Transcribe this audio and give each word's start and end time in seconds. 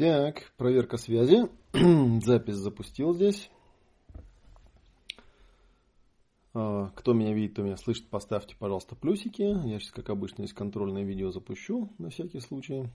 Так, 0.00 0.50
проверка 0.56 0.96
связи. 0.96 1.50
Запись 2.24 2.54
запустил 2.54 3.12
здесь. 3.12 3.50
А, 6.54 6.88
кто 6.96 7.12
меня 7.12 7.34
видит, 7.34 7.52
кто 7.52 7.62
меня 7.64 7.76
слышит, 7.76 8.08
поставьте, 8.08 8.56
пожалуйста, 8.58 8.96
плюсики. 8.96 9.42
Я 9.42 9.78
сейчас, 9.78 9.90
как 9.92 10.08
обычно, 10.08 10.44
из 10.44 10.54
контрольное 10.54 11.04
видео 11.04 11.30
запущу 11.32 11.92
на 11.98 12.08
всякий 12.08 12.40
случай. 12.40 12.88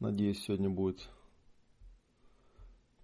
Надеюсь, 0.00 0.42
сегодня 0.42 0.70
будет. 0.70 1.08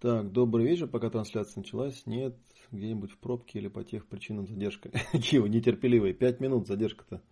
Так, 0.01 0.33
добрый 0.33 0.67
вечер. 0.67 0.89
Пока 0.89 1.09
трансляция 1.09 1.61
началась, 1.61 2.05
нет, 2.05 2.37
где-нибудь 2.73 3.13
в 3.13 3.19
пробке 3.19 3.61
или 3.61 3.69
по 3.69 3.85
тех 3.85 4.09
причинам 4.09 4.49
задержка. 4.49 4.91
Кио, 5.13 5.47
нетерпеливый. 5.47 6.15
Пять 6.15 6.41
минут 6.41 6.67
задержка-то. 6.67 7.23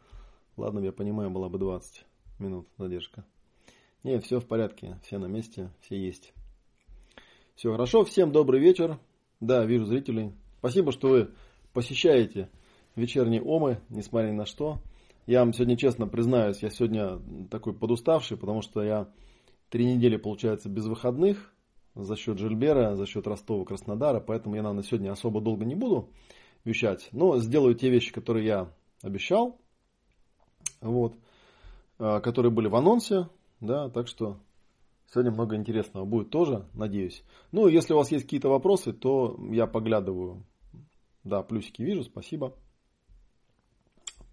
Ладно, 0.56 0.78
я 0.78 0.92
понимаю, 0.92 1.28
была 1.30 1.48
бы 1.48 1.58
20 1.58 2.04
минут 2.38 2.68
задержка. 2.78 3.24
Не, 4.04 4.20
все 4.20 4.38
в 4.38 4.46
порядке, 4.46 4.96
все 5.02 5.18
на 5.18 5.26
месте, 5.26 5.70
все 5.80 5.98
есть. 5.98 6.32
Все 7.56 7.72
хорошо, 7.72 8.04
всем 8.04 8.30
добрый 8.30 8.60
вечер. 8.60 8.98
Да, 9.40 9.64
вижу 9.64 9.86
зрителей. 9.86 10.32
Спасибо, 10.60 10.92
что 10.92 11.08
вы 11.08 11.30
посещаете 11.72 12.48
вечерние 12.94 13.42
омы, 13.42 13.80
несмотря 13.88 14.28
ни 14.28 14.36
на 14.36 14.46
что. 14.46 14.78
Я 15.26 15.40
вам 15.40 15.52
сегодня 15.52 15.76
честно 15.76 16.06
признаюсь, 16.06 16.62
я 16.62 16.70
сегодня 16.70 17.20
такой 17.50 17.74
подуставший, 17.74 18.36
потому 18.36 18.62
что 18.62 18.82
я 18.84 19.08
три 19.68 19.84
недели, 19.84 20.16
получается, 20.16 20.68
без 20.68 20.86
выходных 20.86 21.52
за 21.96 22.14
счет 22.14 22.38
Жильбера, 22.38 22.94
за 22.94 23.04
счет 23.04 23.26
Ростова, 23.26 23.64
Краснодара, 23.64 24.20
поэтому 24.20 24.54
я, 24.54 24.62
наверное, 24.62 24.84
сегодня 24.84 25.10
особо 25.10 25.40
долго 25.40 25.64
не 25.64 25.74
буду 25.74 26.08
вещать, 26.64 27.08
но 27.12 27.38
сделаю 27.40 27.74
те 27.74 27.90
вещи, 27.90 28.12
которые 28.12 28.46
я 28.46 28.72
обещал, 29.02 29.60
вот, 30.80 31.16
а, 31.98 32.20
которые 32.20 32.52
были 32.52 32.68
в 32.68 32.76
анонсе, 32.76 33.28
да, 33.60 33.88
так 33.90 34.08
что 34.08 34.38
сегодня 35.12 35.32
много 35.32 35.56
интересного 35.56 36.04
будет 36.04 36.30
тоже, 36.30 36.66
надеюсь. 36.74 37.24
Ну, 37.52 37.68
если 37.68 37.94
у 37.94 37.96
вас 37.96 38.10
есть 38.10 38.24
какие-то 38.24 38.48
вопросы, 38.48 38.92
то 38.92 39.38
я 39.50 39.66
поглядываю 39.66 40.44
да, 41.28 41.42
плюсики 41.42 41.82
вижу, 41.82 42.04
спасибо. 42.04 42.54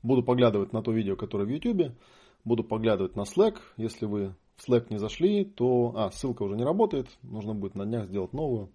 Буду 0.01 0.23
поглядывать 0.23 0.71
на 0.71 0.81
то 0.81 0.91
видео, 0.91 1.15
которое 1.15 1.45
в 1.45 1.49
YouTube. 1.49 1.93
Буду 2.43 2.63
поглядывать 2.63 3.15
на 3.15 3.21
Slack. 3.21 3.57
Если 3.75 4.05
вы 4.05 4.35
в 4.55 4.69
Slack 4.69 4.87
не 4.89 4.97
зашли, 4.97 5.43
то... 5.45 5.93
А, 5.95 6.11
ссылка 6.11 6.43
уже 6.43 6.55
не 6.55 6.63
работает. 6.63 7.07
Нужно 7.23 7.53
будет 7.55 7.75
на 7.75 7.85
днях 7.85 8.07
сделать 8.07 8.33
новую. 8.33 8.71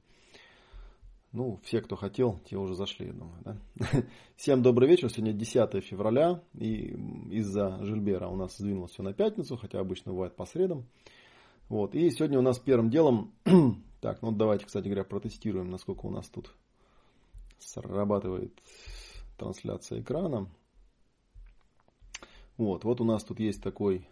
Ну, 1.33 1.61
все, 1.63 1.81
кто 1.81 1.95
хотел, 1.95 2.41
те 2.45 2.57
уже 2.57 2.75
зашли, 2.75 3.07
я 3.07 3.13
думаю. 3.13 3.41
Да? 3.45 3.57
Всем 4.37 4.63
добрый 4.63 4.89
вечер. 4.89 5.09
Сегодня 5.11 5.33
10 5.33 5.85
февраля. 5.85 6.43
И 6.55 6.89
из-за 7.31 7.85
Жильбера 7.85 8.27
у 8.27 8.35
нас 8.35 8.57
сдвинулось 8.57 8.91
все 8.91 9.05
на 9.05 9.13
пятницу, 9.13 9.57
хотя 9.57 9.79
обычно 9.79 10.13
бывает 10.13 10.35
по 10.35 10.45
средам. 10.45 10.87
Вот. 11.69 11.95
И 11.95 12.11
сегодня 12.11 12.39
у 12.41 12.43
нас 12.43 12.59
первым 12.59 12.91
делом... 12.91 13.33
так, 14.01 14.23
ну 14.23 14.33
давайте, 14.33 14.67
кстати 14.67 14.87
говоря, 14.87 15.05
протестируем, 15.05 15.71
насколько 15.71 16.07
у 16.07 16.11
нас 16.11 16.29
тут 16.29 16.53
срабатывает 17.61 18.53
трансляция 19.39 20.01
экрана. 20.01 20.49
Вот, 22.57 22.83
вот 22.83 23.01
у 23.01 23.05
нас 23.05 23.23
тут 23.23 23.39
есть 23.39 23.63
такой 23.63 24.05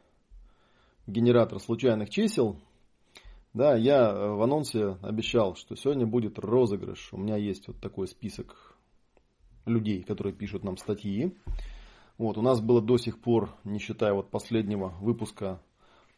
генератор 1.08 1.58
случайных 1.58 2.10
чисел. 2.10 2.60
Да, 3.54 3.76
я 3.76 4.12
в 4.12 4.42
анонсе 4.42 4.98
обещал, 5.02 5.56
что 5.56 5.74
сегодня 5.74 6.06
будет 6.06 6.38
розыгрыш. 6.38 7.12
У 7.12 7.16
меня 7.16 7.36
есть 7.36 7.68
вот 7.68 7.80
такой 7.80 8.06
список 8.06 8.76
людей, 9.64 10.02
которые 10.02 10.34
пишут 10.34 10.64
нам 10.64 10.76
статьи. 10.76 11.34
Вот, 12.18 12.36
у 12.36 12.42
нас 12.42 12.60
было 12.60 12.82
до 12.82 12.98
сих 12.98 13.20
пор, 13.20 13.54
не 13.64 13.78
считая 13.78 14.12
вот 14.12 14.30
последнего 14.30 14.88
выпуска 15.00 15.60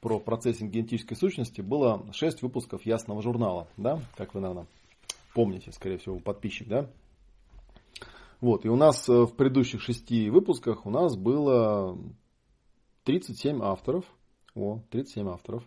про 0.00 0.18
процессинг 0.18 0.72
генетической 0.72 1.14
сущности, 1.14 1.60
было 1.60 2.06
6 2.12 2.42
выпусков 2.42 2.86
ясного 2.86 3.20
журнала, 3.22 3.68
да, 3.76 4.00
как 4.16 4.34
вы, 4.34 4.40
наверное, 4.40 4.66
помните, 5.34 5.72
скорее 5.72 5.98
всего, 5.98 6.18
подписчик, 6.18 6.68
да. 6.68 6.90
Вот, 8.40 8.64
и 8.64 8.68
у 8.70 8.76
нас 8.76 9.06
э, 9.10 9.12
в 9.12 9.34
предыдущих 9.36 9.82
шести 9.82 10.30
выпусках 10.30 10.86
у 10.86 10.90
нас 10.90 11.14
было 11.14 11.98
37 13.04 13.62
авторов. 13.62 14.06
О, 14.54 14.80
37 14.90 15.28
авторов. 15.28 15.62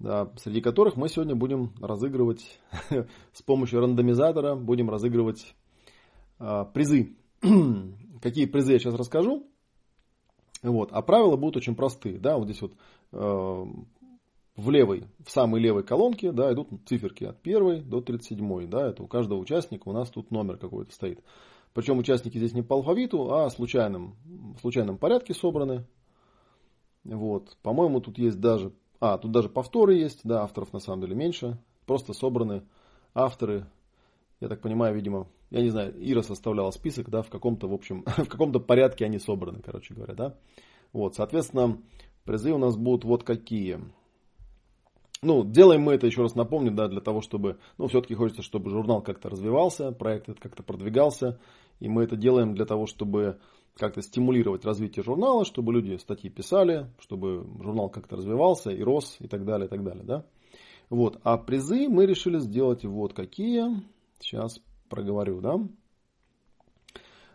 Да, 0.00 0.32
среди 0.36 0.62
которых 0.62 0.96
мы 0.96 1.10
сегодня 1.10 1.34
будем 1.34 1.74
разыгрывать 1.78 2.58
с 3.32 3.42
помощью 3.42 3.80
рандомизатора, 3.80 4.56
будем 4.56 4.88
разыгрывать 4.88 5.54
а, 6.38 6.64
призы. 6.64 7.16
Какие 8.22 8.46
призы 8.46 8.72
я 8.72 8.78
сейчас 8.78 8.94
расскажу. 8.94 9.46
Вот, 10.62 10.90
а 10.92 11.02
правила 11.02 11.36
будут 11.36 11.58
очень 11.58 11.74
простые. 11.74 12.18
Да, 12.18 12.38
вот 12.38 12.46
здесь 12.46 12.60
вот 12.60 12.72
э, 13.12 13.64
в 14.56 14.70
левой, 14.70 15.04
в 15.24 15.30
самой 15.30 15.60
левой 15.60 15.84
колонке 15.84 16.32
да, 16.32 16.52
идут 16.52 16.68
циферки 16.86 17.24
от 17.24 17.38
1 17.42 17.88
до 17.88 18.00
37. 18.00 18.68
Да, 18.68 18.88
это 18.88 19.02
у 19.02 19.06
каждого 19.06 19.38
участника 19.38 19.88
у 19.88 19.92
нас 19.92 20.10
тут 20.10 20.30
номер 20.30 20.58
какой-то 20.58 20.92
стоит. 20.92 21.22
Причем 21.72 21.98
участники 21.98 22.36
здесь 22.36 22.52
не 22.52 22.62
по 22.62 22.76
алфавиту, 22.76 23.32
а 23.32 23.48
в 23.48 23.52
случайном, 23.52 24.16
в 24.24 24.60
случайном 24.60 24.98
порядке 24.98 25.34
собраны. 25.34 25.86
Вот. 27.04 27.56
По-моему, 27.62 28.00
тут 28.00 28.18
есть 28.18 28.40
даже... 28.40 28.72
А, 29.00 29.16
тут 29.18 29.32
даже 29.32 29.48
повторы 29.48 29.94
есть. 29.94 30.20
Да, 30.24 30.42
авторов 30.42 30.72
на 30.72 30.78
самом 30.78 31.00
деле 31.00 31.16
меньше. 31.16 31.58
Просто 31.86 32.12
собраны 32.12 32.62
авторы. 33.14 33.66
Я 34.40 34.48
так 34.48 34.60
понимаю, 34.60 34.94
видимо, 34.94 35.26
я 35.50 35.62
не 35.62 35.70
знаю, 35.70 35.94
Ира 35.98 36.22
составляла 36.22 36.70
список, 36.70 37.10
да, 37.10 37.22
в 37.22 37.28
каком-то, 37.28 37.68
в 37.68 37.74
общем, 37.74 38.04
в 38.06 38.28
каком-то 38.28 38.60
порядке 38.60 39.04
они 39.04 39.18
собраны, 39.18 39.60
короче 39.60 39.94
говоря, 39.94 40.14
да. 40.14 40.36
Вот, 40.92 41.14
соответственно, 41.14 41.78
призы 42.24 42.52
у 42.52 42.58
нас 42.58 42.76
будут 42.76 43.04
вот 43.04 43.24
какие. 43.24 43.80
Ну, 45.22 45.44
делаем 45.44 45.82
мы 45.82 45.94
это, 45.94 46.06
еще 46.06 46.22
раз 46.22 46.34
напомню, 46.34 46.72
да, 46.72 46.88
для 46.88 47.00
того, 47.02 47.20
чтобы, 47.20 47.58
ну, 47.76 47.88
все-таки 47.88 48.14
хочется, 48.14 48.42
чтобы 48.42 48.70
журнал 48.70 49.02
как-то 49.02 49.28
развивался, 49.28 49.92
проект 49.92 50.28
этот 50.30 50.40
как-то 50.40 50.62
продвигался, 50.62 51.38
и 51.78 51.88
мы 51.88 52.04
это 52.04 52.16
делаем 52.16 52.54
для 52.54 52.64
того, 52.64 52.86
чтобы 52.86 53.38
как-то 53.76 54.02
стимулировать 54.02 54.64
развитие 54.64 55.02
журнала, 55.02 55.44
чтобы 55.44 55.72
люди 55.72 55.96
статьи 55.96 56.30
писали, 56.30 56.90
чтобы 56.98 57.46
журнал 57.62 57.88
как-то 57.88 58.16
развивался 58.16 58.70
и 58.70 58.82
рос, 58.82 59.16
и 59.20 59.28
так 59.28 59.44
далее, 59.44 59.66
и 59.66 59.70
так 59.70 59.82
далее, 59.82 60.04
да. 60.04 60.26
Вот, 60.88 61.20
а 61.22 61.38
призы 61.38 61.88
мы 61.88 62.06
решили 62.06 62.38
сделать 62.40 62.84
вот 62.84 63.14
какие, 63.14 63.64
сейчас 64.18 64.60
проговорю, 64.88 65.40
да. 65.40 65.60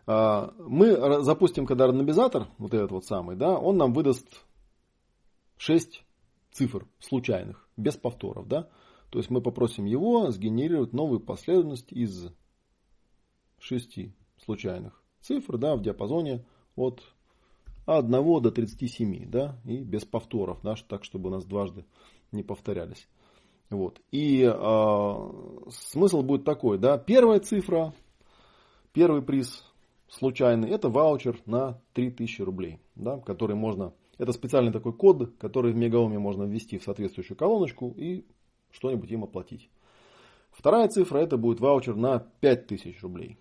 А, 0.08 0.54
мы 0.60 1.24
запустим, 1.24 1.66
когда 1.66 1.88
рандомизатор, 1.88 2.48
вот 2.58 2.74
этот 2.74 2.92
вот 2.92 3.06
самый, 3.06 3.36
да, 3.36 3.58
он 3.58 3.78
нам 3.78 3.94
выдаст 3.94 4.28
6 5.58 6.04
цифр 6.52 6.88
случайных 7.00 7.68
без 7.78 7.96
повторов, 7.96 8.48
да. 8.48 8.70
То 9.10 9.20
есть 9.20 9.30
мы 9.30 9.42
попросим 9.42 9.86
его 9.86 10.30
сгенерировать 10.32 10.94
новую 10.94 11.22
последовательность 11.22 11.92
из 11.92 12.28
шести 13.60 14.14
случайных 14.44 15.05
цифр, 15.26 15.58
да, 15.58 15.76
в 15.76 15.82
диапазоне 15.82 16.46
от 16.76 17.02
1 17.86 18.12
до 18.42 18.52
37, 18.52 19.30
да, 19.30 19.60
и 19.66 19.78
без 19.78 20.06
повторов, 20.06 20.60
да, 20.64 20.76
так, 20.88 21.04
чтобы 21.04 21.30
у 21.30 21.32
нас 21.32 21.46
дважды 21.46 21.86
не 22.32 22.44
повторялись. 22.44 23.08
Вот. 23.70 24.02
И 24.12 24.44
э, 24.44 25.30
смысл 25.70 26.22
будет 26.22 26.46
такой, 26.46 26.78
да, 26.78 26.98
первая 26.98 27.40
цифра, 27.40 27.94
первый 28.94 29.22
приз 29.22 29.64
случайный, 30.08 30.70
это 30.70 30.90
ваучер 30.90 31.40
на 31.46 31.82
3000 31.94 32.42
рублей, 32.42 32.80
да, 32.96 33.20
который 33.20 33.56
можно 33.56 33.94
это 34.18 34.32
специальный 34.32 34.72
такой 34.72 34.94
код, 34.94 35.34
который 35.38 35.74
в 35.74 35.76
мегаоме 35.76 36.20
можно 36.20 36.44
ввести 36.44 36.78
в 36.78 36.84
соответствующую 36.84 37.38
колоночку 37.38 37.94
и 37.98 38.26
что-нибудь 38.72 39.12
им 39.12 39.24
оплатить. 39.24 39.70
Вторая 40.52 40.88
цифра 40.88 41.18
это 41.18 41.38
будет 41.38 41.60
ваучер 41.60 41.96
на 41.96 42.20
5000 42.40 43.02
рублей. 43.02 43.38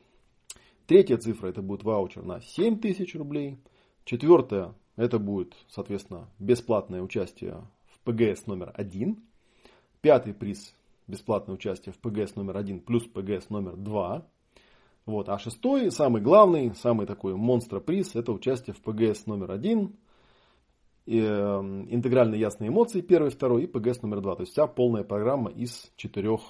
Третья 0.86 1.16
цифра 1.16 1.48
это 1.48 1.62
будет 1.62 1.82
ваучер 1.82 2.24
на 2.24 2.40
7000 2.40 3.14
рублей. 3.16 3.58
Четвертая 4.04 4.74
это 4.96 5.18
будет, 5.18 5.54
соответственно, 5.68 6.28
бесплатное 6.38 7.02
участие 7.02 7.66
в 7.86 8.00
ПГС 8.00 8.46
номер 8.46 8.72
один. 8.74 9.22
Пятый 10.02 10.34
приз 10.34 10.74
бесплатное 11.06 11.54
участие 11.54 11.92
в 11.92 11.98
ПГС 11.98 12.36
номер 12.36 12.56
один 12.56 12.80
плюс 12.80 13.04
ПГС 13.04 13.50
номер 13.50 13.76
два. 13.76 14.26
Вот. 15.06 15.28
А 15.28 15.38
шестой, 15.38 15.90
самый 15.90 16.22
главный, 16.22 16.74
самый 16.74 17.06
такой 17.06 17.34
монстр 17.34 17.80
приз, 17.80 18.14
это 18.14 18.32
участие 18.32 18.74
в 18.74 18.80
ПГС 18.80 19.26
номер 19.26 19.50
один 19.52 19.96
и, 21.04 21.18
э, 21.18 21.60
интегральные 21.90 22.40
ясные 22.40 22.68
эмоции 22.68 23.02
первый, 23.02 23.30
второй 23.30 23.64
и 23.64 23.66
ПГС 23.66 24.02
номер 24.02 24.20
два. 24.20 24.36
То 24.36 24.42
есть 24.42 24.52
вся 24.52 24.66
полная 24.66 25.04
программа 25.04 25.50
из 25.50 25.92
четырех 25.96 26.40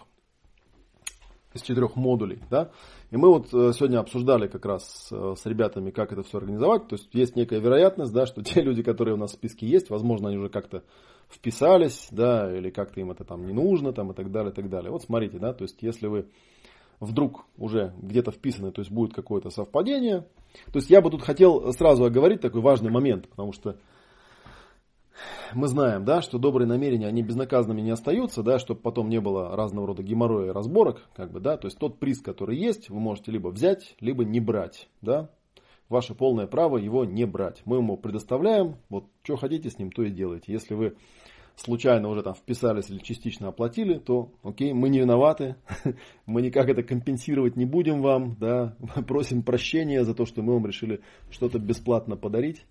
из 1.55 1.63
четырех 1.63 1.97
модулей. 1.97 2.41
Да? 2.51 2.71
И 3.11 3.17
мы 3.17 3.29
вот 3.29 3.47
э, 3.55 3.73
сегодня 3.73 3.99
обсуждали 3.99 4.49
как 4.49 4.67
раз 4.67 5.09
э, 5.11 5.35
с 5.39 5.47
ребятами, 5.47 5.91
как 5.91 6.13
это 6.13 6.23
все 6.23 6.39
организовать. 6.39 6.89
То 6.89 6.97
есть 6.97 7.09
есть 7.13 7.37
некая 7.37 7.61
вероятность, 7.61 8.13
да, 8.13 8.27
что 8.27 8.43
те 8.45 8.61
люди, 8.61 8.83
которые 8.83 9.15
у 9.15 9.19
нас 9.19 9.31
в 9.31 9.35
списке 9.35 9.67
есть, 9.67 9.89
возможно, 9.89 10.29
они 10.29 10.39
уже 10.39 10.49
как-то 10.49 10.83
вписались, 11.31 12.09
да, 12.11 12.55
или 12.55 12.71
как-то 12.71 13.01
им 13.01 13.11
это 13.11 13.25
там 13.25 13.47
не 13.47 13.53
нужно, 13.53 13.93
там, 13.93 14.11
и 14.11 14.15
так 14.15 14.31
далее, 14.31 14.53
и 14.53 14.55
так 14.55 14.69
далее. 14.69 14.91
Вот 14.91 15.03
смотрите, 15.03 15.39
да, 15.39 15.53
то 15.53 15.63
есть 15.63 15.79
если 15.81 16.07
вы 16.07 16.27
вдруг 17.01 17.47
уже 17.59 17.93
где-то 18.01 18.31
вписаны, 18.31 18.73
то 18.73 18.81
есть 18.81 18.91
будет 18.91 19.15
какое-то 19.15 19.51
совпадение. 19.51 20.27
То 20.73 20.79
есть 20.79 20.91
я 20.91 21.01
бы 21.01 21.11
тут 21.11 21.23
хотел 21.23 21.73
сразу 21.73 22.05
оговорить 22.05 22.41
такой 22.41 22.61
важный 22.61 22.91
момент, 22.91 23.29
потому 23.29 23.53
что 23.53 23.77
мы 25.55 25.69
знаем, 25.69 26.05
да, 26.05 26.23
что 26.23 26.39
добрые 26.39 26.67
намерения, 26.67 27.07
они 27.07 27.23
безнаказанными 27.23 27.81
не 27.81 27.91
остаются, 27.91 28.43
да, 28.43 28.59
чтобы 28.59 28.81
потом 28.81 29.09
не 29.09 29.21
было 29.21 29.57
разного 29.57 29.89
рода 29.89 30.03
геморроя 30.03 30.49
и 30.49 30.53
разборок, 30.53 31.03
как 31.15 31.31
бы, 31.31 31.41
да, 31.41 31.57
то 31.57 31.67
есть 31.67 31.79
тот 31.79 31.99
приз, 31.99 32.21
который 32.21 32.57
есть, 32.57 32.91
вы 32.91 33.01
можете 33.01 33.31
либо 33.33 33.49
взять, 33.49 33.95
либо 34.01 34.25
не 34.25 34.41
брать, 34.41 34.89
да, 35.01 35.31
ваше 35.89 36.15
полное 36.15 36.47
право 36.47 36.77
его 36.77 37.05
не 37.05 37.25
брать. 37.25 37.63
Мы 37.65 37.77
ему 37.77 37.97
предоставляем, 37.97 38.77
вот 38.89 39.07
что 39.23 39.37
хотите 39.37 39.71
с 39.71 39.79
ним, 39.79 39.91
то 39.91 40.03
и 40.03 40.11
делайте. 40.11 40.53
Если 40.53 40.75
вы 40.75 40.97
случайно 41.57 42.09
уже 42.09 42.23
там 42.23 42.35
вписались 42.35 42.91
или 42.91 42.99
частично 42.99 43.49
оплатили, 43.49 43.99
то 43.99 44.33
окей, 44.43 44.73
мы 44.73 44.89
не 44.89 45.01
виноваты, 45.01 45.57
мы 46.27 46.43
никак 46.43 46.69
это 46.69 46.83
компенсировать 46.83 47.57
не 47.57 47.65
будем 47.65 48.03
вам, 48.03 48.37
да, 48.41 48.77
просим 49.07 49.43
прощения 49.43 50.05
за 50.05 50.15
то, 50.15 50.27
что 50.27 50.43
мы 50.43 50.55
вам 50.55 50.67
решили 50.67 51.01
что-то 51.31 51.59
бесплатно 51.59 52.17
подарить. 52.17 52.65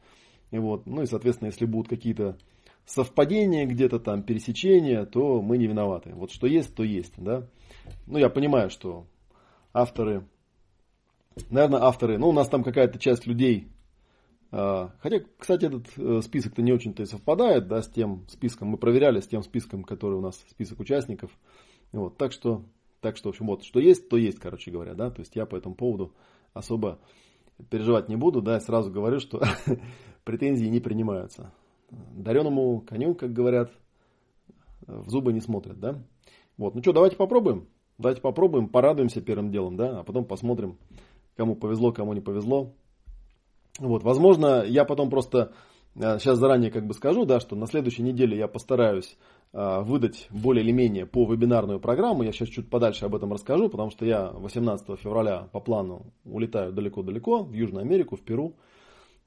И 0.53 0.59
вот, 0.59 0.85
ну 0.85 1.01
и, 1.01 1.07
соответственно, 1.07 1.47
если 1.47 1.65
будут 1.65 1.89
какие-то 1.89 2.37
совпадения, 2.85 3.65
где-то 3.65 3.99
там 3.99 4.21
пересечения, 4.21 5.03
то 5.05 5.41
мы 5.41 5.57
не 5.57 5.65
виноваты. 5.65 6.13
Вот 6.13 6.31
что 6.31 6.45
есть, 6.45 6.75
то 6.75 6.83
есть, 6.83 7.13
да. 7.17 7.47
Ну, 8.05 8.19
я 8.19 8.29
понимаю, 8.29 8.69
что 8.69 9.07
авторы, 9.73 10.27
наверное, 11.49 11.81
авторы, 11.81 12.19
ну, 12.19 12.29
у 12.29 12.33
нас 12.33 12.49
там 12.49 12.63
какая-то 12.63 12.99
часть 12.99 13.25
людей 13.25 13.67
а, 14.55 14.91
хотя, 14.99 15.21
кстати, 15.39 15.65
этот 15.65 15.87
э, 15.97 16.21
список-то 16.21 16.61
не 16.61 16.71
очень-то 16.71 17.01
и 17.01 17.07
совпадает 17.07 17.67
да, 17.67 17.81
с 17.81 17.89
тем 17.89 18.23
списком, 18.29 18.67
мы 18.67 18.77
проверяли 18.77 19.19
с 19.19 19.27
тем 19.27 19.41
списком, 19.41 19.83
который 19.83 20.13
у 20.13 20.21
нас 20.21 20.39
список 20.51 20.79
участников. 20.79 21.31
Вот, 21.91 22.17
так 22.17 22.31
что, 22.31 22.63
так 23.01 23.17
что, 23.17 23.29
в 23.29 23.31
общем, 23.31 23.47
вот, 23.47 23.63
что 23.63 23.79
есть, 23.79 24.09
то 24.09 24.15
есть, 24.15 24.37
короче 24.37 24.69
говоря, 24.69 24.93
да, 24.93 25.09
то 25.09 25.21
есть 25.21 25.35
я 25.35 25.47
по 25.47 25.55
этому 25.55 25.73
поводу 25.73 26.13
особо 26.53 26.99
переживать 27.71 28.09
не 28.09 28.15
буду, 28.15 28.43
да, 28.43 28.59
сразу 28.59 28.91
говорю, 28.91 29.19
что 29.19 29.41
претензии 30.23 30.65
не 30.65 30.79
принимаются. 30.79 31.51
Дареному 31.89 32.81
коню, 32.81 33.15
как 33.15 33.33
говорят, 33.33 33.71
в 34.87 35.09
зубы 35.09 35.33
не 35.33 35.41
смотрят, 35.41 35.79
да. 35.79 36.01
Вот, 36.57 36.75
ну 36.75 36.81
что, 36.81 36.93
давайте 36.93 37.15
попробуем, 37.15 37.67
давайте 37.97 38.21
попробуем, 38.21 38.67
порадуемся 38.67 39.21
первым 39.21 39.51
делом, 39.51 39.75
да, 39.75 39.99
а 39.99 40.03
потом 40.03 40.25
посмотрим, 40.25 40.77
кому 41.35 41.55
повезло, 41.55 41.91
кому 41.91 42.13
не 42.13 42.21
повезло. 42.21 42.73
Вот, 43.79 44.03
возможно, 44.03 44.63
я 44.63 44.85
потом 44.85 45.09
просто 45.09 45.53
сейчас 45.95 46.37
э, 46.37 46.39
заранее 46.39 46.71
как 46.71 46.85
бы 46.85 46.93
скажу, 46.93 47.25
да, 47.25 47.39
что 47.39 47.55
на 47.55 47.67
следующей 47.67 48.03
неделе 48.03 48.37
я 48.37 48.47
постараюсь 48.47 49.17
э, 49.51 49.81
выдать 49.81 50.27
более 50.31 50.63
или 50.63 50.71
менее 50.71 51.05
по 51.05 51.25
вебинарную 51.25 51.79
программу. 51.79 52.23
Я 52.23 52.31
сейчас 52.31 52.49
чуть 52.49 52.69
подальше 52.69 53.05
об 53.05 53.15
этом 53.15 53.31
расскажу, 53.31 53.69
потому 53.69 53.89
что 53.89 54.05
я 54.05 54.29
18 54.31 54.99
февраля 54.99 55.49
по 55.51 55.59
плану 55.59 56.05
улетаю 56.25 56.71
далеко-далеко 56.71 57.43
в 57.43 57.53
Южную 57.53 57.81
Америку, 57.81 58.15
в 58.15 58.21
Перу. 58.21 58.55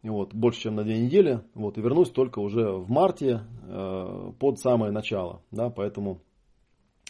Вот, 0.08 0.34
больше, 0.34 0.62
чем 0.62 0.76
на 0.76 0.84
две 0.84 1.00
недели. 1.00 1.40
Вот, 1.54 1.78
и 1.78 1.80
вернусь 1.80 2.10
только 2.10 2.38
уже 2.38 2.70
в 2.70 2.90
марте 2.90 3.42
э, 3.62 4.32
под 4.38 4.58
самое 4.58 4.92
начало. 4.92 5.42
Да, 5.50 5.70
поэтому 5.70 6.20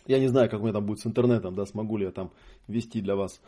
я 0.06 0.18
не 0.18 0.28
знаю, 0.28 0.48
как 0.48 0.60
у 0.60 0.62
меня 0.62 0.72
там 0.72 0.86
будет 0.86 1.00
с 1.00 1.06
интернетом, 1.06 1.54
да, 1.54 1.66
смогу 1.66 1.96
ли 1.96 2.06
я 2.06 2.12
там 2.12 2.30
вести 2.68 3.00
для 3.00 3.16
вас 3.16 3.40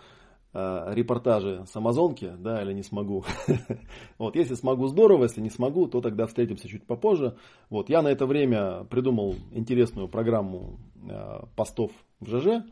Э, 0.54 0.94
репортажи 0.94 1.66
с 1.70 1.76
Амазонки, 1.76 2.32
да, 2.38 2.62
или 2.62 2.72
не 2.72 2.82
смогу. 2.82 3.24
вот, 4.18 4.34
если 4.34 4.54
смогу, 4.54 4.86
здорово, 4.86 5.24
если 5.24 5.42
не 5.42 5.50
смогу, 5.50 5.86
то 5.88 6.00
тогда 6.00 6.26
встретимся 6.26 6.68
чуть 6.68 6.86
попозже. 6.86 7.36
Вот, 7.68 7.90
я 7.90 8.00
на 8.00 8.08
это 8.08 8.24
время 8.24 8.84
придумал 8.84 9.34
интересную 9.52 10.08
программу 10.08 10.80
э, 11.06 11.40
постов 11.54 11.92
в 12.20 12.26
ЖЖ, 12.26 12.64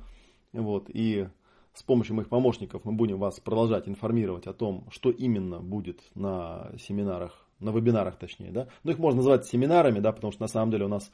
вот, 0.54 0.86
и 0.88 1.28
с 1.76 1.82
помощью 1.82 2.16
моих 2.16 2.28
помощников 2.28 2.84
мы 2.84 2.92
будем 2.92 3.18
вас 3.18 3.38
продолжать 3.38 3.86
информировать 3.88 4.46
о 4.46 4.52
том, 4.52 4.86
что 4.90 5.10
именно 5.10 5.60
будет 5.60 6.00
на 6.14 6.72
семинарах, 6.78 7.46
на 7.60 7.70
вебинарах 7.70 8.16
точнее, 8.16 8.50
да. 8.50 8.68
Ну, 8.82 8.92
их 8.92 8.98
можно 8.98 9.18
назвать 9.18 9.46
семинарами, 9.46 10.00
да, 10.00 10.12
потому 10.12 10.32
что 10.32 10.42
на 10.42 10.48
самом 10.48 10.70
деле 10.70 10.86
у 10.86 10.88
нас 10.88 11.10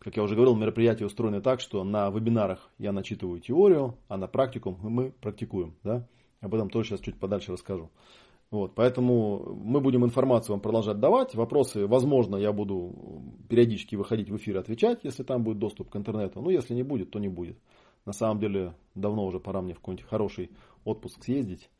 как 0.00 0.16
я 0.16 0.22
уже 0.22 0.34
говорил, 0.34 0.56
мероприятие 0.56 1.06
устроено 1.06 1.42
так, 1.42 1.60
что 1.60 1.84
на 1.84 2.08
вебинарах 2.08 2.70
я 2.78 2.90
начитываю 2.90 3.38
теорию, 3.38 3.96
а 4.08 4.16
на 4.16 4.28
практикум 4.28 4.78
мы 4.82 5.12
практикуем. 5.20 5.74
Да? 5.84 6.06
Об 6.40 6.54
этом 6.54 6.70
тоже 6.70 6.88
сейчас 6.88 7.00
чуть 7.00 7.20
подальше 7.20 7.52
расскажу. 7.52 7.90
Вот, 8.50 8.74
поэтому 8.74 9.54
мы 9.62 9.80
будем 9.80 10.04
информацию 10.04 10.54
вам 10.54 10.60
продолжать 10.60 10.98
давать. 10.98 11.34
Вопросы, 11.34 11.86
возможно, 11.86 12.36
я 12.36 12.52
буду 12.52 12.94
периодически 13.48 13.94
выходить 13.94 14.30
в 14.30 14.36
эфир 14.38 14.56
и 14.56 14.60
отвечать, 14.60 15.00
если 15.04 15.22
там 15.22 15.44
будет 15.44 15.58
доступ 15.58 15.90
к 15.90 15.96
интернету. 15.96 16.40
Ну, 16.40 16.50
если 16.50 16.74
не 16.74 16.82
будет, 16.82 17.10
то 17.10 17.20
не 17.20 17.28
будет. 17.28 17.58
На 18.04 18.12
самом 18.12 18.40
деле, 18.40 18.74
давно 18.94 19.26
уже 19.26 19.40
пора 19.40 19.60
мне 19.60 19.74
в 19.74 19.78
какой-нибудь 19.78 20.08
хороший 20.08 20.50
отпуск 20.84 21.24
съездить 21.24 21.70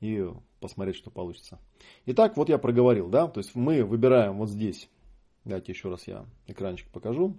и 0.00 0.26
посмотреть, 0.60 0.96
что 0.96 1.10
получится. 1.10 1.58
Итак, 2.06 2.36
вот 2.36 2.48
я 2.48 2.58
проговорил, 2.58 3.08
да, 3.08 3.26
то 3.26 3.40
есть 3.40 3.54
мы 3.54 3.84
выбираем 3.84 4.38
вот 4.38 4.48
здесь, 4.48 4.88
давайте 5.44 5.72
еще 5.72 5.90
раз 5.90 6.06
я 6.06 6.26
экранчик 6.46 6.88
покажу 6.90 7.36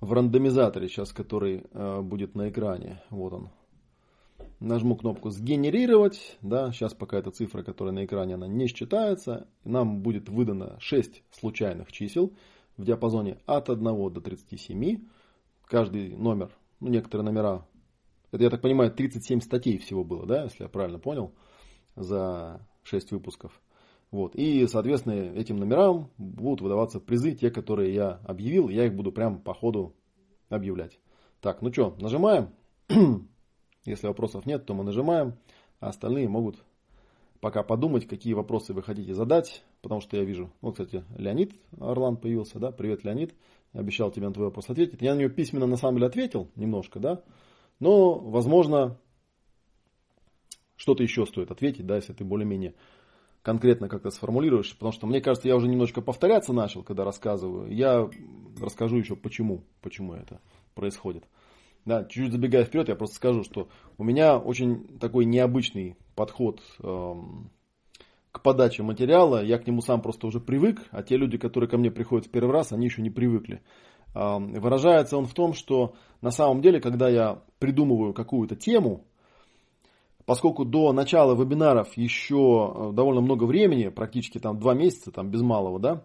в 0.00 0.12
рандомизаторе 0.12 0.88
сейчас, 0.88 1.12
который 1.12 1.64
э, 1.72 2.00
будет 2.02 2.34
на 2.34 2.48
экране. 2.48 3.02
Вот 3.10 3.32
он. 3.32 3.48
Нажму 4.60 4.96
кнопку 4.96 5.30
«Сгенерировать». 5.30 6.38
Да, 6.40 6.72
сейчас 6.72 6.94
пока 6.94 7.18
эта 7.18 7.30
цифра, 7.30 7.62
которая 7.62 7.94
на 7.94 8.04
экране, 8.04 8.34
она 8.34 8.46
не 8.46 8.68
считается. 8.68 9.48
Нам 9.64 10.00
будет 10.00 10.28
выдано 10.28 10.76
6 10.80 11.22
случайных 11.30 11.92
чисел 11.92 12.32
в 12.76 12.84
диапазоне 12.84 13.38
от 13.46 13.68
1 13.68 13.84
до 14.12 14.20
37. 14.20 15.08
Каждый 15.66 16.16
номер, 16.16 16.50
ну, 16.80 16.88
некоторые 16.88 17.24
номера, 17.24 17.66
это, 18.30 18.42
я 18.44 18.50
так 18.50 18.60
понимаю, 18.60 18.92
37 18.92 19.40
статей 19.40 19.78
всего 19.78 20.04
было, 20.04 20.26
да, 20.26 20.44
если 20.44 20.62
я 20.62 20.68
правильно 20.68 20.98
понял, 20.98 21.32
за 21.96 22.60
6 22.84 23.12
выпусков. 23.12 23.60
Вот. 24.10 24.34
И, 24.36 24.66
соответственно, 24.68 25.34
этим 25.36 25.56
номерам 25.56 26.10
будут 26.16 26.60
выдаваться 26.60 27.00
призы, 27.00 27.32
те, 27.32 27.50
которые 27.50 27.92
я 27.92 28.20
объявил. 28.24 28.68
Я 28.68 28.86
их 28.86 28.94
буду 28.94 29.12
прямо 29.12 29.38
по 29.38 29.52
ходу 29.52 29.94
объявлять. 30.48 30.98
Так, 31.40 31.62
ну 31.62 31.72
что, 31.72 31.96
нажимаем. 32.00 32.50
Если 33.84 34.06
вопросов 34.06 34.46
нет, 34.46 34.64
то 34.64 34.74
мы 34.74 34.84
нажимаем. 34.84 35.34
А 35.80 35.88
остальные 35.88 36.28
могут 36.28 36.62
пока 37.40 37.62
подумать, 37.62 38.06
какие 38.06 38.32
вопросы 38.34 38.72
вы 38.72 38.82
хотите 38.82 39.12
задать. 39.12 39.64
Потому 39.82 40.00
что 40.00 40.16
я 40.16 40.24
вижу, 40.24 40.50
вот, 40.60 40.72
кстати, 40.72 41.04
Леонид 41.16 41.52
Орлан 41.78 42.16
появился, 42.16 42.58
да, 42.58 42.72
привет, 42.72 43.04
Леонид. 43.04 43.34
Обещал 43.76 44.10
тебе 44.10 44.26
на 44.26 44.32
твой 44.32 44.46
вопрос 44.46 44.70
ответить. 44.70 45.02
Я 45.02 45.14
на 45.14 45.20
него 45.20 45.30
письменно 45.30 45.66
на 45.66 45.76
самом 45.76 45.96
деле 45.96 46.06
ответил 46.06 46.50
немножко, 46.56 46.98
да. 46.98 47.22
Но, 47.78 48.14
возможно, 48.14 48.96
что-то 50.76 51.02
еще 51.02 51.26
стоит 51.26 51.50
ответить, 51.50 51.86
да, 51.86 51.96
если 51.96 52.14
ты 52.14 52.24
более-менее 52.24 52.74
конкретно 53.42 53.88
как-то 53.88 54.10
сформулируешь, 54.10 54.72
потому 54.74 54.92
что 54.92 55.06
мне 55.06 55.20
кажется, 55.20 55.48
я 55.48 55.56
уже 55.56 55.68
немножко 55.68 56.00
повторяться 56.00 56.54
начал, 56.54 56.82
когда 56.82 57.04
рассказываю. 57.04 57.70
Я 57.70 58.08
расскажу 58.60 58.96
еще 58.96 59.14
почему, 59.14 59.62
почему 59.82 60.14
это 60.14 60.40
происходит. 60.74 61.24
Да, 61.84 62.04
чуть-чуть 62.04 62.32
забегая 62.32 62.64
вперед, 62.64 62.88
я 62.88 62.96
просто 62.96 63.16
скажу, 63.16 63.44
что 63.44 63.68
у 63.98 64.04
меня 64.04 64.38
очень 64.38 64.98
такой 64.98 65.26
необычный 65.26 65.96
подход 66.16 66.60
эм, 66.82 67.50
к 68.36 68.42
подаче 68.42 68.82
материала. 68.82 69.42
Я 69.42 69.58
к 69.58 69.66
нему 69.66 69.80
сам 69.80 70.02
просто 70.02 70.26
уже 70.26 70.40
привык, 70.40 70.82
а 70.90 71.02
те 71.02 71.16
люди, 71.16 71.38
которые 71.38 71.70
ко 71.70 71.78
мне 71.78 71.90
приходят 71.90 72.26
в 72.26 72.30
первый 72.30 72.52
раз, 72.52 72.72
они 72.72 72.84
еще 72.84 73.00
не 73.00 73.10
привыкли. 73.10 73.62
Выражается 74.14 75.16
он 75.16 75.26
в 75.26 75.34
том, 75.34 75.52
что 75.52 75.94
на 76.20 76.30
самом 76.30 76.60
деле, 76.60 76.80
когда 76.80 77.08
я 77.08 77.42
придумываю 77.58 78.14
какую-то 78.14 78.56
тему, 78.56 79.04
поскольку 80.26 80.64
до 80.64 80.92
начала 80.92 81.34
вебинаров 81.34 81.96
еще 81.96 82.74
э, 82.74 82.92
довольно 82.92 83.20
много 83.20 83.44
времени, 83.44 83.88
практически 83.88 84.38
там 84.38 84.58
два 84.58 84.74
месяца, 84.74 85.12
там 85.12 85.30
без 85.30 85.40
малого, 85.40 85.78
да, 85.78 86.02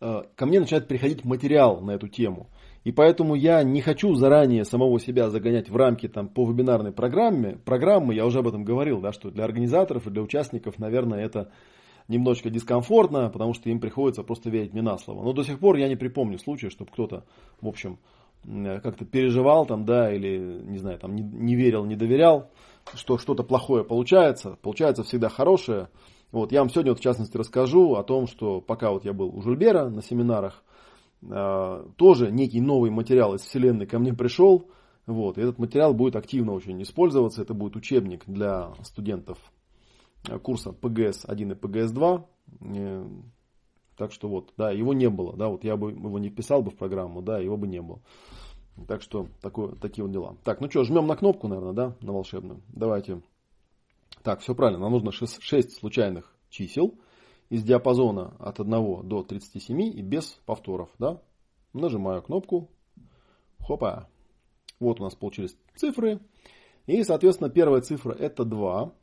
э, 0.00 0.22
ко 0.34 0.46
мне 0.46 0.60
начинает 0.60 0.88
приходить 0.88 1.24
материал 1.24 1.80
на 1.80 1.92
эту 1.92 2.08
тему. 2.08 2.48
И 2.84 2.92
поэтому 2.92 3.34
я 3.34 3.62
не 3.62 3.80
хочу 3.80 4.14
заранее 4.14 4.64
самого 4.64 4.98
себя 4.98 5.30
загонять 5.30 5.70
в 5.70 5.76
рамки 5.76 6.08
там, 6.08 6.28
по 6.28 6.44
вебинарной 6.48 6.92
программе. 6.92 7.56
Программы, 7.64 8.14
я 8.14 8.26
уже 8.26 8.40
об 8.40 8.48
этом 8.48 8.64
говорил, 8.64 9.00
да, 9.00 9.12
что 9.12 9.30
для 9.30 9.44
организаторов 9.44 10.06
и 10.06 10.10
для 10.10 10.22
участников, 10.22 10.78
наверное, 10.78 11.24
это 11.24 11.52
немножечко 12.08 12.50
дискомфортно, 12.50 13.30
потому 13.30 13.54
что 13.54 13.70
им 13.70 13.78
приходится 13.78 14.24
просто 14.24 14.50
верить 14.50 14.72
мне 14.72 14.82
на 14.82 14.98
слово. 14.98 15.22
Но 15.22 15.32
до 15.32 15.44
сих 15.44 15.60
пор 15.60 15.76
я 15.76 15.88
не 15.88 15.96
припомню 15.96 16.38
случая, 16.38 16.70
чтобы 16.70 16.90
кто-то, 16.90 17.24
в 17.60 17.68
общем, 17.68 17.98
как-то 18.44 19.04
переживал 19.04 19.66
там, 19.66 19.84
да, 19.84 20.12
или, 20.12 20.38
не 20.38 20.78
знаю, 20.78 20.98
там 20.98 21.14
не, 21.14 21.22
не 21.22 21.54
верил, 21.54 21.84
не 21.84 21.94
доверял 21.94 22.50
что 22.94 23.18
что-то 23.18 23.42
плохое 23.42 23.84
получается, 23.84 24.58
получается 24.62 25.02
всегда 25.04 25.28
хорошее. 25.28 25.88
Вот, 26.30 26.52
я 26.52 26.60
вам 26.60 26.70
сегодня 26.70 26.92
вот 26.92 26.98
в 26.98 27.02
частности 27.02 27.36
расскажу 27.36 27.94
о 27.94 28.02
том, 28.02 28.26
что 28.26 28.60
пока 28.60 28.90
вот 28.90 29.04
я 29.04 29.12
был 29.12 29.28
у 29.34 29.42
Жульбера 29.42 29.88
на 29.88 30.02
семинарах, 30.02 30.62
э, 30.64 30.71
тоже 31.96 32.32
некий 32.32 32.60
новый 32.60 32.90
материал 32.90 33.34
из 33.34 33.42
Вселенной 33.42 33.86
ко 33.86 33.98
мне 33.98 34.12
пришел. 34.12 34.68
Вот, 35.06 35.36
и 35.36 35.40
этот 35.40 35.58
материал 35.58 35.94
будет 35.94 36.16
активно 36.16 36.52
очень 36.52 36.80
использоваться. 36.82 37.42
Это 37.42 37.54
будет 37.54 37.76
учебник 37.76 38.24
для 38.26 38.72
студентов 38.82 39.38
курса 40.42 40.70
PGS-1 40.70 41.52
и 41.52 41.54
PGS-2. 41.54 42.24
Э, 42.60 43.06
так 43.96 44.12
что 44.12 44.28
вот, 44.28 44.52
да, 44.56 44.70
его 44.70 44.94
не 44.94 45.08
было. 45.08 45.36
Да, 45.36 45.48
вот 45.48 45.64
я 45.64 45.76
бы 45.76 45.90
его 45.90 46.18
не 46.18 46.30
вписал 46.30 46.62
бы 46.62 46.70
в 46.70 46.76
программу, 46.76 47.22
да, 47.22 47.38
его 47.38 47.56
бы 47.56 47.66
не 47.66 47.82
было. 47.82 48.00
Так 48.86 49.02
что 49.02 49.28
такое, 49.40 49.74
такие 49.74 50.04
вот 50.04 50.12
дела. 50.12 50.36
Так, 50.44 50.60
ну 50.60 50.70
что, 50.70 50.84
жмем 50.84 51.06
на 51.06 51.16
кнопку, 51.16 51.48
наверное, 51.48 51.72
да, 51.72 51.96
на 52.00 52.12
волшебную. 52.12 52.62
Давайте. 52.68 53.20
Так, 54.22 54.40
все 54.40 54.54
правильно, 54.54 54.80
нам 54.80 54.92
нужно 54.92 55.12
6, 55.12 55.42
6 55.42 55.72
случайных 55.72 56.34
чисел. 56.48 56.94
Из 57.52 57.62
диапазона 57.64 58.34
от 58.38 58.60
1 58.60 59.06
до 59.06 59.22
37 59.22 59.82
и 59.82 60.00
без 60.00 60.40
повторов. 60.46 60.88
Да? 60.98 61.20
Нажимаю 61.74 62.22
кнопку. 62.22 62.70
Хопа. 63.60 64.08
Вот 64.80 65.00
у 65.00 65.02
нас 65.04 65.14
получились 65.14 65.54
цифры. 65.76 66.20
И, 66.86 67.04
соответственно, 67.04 67.50
первая 67.50 67.82
цифра 67.82 68.12
это 68.14 68.46
2. 68.46 68.94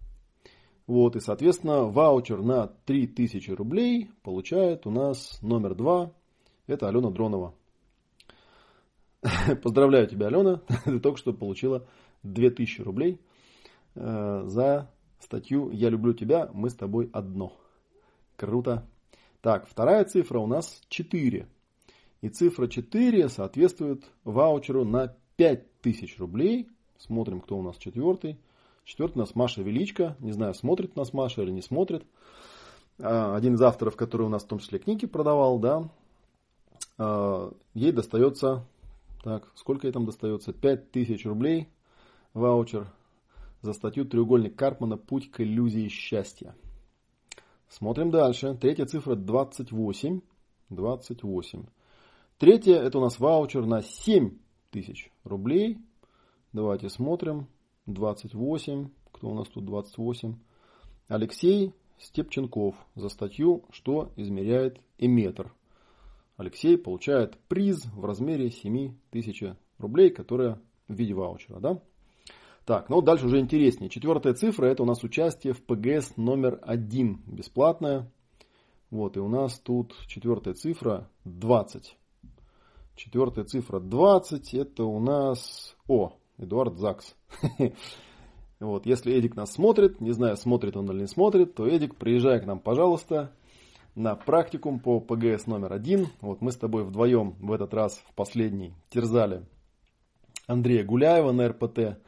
Вот, 0.88 1.16
и, 1.16 1.20
соответственно, 1.20 1.84
ваучер 1.84 2.42
на 2.42 2.66
3000 2.66 3.52
рублей 3.52 4.10
получает 4.24 4.88
у 4.88 4.90
нас 4.90 5.40
номер 5.44 5.76
2. 5.76 6.12
Это 6.66 6.88
Алена 6.88 7.12
Дронова. 7.12 7.54
Поздравляю 9.62 10.08
тебя, 10.08 10.26
Алена. 10.26 10.60
Ты 10.86 11.00
только 11.00 11.20
что 11.20 11.34
получила 11.34 11.86
2000 12.24 12.82
рублей 12.82 13.22
э, 13.94 14.42
за 14.48 14.90
статью 15.20 15.70
«Я 15.70 15.90
люблю 15.90 16.14
тебя, 16.14 16.50
мы 16.52 16.72
с 16.72 16.76
тобой 16.76 17.12
одно». 17.14 17.59
Круто. 18.40 18.88
Так, 19.42 19.68
вторая 19.68 20.06
цифра 20.06 20.40
у 20.40 20.48
нас 20.48 20.82
4. 20.88 21.46
И 22.22 22.30
цифра 22.30 22.68
4 22.68 23.28
соответствует 23.28 24.06
ваучеру 24.24 24.86
на 24.86 25.14
5000 25.36 26.18
рублей. 26.20 26.70
Смотрим, 26.98 27.42
кто 27.42 27.58
у 27.58 27.62
нас 27.62 27.76
четвертый. 27.76 28.40
Четвертый 28.86 29.18
у 29.18 29.20
нас 29.20 29.36
Маша 29.36 29.62
Величко. 29.62 30.16
Не 30.20 30.32
знаю, 30.32 30.54
смотрит 30.54 30.96
нас 30.96 31.12
Маша 31.12 31.42
или 31.42 31.52
не 31.52 31.62
смотрит. 31.62 32.06
А, 32.98 33.36
один 33.36 33.56
из 33.56 33.62
авторов, 33.62 33.98
который 33.98 34.28
у 34.28 34.30
нас 34.30 34.46
в 34.46 34.48
том 34.48 34.60
числе 34.60 34.80
книги 34.80 35.06
продавал, 35.06 35.60
да. 35.60 35.90
А, 36.98 37.52
ей 37.74 37.92
достается, 37.92 38.66
так, 39.22 39.52
сколько 39.56 39.88
ей 39.88 39.92
там 39.92 40.06
достается? 40.06 40.54
5000 40.54 41.26
рублей 41.26 41.68
ваучер 42.34 42.88
за 43.62 43.74
статью 43.74 44.06
«Треугольник 44.06 44.56
Карпмана. 44.56 44.96
Путь 44.96 45.30
к 45.30 45.42
иллюзии 45.42 45.90
счастья». 45.90 46.56
Смотрим 47.70 48.10
дальше. 48.10 48.56
Третья 48.56 48.86
цифра 48.86 49.16
28. 49.16 50.22
28. 50.70 51.64
Третья 52.40 52.76
это 52.76 52.98
у 52.98 53.02
нас 53.02 53.20
ваучер 53.20 53.66
на 53.66 53.84
7 53.84 54.40
тысяч 54.72 55.12
рублей. 55.24 55.78
Давайте 56.52 56.90
смотрим. 56.90 57.48
28. 57.86 58.90
Кто 59.12 59.30
у 59.30 59.36
нас 59.36 59.48
тут 59.50 59.66
28? 59.66 60.36
Алексей 61.08 61.74
Степченков 62.00 62.76
за 62.96 63.10
статью 63.10 63.64
«Что 63.72 64.12
измеряет 64.16 64.80
эметр». 64.98 65.54
Алексей 66.38 66.76
получает 66.76 67.38
приз 67.50 67.86
в 67.86 68.04
размере 68.04 68.50
7 68.50 68.96
тысяч 69.12 69.44
рублей, 69.78 70.10
которая 70.10 70.60
в 70.88 70.94
виде 70.96 71.14
ваучера. 71.14 71.60
Да? 71.60 71.82
Так, 72.70 72.88
ну 72.88 73.02
дальше 73.02 73.26
уже 73.26 73.40
интереснее. 73.40 73.90
Четвертая 73.90 74.36
цифра 74.36 74.68
это 74.68 74.84
у 74.84 74.86
нас 74.86 75.04
участие 75.04 75.54
в 75.54 75.64
ПГС 75.64 76.18
номер 76.18 76.60
один, 76.62 77.20
бесплатная. 77.26 78.12
Вот, 78.92 79.18
и 79.18 79.20
у 79.20 79.28
нас 79.28 79.58
тут 79.58 79.96
четвертая 80.06 80.54
цифра 80.54 81.10
20. 81.26 81.98
Четвертая 82.96 83.46
цифра 83.46 83.80
20, 83.80 84.54
это 84.54 84.84
у 84.84 85.00
нас... 85.00 85.76
О, 85.88 86.14
Эдуард 86.38 86.78
Закс. 86.78 87.16
Вот, 88.60 88.86
если 88.86 89.14
Эдик 89.14 89.36
нас 89.36 89.52
смотрит, 89.54 90.00
не 90.00 90.12
знаю, 90.12 90.38
смотрит 90.38 90.78
он 90.78 90.92
или 90.92 91.02
не 91.02 91.08
смотрит, 91.08 91.56
то 91.56 91.66
Эдик, 91.66 91.96
приезжай 91.96 92.40
к 92.40 92.46
нам, 92.46 92.60
пожалуйста, 92.60 93.32
на 93.96 94.16
практикум 94.16 94.80
по 94.80 95.00
ПГС 95.00 95.48
номер 95.48 95.74
один. 95.74 96.10
Вот 96.22 96.42
мы 96.42 96.52
с 96.52 96.58
тобой 96.58 96.84
вдвоем 96.84 97.36
в 97.40 97.52
этот 97.52 97.74
раз, 97.74 98.04
в 98.08 98.14
последний, 98.14 98.76
терзали 98.92 99.44
Андрея 100.46 100.84
Гуляева 100.84 101.32
на 101.32 101.48
РПТ. 101.48 102.00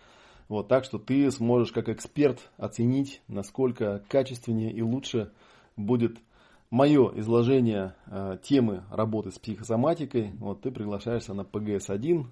Вот, 0.51 0.67
так 0.67 0.83
что 0.83 0.99
ты 0.99 1.31
сможешь 1.31 1.71
как 1.71 1.87
эксперт 1.87 2.51
оценить, 2.57 3.21
насколько 3.29 4.03
качественнее 4.09 4.73
и 4.73 4.81
лучше 4.81 5.31
будет 5.77 6.17
мое 6.69 7.09
изложение 7.19 7.95
э, 8.07 8.37
темы 8.43 8.83
работы 8.91 9.31
с 9.31 9.39
психосоматикой. 9.39 10.33
Вот 10.39 10.59
ты 10.59 10.69
приглашаешься 10.69 11.33
на 11.33 11.43
ПГС-1, 11.43 12.25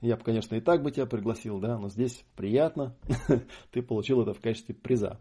я 0.00 0.16
бы, 0.16 0.24
конечно, 0.24 0.56
и 0.56 0.60
так 0.60 0.82
бы 0.82 0.90
тебя 0.90 1.06
пригласил, 1.06 1.60
да, 1.60 1.78
но 1.78 1.88
здесь 1.88 2.24
приятно. 2.34 2.96
Ты 3.70 3.82
получил 3.82 4.20
это 4.20 4.34
в 4.34 4.40
качестве 4.40 4.74
приза. 4.74 5.20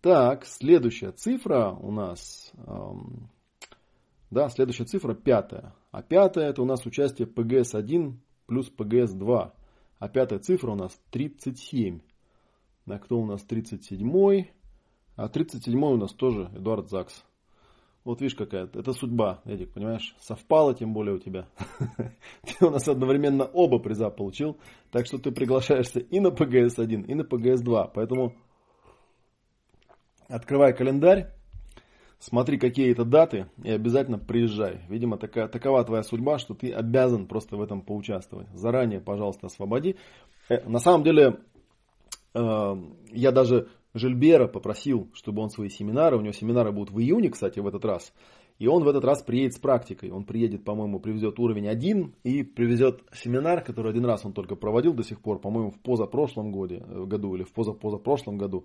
Так, 0.00 0.46
следующая 0.46 1.10
цифра 1.10 1.70
у 1.72 1.90
нас, 1.90 2.52
эм, 2.68 3.30
да, 4.30 4.48
следующая 4.48 4.84
цифра 4.84 5.12
пятая. 5.12 5.74
А 5.90 6.02
пятая 6.02 6.50
это 6.50 6.62
у 6.62 6.66
нас 6.66 6.86
участие 6.86 7.26
ПГС-1 7.26 8.14
плюс 8.46 8.70
ПГС-2. 8.70 9.52
А 9.98 10.08
пятая 10.08 10.38
цифра 10.38 10.72
у 10.72 10.76
нас 10.76 10.98
37. 11.10 12.00
А 12.86 12.98
кто 12.98 13.18
у 13.18 13.26
нас 13.26 13.44
37-й? 13.48 14.50
А 15.16 15.28
37-й 15.28 15.76
у 15.76 15.96
нас 15.96 16.12
тоже 16.12 16.50
Эдуард 16.54 16.88
Закс. 16.88 17.24
Вот 18.04 18.20
видишь 18.20 18.36
какая 18.36 18.64
это 18.64 18.92
судьба, 18.92 19.42
Эдик, 19.44 19.74
понимаешь? 19.74 20.14
Совпало 20.20 20.74
тем 20.74 20.94
более 20.94 21.16
у 21.16 21.18
тебя. 21.18 21.48
Ты 22.42 22.64
у 22.64 22.70
нас 22.70 22.88
одновременно 22.88 23.44
оба 23.44 23.80
приза 23.80 24.08
получил, 24.08 24.56
так 24.90 25.04
что 25.06 25.18
ты 25.18 25.30
приглашаешься 25.30 26.00
и 26.00 26.20
на 26.20 26.28
ПГС-1, 26.28 27.04
и 27.06 27.14
на 27.14 27.22
ПГС-2. 27.22 27.90
Поэтому 27.92 28.34
открывай 30.28 30.74
календарь, 30.74 31.34
смотри 32.18 32.58
какие 32.58 32.90
это 32.90 33.04
даты 33.04 33.48
и 33.62 33.70
обязательно 33.70 34.18
приезжай. 34.18 34.82
Видимо, 34.88 35.18
такая, 35.18 35.48
такова 35.48 35.84
твоя 35.84 36.02
судьба, 36.02 36.38
что 36.38 36.54
ты 36.54 36.72
обязан 36.72 37.26
просто 37.26 37.56
в 37.56 37.62
этом 37.62 37.82
поучаствовать. 37.82 38.48
Заранее, 38.54 39.00
пожалуйста, 39.00 39.46
освободи. 39.46 39.96
Э, 40.48 40.68
на 40.68 40.78
самом 40.78 41.04
деле, 41.04 41.40
э, 42.34 42.74
я 43.12 43.32
даже 43.32 43.68
Жильбера 43.94 44.48
попросил, 44.48 45.10
чтобы 45.14 45.42
он 45.42 45.50
свои 45.50 45.68
семинары, 45.68 46.16
у 46.16 46.20
него 46.20 46.32
семинары 46.32 46.72
будут 46.72 46.90
в 46.90 47.00
июне, 47.00 47.30
кстати, 47.30 47.58
в 47.58 47.66
этот 47.66 47.84
раз, 47.84 48.12
и 48.58 48.66
он 48.66 48.82
в 48.82 48.88
этот 48.88 49.04
раз 49.04 49.22
приедет 49.22 49.54
с 49.54 49.58
практикой. 49.58 50.10
Он 50.10 50.24
приедет, 50.24 50.64
по-моему, 50.64 50.98
привезет 50.98 51.38
уровень 51.38 51.68
1 51.68 52.14
и 52.24 52.42
привезет 52.42 53.02
семинар, 53.12 53.62
который 53.62 53.92
один 53.92 54.04
раз 54.04 54.24
он 54.24 54.32
только 54.32 54.56
проводил 54.56 54.94
до 54.94 55.04
сих 55.04 55.20
пор, 55.20 55.38
по-моему, 55.38 55.70
в 55.70 55.78
позапрошлом 55.78 56.50
годе, 56.50 56.82
э, 56.84 57.04
году 57.04 57.34
или 57.36 57.44
в 57.44 57.52
позапозапрошлом 57.52 58.36
году. 58.36 58.64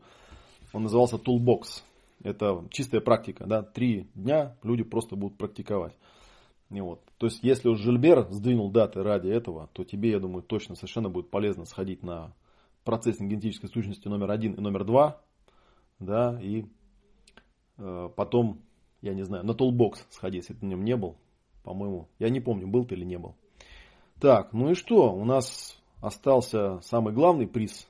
Он 0.73 0.83
назывался 0.83 1.17
Toolbox. 1.17 1.83
Это 2.23 2.65
чистая 2.71 3.01
практика, 3.01 3.45
да, 3.45 3.61
три 3.61 4.07
дня 4.15 4.55
люди 4.63 4.83
просто 4.83 5.15
будут 5.15 5.37
практиковать. 5.37 5.95
И 6.71 6.81
вот. 6.81 7.01
То 7.17 7.27
есть, 7.27 7.43
если 7.43 7.69
уж 7.69 7.79
Жильбер 7.79 8.27
сдвинул 8.31 8.71
даты 8.71 9.03
ради 9.03 9.27
этого, 9.27 9.69
то 9.73 9.83
тебе, 9.83 10.11
я 10.11 10.19
думаю, 10.19 10.41
точно 10.41 10.75
совершенно 10.75 11.09
будет 11.09 11.29
полезно 11.29 11.65
сходить 11.65 12.01
на 12.01 12.33
процессинг 12.83 13.29
генетической 13.29 13.67
сущности 13.67 14.07
номер 14.07 14.31
один 14.31 14.53
и 14.53 14.61
номер 14.61 14.85
два, 14.85 15.21
да, 15.99 16.39
и 16.41 16.65
э, 17.77 18.09
потом, 18.15 18.61
я 19.01 19.13
не 19.13 19.23
знаю, 19.23 19.45
на 19.45 19.51
Toolbox 19.51 19.97
сходи, 20.09 20.37
если 20.37 20.53
ты 20.53 20.65
на 20.65 20.71
нем 20.71 20.83
не 20.83 20.95
был, 20.95 21.17
по-моему, 21.63 22.09
я 22.19 22.29
не 22.29 22.39
помню, 22.39 22.67
был 22.67 22.85
ты 22.85 22.95
или 22.95 23.05
не 23.05 23.17
был. 23.17 23.35
Так, 24.19 24.53
ну 24.53 24.71
и 24.71 24.73
что, 24.73 25.13
у 25.13 25.25
нас 25.25 25.77
остался 26.01 26.79
самый 26.81 27.13
главный 27.13 27.47
приз, 27.47 27.87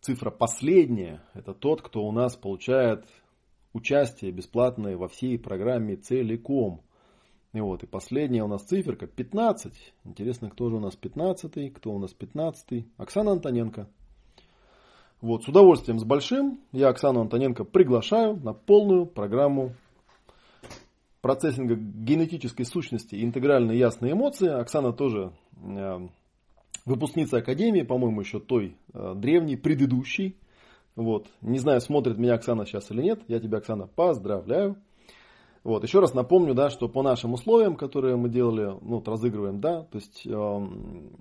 цифра 0.00 0.30
последняя, 0.30 1.22
это 1.34 1.54
тот, 1.54 1.82
кто 1.82 2.04
у 2.04 2.12
нас 2.12 2.36
получает 2.36 3.06
участие 3.72 4.32
бесплатное 4.32 4.96
во 4.96 5.08
всей 5.08 5.38
программе 5.38 5.96
целиком– 5.96 6.80
и 7.52 7.60
вот, 7.60 7.82
и 7.82 7.86
последняя 7.86 8.42
у 8.44 8.48
нас 8.48 8.62
циферка 8.62 9.06
15. 9.06 9.72
Интересно, 10.04 10.48
кто 10.48 10.70
же 10.70 10.76
у 10.76 10.80
нас 10.80 10.96
15, 10.96 11.72
кто 11.74 11.92
у 11.92 11.98
нас 11.98 12.14
15. 12.14 12.86
Оксана 12.96 13.32
Антоненко. 13.32 13.88
Вот, 15.20 15.44
с 15.44 15.48
удовольствием, 15.48 16.00
с 16.00 16.04
большим, 16.04 16.60
я 16.72 16.88
Оксану 16.88 17.20
Антоненко 17.20 17.64
приглашаю 17.64 18.36
на 18.36 18.54
полную 18.54 19.06
программу 19.06 19.74
процессинга 21.20 21.76
генетической 21.76 22.64
сущности 22.64 23.14
и 23.14 23.24
интегральные 23.24 23.78
ясные 23.78 24.14
эмоции. 24.14 24.48
Оксана 24.48 24.92
тоже 24.92 25.32
э, 25.62 26.08
выпускница 26.86 27.36
Академии, 27.36 27.82
по-моему, 27.82 28.22
еще 28.22 28.40
той 28.40 28.76
э, 28.94 29.12
древней, 29.14 29.56
предыдущей. 29.56 30.36
Вот. 30.96 31.28
Не 31.40 31.58
знаю, 31.58 31.80
смотрит 31.80 32.18
меня 32.18 32.34
Оксана 32.34 32.66
сейчас 32.66 32.90
или 32.90 33.02
нет. 33.02 33.22
Я 33.28 33.40
тебя, 33.40 33.58
Оксана, 33.58 33.86
поздравляю. 33.86 34.76
Вот, 35.64 35.84
еще 35.84 36.00
раз 36.00 36.12
напомню, 36.12 36.54
да, 36.54 36.70
что 36.70 36.88
по 36.88 37.02
нашим 37.02 37.34
условиям, 37.34 37.76
которые 37.76 38.16
мы 38.16 38.28
делали, 38.28 38.76
ну, 38.80 38.96
вот 38.96 39.06
разыгрываем, 39.06 39.60
да, 39.60 39.82
то 39.84 39.98
есть 39.98 40.26
э, 40.26 40.68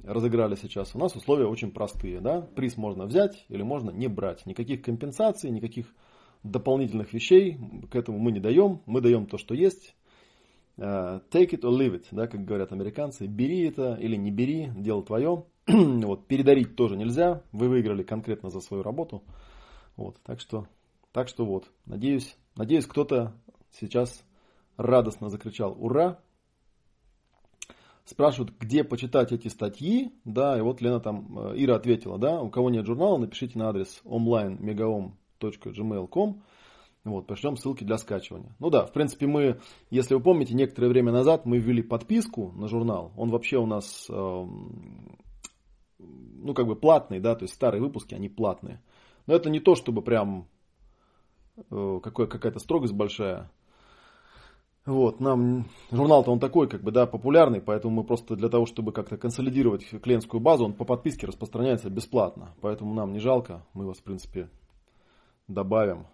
разыграли 0.04 0.56
сейчас, 0.56 0.96
у 0.96 1.00
нас 1.00 1.16
условия 1.16 1.46
очень 1.46 1.72
простые, 1.72 2.22
да, 2.22 2.42
приз 2.42 2.76
можно 2.76 3.06
взять 3.06 3.46
или 3.50 3.62
можно 3.62 3.92
не 3.92 4.08
брать, 4.08 4.48
никаких 4.48 4.82
компенсаций, 4.82 5.52
никаких 5.52 5.86
дополнительных 6.42 7.14
вещей 7.14 7.60
к 7.92 7.96
этому 7.96 8.18
мы 8.18 8.32
не 8.32 8.40
даем, 8.40 8.82
мы 8.88 9.02
даем 9.02 9.28
то, 9.28 9.38
что 9.38 9.54
есть, 9.54 9.96
uh, 10.78 11.22
take 11.30 11.52
it 11.52 11.62
or 11.62 11.78
leave 11.78 11.94
it, 11.94 12.06
да, 12.10 12.26
как 12.26 12.44
говорят 12.44 12.72
американцы, 12.72 13.28
бери 13.28 13.68
это 13.68 13.94
или 13.94 14.16
не 14.16 14.32
бери, 14.32 14.72
дело 14.76 15.04
твое, 15.04 15.46
вот, 15.68 16.26
передарить 16.26 16.76
тоже 16.76 16.98
нельзя, 16.98 17.44
вы 17.52 17.70
выиграли 17.70 18.02
конкретно 18.02 18.50
за 18.50 18.60
свою 18.60 18.82
работу, 18.82 19.22
вот, 19.96 20.18
так 20.24 20.40
что, 20.40 20.68
так 21.12 21.28
что 21.28 21.46
вот, 21.46 21.72
надеюсь, 21.86 22.36
надеюсь 22.56 22.86
кто-то 22.86 23.34
сейчас 23.72 24.24
радостно 24.78 25.30
закричал 25.30 25.76
«Ура!». 25.80 26.20
Спрашивают, 28.04 28.54
где 28.60 28.84
почитать 28.84 29.32
эти 29.32 29.48
статьи, 29.48 30.12
да, 30.26 30.58
и 30.58 30.62
вот 30.62 30.82
Лена 30.82 31.00
там, 31.00 31.38
э, 31.38 31.54
Ира 31.58 31.76
ответила, 31.76 32.18
да, 32.18 32.42
у 32.42 32.50
кого 32.50 32.70
нет 32.70 32.86
журнала, 32.86 33.18
напишите 33.18 33.60
на 33.60 33.70
адрес 33.70 34.02
online 34.04 34.58
megaom.gmail.com, 34.60 36.42
Вот, 37.04 37.28
пришлем 37.28 37.58
ссылки 37.58 37.84
для 37.84 37.98
скачивания. 37.98 38.56
Ну 38.60 38.70
да, 38.70 38.86
в 38.86 38.92
принципе, 38.92 39.28
мы, 39.28 39.60
если 39.92 40.16
вы 40.16 40.20
помните, 40.20 40.56
некоторое 40.56 40.88
время 40.88 41.12
назад 41.12 41.46
мы 41.46 41.60
ввели 41.60 41.84
подписку 41.84 42.52
на 42.56 42.68
журнал. 42.68 43.12
Он 43.16 43.30
вообще 43.30 43.58
у 43.58 43.68
нас, 43.68 44.08
э, 44.10 44.46
ну, 46.00 46.54
как 46.56 46.66
бы 46.66 46.76
платный, 46.76 47.20
да, 47.20 47.36
то 47.36 47.44
есть 47.44 47.54
старые 47.54 47.82
выпуски, 47.82 48.16
они 48.16 48.30
платные. 48.30 48.82
Но 49.32 49.38
это 49.38 49.50
не 49.50 49.62
то, 49.62 49.76
чтобы 49.76 50.02
прям 50.02 50.46
э, 51.70 52.00
какая-то 52.04 52.60
строгость 52.60 52.92
большая. 52.92 53.50
Вот, 54.86 55.22
нам 55.22 55.70
журнал-то 55.90 56.32
он 56.32 56.42
такой, 56.42 56.68
как 56.68 56.84
бы, 56.84 56.92
да, 56.92 57.06
популярный, 57.06 57.62
поэтому 57.62 57.96
мы 57.96 58.04
просто 58.04 58.36
для 58.36 58.50
того, 58.50 58.66
чтобы 58.66 58.92
как-то 58.92 59.16
консолидировать 59.16 59.88
клиентскую 60.02 60.42
базу, 60.42 60.66
он 60.66 60.74
по 60.74 60.84
подписке 60.84 61.28
распространяется 61.28 61.90
бесплатно. 61.90 62.54
Поэтому 62.60 62.94
нам 62.94 63.14
не 63.14 63.20
жалко, 63.20 63.66
мы 63.74 63.88
вас, 63.88 64.00
в 64.00 64.04
принципе, 64.04 64.50
добавим 65.48 66.08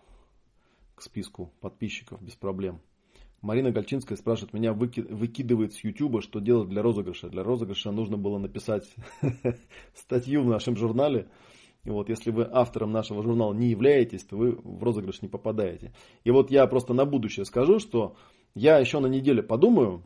к 0.94 1.02
списку 1.02 1.52
подписчиков 1.60 2.22
без 2.22 2.36
проблем. 2.36 2.82
Марина 3.42 3.72
Гальчинская 3.72 4.16
спрашивает 4.16 4.54
меня, 4.54 4.74
выки, 4.74 5.00
выкидывает 5.00 5.74
с 5.74 5.84
YouTube, 5.84 6.22
что 6.22 6.40
делать 6.40 6.70
для 6.70 6.84
розыгрыша. 6.84 7.30
Для 7.30 7.42
розыгрыша 7.42 7.90
нужно 7.90 8.16
было 8.18 8.38
написать 8.38 8.88
статью 9.96 10.44
в 10.44 10.48
нашем 10.50 10.78
журнале. 10.78 11.28
И 11.88 11.90
вот 11.90 12.10
если 12.10 12.32
вы 12.32 12.46
автором 12.52 12.92
нашего 12.92 13.24
журнала 13.24 13.54
не 13.54 13.70
являетесь, 13.70 14.26
то 14.26 14.36
вы 14.36 14.60
в 14.62 14.84
розыгрыш 14.84 15.22
не 15.22 15.30
попадаете. 15.30 15.94
И 16.26 16.32
вот 16.32 16.52
я 16.52 16.68
просто 16.68 16.94
на 16.94 17.06
будущее 17.06 17.46
скажу, 17.46 17.80
что 17.80 18.18
я 18.56 18.78
еще 18.78 19.00
на 19.00 19.08
неделе 19.08 19.42
подумаю, 19.42 20.04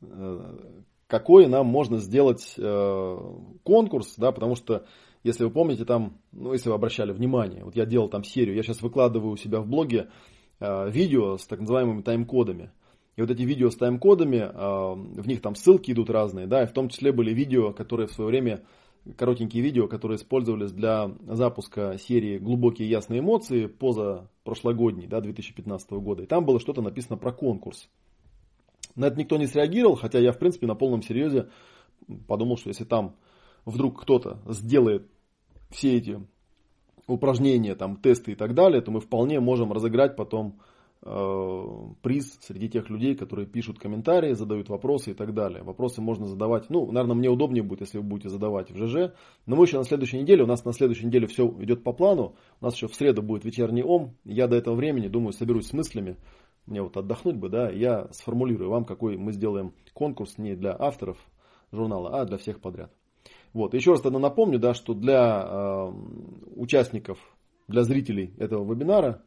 э, 0.00 0.56
какой 1.08 1.48
нам 1.48 1.66
можно 1.66 1.98
сделать 1.98 2.54
э, 2.56 3.18
конкурс, 3.64 4.14
да, 4.16 4.30
потому 4.30 4.54
что 4.54 4.86
если 5.24 5.42
вы 5.42 5.50
помните, 5.50 5.84
там, 5.84 6.20
ну, 6.30 6.52
если 6.52 6.68
вы 6.68 6.76
обращали 6.76 7.10
внимание, 7.10 7.64
вот 7.64 7.74
я 7.74 7.84
делал 7.84 8.08
там 8.08 8.22
серию, 8.22 8.54
я 8.54 8.62
сейчас 8.62 8.80
выкладываю 8.80 9.32
у 9.32 9.36
себя 9.36 9.58
в 9.58 9.66
блоге 9.66 10.08
э, 10.60 10.88
видео 10.88 11.36
с 11.36 11.48
так 11.48 11.58
называемыми 11.58 12.02
тайм-кодами. 12.02 12.70
И 13.16 13.22
вот 13.22 13.30
эти 13.30 13.42
видео 13.42 13.70
с 13.70 13.76
тайм-кодами, 13.76 14.52
в 15.20 15.26
них 15.28 15.40
там 15.40 15.54
ссылки 15.54 15.92
идут 15.92 16.10
разные, 16.10 16.46
да, 16.46 16.62
и 16.62 16.66
в 16.66 16.72
том 16.72 16.88
числе 16.88 17.10
были 17.12 17.32
видео, 17.32 17.72
которые 17.72 18.08
в 18.08 18.12
свое 18.12 18.28
время, 18.28 18.64
коротенькие 19.16 19.62
видео, 19.62 19.86
которые 19.86 20.16
использовались 20.16 20.72
для 20.72 21.10
запуска 21.26 21.98
серии 21.98 22.38
«Глубокие 22.38 22.88
ясные 22.88 23.20
эмоции» 23.20 23.66
поза 23.66 24.30
прошлогодней, 24.44 25.06
да, 25.06 25.20
2015 25.20 25.90
года. 25.92 26.22
И 26.22 26.26
там 26.26 26.44
было 26.44 26.58
что-то 26.58 26.82
написано 26.82 27.16
про 27.16 27.32
конкурс. 27.32 27.88
На 28.94 29.06
это 29.06 29.18
никто 29.18 29.36
не 29.36 29.46
среагировал, 29.46 29.96
хотя 29.96 30.18
я, 30.18 30.32
в 30.32 30.38
принципе, 30.38 30.66
на 30.66 30.74
полном 30.74 31.02
серьезе 31.02 31.48
подумал, 32.26 32.56
что 32.56 32.68
если 32.68 32.84
там 32.84 33.16
вдруг 33.64 34.00
кто-то 34.02 34.40
сделает 34.46 35.06
все 35.70 35.96
эти 35.96 36.20
упражнения, 37.06 37.74
там, 37.74 37.96
тесты 37.96 38.32
и 38.32 38.34
так 38.34 38.54
далее, 38.54 38.80
то 38.80 38.90
мы 38.90 39.00
вполне 39.00 39.40
можем 39.40 39.72
разыграть 39.72 40.16
потом 40.16 40.60
приз 41.04 42.38
среди 42.40 42.70
тех 42.70 42.88
людей, 42.88 43.14
которые 43.14 43.46
пишут 43.46 43.78
комментарии, 43.78 44.32
задают 44.32 44.70
вопросы 44.70 45.10
и 45.10 45.14
так 45.14 45.34
далее. 45.34 45.62
Вопросы 45.62 46.00
можно 46.00 46.26
задавать, 46.26 46.70
ну, 46.70 46.90
наверное, 46.90 47.14
мне 47.14 47.28
удобнее 47.28 47.62
будет, 47.62 47.82
если 47.82 47.98
вы 47.98 48.04
будете 48.04 48.30
задавать 48.30 48.70
в 48.70 48.76
ЖЖ. 48.76 49.12
Но 49.44 49.56
мы 49.56 49.64
еще 49.64 49.76
на 49.76 49.84
следующей 49.84 50.18
неделе, 50.18 50.44
у 50.44 50.46
нас 50.46 50.64
на 50.64 50.72
следующей 50.72 51.06
неделе 51.06 51.26
все 51.26 51.46
идет 51.60 51.84
по 51.84 51.92
плану, 51.92 52.36
у 52.60 52.64
нас 52.64 52.74
еще 52.74 52.88
в 52.88 52.94
среду 52.94 53.20
будет 53.20 53.44
вечерний 53.44 53.82
ом, 53.82 54.16
я 54.24 54.48
до 54.48 54.56
этого 54.56 54.74
времени, 54.74 55.08
думаю, 55.08 55.34
соберусь 55.34 55.66
с 55.66 55.72
мыслями, 55.74 56.16
мне 56.64 56.80
вот 56.80 56.96
отдохнуть 56.96 57.36
бы, 57.36 57.50
да, 57.50 57.68
я 57.68 58.08
сформулирую 58.12 58.70
вам, 58.70 58.86
какой 58.86 59.18
мы 59.18 59.32
сделаем 59.32 59.74
конкурс 59.92 60.38
не 60.38 60.54
для 60.56 60.74
авторов 60.78 61.18
журнала, 61.70 62.18
а 62.18 62.24
для 62.24 62.38
всех 62.38 62.60
подряд. 62.62 62.90
Вот. 63.52 63.74
Еще 63.74 63.90
раз 63.90 64.00
тогда 64.00 64.18
напомню, 64.18 64.58
да, 64.58 64.72
что 64.72 64.94
для 64.94 65.46
э, 65.46 65.92
участников, 66.56 67.18
для 67.68 67.82
зрителей 67.82 68.32
этого 68.38 68.64
вебинара, 68.70 69.22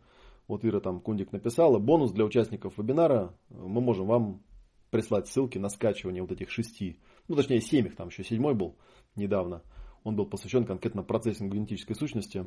вот 0.47 0.65
Ира 0.65 0.79
там 0.79 0.99
Кундик 0.99 1.31
написала, 1.31 1.79
бонус 1.79 2.11
для 2.11 2.25
участников 2.25 2.77
вебинара, 2.77 3.33
мы 3.49 3.81
можем 3.81 4.07
вам 4.07 4.43
прислать 4.89 5.27
ссылки 5.27 5.57
на 5.57 5.69
скачивание 5.69 6.21
вот 6.21 6.31
этих 6.31 6.49
шести, 6.49 6.99
ну 7.27 7.35
точнее 7.35 7.61
семь 7.61 7.87
их, 7.87 7.95
там 7.95 8.07
еще 8.07 8.23
седьмой 8.23 8.53
был 8.53 8.77
недавно. 9.15 9.61
Он 10.03 10.15
был 10.15 10.25
посвящен 10.25 10.63
конкретно 10.65 11.03
процессингу 11.03 11.55
генетической 11.55 11.93
сущности 11.93 12.45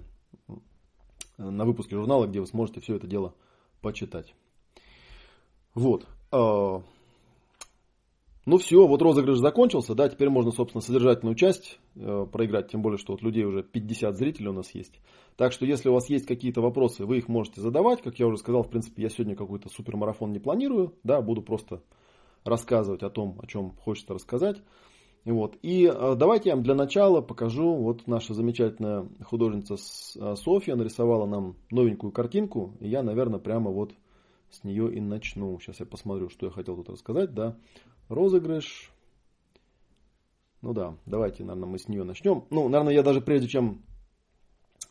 на 1.37 1.65
выпуске 1.65 1.97
журнала, 1.97 2.27
где 2.27 2.41
вы 2.41 2.47
сможете 2.47 2.81
все 2.81 2.97
это 2.97 3.07
дело 3.07 3.35
почитать. 3.83 4.35
Вот. 5.75 6.07
Ну 8.47 8.57
все, 8.57 8.87
вот 8.87 9.03
розыгрыш 9.03 9.39
закончился, 9.39 9.95
да, 9.95 10.09
теперь 10.09 10.31
можно, 10.31 10.51
собственно, 10.51 10.81
содержательную 10.81 11.37
часть 11.37 11.79
э, 11.95 12.27
проиграть, 12.33 12.69
тем 12.69 12.81
более, 12.81 12.97
что 12.97 13.13
вот 13.13 13.23
людей 13.23 13.45
уже 13.45 13.63
50 13.63 14.17
зрителей 14.17 14.49
у 14.49 14.55
нас 14.55 14.75
есть. 14.75 14.99
Так 15.37 15.53
что, 15.53 15.67
если 15.67 15.91
у 15.91 15.93
вас 15.93 16.09
есть 16.09 16.27
какие-то 16.27 16.63
вопросы, 16.63 17.05
вы 17.05 17.19
их 17.19 17.29
можете 17.29 17.61
задавать. 17.61 18.01
Как 18.01 18.19
я 18.19 18.27
уже 18.27 18.39
сказал, 18.39 18.63
в 18.63 18.71
принципе, 18.71 19.03
я 19.03 19.11
сегодня 19.11 19.37
какой-то 19.37 19.69
супермарафон 19.69 20.33
не 20.33 20.39
планирую, 20.39 20.95
да, 21.05 21.21
буду 21.21 21.43
просто 21.43 21.83
рассказывать 22.45 23.03
о 23.03 23.11
том, 23.11 23.39
о 23.43 23.47
чем 23.47 23.73
хочется 23.77 24.15
рассказать. 24.15 24.63
Вот. 25.27 25.59
И 25.61 25.87
э, 25.87 26.15
давайте 26.17 26.49
я 26.49 26.55
вам 26.55 26.65
для 26.65 26.75
начала 26.75 27.21
покажу, 27.21 27.75
вот 27.75 28.07
наша 28.07 28.33
замечательная 28.33 29.07
художница 29.23 29.75
э, 29.75 30.35
Софья 30.37 30.77
нарисовала 30.77 31.27
нам 31.27 31.57
новенькую 31.71 32.11
картинку, 32.11 32.75
и 32.81 32.89
я, 32.89 33.03
наверное, 33.03 33.39
прямо 33.39 33.71
вот 33.71 33.93
с 34.51 34.65
нее 34.65 34.93
и 34.93 35.01
начну. 35.01 35.59
Сейчас 35.61 35.81
я 35.81 35.87
посмотрю, 35.87 36.29
что 36.29 36.47
я 36.47 36.53
хотел 36.53 36.77
тут 36.77 36.91
рассказать, 36.91 37.35
да 37.35 37.57
розыгрыш. 38.11 38.93
Ну 40.61 40.75
да, 40.75 40.99
давайте, 41.07 41.43
наверное, 41.43 41.71
мы 41.71 41.79
с 41.79 41.89
нее 41.89 42.05
начнем. 42.05 42.45
Ну, 42.51 42.69
наверное, 42.69 42.93
я 42.93 43.03
даже 43.03 43.23
прежде 43.23 43.49
чем 43.49 43.83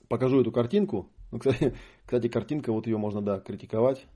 покажу 0.07 0.41
эту 0.41 0.51
картинку, 0.51 1.09
ну, 1.31 1.37
кстати, 1.37 1.75
кстати, 2.05 2.27
картинка, 2.27 2.71
вот 2.71 2.87
ее 2.87 2.97
можно, 2.97 3.21
да, 3.21 3.39
критиковать, 3.39 4.07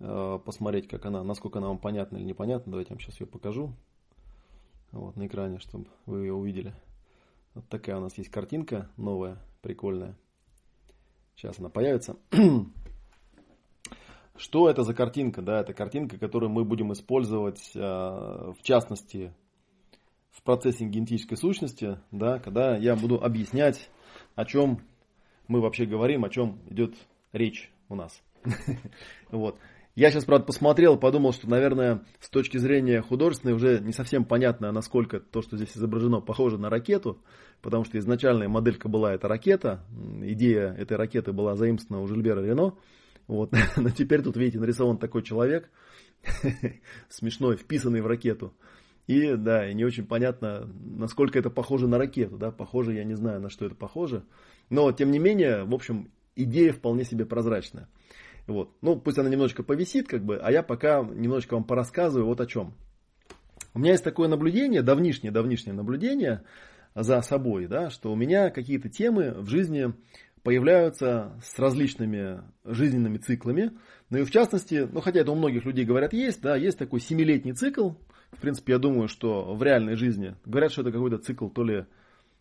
э, 0.00 0.38
посмотреть, 0.44 0.88
как 0.88 1.06
она, 1.06 1.22
насколько 1.22 1.60
она 1.60 1.68
вам 1.68 1.78
понятна 1.78 2.16
или 2.16 2.24
непонятна. 2.24 2.72
Давайте 2.72 2.90
я 2.90 2.94
вам 2.94 3.00
сейчас 3.00 3.20
ее 3.20 3.28
покажу. 3.28 3.72
Вот 4.90 5.16
на 5.16 5.26
экране, 5.26 5.58
чтобы 5.60 5.86
вы 6.06 6.20
ее 6.20 6.32
увидели. 6.32 6.74
Вот 7.54 7.68
такая 7.68 7.96
у 7.98 8.00
нас 8.00 8.16
есть 8.18 8.30
картинка 8.30 8.90
новая, 8.96 9.38
прикольная. 9.62 10.16
Сейчас 11.36 11.58
она 11.60 11.68
появится. 11.68 12.16
Что 14.36 14.68
это 14.68 14.82
за 14.82 14.94
картинка? 14.94 15.42
Да, 15.42 15.60
это 15.60 15.72
картинка, 15.72 16.18
которую 16.18 16.50
мы 16.50 16.64
будем 16.64 16.92
использовать, 16.92 17.70
э, 17.74 17.80
в 17.80 18.62
частности, 18.62 19.32
в 20.30 20.42
процессе 20.42 20.84
генетической 20.86 21.36
сущности, 21.36 21.98
да, 22.10 22.40
когда 22.40 22.76
я 22.76 22.96
буду 22.96 23.22
объяснять, 23.22 23.88
о 24.34 24.44
чем 24.44 24.80
мы 25.46 25.60
вообще 25.60 25.86
говорим, 25.86 26.24
о 26.24 26.30
чем 26.30 26.58
идет 26.68 26.94
речь 27.32 27.70
у 27.88 27.94
нас. 27.94 28.22
Вот. 29.30 29.58
Я 29.96 30.10
сейчас, 30.10 30.24
правда, 30.24 30.46
посмотрел, 30.46 30.96
подумал, 30.98 31.32
что, 31.32 31.48
наверное, 31.48 32.02
с 32.18 32.28
точки 32.28 32.58
зрения 32.58 33.00
художественной 33.00 33.54
уже 33.54 33.78
не 33.78 33.92
совсем 33.92 34.24
понятно, 34.24 34.72
насколько 34.72 35.20
то, 35.20 35.40
что 35.40 35.56
здесь 35.56 35.76
изображено, 35.76 36.20
похоже 36.20 36.58
на 36.58 36.68
ракету, 36.68 37.22
потому 37.62 37.84
что 37.84 37.96
изначальная 37.98 38.48
моделька 38.48 38.88
была 38.88 39.14
эта 39.14 39.28
ракета, 39.28 39.84
идея 40.20 40.72
этой 40.72 40.96
ракеты 40.96 41.32
была 41.32 41.54
заимствована 41.54 42.02
у 42.02 42.08
Жильбера 42.08 42.42
Рено, 42.44 42.74
вот. 43.26 43.52
Но 43.76 43.90
теперь 43.90 44.22
тут, 44.22 44.36
видите, 44.36 44.58
нарисован 44.58 44.98
такой 44.98 45.22
человек, 45.22 45.70
смешной, 47.08 47.56
вписанный 47.56 48.00
в 48.00 48.06
ракету. 48.06 48.54
И, 49.06 49.34
да, 49.36 49.68
и 49.68 49.74
не 49.74 49.84
очень 49.84 50.06
понятно, 50.06 50.66
насколько 50.82 51.38
это 51.38 51.50
похоже 51.50 51.86
на 51.88 51.98
ракету, 51.98 52.38
да, 52.38 52.50
похоже, 52.50 52.94
я 52.94 53.04
не 53.04 53.14
знаю, 53.14 53.40
на 53.40 53.50
что 53.50 53.66
это 53.66 53.74
похоже. 53.74 54.24
Но, 54.70 54.90
тем 54.92 55.10
не 55.10 55.18
менее, 55.18 55.64
в 55.64 55.74
общем, 55.74 56.10
идея 56.36 56.72
вполне 56.72 57.04
себе 57.04 57.26
прозрачная. 57.26 57.88
Вот. 58.46 58.70
Ну, 58.80 58.96
пусть 58.96 59.18
она 59.18 59.28
немножечко 59.28 59.62
повисит, 59.62 60.08
как 60.08 60.24
бы, 60.24 60.36
а 60.36 60.50
я 60.50 60.62
пока 60.62 61.02
немножечко 61.02 61.54
вам 61.54 61.64
порассказываю 61.64 62.26
вот 62.26 62.40
о 62.40 62.46
чем. 62.46 62.74
У 63.74 63.78
меня 63.78 63.92
есть 63.92 64.04
такое 64.04 64.28
наблюдение, 64.28 64.82
давнишнее, 64.82 65.32
давнишнее 65.32 65.74
наблюдение 65.74 66.42
за 66.94 67.20
собой, 67.22 67.66
да, 67.66 67.90
что 67.90 68.12
у 68.12 68.16
меня 68.16 68.50
какие-то 68.50 68.88
темы 68.88 69.32
в 69.32 69.48
жизни 69.48 69.92
появляются 70.44 71.32
с 71.42 71.58
различными 71.58 72.42
жизненными 72.64 73.16
циклами. 73.16 73.72
Ну 74.10 74.18
и 74.18 74.24
в 74.24 74.30
частности, 74.30 74.86
ну 74.92 75.00
хотя 75.00 75.20
это 75.20 75.32
у 75.32 75.34
многих 75.34 75.64
людей 75.64 75.84
говорят 75.84 76.12
есть, 76.12 76.42
да, 76.42 76.54
есть 76.54 76.78
такой 76.78 77.00
семилетний 77.00 77.54
цикл. 77.54 77.92
В 78.30 78.40
принципе, 78.40 78.74
я 78.74 78.78
думаю, 78.78 79.08
что 79.08 79.54
в 79.54 79.62
реальной 79.62 79.96
жизни 79.96 80.36
говорят, 80.44 80.70
что 80.70 80.82
это 80.82 80.92
какой-то 80.92 81.18
цикл 81.18 81.48
то 81.48 81.64
ли 81.64 81.86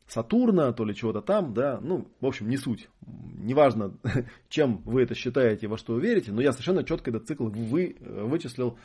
Сатурна, 0.06 0.74
то 0.74 0.84
ли 0.84 0.94
чего-то 0.94 1.22
там, 1.22 1.54
да, 1.54 1.80
ну, 1.82 2.10
в 2.20 2.26
общем, 2.26 2.50
не 2.50 2.58
суть. 2.58 2.90
Неважно, 3.38 3.94
чем 4.50 4.82
вы 4.84 5.04
это 5.04 5.16
считаете, 5.16 5.68
во 5.68 5.78
что 5.78 5.94
вы 5.94 6.02
верите, 6.02 6.34
но 6.34 6.42
я 6.42 6.52
совершенно 6.52 6.84
четко 6.84 7.10
этот 7.10 7.26
цикл 7.26 7.48
вы, 7.48 7.96
вычислил 8.02 8.78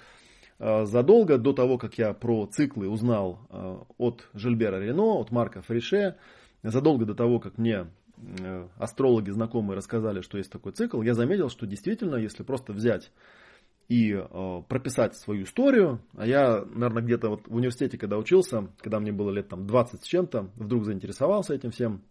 э, 0.61 0.85
задолго 0.85 1.39
до 1.39 1.53
того, 1.53 1.77
как 1.77 1.99
я 1.99 2.15
про 2.15 2.47
циклы 2.47 2.89
узнал 2.89 3.41
э, 3.51 3.79
от 3.99 4.29
Жильбера 4.33 4.81
Рено, 4.81 5.19
от 5.19 5.33
Марка 5.33 5.61
Фрише, 5.61 6.15
задолго 6.63 7.05
до 7.05 7.17
того, 7.17 7.41
как 7.41 7.59
мне 7.59 7.79
Э, 7.81 7.98
астрологи 8.77 9.31
знакомые 9.31 9.77
рассказали, 9.77 10.21
что 10.21 10.39
есть 10.39 10.51
такой 10.51 10.73
цикл, 10.73 11.03
я 11.03 11.15
заметил, 11.15 11.49
что 11.49 11.67
действительно, 11.67 12.17
если 12.17 12.43
просто 12.43 12.73
взять 12.73 13.11
и 13.89 14.13
э, 14.13 14.63
прописать 14.69 15.17
свою 15.17 15.45
историю, 15.45 16.01
а 16.15 16.27
я, 16.27 16.65
наверное, 16.67 17.03
где-то 17.03 17.31
вот 17.31 17.49
в 17.49 17.55
университете, 17.55 17.97
когда 17.97 18.19
учился, 18.19 18.69
когда 18.81 19.01
мне 19.01 19.13
было 19.13 19.31
лет 19.31 19.49
там 19.49 19.67
20 19.67 20.03
с 20.03 20.07
чем-то, 20.07 20.51
вдруг 20.57 20.85
заинтересовался 20.85 21.55
этим 21.55 21.71
всем, 21.71 22.03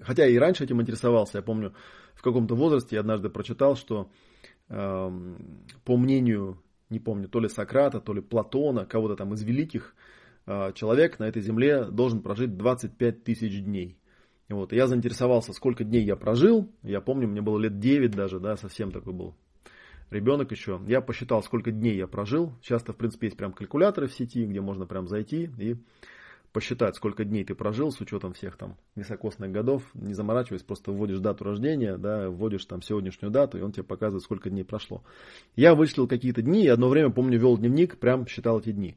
Хотя 0.00 0.26
и 0.26 0.36
раньше 0.36 0.64
этим 0.64 0.80
интересовался, 0.80 1.38
я 1.38 1.42
помню, 1.42 1.74
в 2.14 2.22
каком-то 2.22 2.54
возрасте 2.54 2.96
я 2.96 3.00
однажды 3.00 3.28
прочитал, 3.30 3.76
что 3.76 4.10
э, 4.68 5.10
по 5.84 5.96
мнению, 5.96 6.62
не 6.90 6.98
помню, 6.98 7.28
то 7.28 7.40
ли 7.40 7.48
Сократа, 7.48 8.00
то 8.00 8.12
ли 8.12 8.20
Платона, 8.20 8.86
кого-то 8.86 9.16
там 9.16 9.34
из 9.34 9.42
великих, 9.42 9.94
э, 10.46 10.72
человек 10.74 11.18
на 11.18 11.24
этой 11.24 11.42
земле 11.42 11.84
должен 11.84 12.20
прожить 12.20 12.56
25 12.56 13.24
тысяч 13.24 13.62
дней. 13.62 13.98
Вот, 14.48 14.72
я 14.72 14.86
заинтересовался, 14.86 15.52
сколько 15.52 15.84
дней 15.84 16.04
я 16.04 16.16
прожил. 16.16 16.70
Я 16.82 17.00
помню, 17.00 17.28
мне 17.28 17.42
было 17.42 17.58
лет 17.58 17.78
9 17.78 18.10
даже, 18.12 18.40
да, 18.40 18.56
совсем 18.56 18.90
такой 18.90 19.12
был 19.12 19.34
ребенок 20.10 20.50
еще. 20.50 20.80
Я 20.86 21.00
посчитал, 21.00 21.42
сколько 21.42 21.70
дней 21.70 21.96
я 21.96 22.06
прожил. 22.06 22.52
Часто, 22.62 22.92
в 22.92 22.96
принципе, 22.96 23.26
есть 23.26 23.36
прям 23.36 23.52
калькуляторы 23.52 24.06
в 24.06 24.12
сети, 24.12 24.44
где 24.44 24.60
можно 24.60 24.86
прям 24.86 25.06
зайти 25.06 25.50
и 25.58 25.76
посчитать, 26.52 26.96
сколько 26.96 27.24
дней 27.24 27.44
ты 27.44 27.54
прожил 27.54 27.90
с 27.90 28.00
учетом 28.00 28.32
всех 28.32 28.56
там 28.56 28.78
високосных 28.96 29.52
годов, 29.52 29.82
не 29.92 30.14
заморачиваясь, 30.14 30.62
просто 30.62 30.92
вводишь 30.92 31.18
дату 31.18 31.44
рождения, 31.44 31.98
да, 31.98 32.30
вводишь 32.30 32.64
там 32.64 32.80
сегодняшнюю 32.80 33.30
дату, 33.30 33.58
и 33.58 33.60
он 33.60 33.72
тебе 33.72 33.84
показывает, 33.84 34.24
сколько 34.24 34.48
дней 34.48 34.64
прошло. 34.64 35.04
Я 35.56 35.74
вычислил 35.74 36.08
какие-то 36.08 36.40
дни, 36.40 36.64
и 36.64 36.68
одно 36.68 36.88
время, 36.88 37.10
помню, 37.10 37.38
вел 37.38 37.58
дневник, 37.58 37.98
прям 37.98 38.26
считал 38.26 38.60
эти 38.60 38.72
дни. 38.72 38.96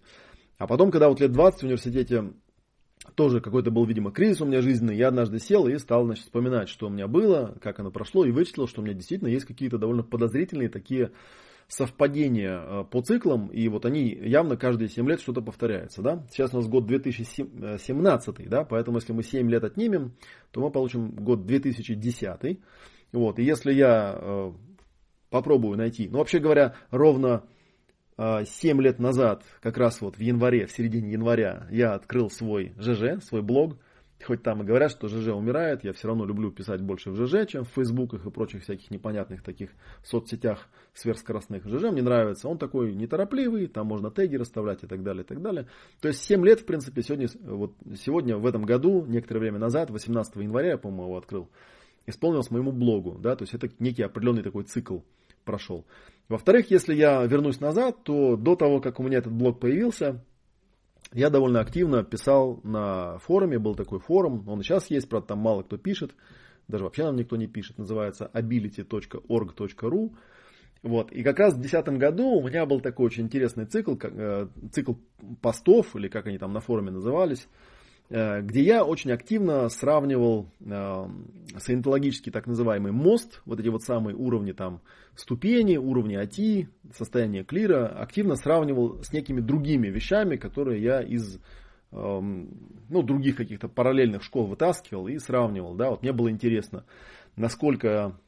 А 0.58 0.66
потом, 0.66 0.92
когда 0.92 1.10
вот 1.10 1.20
лет 1.20 1.34
20 1.34 1.60
в 1.60 1.64
университете 1.64 2.32
тоже 3.16 3.42
какой-то 3.42 3.72
был, 3.72 3.86
видимо, 3.86 4.12
кризис 4.12 4.42
у 4.42 4.46
меня 4.46 4.62
жизненный, 4.62 4.96
я 4.96 5.08
однажды 5.10 5.40
сел 5.40 5.68
и 5.68 5.78
стал, 5.78 6.06
значит, 6.06 6.26
вспоминать, 6.26 6.70
что 6.70 6.88
у 6.88 6.90
меня 6.90 7.08
было, 7.08 7.56
как 7.62 7.80
оно 7.80 7.92
прошло, 7.92 8.26
и 8.26 8.32
вычислил, 8.32 8.68
что 8.68 8.82
у 8.82 8.84
меня 8.84 8.94
действительно 8.94 9.30
есть 9.30 9.46
какие-то 9.46 9.78
довольно 9.78 10.04
подозрительные 10.04 10.70
такие 10.70 11.12
совпадения 11.68 12.60
э, 12.60 12.84
по 12.84 13.02
циклам, 13.02 13.48
и 13.48 13.68
вот 13.70 13.86
они 13.86 14.10
явно 14.10 14.58
каждые 14.58 14.90
7 14.90 15.08
лет 15.08 15.22
что-то 15.22 15.42
повторяется. 15.42 16.02
Да? 16.02 16.26
Сейчас 16.30 16.54
у 16.54 16.58
нас 16.58 16.68
год 16.68 16.86
2017, 16.86 18.50
да? 18.50 18.66
поэтому 18.66 18.98
если 18.98 19.14
мы 19.14 19.24
7 19.24 19.50
лет 19.50 19.64
отнимем, 19.64 20.14
то 20.52 20.62
мы 20.62 20.70
получим 20.70 21.12
год 21.12 21.46
2010. 21.46 22.60
Вот. 23.14 23.40
И 23.40 23.44
если 23.44 23.74
я 23.74 24.16
э, 24.16 24.52
попробую 25.30 25.78
найти, 25.78 26.10
ну 26.10 26.20
вообще 26.20 26.40
говоря, 26.40 26.76
ровно 26.92 27.44
7 28.18 28.82
лет 28.82 29.00
назад, 29.00 29.44
как 29.62 29.78
раз 29.78 30.02
вот 30.02 30.16
в 30.16 30.20
январе, 30.20 30.68
в 30.68 30.72
середине 30.72 31.12
января, 31.12 31.68
я 31.72 31.94
открыл 31.94 32.30
свой 32.30 32.74
ЖЖ, 32.78 33.24
свой 33.24 33.42
блог– 33.42 33.78
Хоть 34.24 34.44
там 34.44 34.62
и 34.62 34.66
говорят, 34.66 34.92
что 34.92 35.08
ЖЖ 35.08 35.30
умирает, 35.30 35.84
я 35.84 35.94
все 35.94 36.08
равно 36.08 36.26
люблю 36.26 36.52
писать 36.52 36.82
больше 36.82 37.12
в 37.12 37.16
ЖЖ, 37.16 37.48
чем 37.48 37.64
в 37.64 37.70
Фейсбуках 37.70 38.26
и 38.26 38.30
прочих 38.30 38.64
всяких 38.64 38.92
непонятных 38.92 39.44
таких 39.44 39.72
соцсетях 40.04 40.68
сверхскоростных. 40.94 41.66
ЖЖ 41.66 41.92
мне 41.92 42.02
нравится, 42.02 42.48
он 42.48 42.58
такой 42.58 42.94
неторопливый, 42.94 43.68
там 43.68 43.88
можно 43.88 44.12
теги 44.12 44.36
расставлять 44.36 44.84
и 44.84 44.88
так 44.88 45.04
далее, 45.04 45.24
и 45.24 45.26
так 45.26 45.42
далее. 45.42 45.68
То 46.02 46.08
есть 46.08 46.24
7 46.24 46.46
лет, 46.46 46.62
в 46.62 46.66
принципе, 46.66 47.02
сегодня, 47.02 47.28
вот 47.44 47.74
сегодня 47.98 48.38
в 48.38 48.46
этом 48.46 48.64
году, 48.64 49.06
некоторое 49.06 49.40
время 49.40 49.60
назад, 49.60 49.90
18 49.90 50.36
января, 50.38 50.72
я, 50.72 50.78
по-моему, 50.78 51.06
его 51.06 51.18
открыл, 51.18 51.50
исполнилось 52.06 52.52
моему 52.52 52.72
блогу, 52.72 53.18
да, 53.20 53.36
то 53.36 53.44
есть 53.44 53.54
это 53.54 53.70
некий 53.80 54.04
определенный 54.04 54.44
такой 54.44 54.64
цикл 54.64 55.00
прошел. 55.44 55.86
Во-вторых, 56.30 56.72
если 56.72 56.96
я 56.96 57.26
вернусь 57.26 57.60
назад, 57.60 58.04
то 58.04 58.38
до 58.38 58.56
того, 58.56 58.80
как 58.80 59.00
у 59.00 59.04
меня 59.04 59.18
этот 59.18 59.34
блог 59.34 59.60
появился, 59.60 60.24
я 61.14 61.30
довольно 61.30 61.60
активно 61.60 62.04
писал 62.04 62.62
на 62.64 63.18
форуме, 63.20 63.60
был 63.60 63.76
такой 63.76 64.00
форум, 64.00 64.48
он 64.48 64.64
сейчас 64.64 64.90
есть, 64.90 65.10
правда, 65.10 65.30
там 65.30 65.40
мало 65.40 65.64
кто 65.64 65.78
пишет, 65.78 66.16
даже 66.68 66.86
вообще 66.86 67.04
нам 67.04 67.18
никто 67.18 67.36
не 67.36 67.48
пишет, 67.48 67.78
называется 67.78 68.30
ability.org.ru. 68.34 70.16
Вот. 70.84 71.12
И 71.12 71.22
как 71.22 71.38
раз 71.38 71.54
в 71.54 71.60
2010 71.60 72.00
году 72.00 72.30
у 72.30 72.48
меня 72.48 72.66
был 72.66 72.80
такой 72.80 73.08
очень 73.08 73.26
интересный 73.26 73.66
цикл, 73.66 73.96
э, 74.02 74.48
цикл 74.72 74.94
постов, 75.42 75.96
или 75.96 76.08
как 76.08 76.26
они 76.26 76.38
там 76.38 76.54
на 76.54 76.60
форуме 76.60 76.92
назывались, 76.92 77.48
где 78.42 78.62
я 78.62 78.84
очень 78.84 79.12
активно 79.12 79.70
сравнивал 79.70 80.52
э, 80.60 81.08
саентологический 81.58 82.32
так 82.32 82.46
называемый 82.46 82.92
мост, 82.92 83.42
вот 83.46 83.62
эти 83.62 83.70
вот 83.70 83.84
самые 83.84 84.18
уровни 84.18 84.52
там 84.52 84.82
ступени, 85.16 85.78
уровни 85.78 86.16
АТИ, 86.16 86.68
состояние 86.94 87.46
клира, 87.46 87.88
активно 87.88 88.36
сравнивал 88.36 89.02
с 89.02 89.14
некими 89.14 89.40
другими 89.40 89.88
вещами, 89.88 90.36
которые 90.36 90.84
я 90.84 91.02
из 91.02 91.40
эм, 91.94 92.50
ну, 92.90 93.02
других 93.02 93.38
каких-то 93.38 93.70
параллельных 93.70 94.24
школ 94.24 94.48
вытаскивал 94.48 95.08
и 95.08 95.18
сравнивал. 95.18 95.76
Да? 95.76 95.92
Вот 95.92 96.02
мне 96.02 96.12
было 96.12 96.30
интересно, 96.30 96.84
насколько 97.38 98.20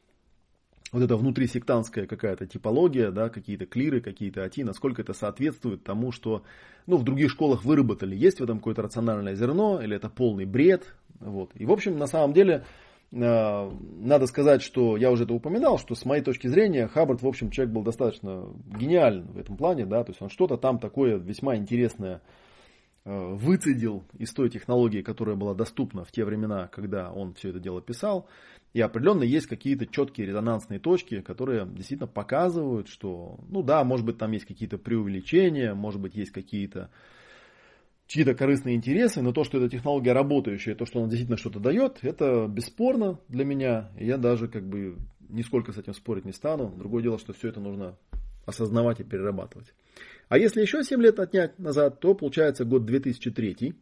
вот 0.93 1.01
эта 1.01 1.17
внутрисектантская 1.17 2.05
какая-то 2.05 2.45
типология, 2.45 3.11
да, 3.11 3.29
какие-то 3.29 3.65
клиры, 3.65 3.99
какие-то 3.99 4.43
ати, 4.43 4.63
насколько 4.63 5.01
это 5.01 5.13
соответствует 5.13 5.83
тому, 5.83 6.11
что 6.11 6.43
ну, 6.85 6.97
в 6.97 7.03
других 7.03 7.31
школах 7.31 7.65
выработали. 7.65 8.15
Есть 8.15 8.39
в 8.39 8.43
этом 8.43 8.59
какое-то 8.59 8.83
рациональное 8.83 9.33
зерно 9.33 9.81
или 9.81 9.95
это 9.95 10.09
полный 10.09 10.45
бред. 10.45 10.93
Вот. 11.19 11.49
И, 11.55 11.65
в 11.65 11.71
общем, 11.71 11.97
на 11.97 12.05
самом 12.05 12.33
деле, 12.33 12.63
э, 13.11 13.71
надо 14.01 14.27
сказать, 14.27 14.61
что 14.61 14.95
я 14.95 15.09
уже 15.09 15.23
это 15.23 15.33
упоминал, 15.33 15.79
что 15.79 15.95
с 15.95 16.05
моей 16.05 16.21
точки 16.21 16.45
зрения 16.45 16.87
Хаббард, 16.87 17.23
в 17.23 17.27
общем, 17.27 17.49
человек 17.49 17.73
был 17.73 17.81
достаточно 17.81 18.45
гениален 18.77 19.25
в 19.33 19.39
этом 19.39 19.57
плане, 19.57 19.87
да, 19.87 20.03
то 20.03 20.11
есть 20.11 20.21
он 20.21 20.29
что-то 20.29 20.57
там 20.57 20.77
такое 20.77 21.17
весьма 21.17 21.55
интересное 21.55 22.21
э, 23.03 23.33
выцедил 23.33 24.03
из 24.19 24.31
той 24.31 24.51
технологии, 24.51 25.01
которая 25.01 25.35
была 25.35 25.55
доступна 25.55 26.05
в 26.05 26.11
те 26.11 26.23
времена, 26.23 26.67
когда 26.67 27.11
он 27.11 27.33
все 27.33 27.49
это 27.49 27.59
дело 27.59 27.81
писал. 27.81 28.27
И 28.73 28.81
определенно 28.81 29.23
есть 29.23 29.45
какие-то 29.45 29.85
четкие 29.85 30.27
резонансные 30.27 30.79
точки, 30.79 31.21
которые 31.21 31.65
действительно 31.67 32.07
показывают, 32.07 32.87
что, 32.87 33.39
ну 33.47 33.61
да, 33.61 33.83
может 33.83 34.05
быть 34.05 34.17
там 34.17 34.31
есть 34.31 34.45
какие-то 34.45 34.79
преувеличения, 34.79 35.75
может 35.75 36.01
быть 36.01 36.15
есть 36.15 36.31
какие-то 36.31 36.89
чьи-то 38.07 38.33
корыстные 38.33 38.75
интересы, 38.75 39.21
но 39.21 39.31
то, 39.31 39.43
что 39.43 39.59
эта 39.59 39.69
технология 39.69 40.11
работающая, 40.11 40.75
то, 40.75 40.85
что 40.85 40.99
она 40.99 41.07
действительно 41.07 41.37
что-то 41.37 41.59
дает, 41.59 41.99
это 42.01 42.47
бесспорно 42.47 43.19
для 43.27 43.45
меня. 43.45 43.91
И 43.97 44.05
я 44.05 44.17
даже 44.17 44.47
как 44.47 44.67
бы 44.67 44.97
нисколько 45.29 45.71
с 45.71 45.77
этим 45.77 45.93
спорить 45.93 46.25
не 46.25 46.33
стану. 46.33 46.73
Другое 46.75 47.03
дело, 47.03 47.19
что 47.19 47.33
все 47.33 47.49
это 47.49 47.59
нужно 47.59 47.95
осознавать 48.45 48.99
и 48.99 49.03
перерабатывать. 49.03 49.73
А 50.29 50.37
если 50.37 50.61
еще 50.61 50.83
7 50.83 51.01
лет 51.01 51.19
отнять 51.19 51.57
назад, 51.59 51.99
то 51.99 52.13
получается 52.13 52.65
год 52.65 52.85
2003. 52.85 53.73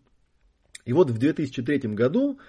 И 0.86 0.94
вот 0.94 1.10
в 1.10 1.18
2003 1.18 1.80
году 1.94 2.40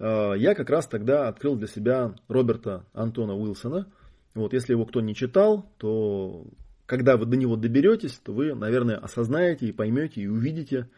я 0.00 0.54
как 0.54 0.70
раз 0.70 0.86
тогда 0.86 1.28
открыл 1.28 1.56
для 1.56 1.66
себя 1.66 2.14
Роберта 2.28 2.84
Антона 2.92 3.34
Уилсона. 3.34 3.90
Вот, 4.34 4.52
если 4.52 4.72
его 4.72 4.86
кто 4.86 5.00
не 5.00 5.14
читал, 5.14 5.72
то 5.78 6.46
когда 6.88 7.18
вы 7.18 7.26
до 7.26 7.36
него 7.36 7.56
доберетесь, 7.56 8.18
то 8.18 8.32
вы, 8.32 8.54
наверное, 8.54 8.96
осознаете 8.96 9.66
и 9.66 9.72
поймете 9.72 10.22
и 10.22 10.26
увидите, 10.26 10.88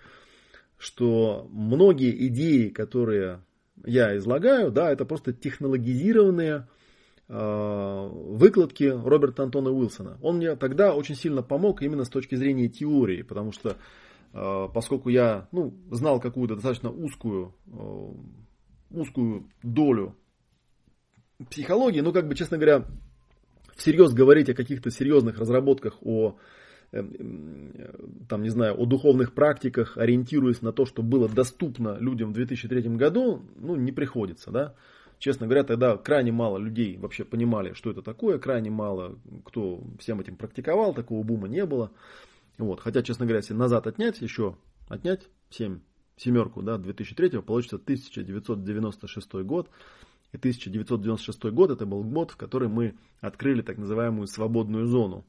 что 0.79 1.49
многие 1.51 2.29
идеи, 2.29 2.69
которые 2.69 3.43
я 3.85 4.17
излагаю, 4.17 4.71
да, 4.71 4.91
это 4.93 5.05
просто 5.05 5.33
технологизированные 5.33 6.69
э, 7.29 8.09
выкладки 8.13 8.85
Роберта 8.85 9.43
Антона 9.43 9.71
Уилсона. 9.71 10.17
Он 10.23 10.37
мне 10.37 10.55
тогда 10.55 10.95
очень 10.95 11.17
сильно 11.17 11.43
помог 11.43 11.83
именно 11.83 12.05
с 12.05 12.09
точки 12.09 12.37
зрения 12.37 12.69
теории, 12.69 13.23
потому 13.23 13.51
что 13.51 13.77
э, 14.33 14.69
поскольку 14.73 15.09
я 15.09 15.49
ну, 15.51 15.75
знал 15.91 16.21
какую-то 16.21 16.55
достаточно 16.55 16.91
узкую 16.91 17.55
узкую 18.90 19.48
долю 19.62 20.16
психологии, 21.48 22.00
но 22.00 22.12
как 22.12 22.29
бы, 22.29 22.35
честно 22.35 22.59
говоря, 22.59 22.85
всерьез 23.76 24.12
говорить 24.12 24.50
о 24.50 24.55
каких-то 24.55 24.90
серьезных 24.90 25.38
разработках, 25.38 25.96
о 26.03 26.37
эм, 26.92 27.72
там, 28.29 28.42
не 28.42 28.50
знаю, 28.50 28.74
о 28.79 28.85
духовных 28.85 29.33
практиках, 29.33 29.96
ориентируясь 29.96 30.62
на 30.62 30.72
то, 30.72 30.85
что 30.85 31.03
было 31.03 31.29
доступно 31.29 31.96
людям 31.98 32.31
в 32.31 32.35
2003 32.35 32.96
году, 32.96 33.42
ну, 33.57 33.76
не 33.76 33.92
приходится, 33.92 34.50
да. 34.50 34.74
Честно 35.18 35.46
говоря, 35.46 35.64
тогда 35.64 35.96
крайне 35.98 36.33
мало 36.33 36.57
людей 36.57 36.96
вообще 36.96 37.24
понимали, 37.24 37.74
что 37.74 37.90
это 37.90 38.00
такое, 38.00 38.38
крайне 38.38 38.70
мало 38.70 39.18
кто 39.44 39.83
всем 39.98 40.20
этим 40.20 40.37
практиковал, 40.37 40.94
такого 40.94 41.22
бума 41.22 41.46
не 41.46 41.66
было. 41.66 41.90
Вот. 42.57 42.81
Хотя, 42.81 43.03
честно 43.03 43.26
говоря, 43.26 43.38
если 43.38 43.55
назад 43.55 43.87
отнять, 43.87 44.20
еще 44.22 44.57
отнять 44.88 45.29
7 45.50 45.81
семерку, 46.21 46.63
да, 46.63 46.79
2003 46.79 47.41
получится 47.41 47.77
1996 47.77 49.33
год. 49.45 49.69
И 50.33 50.37
1996 50.37 51.45
год 51.47 51.71
это 51.71 51.87
был 51.87 52.05
год, 52.05 52.31
в 52.31 52.37
который 52.37 52.69
мы 52.69 52.95
открыли 53.21 53.63
так 53.63 53.79
называемую 53.79 54.29
свободную 54.29 54.87
зону. 54.87 55.25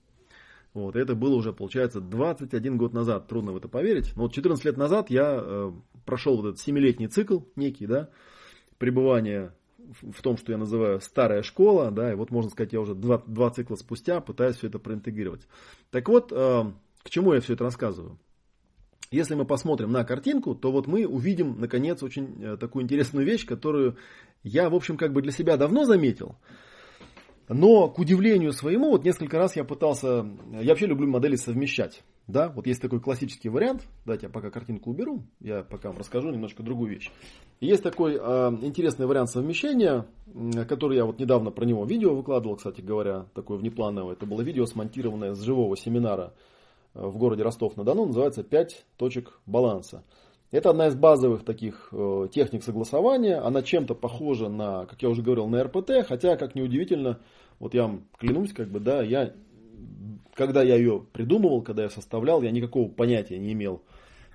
Вот, 0.73 0.95
и 0.95 0.99
это 0.99 1.15
было 1.15 1.35
уже, 1.35 1.51
получается, 1.53 1.99
21 1.99 2.77
год 2.77 2.93
назад. 2.93 3.27
Трудно 3.27 3.51
в 3.51 3.57
это 3.57 3.67
поверить. 3.67 4.13
Но 4.15 4.23
вот 4.23 4.33
14 4.33 4.63
лет 4.63 4.77
назад 4.77 5.09
я 5.09 5.39
э, 5.41 5.71
прошел 6.05 6.37
вот 6.37 6.53
этот 6.53 6.67
7-летний 6.67 7.07
цикл 7.07 7.39
некий, 7.55 7.87
да, 7.87 8.09
пребывания 8.77 9.53
в 10.01 10.21
том, 10.21 10.37
что 10.37 10.51
я 10.51 10.57
называю 10.57 11.01
старая 11.01 11.41
школа, 11.41 11.91
да, 11.91 12.11
и 12.11 12.15
вот 12.15 12.31
можно 12.31 12.51
сказать, 12.51 12.71
я 12.71 12.79
уже 12.79 12.95
два, 12.95 13.21
два 13.25 13.49
цикла 13.49 13.75
спустя 13.75 14.21
пытаюсь 14.21 14.55
все 14.55 14.67
это 14.67 14.79
проинтегрировать. 14.79 15.47
Так 15.89 16.07
вот, 16.07 16.31
э, 16.31 16.71
к 17.03 17.09
чему 17.09 17.33
я 17.33 17.41
все 17.41 17.53
это 17.53 17.63
рассказываю? 17.63 18.17
Если 19.11 19.35
мы 19.35 19.43
посмотрим 19.43 19.91
на 19.91 20.05
картинку, 20.05 20.55
то 20.55 20.71
вот 20.71 20.87
мы 20.87 21.05
увидим, 21.05 21.59
наконец, 21.59 22.01
очень 22.01 22.41
э, 22.41 22.55
такую 22.55 22.83
интересную 22.83 23.25
вещь, 23.25 23.45
которую 23.45 23.97
я, 24.41 24.69
в 24.69 24.73
общем, 24.73 24.95
как 24.95 25.11
бы 25.11 25.21
для 25.21 25.33
себя 25.33 25.57
давно 25.57 25.83
заметил. 25.83 26.37
Но, 27.49 27.89
к 27.89 27.99
удивлению 27.99 28.53
своему, 28.53 28.91
вот 28.91 29.03
несколько 29.03 29.37
раз 29.37 29.57
я 29.57 29.65
пытался, 29.65 30.25
я 30.53 30.69
вообще 30.69 30.85
люблю 30.85 31.09
модели 31.09 31.35
совмещать. 31.35 32.03
Да, 32.27 32.47
вот 32.47 32.67
есть 32.67 32.81
такой 32.81 33.01
классический 33.01 33.49
вариант. 33.49 33.85
Давайте 34.05 34.27
я 34.27 34.31
пока 34.31 34.49
картинку 34.49 34.91
уберу. 34.91 35.23
Я 35.41 35.63
пока 35.63 35.89
вам 35.89 35.97
расскажу 35.97 36.31
немножко 36.31 36.63
другую 36.63 36.91
вещь. 36.91 37.11
Есть 37.59 37.83
такой 37.83 38.13
э, 38.13 38.17
интересный 38.61 39.07
вариант 39.07 39.29
совмещения, 39.29 40.05
который 40.69 40.95
я 40.95 41.03
вот 41.03 41.19
недавно 41.19 41.51
про 41.51 41.65
него 41.65 41.83
видео 41.83 42.15
выкладывал, 42.15 42.55
кстати 42.55 42.79
говоря, 42.79 43.25
такое 43.33 43.57
внеплановое. 43.57 44.13
Это 44.13 44.25
было 44.25 44.41
видео, 44.41 44.65
смонтированное 44.65 45.33
с 45.33 45.41
живого 45.41 45.75
семинара 45.75 46.33
э, 46.33 46.50
в 46.93 47.17
городе 47.17 47.43
Ростов-на-Дону. 47.43 48.07
Называется 48.07 48.43
«Пять 48.43 48.85
точек 48.97 49.39
баланса». 49.45 50.03
Это 50.51 50.71
одна 50.71 50.87
из 50.87 50.95
базовых 50.95 51.45
таких 51.45 51.87
э, 51.93 52.27
техник 52.33 52.63
согласования. 52.63 53.37
Она 53.37 53.61
чем-то 53.61 53.95
похожа 53.95 54.49
на, 54.49 54.85
как 54.85 55.01
я 55.01 55.09
уже 55.09 55.21
говорил, 55.21 55.47
на 55.47 55.63
РПТ, 55.63 56.05
хотя, 56.05 56.35
как 56.35 56.55
ни 56.55 56.61
удивительно, 56.61 57.19
вот 57.59 57.73
я 57.73 57.83
вам 57.83 58.03
клянусь, 58.17 58.51
как 58.51 58.67
бы, 58.67 58.81
да, 58.81 59.01
я, 59.01 59.33
когда 60.33 60.61
я 60.61 60.75
ее 60.75 61.05
придумывал, 61.13 61.61
когда 61.61 61.83
я 61.83 61.89
составлял, 61.89 62.41
я 62.41 62.51
никакого 62.51 62.89
понятия 62.89 63.37
не 63.37 63.53
имел 63.53 63.81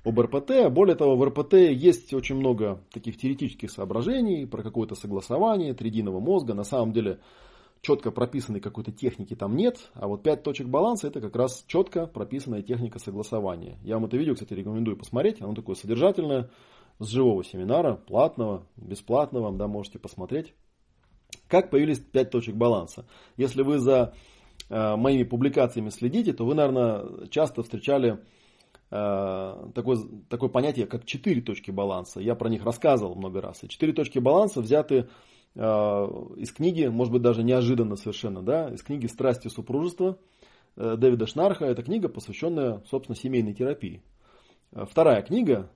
об 0.04 0.18
РПТ. 0.18 0.70
Более 0.70 0.94
того, 0.94 1.16
в 1.16 1.24
РПТ 1.24 1.54
есть 1.54 2.14
очень 2.14 2.36
много 2.36 2.80
таких 2.92 3.18
теоретических 3.18 3.70
соображений 3.70 4.46
про 4.46 4.62
какое-то 4.62 4.94
согласование 4.94 5.74
тридиного 5.74 6.20
мозга. 6.20 6.54
На 6.54 6.64
самом 6.64 6.92
деле, 6.92 7.18
четко 7.82 8.10
прописанной 8.10 8.60
какой-то 8.60 8.92
техники 8.92 9.34
там 9.34 9.56
нет, 9.56 9.90
а 9.94 10.08
вот 10.08 10.22
5 10.22 10.42
точек 10.42 10.66
баланса 10.66 11.06
это 11.08 11.20
как 11.20 11.36
раз 11.36 11.64
четко 11.66 12.06
прописанная 12.06 12.62
техника 12.62 12.98
согласования. 12.98 13.78
Я 13.82 13.94
вам 13.94 14.06
это 14.06 14.16
видео, 14.16 14.34
кстати, 14.34 14.54
рекомендую 14.54 14.96
посмотреть, 14.96 15.40
оно 15.40 15.54
такое 15.54 15.76
содержательное, 15.76 16.50
с 16.98 17.08
живого 17.08 17.44
семинара, 17.44 17.94
платного, 17.94 18.66
бесплатного, 18.76 19.52
да, 19.52 19.66
можете 19.66 19.98
посмотреть. 19.98 20.54
Как 21.48 21.70
появились 21.70 21.98
5 21.98 22.30
точек 22.30 22.54
баланса? 22.56 23.06
Если 23.36 23.62
вы 23.62 23.78
за 23.78 24.14
э, 24.68 24.96
моими 24.96 25.22
публикациями 25.22 25.90
следите, 25.90 26.32
то 26.32 26.44
вы, 26.44 26.54
наверное, 26.54 27.26
часто 27.28 27.62
встречали 27.62 28.18
э, 28.90 29.70
такое, 29.74 29.98
такое 30.28 30.48
понятие, 30.48 30.86
как 30.86 31.04
4 31.04 31.42
точки 31.42 31.70
баланса. 31.70 32.20
Я 32.20 32.34
про 32.34 32.48
них 32.48 32.64
рассказывал 32.64 33.14
много 33.14 33.40
раз. 33.40 33.62
И 33.62 33.68
4 33.68 33.92
точки 33.92 34.18
баланса 34.18 34.60
взяты 34.60 35.08
из 35.56 36.52
книги, 36.52 36.86
может 36.86 37.12
быть 37.12 37.22
даже 37.22 37.42
неожиданно 37.42 37.96
совершенно, 37.96 38.42
да, 38.42 38.68
из 38.70 38.82
книги 38.82 39.06
«Страсти 39.06 39.48
супружества» 39.48 40.18
э, 40.76 40.96
Дэвида 40.96 41.26
Шнарха. 41.26 41.64
Это 41.64 41.82
книга, 41.82 42.08
посвященная, 42.08 42.82
собственно, 42.90 43.16
семейной 43.16 43.54
терапии. 43.54 44.02
Э, 44.72 44.84
вторая 44.88 45.22
книга, 45.22 45.70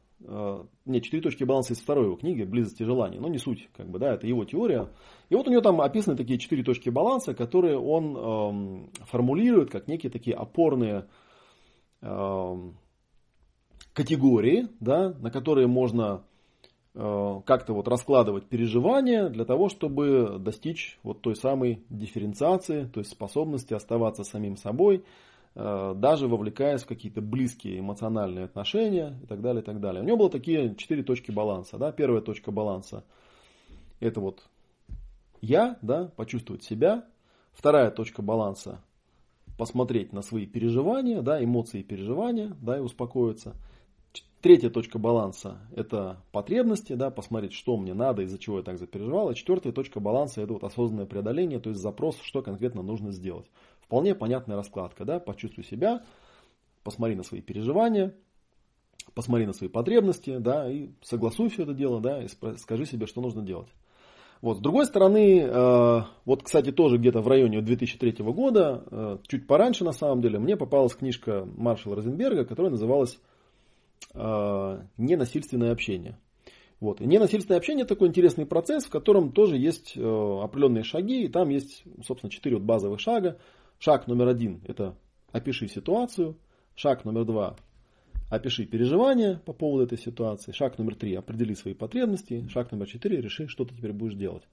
нет, 0.84 1.02
четыре 1.02 1.22
точки 1.22 1.44
баланса 1.44 1.72
из 1.72 1.80
второй 1.80 2.04
его 2.04 2.16
книги 2.16 2.42
«Близость 2.42 2.78
и 2.82 2.84
желание», 2.84 3.18
но 3.18 3.28
не 3.28 3.38
суть, 3.38 3.70
как 3.74 3.88
бы, 3.88 3.98
да, 3.98 4.12
это 4.12 4.26
его 4.26 4.44
теория. 4.44 4.90
И 5.30 5.34
вот 5.34 5.48
у 5.48 5.50
него 5.50 5.62
там 5.62 5.80
описаны 5.80 6.14
такие 6.14 6.38
четыре 6.38 6.62
точки 6.62 6.90
баланса, 6.90 7.32
которые 7.32 7.78
он 7.78 8.16
эм, 8.18 8.90
формулирует 9.06 9.70
как 9.70 9.88
некие 9.88 10.12
такие 10.12 10.36
опорные 10.36 11.08
эм, 12.02 12.76
категории, 13.94 14.68
да, 14.78 15.14
на 15.14 15.30
которые 15.30 15.68
можно 15.68 16.22
Э, 16.22 16.29
как-то 16.94 17.72
вот 17.72 17.86
раскладывать 17.86 18.46
переживания 18.46 19.28
для 19.28 19.44
того, 19.44 19.68
чтобы 19.68 20.38
достичь 20.40 20.98
вот 21.04 21.20
той 21.20 21.36
самой 21.36 21.84
дифференциации, 21.88 22.84
то 22.84 22.98
есть 22.98 23.12
способности 23.12 23.74
оставаться 23.74 24.24
самим 24.24 24.56
собой, 24.56 25.04
э, 25.54 25.94
даже 25.96 26.26
вовлекаясь 26.26 26.82
в 26.82 26.88
какие-то 26.88 27.20
близкие 27.20 27.78
эмоциональные 27.78 28.46
отношения 28.46 29.16
и 29.22 29.26
так 29.26 29.40
далее, 29.40 29.62
и 29.62 29.64
так 29.64 29.80
далее. 29.80 30.02
У 30.02 30.06
него 30.06 30.16
было 30.16 30.30
такие 30.30 30.74
четыре 30.74 31.04
точки 31.04 31.30
баланса. 31.30 31.78
Да? 31.78 31.92
Первая 31.92 32.22
точка 32.22 32.50
баланса– 32.50 33.04
это 34.00 34.20
вот 34.20 34.42
я, 35.40 35.78
да, 35.82 36.10
почувствовать 36.16 36.64
себя. 36.64 37.04
Вторая 37.52 37.92
точка 37.92 38.20
баланса– 38.20 38.82
посмотреть 39.58 40.12
на 40.12 40.22
свои 40.22 40.46
переживания, 40.46 41.22
да, 41.22 41.42
эмоции 41.42 41.80
и 41.80 41.84
переживания, 41.84 42.56
да, 42.60 42.78
и 42.78 42.80
успокоиться– 42.80 43.54
Третья 44.40 44.70
точка 44.70 44.98
баланса– 44.98 45.58
это 45.76 46.22
потребности, 46.32 46.94
да, 46.94 47.10
посмотреть, 47.10 47.52
что 47.52 47.76
мне 47.76 47.92
надо, 47.92 48.22
из-за 48.22 48.38
чего 48.38 48.56
я 48.56 48.62
так 48.62 48.78
запереживал. 48.78 49.30
И 49.30 49.34
четвертая 49.34 49.70
точка 49.70 50.00
баланса– 50.00 50.40
это 50.42 50.54
вот 50.54 50.64
осознанное 50.64 51.04
преодоление, 51.04 51.60
то 51.60 51.68
есть 51.68 51.82
запрос, 51.82 52.18
что 52.22 52.40
конкретно 52.40 52.82
нужно 52.82 53.12
сделать. 53.12 53.50
Вполне 53.82 54.14
понятная 54.14 54.56
раскладка. 54.56 55.04
Да? 55.04 55.20
Почувствуй 55.20 55.64
себя, 55.64 56.04
посмотри 56.84 57.16
на 57.16 57.22
свои 57.22 57.42
переживания, 57.42 58.14
посмотри 59.12 59.44
на 59.44 59.52
свои 59.52 59.68
потребности, 59.68 60.38
да, 60.38 60.70
и 60.70 60.88
согласуй 61.02 61.50
все 61.50 61.64
это 61.64 61.74
дело, 61.74 62.00
да, 62.00 62.22
и 62.22 62.28
скажи 62.56 62.86
себе, 62.86 63.06
что 63.06 63.20
нужно 63.20 63.42
делать. 63.42 63.68
Вот. 64.40 64.56
С 64.56 64.60
другой 64.60 64.86
стороны, 64.86 65.40
э, 65.40 66.02
вот, 66.24 66.42
кстати, 66.44 66.72
тоже 66.72 66.96
где-то 66.96 67.20
в 67.20 67.28
районе 67.28 67.60
2003 67.60 68.24
года, 68.32 68.84
э, 68.90 69.18
чуть 69.26 69.46
пораньше 69.46 69.84
на 69.84 69.92
самом 69.92 70.22
деле, 70.22 70.38
мне 70.38 70.56
попалась 70.56 70.94
книжка 70.94 71.46
Маршала 71.58 71.96
Розенберга, 71.96 72.46
которая 72.46 72.70
называлась 72.70 73.20
э, 74.14 74.82
ненасильственное 74.96 75.72
общение. 75.72 76.18
Вот. 76.80 77.00
И 77.00 77.06
ненасильственное 77.06 77.58
общение 77.58 77.84
такой 77.84 78.08
интересный 78.08 78.46
процесс, 78.46 78.86
в 78.86 78.90
котором 78.90 79.32
тоже 79.32 79.58
есть 79.58 79.92
э, 79.96 80.00
определенные 80.00 80.82
шаги, 80.82 81.24
и 81.24 81.28
там 81.28 81.50
есть, 81.50 81.84
собственно, 82.04 82.30
четыре 82.30 82.56
вот 82.56 82.64
базовых 82.64 83.00
шага. 83.00 83.38
Шаг 83.78 84.06
номер 84.06 84.28
один– 84.28 84.62
это 84.66 84.96
опиши 85.32 85.68
ситуацию. 85.68 86.36
Шаг 86.74 87.04
номер 87.04 87.24
два– 87.24 87.56
опиши 88.30 88.64
переживания 88.64 89.42
по 89.44 89.52
поводу 89.52 89.84
этой 89.84 89.98
ситуации. 89.98 90.52
Шаг 90.52 90.78
номер 90.78 90.94
три– 90.94 91.14
определи 91.16 91.54
свои 91.54 91.74
потребности. 91.74 92.46
Шаг 92.48 92.72
номер 92.72 92.86
четыре– 92.86 93.20
реши, 93.22 93.46
что 93.48 93.64
ты 93.64 93.74
теперь 93.74 93.92
будешь 93.92 94.14
делать. 94.14 94.44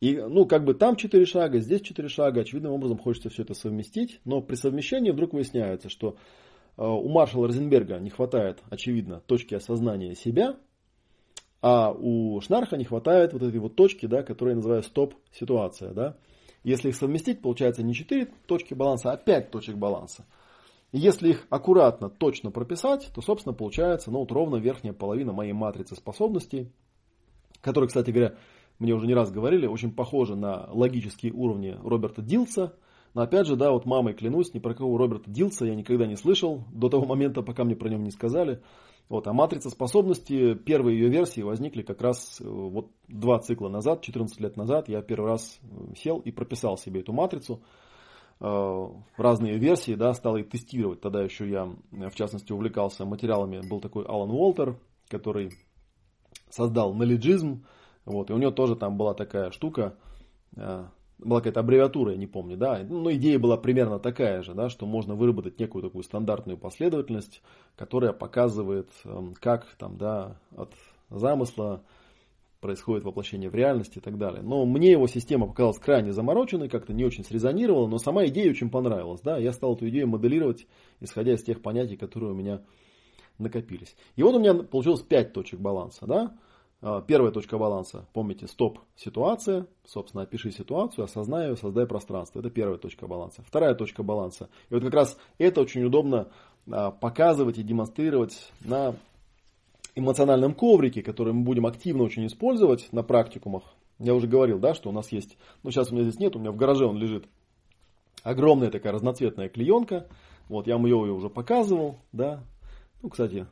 И, 0.00 0.16
ну, 0.16 0.46
как 0.46 0.64
бы 0.64 0.74
там 0.74 0.94
четыре 0.96 1.26
шага, 1.26 1.58
здесь 1.58 1.80
четыре 1.82 2.08
шага. 2.08 2.42
Очевидным 2.42 2.72
образом 2.72 2.98
хочется 2.98 3.30
все 3.30 3.42
это 3.42 3.54
совместить. 3.54 4.20
Но 4.24 4.40
при 4.40 4.54
совмещении 4.54 5.10
вдруг 5.10 5.32
выясняется, 5.32 5.88
что 5.88 6.16
у 6.78 7.08
маршала 7.08 7.48
Розенберга 7.48 7.98
не 7.98 8.08
хватает, 8.08 8.62
очевидно, 8.70 9.20
точки 9.26 9.54
осознания 9.54 10.14
себя, 10.14 10.56
а 11.60 11.90
у 11.90 12.40
Шнарха 12.40 12.76
не 12.76 12.84
хватает 12.84 13.32
вот 13.32 13.42
этой 13.42 13.58
вот 13.58 13.74
точки, 13.74 14.06
да, 14.06 14.22
которую 14.22 14.52
я 14.52 14.56
называю 14.56 14.82
стоп-ситуация. 14.84 15.92
Да. 15.92 16.16
Если 16.62 16.90
их 16.90 16.96
совместить, 16.96 17.42
получается 17.42 17.82
не 17.82 17.94
4 17.94 18.28
точки 18.46 18.74
баланса, 18.74 19.10
а 19.10 19.16
5 19.16 19.50
точек 19.50 19.76
баланса. 19.76 20.24
Если 20.92 21.30
их 21.30 21.46
аккуратно, 21.50 22.08
точно 22.08 22.52
прописать, 22.52 23.10
то, 23.12 23.20
собственно, 23.20 23.54
получается 23.54 24.10
ну, 24.10 24.20
вот 24.20 24.30
ровно 24.30 24.56
верхняя 24.56 24.94
половина 24.94 25.32
моей 25.32 25.52
матрицы 25.52 25.96
способностей, 25.96 26.70
которые, 27.60 27.88
кстати 27.88 28.10
говоря, 28.10 28.36
мне 28.78 28.94
уже 28.94 29.08
не 29.08 29.14
раз 29.14 29.32
говорили, 29.32 29.66
очень 29.66 29.92
похожи 29.92 30.36
на 30.36 30.68
логические 30.70 31.32
уровни 31.32 31.76
Роберта 31.82 32.22
Дилса– 32.22 32.76
но 33.18 33.24
опять 33.24 33.48
же, 33.48 33.56
да, 33.56 33.72
вот 33.72 33.84
мамой 33.84 34.14
клянусь, 34.14 34.54
ни 34.54 34.60
про 34.60 34.74
кого 34.74 34.96
Роберта 34.96 35.28
Дилса 35.28 35.66
я 35.66 35.74
никогда 35.74 36.06
не 36.06 36.14
слышал 36.14 36.62
до 36.70 36.88
того 36.88 37.04
момента, 37.04 37.42
пока 37.42 37.64
мне 37.64 37.74
про 37.74 37.88
него 37.88 38.00
не 38.00 38.12
сказали. 38.12 38.62
Вот, 39.08 39.26
а 39.26 39.32
матрица 39.32 39.70
способности, 39.70 40.54
первые 40.54 41.00
ее 41.00 41.08
версии 41.08 41.40
возникли 41.40 41.82
как 41.82 42.00
раз 42.00 42.40
э, 42.40 42.44
вот 42.48 42.92
два 43.08 43.40
цикла 43.40 43.68
назад, 43.70 44.02
14 44.02 44.38
лет 44.38 44.56
назад. 44.56 44.88
Я 44.88 45.02
первый 45.02 45.30
раз 45.30 45.58
э, 45.62 45.94
сел 45.96 46.20
и 46.20 46.30
прописал 46.30 46.78
себе 46.78 47.00
эту 47.00 47.12
матрицу. 47.12 47.60
Э, 48.38 48.86
разные 49.16 49.58
версии, 49.58 49.96
да, 49.96 50.14
стал 50.14 50.36
их 50.36 50.48
тестировать. 50.48 51.00
Тогда 51.00 51.20
еще 51.20 51.50
я, 51.50 51.64
в 51.90 52.14
частности, 52.14 52.52
увлекался 52.52 53.04
материалами. 53.04 53.68
Был 53.68 53.80
такой 53.80 54.04
Алан 54.04 54.30
Уолтер, 54.30 54.78
который 55.08 55.50
создал 56.50 56.94
налиджизм. 56.94 57.66
Вот, 58.04 58.30
и 58.30 58.32
у 58.32 58.38
него 58.38 58.52
тоже 58.52 58.76
там 58.76 58.96
была 58.96 59.12
такая 59.12 59.50
штука, 59.50 59.96
была 61.18 61.40
какая-то 61.40 61.60
аббревиатура, 61.60 62.12
я 62.12 62.18
не 62.18 62.26
помню, 62.26 62.56
да, 62.56 62.84
но 62.88 63.12
идея 63.12 63.38
была 63.38 63.56
примерно 63.56 63.98
такая 63.98 64.42
же, 64.42 64.54
да, 64.54 64.68
что 64.68 64.86
можно 64.86 65.14
выработать 65.14 65.58
некую 65.58 65.82
такую 65.82 66.04
стандартную 66.04 66.58
последовательность, 66.58 67.42
которая 67.76 68.12
показывает, 68.12 68.88
эм, 69.04 69.34
как 69.34 69.66
там, 69.78 69.96
да, 69.96 70.36
от 70.56 70.72
замысла 71.10 71.82
происходит 72.60 73.04
воплощение 73.04 73.50
в 73.50 73.54
реальности 73.54 73.98
и 73.98 74.00
так 74.00 74.18
далее. 74.18 74.42
Но 74.42 74.64
мне 74.64 74.90
его 74.90 75.06
система 75.06 75.46
показалась 75.46 75.78
крайне 75.78 76.12
замороченной, 76.12 76.68
как-то 76.68 76.92
не 76.92 77.04
очень 77.04 77.24
срезонировала, 77.24 77.86
но 77.86 77.98
сама 77.98 78.26
идея 78.26 78.50
очень 78.50 78.70
понравилась, 78.70 79.20
да, 79.20 79.38
я 79.38 79.52
стал 79.52 79.74
эту 79.74 79.88
идею 79.88 80.08
моделировать, 80.08 80.66
исходя 81.00 81.34
из 81.34 81.42
тех 81.42 81.62
понятий, 81.62 81.96
которые 81.96 82.32
у 82.32 82.34
меня 82.34 82.62
накопились. 83.38 83.96
И 84.16 84.22
вот 84.22 84.34
у 84.34 84.40
меня 84.40 84.54
получилось 84.54 85.02
5 85.02 85.32
точек 85.32 85.60
баланса, 85.60 86.06
да, 86.06 86.36
первая 86.80 87.32
точка 87.32 87.58
баланса, 87.58 88.06
помните, 88.12 88.46
стоп, 88.46 88.78
ситуация, 88.96 89.66
собственно, 89.84 90.22
опиши 90.22 90.52
ситуацию, 90.52 91.04
осознай 91.04 91.48
ее, 91.48 91.56
создай 91.56 91.86
пространство. 91.86 92.38
Это 92.40 92.50
первая 92.50 92.78
точка 92.78 93.06
баланса. 93.06 93.42
Вторая 93.46 93.74
точка 93.74 94.02
баланса. 94.02 94.48
И 94.70 94.74
вот 94.74 94.84
как 94.84 94.94
раз 94.94 95.18
это 95.38 95.60
очень 95.60 95.82
удобно 95.82 96.28
а, 96.70 96.90
показывать 96.90 97.58
и 97.58 97.62
демонстрировать 97.62 98.52
на 98.60 98.94
эмоциональном 99.96 100.54
коврике, 100.54 101.02
который 101.02 101.32
мы 101.32 101.42
будем 101.42 101.66
активно 101.66 102.04
очень 102.04 102.26
использовать 102.26 102.92
на 102.92 103.02
практикумах. 103.02 103.64
Я 103.98 104.14
уже 104.14 104.28
говорил, 104.28 104.60
да, 104.60 104.74
что 104.74 104.90
у 104.90 104.92
нас 104.92 105.10
есть, 105.10 105.36
ну 105.64 105.72
сейчас 105.72 105.90
у 105.90 105.94
меня 105.94 106.04
здесь 106.04 106.20
нет, 106.20 106.36
у 106.36 106.38
меня 106.38 106.52
в 106.52 106.56
гараже 106.56 106.86
он 106.86 106.96
лежит. 106.98 107.26
Огромная 108.22 108.70
такая 108.70 108.92
разноцветная 108.92 109.48
клеенка. 109.48 110.06
Вот, 110.48 110.66
я 110.66 110.76
вам 110.76 110.86
ее 110.86 110.96
уже 110.96 111.28
показывал, 111.28 111.96
да. 112.12 112.44
Ну, 113.02 113.10
кстати, 113.10 113.46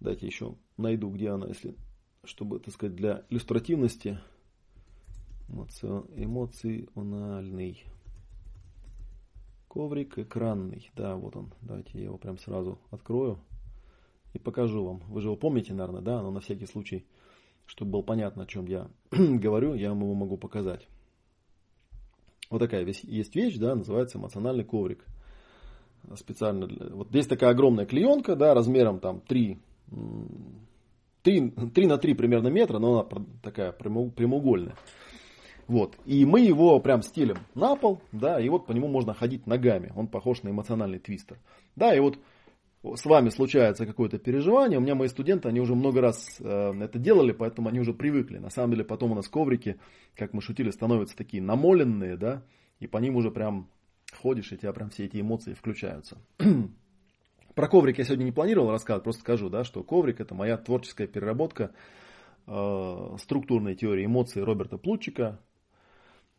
дайте 0.00 0.26
еще 0.26 0.54
найду, 0.76 1.10
где 1.10 1.30
она, 1.30 1.46
если 1.46 1.74
чтобы, 2.26 2.60
так 2.60 2.74
сказать, 2.74 2.94
для 2.94 3.24
иллюстративности 3.30 4.20
эмоциональный 5.48 7.82
Коврик 9.68 10.18
экранный. 10.18 10.90
Да, 10.96 11.16
вот 11.16 11.36
он. 11.36 11.52
Давайте 11.60 11.98
я 11.98 12.04
его 12.04 12.16
прям 12.16 12.38
сразу 12.38 12.78
открою 12.90 13.38
и 14.32 14.38
покажу 14.38 14.82
вам. 14.82 15.02
Вы 15.08 15.20
же 15.20 15.28
его 15.28 15.36
помните, 15.36 15.74
наверное, 15.74 16.00
да? 16.00 16.22
Но 16.22 16.30
на 16.30 16.40
всякий 16.40 16.64
случай, 16.64 17.04
чтобы 17.66 17.90
было 17.92 18.02
понятно, 18.02 18.44
о 18.44 18.46
чем 18.46 18.66
я 18.66 18.88
говорю, 19.10 19.74
я 19.74 19.90
вам 19.90 20.00
его 20.00 20.14
могу 20.14 20.38
показать. 20.38 20.88
Вот 22.48 22.60
такая 22.60 22.86
есть 22.86 23.34
вещь, 23.34 23.58
да, 23.58 23.74
называется 23.74 24.16
эмоциональный 24.16 24.64
коврик. 24.64 25.04
Специально 26.14 26.66
для... 26.66 26.86
Вот 26.94 27.08
здесь 27.08 27.26
такая 27.26 27.50
огромная 27.50 27.84
клеенка, 27.84 28.34
да, 28.34 28.54
размером 28.54 29.00
там 29.00 29.20
3, 29.20 29.58
3, 31.26 31.50
3 31.74 31.86
на 31.86 31.98
3 31.98 32.14
примерно 32.14 32.46
метра, 32.46 32.78
но 32.78 33.00
она 33.00 33.24
такая 33.42 33.72
прямоугольная. 33.72 34.76
Вот. 35.66 35.96
И 36.04 36.24
мы 36.24 36.40
его 36.40 36.78
прям 36.78 37.02
стелим 37.02 37.38
на 37.56 37.74
пол, 37.74 38.00
да, 38.12 38.40
и 38.40 38.48
вот 38.48 38.66
по 38.66 38.70
нему 38.70 38.86
можно 38.86 39.12
ходить 39.12 39.44
ногами. 39.44 39.92
Он 39.96 40.06
похож 40.06 40.44
на 40.44 40.50
эмоциональный 40.50 41.00
твистер. 41.00 41.38
Да, 41.74 41.92
и 41.92 41.98
вот 41.98 42.20
с 42.94 43.04
вами 43.04 43.30
случается 43.30 43.86
какое-то 43.86 44.18
переживание. 44.18 44.78
У 44.78 44.82
меня 44.82 44.94
мои 44.94 45.08
студенты, 45.08 45.48
они 45.48 45.58
уже 45.58 45.74
много 45.74 46.00
раз 46.00 46.36
э, 46.38 46.72
это 46.80 47.00
делали, 47.00 47.32
поэтому 47.32 47.70
они 47.70 47.80
уже 47.80 47.92
привыкли. 47.92 48.38
На 48.38 48.50
самом 48.50 48.70
деле 48.70 48.84
потом 48.84 49.10
у 49.10 49.16
нас 49.16 49.28
коврики, 49.28 49.80
как 50.14 50.32
мы 50.32 50.40
шутили, 50.40 50.70
становятся 50.70 51.16
такие 51.16 51.42
намоленные, 51.42 52.16
да, 52.16 52.44
и 52.78 52.86
по 52.86 52.98
ним 52.98 53.16
уже 53.16 53.32
прям 53.32 53.68
ходишь, 54.16 54.52
и 54.52 54.56
тебя 54.56 54.72
прям 54.72 54.90
все 54.90 55.06
эти 55.06 55.20
эмоции 55.20 55.54
включаются. 55.54 56.18
Про 57.56 57.68
коврик 57.68 57.96
я 57.96 58.04
сегодня 58.04 58.24
не 58.24 58.32
планировал 58.32 58.70
рассказывать, 58.70 59.04
просто 59.04 59.22
скажу, 59.22 59.48
да, 59.48 59.64
что 59.64 59.82
коврик 59.82 60.20
это 60.20 60.34
моя 60.34 60.58
творческая 60.58 61.06
переработка 61.06 61.72
э, 62.46 63.16
структурной 63.18 63.74
теории 63.74 64.04
эмоций 64.04 64.44
Роберта 64.44 64.76
Плутчика, 64.76 65.40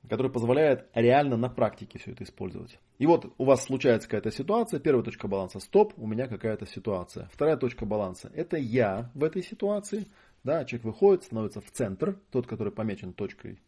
который 0.07 0.31
позволяет 0.31 0.87
реально 0.93 1.35
на 1.35 1.49
практике 1.49 1.97
все 1.97 2.11
это 2.11 2.23
использовать. 2.23 2.79
И 2.99 3.07
вот 3.07 3.33
у 3.39 3.45
вас 3.45 3.63
случается 3.63 4.07
какая-то 4.07 4.29
ситуация, 4.29 4.79
первая 4.79 5.03
точка 5.03 5.27
баланса, 5.27 5.59
стоп, 5.59 5.95
у 5.97 6.05
меня 6.05 6.27
какая-то 6.27 6.67
ситуация. 6.67 7.27
Вторая 7.33 7.57
точка 7.57 7.87
баланса, 7.87 8.29
это 8.35 8.57
я 8.57 9.09
в 9.15 9.23
этой 9.23 9.41
ситуации, 9.41 10.05
да, 10.43 10.65
человек 10.65 10.85
выходит, 10.85 11.23
становится 11.23 11.61
в 11.61 11.71
центр, 11.71 12.19
тот, 12.29 12.45
который 12.45 12.71
помечен 12.71 13.11
точкой, 13.13 13.59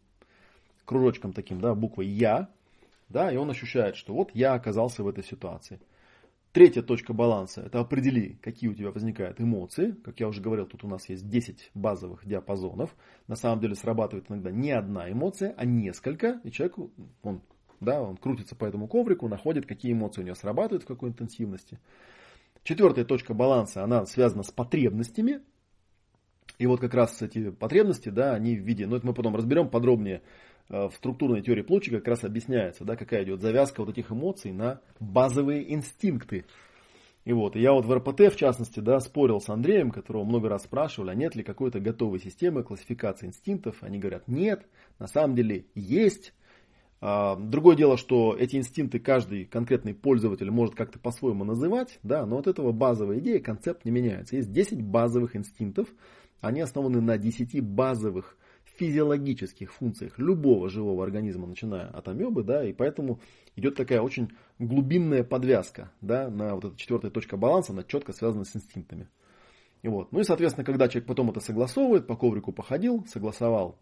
кружочком 0.85 1.33
таким, 1.33 1.61
да, 1.61 1.73
буквой 1.73 2.05
я, 2.05 2.47
да, 3.07 3.31
и 3.31 3.37
он 3.37 3.49
ощущает, 3.49 3.95
что 3.95 4.13
вот 4.13 4.29
я 4.35 4.53
оказался 4.53 5.01
в 5.03 5.07
этой 5.07 5.23
ситуации. 5.23 5.79
Третья 6.51 6.81
точка 6.81 7.13
баланса– 7.13 7.61
это 7.65 7.79
определи, 7.79 8.39
какие 8.41 8.71
у 8.71 8.73
тебя 8.73 8.89
возникают 8.89 9.39
эмоции. 9.39 9.91
Как 10.03 10.19
я 10.19 10.27
уже 10.27 10.41
говорил, 10.41 10.65
тут 10.65 10.83
у 10.83 10.87
нас 10.87 11.07
есть 11.07 11.29
10 11.29 11.69
базовых 11.75 12.25
диапазонов. 12.25 12.95
На 13.27 13.35
самом 13.35 13.61
деле 13.61 13.75
срабатывает 13.75 14.31
иногда 14.31 14.49
не 14.49 14.71
одна 14.71 15.11
эмоция, 15.11 15.53
а 15.57 15.65
несколько. 15.65 16.41
И 16.43 16.49
человек, 16.49 16.77
он, 17.21 17.43
да, 17.79 18.01
он 18.01 18.17
крутится 18.17 18.55
по 18.55 18.65
этому 18.65 18.87
коврику, 18.87 19.27
находит, 19.27 19.67
какие 19.67 19.93
эмоции 19.93 20.21
у 20.21 20.25
него 20.25 20.35
срабатывают, 20.35 20.83
в 20.83 20.87
какой 20.87 21.09
интенсивности. 21.09 21.79
Четвертая 22.63 23.05
точка 23.05 23.35
баланса, 23.35 23.83
она 23.83 24.07
связана 24.07 24.41
с 24.41 24.49
потребностями. 24.49 25.41
И 26.57 26.65
вот 26.65 26.79
как 26.79 26.95
раз 26.95 27.21
эти 27.21 27.51
потребности, 27.51 28.09
да, 28.09 28.33
они 28.33 28.55
в 28.55 28.63
виде, 28.63 28.87
ну 28.87 28.95
это 28.95 29.05
мы 29.05 29.13
потом 29.13 29.35
разберем 29.35 29.69
подробнее 29.69 30.23
в 30.69 30.91
структурной 30.95 31.41
теории 31.41 31.63
Плотчика 31.63 31.97
как 31.97 32.07
раз 32.07 32.23
объясняется, 32.23 32.85
да, 32.85 32.95
какая 32.95 33.23
идет 33.23 33.41
завязка 33.41 33.81
вот 33.81 33.89
этих 33.89 34.11
эмоций 34.11 34.51
на 34.51 34.81
базовые 34.99 35.73
инстинкты. 35.73 36.45
И 37.25 37.33
вот, 37.33 37.55
я 37.55 37.73
вот 37.73 37.85
в 37.85 37.93
РПТ, 37.93 38.33
в 38.33 38.37
частности, 38.37 38.79
да, 38.79 38.99
спорил 38.99 39.41
с 39.41 39.49
Андреем, 39.49 39.91
которого 39.91 40.23
много 40.23 40.49
раз 40.49 40.63
спрашивали, 40.63 41.11
а 41.11 41.15
нет 41.15 41.35
ли 41.35 41.43
какой-то 41.43 41.79
готовой 41.79 42.19
системы 42.19 42.63
классификации 42.63 43.27
инстинктов. 43.27 43.83
Они 43.83 43.99
говорят, 43.99 44.27
нет, 44.27 44.65
на 44.99 45.07
самом 45.07 45.35
деле 45.35 45.65
есть. 45.75 46.33
А, 47.01 47.35
другое 47.35 47.75
дело, 47.75 47.97
что 47.97 48.35
эти 48.35 48.55
инстинкты 48.55 48.99
каждый 48.99 49.45
конкретный 49.45 49.93
пользователь 49.93 50.49
может 50.49 50.75
как-то 50.75 50.97
по-своему 50.99 51.43
называть, 51.43 51.99
да, 52.03 52.25
но 52.25 52.37
от 52.37 52.47
этого 52.47 52.71
базовая 52.71 53.19
идея, 53.19 53.39
концепт 53.39 53.85
не 53.85 53.91
меняется. 53.91 54.35
Есть 54.35 54.51
10 54.51 54.81
базовых 54.81 55.35
инстинктов, 55.35 55.87
они 56.41 56.61
основаны 56.61 57.01
на 57.01 57.17
10 57.17 57.61
базовых 57.61 58.37
физиологических 58.79 59.73
функциях 59.73 60.17
любого 60.17 60.69
живого 60.69 61.03
организма, 61.03 61.47
начиная 61.47 61.87
от 61.87 62.07
амебы, 62.07 62.43
да, 62.43 62.63
и 62.63 62.71
поэтому 62.71 63.19
идет 63.55 63.75
такая 63.75 64.01
очень 64.01 64.31
глубинная 64.57 65.23
подвязка, 65.23 65.91
да, 66.01 66.29
на 66.29 66.55
вот 66.55 66.65
эта 66.65 66.77
четвертая 66.77 67.11
точка 67.11 67.35
баланса, 67.35 67.73
она 67.73 67.83
четко 67.83 68.13
связана 68.13 68.45
с 68.45 68.55
инстинктами. 68.55 69.07
И 69.81 69.87
вот. 69.87 70.11
Ну 70.11 70.19
и, 70.19 70.23
соответственно, 70.23 70.65
когда 70.65 70.87
человек 70.87 71.07
потом 71.07 71.29
это 71.29 71.41
согласовывает, 71.41 72.07
по 72.07 72.15
коврику 72.15 72.51
походил, 72.51 73.05
согласовал 73.05 73.77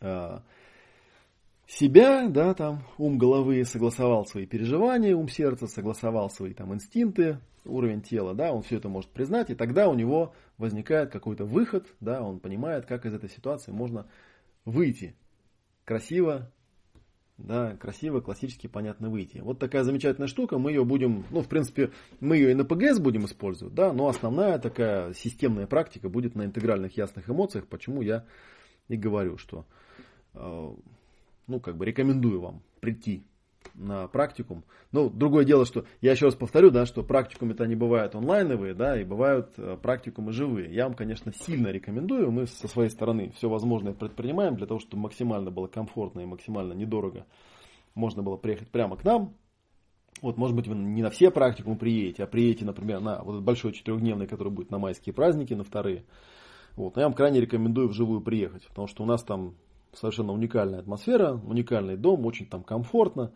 э, 0.00 0.38
себя, 1.66 2.28
да, 2.28 2.54
там, 2.54 2.84
ум 2.98 3.18
головы, 3.18 3.64
согласовал 3.64 4.26
свои 4.26 4.46
переживания, 4.46 5.16
ум 5.16 5.28
сердца, 5.28 5.66
согласовал 5.66 6.30
свои 6.30 6.54
там 6.54 6.72
инстинкты, 6.74 7.40
уровень 7.64 8.02
тела, 8.02 8.34
да, 8.34 8.52
он 8.52 8.62
все 8.62 8.76
это 8.76 8.88
может 8.88 9.10
признать, 9.10 9.50
и 9.50 9.54
тогда 9.54 9.88
у 9.88 9.94
него 9.94 10.34
возникает 10.58 11.10
какой-то 11.10 11.44
выход, 11.44 11.86
да, 12.00 12.22
он 12.22 12.40
понимает, 12.40 12.86
как 12.86 13.06
из 13.06 13.14
этой 13.14 13.28
ситуации 13.28 13.72
можно 13.72 14.06
выйти 14.64 15.16
красиво, 15.84 16.52
да, 17.38 17.76
красиво, 17.76 18.20
классически, 18.20 18.66
понятно 18.66 19.10
выйти. 19.10 19.38
Вот 19.38 19.58
такая 19.58 19.82
замечательная 19.82 20.28
штука, 20.28 20.58
мы 20.58 20.70
ее 20.70 20.84
будем, 20.84 21.24
ну, 21.30 21.42
в 21.42 21.48
принципе, 21.48 21.90
мы 22.20 22.36
ее 22.36 22.52
и 22.52 22.54
на 22.54 22.64
ПГС 22.64 22.98
будем 22.98 23.26
использовать, 23.26 23.74
да, 23.74 23.92
но 23.92 24.08
основная 24.08 24.58
такая 24.58 25.12
системная 25.12 25.66
практика 25.66 26.08
будет 26.08 26.34
на 26.34 26.44
интегральных 26.44 26.96
ясных 26.96 27.28
эмоциях, 27.28 27.66
почему 27.66 28.02
я 28.02 28.24
и 28.88 28.96
говорю, 28.96 29.36
что, 29.36 29.66
э, 30.34 30.74
ну, 31.46 31.60
как 31.60 31.76
бы 31.76 31.84
рекомендую 31.84 32.40
вам 32.40 32.62
прийти 32.80 33.24
на 33.74 34.06
практикум. 34.06 34.64
Ну, 34.92 35.10
другое 35.10 35.44
дело, 35.44 35.66
что 35.66 35.86
я 36.00 36.12
еще 36.12 36.26
раз 36.26 36.34
повторю, 36.34 36.70
да, 36.70 36.86
что 36.86 37.02
практикумы 37.02 37.52
это 37.52 37.66
не 37.66 37.74
бывают 37.74 38.14
онлайновые, 38.14 38.74
да, 38.74 39.00
и 39.00 39.04
бывают 39.04 39.54
э, 39.58 39.76
практикумы 39.82 40.32
живые. 40.32 40.72
Я 40.72 40.84
вам, 40.84 40.94
конечно, 40.94 41.32
сильно 41.32 41.68
рекомендую. 41.68 42.30
Мы 42.30 42.46
со 42.46 42.68
своей 42.68 42.90
стороны 42.90 43.32
все 43.36 43.48
возможное 43.48 43.92
предпринимаем 43.92 44.56
для 44.56 44.66
того, 44.66 44.78
чтобы 44.78 45.02
максимально 45.02 45.50
было 45.50 45.66
комфортно 45.66 46.20
и 46.20 46.26
максимально 46.26 46.74
недорого 46.74 47.26
можно 47.96 48.22
было 48.22 48.36
приехать 48.36 48.70
прямо 48.70 48.96
к 48.96 49.04
нам. 49.04 49.34
Вот, 50.22 50.36
может 50.36 50.54
быть, 50.54 50.68
вы 50.68 50.76
не 50.76 51.02
на 51.02 51.10
все 51.10 51.30
практикумы 51.30 51.76
приедете, 51.76 52.22
а 52.22 52.26
приедете, 52.26 52.64
например, 52.64 53.00
на 53.00 53.22
вот 53.22 53.32
этот 53.32 53.44
большой 53.44 53.72
четырехдневный, 53.72 54.26
который 54.26 54.52
будет 54.52 54.70
на 54.70 54.78
майские 54.78 55.12
праздники, 55.12 55.52
на 55.54 55.64
вторые. 55.64 56.04
Вот. 56.76 56.94
Но 56.94 57.02
я 57.02 57.08
вам 57.08 57.14
крайне 57.14 57.40
рекомендую 57.40 57.88
вживую 57.88 58.20
приехать, 58.20 58.66
потому 58.68 58.86
что 58.86 59.02
у 59.02 59.06
нас 59.06 59.22
там 59.24 59.56
совершенно 59.96 60.32
уникальная 60.32 60.80
атмосфера, 60.80 61.34
уникальный 61.34 61.96
дом, 61.96 62.24
очень 62.26 62.46
там 62.46 62.62
комфортно. 62.62 63.32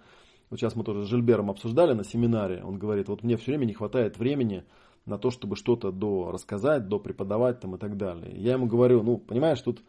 Вот 0.51 0.59
сейчас 0.59 0.75
мы 0.75 0.85
тоже 0.85 1.05
с 1.05 1.09
Жильбером 1.09 1.51
обсуждали 1.51 1.93
на 1.93 2.05
семинаре. 2.05 2.63
Он 2.65 2.79
говорит, 2.79 3.09
вот 3.09 3.23
мне 3.23 3.37
все 3.37 3.53
время 3.53 3.67
не 3.67 3.73
хватает 3.73 4.19
времени 4.19 4.65
на 5.07 5.19
то, 5.19 5.31
чтобы 5.31 5.57
что-то 5.57 5.93
до 5.93 6.31
рассказать, 6.31 6.89
до 6.89 6.99
преподавать 6.99 7.61
там 7.61 7.77
и 7.77 7.79
так 7.79 7.97
далее. 7.97 8.33
Я 8.37 8.53
ему 8.53 8.67
говорю, 8.67 9.03
ну, 9.03 9.19
понимаешь, 9.19 9.61
тут 9.61 9.83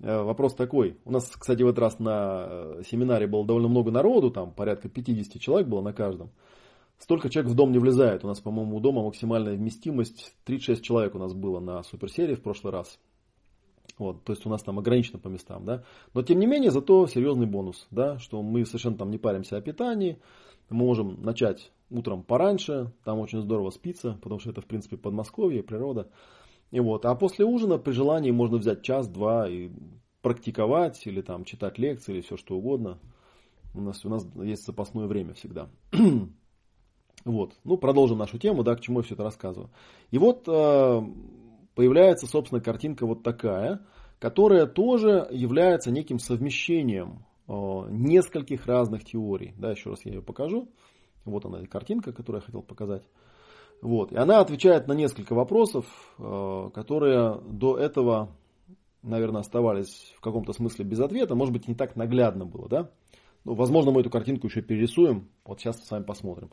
э, 0.00 0.22
вопрос 0.22 0.54
такой. 0.54 0.98
У 1.04 1.10
нас, 1.10 1.26
кстати, 1.26 1.62
в 1.62 1.66
этот 1.66 1.78
раз 1.78 1.98
на 1.98 2.46
э, 2.48 2.82
семинаре 2.86 3.26
было 3.26 3.46
довольно 3.46 3.68
много 3.68 3.90
народу, 3.90 4.30
там 4.30 4.52
порядка 4.52 4.88
50 4.88 5.40
человек 5.40 5.68
было 5.68 5.80
на 5.80 5.92
каждом. 5.92 6.30
Столько 6.98 7.28
человек 7.28 7.52
в 7.52 7.56
дом 7.56 7.72
не 7.72 7.78
влезает. 7.78 8.24
У 8.24 8.28
нас, 8.28 8.40
по-моему, 8.40 8.76
у 8.76 8.80
дома 8.80 9.02
максимальная 9.02 9.56
вместимость 9.56 10.34
36 10.44 10.82
человек 10.82 11.14
у 11.14 11.18
нас 11.18 11.32
было 11.32 11.60
на 11.60 11.82
суперсерии 11.82 12.34
в 12.34 12.42
прошлый 12.42 12.72
раз. 12.72 12.98
Вот, 13.98 14.24
то 14.24 14.32
есть 14.32 14.44
у 14.44 14.48
нас 14.48 14.62
там 14.62 14.78
ограничено 14.78 15.18
по 15.18 15.28
местам, 15.28 15.64
да. 15.64 15.84
Но 16.14 16.22
тем 16.22 16.40
не 16.40 16.46
менее, 16.46 16.70
зато 16.70 17.06
серьезный 17.06 17.46
бонус, 17.46 17.86
да, 17.90 18.18
что 18.18 18.42
мы 18.42 18.66
совершенно 18.66 18.96
там 18.96 19.10
не 19.10 19.18
паримся 19.18 19.56
о 19.56 19.60
питании. 19.60 20.18
Мы 20.68 20.78
можем 20.78 21.22
начать 21.22 21.70
утром 21.90 22.22
пораньше, 22.22 22.92
там 23.04 23.20
очень 23.20 23.40
здорово 23.40 23.70
спится, 23.70 24.18
потому 24.22 24.40
что 24.40 24.50
это, 24.50 24.60
в 24.60 24.66
принципе, 24.66 24.96
Подмосковье, 24.96 25.62
природа. 25.62 26.08
И 26.72 26.80
вот, 26.80 27.04
а 27.04 27.14
после 27.14 27.44
ужина 27.44 27.78
при 27.78 27.92
желании 27.92 28.32
можно 28.32 28.56
взять 28.56 28.82
час-два 28.82 29.48
и 29.48 29.70
практиковать, 30.22 31.06
или 31.06 31.20
там 31.20 31.44
читать 31.44 31.78
лекции, 31.78 32.14
или 32.14 32.20
все 32.22 32.36
что 32.36 32.56
угодно. 32.56 32.98
У 33.74 33.80
нас, 33.80 34.04
у 34.04 34.08
нас 34.08 34.26
есть 34.42 34.66
запасное 34.66 35.06
время 35.06 35.34
всегда. 35.34 35.68
вот, 37.24 37.52
ну, 37.62 37.76
продолжим 37.76 38.18
нашу 38.18 38.38
тему, 38.38 38.64
да, 38.64 38.74
к 38.74 38.80
чему 38.80 39.00
я 39.00 39.04
все 39.04 39.14
это 39.14 39.22
рассказываю. 39.22 39.70
И 40.10 40.18
вот 40.18 40.48
э, 40.48 41.02
появляется, 41.74 42.26
собственно, 42.26 42.60
картинка 42.60 43.06
вот 43.06 43.22
такая, 43.22 43.80
которая 44.18 44.66
тоже 44.66 45.26
является 45.30 45.90
неким 45.90 46.18
совмещением 46.18 47.24
э, 47.48 47.52
нескольких 47.90 48.66
разных 48.66 49.04
теорий. 49.04 49.54
Да, 49.58 49.70
еще 49.70 49.90
раз 49.90 50.04
я 50.04 50.14
ее 50.14 50.22
покажу. 50.22 50.68
Вот 51.24 51.44
она, 51.44 51.64
картинка, 51.66 52.12
которую 52.12 52.40
я 52.42 52.46
хотел 52.46 52.62
показать. 52.62 53.02
Вот. 53.80 54.12
И 54.12 54.16
она 54.16 54.40
отвечает 54.40 54.86
на 54.86 54.92
несколько 54.92 55.34
вопросов, 55.34 55.86
э, 56.18 56.70
которые 56.74 57.40
до 57.46 57.76
этого, 57.76 58.30
наверное, 59.02 59.40
оставались 59.40 60.14
в 60.16 60.20
каком-то 60.20 60.52
смысле 60.52 60.84
без 60.84 61.00
ответа. 61.00 61.34
Может 61.34 61.52
быть, 61.52 61.68
не 61.68 61.74
так 61.74 61.96
наглядно 61.96 62.46
было. 62.46 62.68
Да? 62.68 62.90
Ну, 63.44 63.54
возможно, 63.54 63.90
мы 63.90 64.00
эту 64.00 64.10
картинку 64.10 64.46
еще 64.46 64.62
перерисуем. 64.62 65.28
Вот 65.44 65.60
сейчас 65.60 65.84
с 65.84 65.90
вами 65.90 66.04
посмотрим. 66.04 66.50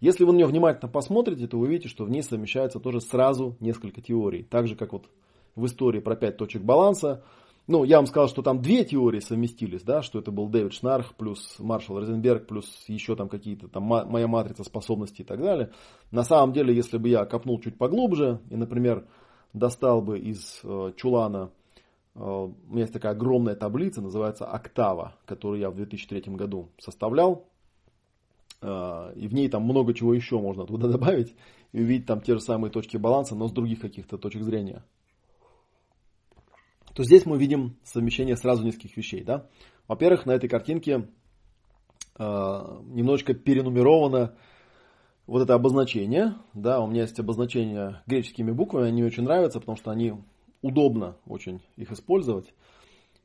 Если 0.00 0.24
вы 0.24 0.32
на 0.32 0.38
нее 0.38 0.46
внимательно 0.46 0.90
посмотрите, 0.90 1.46
то 1.46 1.58
вы 1.58 1.66
увидите, 1.66 1.88
что 1.88 2.04
в 2.04 2.10
ней 2.10 2.22
совмещается 2.22 2.80
тоже 2.80 3.00
сразу 3.00 3.56
несколько 3.60 4.00
теорий. 4.00 4.42
Так 4.42 4.66
же, 4.66 4.74
как 4.74 4.92
вот 4.92 5.10
в 5.54 5.66
истории 5.66 6.00
про 6.00 6.16
пять 6.16 6.38
точек 6.38 6.62
баланса, 6.62 7.22
ну, 7.66 7.84
я 7.84 7.96
вам 7.96 8.06
сказал, 8.06 8.28
что 8.28 8.42
там 8.42 8.62
две 8.62 8.84
теории 8.84 9.20
совместились, 9.20 9.82
да, 9.82 10.02
что 10.02 10.18
это 10.18 10.32
был 10.32 10.48
Дэвид 10.48 10.72
Шнарх 10.72 11.14
плюс 11.14 11.56
Маршал 11.58 12.00
Розенберг 12.00 12.46
плюс 12.46 12.84
еще 12.88 13.14
там 13.14 13.28
какие-то 13.28 13.68
там 13.68 13.84
моя 13.84 14.26
матрица 14.26 14.64
способностей 14.64 15.22
и 15.22 15.26
так 15.26 15.40
далее. 15.40 15.70
На 16.10 16.24
самом 16.24 16.52
деле, 16.52 16.74
если 16.74 16.98
бы 16.98 17.08
я 17.08 17.24
копнул 17.26 17.60
чуть 17.60 17.76
поглубже 17.76 18.40
и, 18.50 18.56
например, 18.56 19.06
достал 19.52 20.00
бы 20.00 20.18
из 20.18 20.60
э, 20.64 20.92
чулана, 20.96 21.50
э, 22.14 22.20
у 22.20 22.54
меня 22.68 22.80
есть 22.80 22.92
такая 22.92 23.12
огромная 23.12 23.54
таблица, 23.54 24.00
называется 24.00 24.46
Октава, 24.46 25.14
которую 25.26 25.60
я 25.60 25.70
в 25.70 25.76
2003 25.76 26.34
году 26.34 26.70
составлял, 26.78 27.49
и 28.62 29.28
в 29.28 29.32
ней 29.32 29.48
там 29.48 29.62
много 29.62 29.94
чего 29.94 30.12
еще 30.14 30.38
можно 30.38 30.66
туда 30.66 30.88
добавить 30.92 31.34
и 31.72 31.80
увидеть 31.80 32.06
там 32.06 32.20
те 32.20 32.34
же 32.34 32.40
самые 32.40 32.70
точки 32.70 32.96
баланса, 32.96 33.34
но 33.34 33.48
с 33.48 33.52
других 33.52 33.80
каких-то 33.80 34.18
точек 34.18 34.42
зрения 34.42 34.82
то 36.94 37.04
здесь 37.04 37.26
мы 37.26 37.38
видим 37.38 37.76
совмещение 37.84 38.36
сразу 38.36 38.64
нескольких 38.64 38.96
вещей. 38.96 39.22
Да? 39.22 39.46
Во-первых, 39.88 40.26
на 40.26 40.32
этой 40.32 40.48
картинке 40.48 41.08
э, 42.18 42.22
немножечко 42.22 43.34
перенумеровано 43.34 44.36
вот 45.26 45.42
это 45.42 45.54
обозначение. 45.54 46.34
Да, 46.54 46.80
у 46.80 46.86
меня 46.86 47.02
есть 47.02 47.18
обозначение 47.18 48.02
греческими 48.06 48.50
буквами, 48.50 48.88
они 48.88 49.04
очень 49.04 49.22
нравятся, 49.22 49.60
потому 49.60 49.76
что 49.76 49.90
они 49.90 50.14
удобно 50.62 51.16
очень 51.26 51.62
их 51.76 51.92
использовать. 51.92 52.52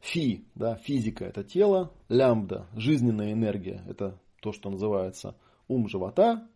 Фи, 0.02 0.46
да, 0.54 0.76
физика 0.76 1.26
это 1.26 1.44
тело, 1.44 1.92
лямбда, 2.10 2.68
жизненная 2.76 3.34
энергия, 3.34 3.82
это 3.90 4.20
то, 4.46 4.52
что 4.52 4.70
называется 4.70 5.36
ум 5.68 5.88
живота, 5.90 6.48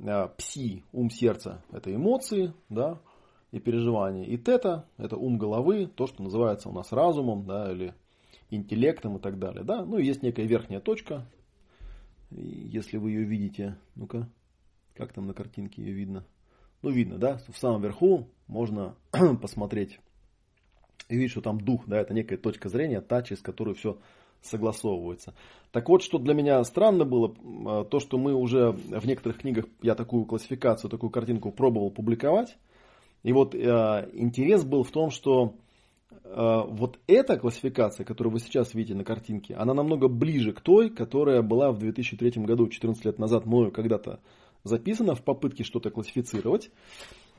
э, 0.00 0.28
пси, 0.36 0.82
ум 0.90 1.08
сердца, 1.08 1.62
это 1.70 1.94
эмоции, 1.94 2.52
да, 2.68 3.00
и 3.52 3.60
переживания. 3.60 4.24
И 4.24 4.36
тета– 4.36 4.88
это 4.98 5.16
ум 5.16 5.38
головы, 5.38 5.86
то, 5.86 6.08
что 6.08 6.24
называется 6.24 6.68
у 6.68 6.72
нас 6.72 6.90
разумом, 6.90 7.46
да, 7.46 7.70
или 7.70 7.94
интеллектом 8.50 9.18
и 9.18 9.20
так 9.20 9.38
далее. 9.38 9.62
Да? 9.62 9.84
Ну 9.84 9.98
есть 9.98 10.24
некая 10.24 10.46
верхняя 10.46 10.80
точка, 10.80 11.24
если 12.32 12.96
вы 12.96 13.12
ее 13.12 13.22
видите. 13.22 13.78
Ну-ка, 13.94 14.28
как 14.96 15.12
там 15.12 15.28
на 15.28 15.32
картинке 15.32 15.80
ее 15.80 15.92
видно? 15.92 16.26
Ну, 16.82 16.90
видно, 16.90 17.18
да, 17.18 17.38
в 17.48 17.56
самом 17.56 17.82
верху 17.82 18.26
можно 18.48 18.96
посмотреть 19.40 20.00
и 21.08 21.14
видеть, 21.14 21.30
что 21.30 21.40
там 21.40 21.60
дух, 21.60 21.84
да, 21.86 22.00
это 22.00 22.14
некая 22.14 22.36
точка 22.36 22.68
зрения, 22.68 23.00
та, 23.00 23.22
через 23.22 23.42
которую 23.42 23.76
все 23.76 24.00
согласовывается. 24.42 25.34
Так 25.70 25.88
вот, 25.88 26.02
что 26.02 26.18
для 26.18 26.34
меня 26.34 26.62
странно 26.64 27.04
было, 27.04 27.34
а, 27.66 27.84
то, 27.84 27.98
что 27.98 28.18
мы 28.18 28.34
уже 28.34 28.72
в 28.72 29.06
некоторых 29.06 29.38
книгах, 29.38 29.64
я 29.80 29.94
такую 29.94 30.24
классификацию, 30.26 30.90
такую 30.90 31.10
картинку 31.10 31.50
пробовал 31.50 31.90
публиковать, 31.90 32.56
и 33.22 33.32
вот 33.32 33.54
э, 33.54 33.58
интерес 34.12 34.64
был 34.64 34.82
в 34.82 34.90
том, 34.90 35.10
что 35.10 35.54
э, 36.24 36.62
вот 36.68 36.98
эта 37.06 37.38
классификация, 37.38 38.04
которую 38.04 38.32
вы 38.32 38.40
сейчас 38.40 38.74
видите 38.74 38.96
на 38.96 39.04
картинке, 39.04 39.54
она 39.54 39.74
намного 39.74 40.08
ближе 40.08 40.52
к 40.52 40.60
той, 40.60 40.90
которая 40.90 41.40
была 41.42 41.70
в 41.70 41.78
2003 41.78 42.42
году, 42.44 42.68
14 42.68 43.04
лет 43.04 43.18
назад, 43.18 43.46
мною 43.46 43.70
когда-то 43.70 44.20
записана 44.64 45.14
в 45.14 45.22
попытке 45.22 45.62
что-то 45.62 45.90
классифицировать, 45.90 46.70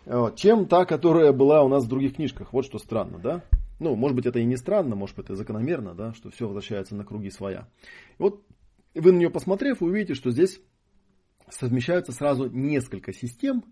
э, 0.06 0.28
чем 0.38 0.68
та, 0.68 0.86
которая 0.86 1.34
была 1.34 1.64
у 1.64 1.68
нас 1.68 1.84
в 1.84 1.90
других 1.90 2.16
книжках. 2.16 2.54
Вот 2.54 2.66
что 2.66 2.80
странно, 2.80 3.20
да? 3.20 3.44
Ну, 3.84 3.96
может 3.96 4.16
быть, 4.16 4.26
это 4.26 4.40
и 4.40 4.46
не 4.46 4.56
странно, 4.56 4.96
может 4.96 5.16
быть, 5.18 5.26
это 5.26 5.36
закономерно, 5.36 5.94
да, 5.94 6.14
что 6.14 6.30
все 6.30 6.46
возвращается 6.46 6.96
на 6.96 7.04
круги 7.04 7.30
своя. 7.30 7.68
И 8.18 8.22
вот 8.24 8.46
вы 8.96 9.12
на 9.12 9.18
нее 9.18 9.30
посмотрев, 9.30 9.82
увидите, 9.82 10.14
что 10.14 10.32
здесь 10.32 10.62
совмещаются 11.50 12.14
сразу 12.14 12.50
несколько 12.50 13.12
систем, 13.12 13.66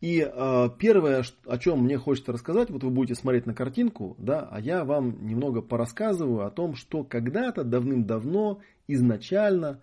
и 0.00 0.20
э, 0.20 0.68
первое, 0.78 1.24
о 1.46 1.58
чем 1.58 1.84
мне 1.84 1.96
хочется 1.98 2.32
рассказать, 2.32 2.68
вот 2.68 2.82
вы 2.82 2.90
будете 2.90 3.14
смотреть 3.14 3.46
на 3.46 3.54
картинку, 3.54 4.16
да, 4.18 4.46
а 4.50 4.60
я 4.60 4.84
вам 4.84 5.24
немного 5.24 5.62
порассказываю 5.62 6.44
о 6.44 6.50
том, 6.50 6.74
что 6.74 7.04
когда-то 7.04 7.64
давным-давно 7.64 8.60
изначально 8.88 9.80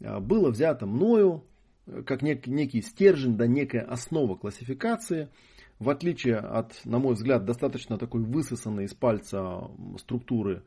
э, 0.00 0.18
было 0.18 0.50
взято 0.50 0.86
мною 0.86 1.44
э, 1.86 2.02
как 2.04 2.22
нек, 2.22 2.46
некий 2.46 2.80
стержень, 2.80 3.36
да, 3.36 3.46
некая 3.46 3.82
основа 3.82 4.34
классификации, 4.34 5.28
в 5.78 5.90
отличие 5.90 6.36
от, 6.36 6.80
на 6.84 6.98
мой 6.98 7.14
взгляд, 7.14 7.44
достаточно 7.44 7.98
такой 7.98 8.22
высосанной 8.22 8.84
из 8.84 8.94
пальца 8.94 9.70
структуры 9.98 10.62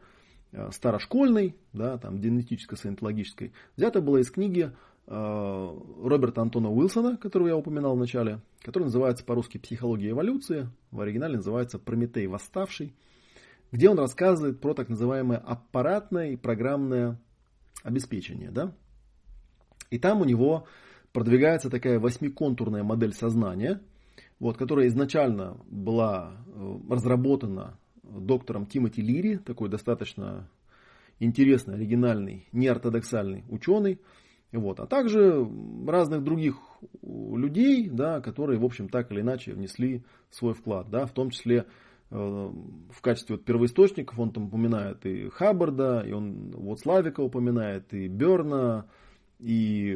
э, 0.52 0.70
старошкольной, 0.72 1.56
да, 1.74 1.98
там, 1.98 2.20
генетическо-саентологической, 2.20 3.54
взято 3.76 4.02
было 4.02 4.18
из 4.18 4.30
книги 4.32 4.72
Э, 5.10 5.80
Роберта 6.04 6.42
Антона 6.42 6.70
Уилсона, 6.70 7.16
которого 7.16 7.48
я 7.48 7.56
упоминал 7.56 7.96
в 7.96 8.00
начале, 8.00 8.42
который 8.62 8.86
называется 8.86 9.24
по-русски 9.24 9.58
«Психология 9.58 10.10
эволюции», 10.10 10.70
в 10.92 11.00
оригинале 11.00 11.38
называется 11.38 11.80
«Прометей 11.80 12.28
восставший», 12.28 12.94
где 13.72 13.90
он 13.90 13.98
рассказывает 13.98 14.60
про 14.60 14.74
так 14.74 14.90
называемое 14.90 15.38
аппаратное 15.38 16.32
и 16.32 16.36
программное 16.36 17.18
обеспечение. 17.84 18.52
Да? 18.52 18.74
И 19.92 19.98
там 19.98 20.20
у 20.20 20.26
него 20.26 20.68
продвигается 21.14 21.70
такая 21.70 22.00
восьмиконтурная 22.00 22.84
модель 22.84 23.14
сознания, 23.14 23.80
вот, 24.40 24.58
которая 24.58 24.88
изначально 24.88 25.58
была 25.70 26.38
э, 26.48 26.78
разработана 26.90 27.78
доктором 28.04 28.66
Тимоти 28.66 29.02
Лири, 29.02 29.38
такой 29.38 29.70
достаточно 29.70 30.50
интересный, 31.20 31.76
оригинальный, 31.76 32.48
неортодоксальный 32.52 33.44
ученый, 33.50 34.00
вот. 34.52 34.80
А 34.80 34.88
также 34.88 35.48
разных 35.86 36.24
других 36.24 36.56
людей, 37.02 37.90
да, 37.90 38.22
которые, 38.22 38.60
в 38.60 38.66
общем, 38.66 38.88
так 38.88 39.12
или 39.12 39.22
иначе 39.22 39.54
внесли 39.54 40.04
свой 40.30 40.54
вклад, 40.54 40.90
да, 40.90 41.06
в 41.06 41.12
том 41.12 41.32
числе 41.32 41.66
э, 42.12 42.16
в 42.16 43.02
качестве 43.02 43.36
вот 43.36 43.46
первоисточников 43.46 44.18
он 44.20 44.32
там 44.32 44.46
упоминает 44.46 45.06
и 45.06 45.30
Хаббарда, 45.30 46.04
и 46.08 46.12
он 46.12 46.52
вот 46.52 46.80
Славика 46.80 47.22
упоминает, 47.22 47.94
и 47.94 48.08
Берна, 48.08 48.86
и 49.40 49.96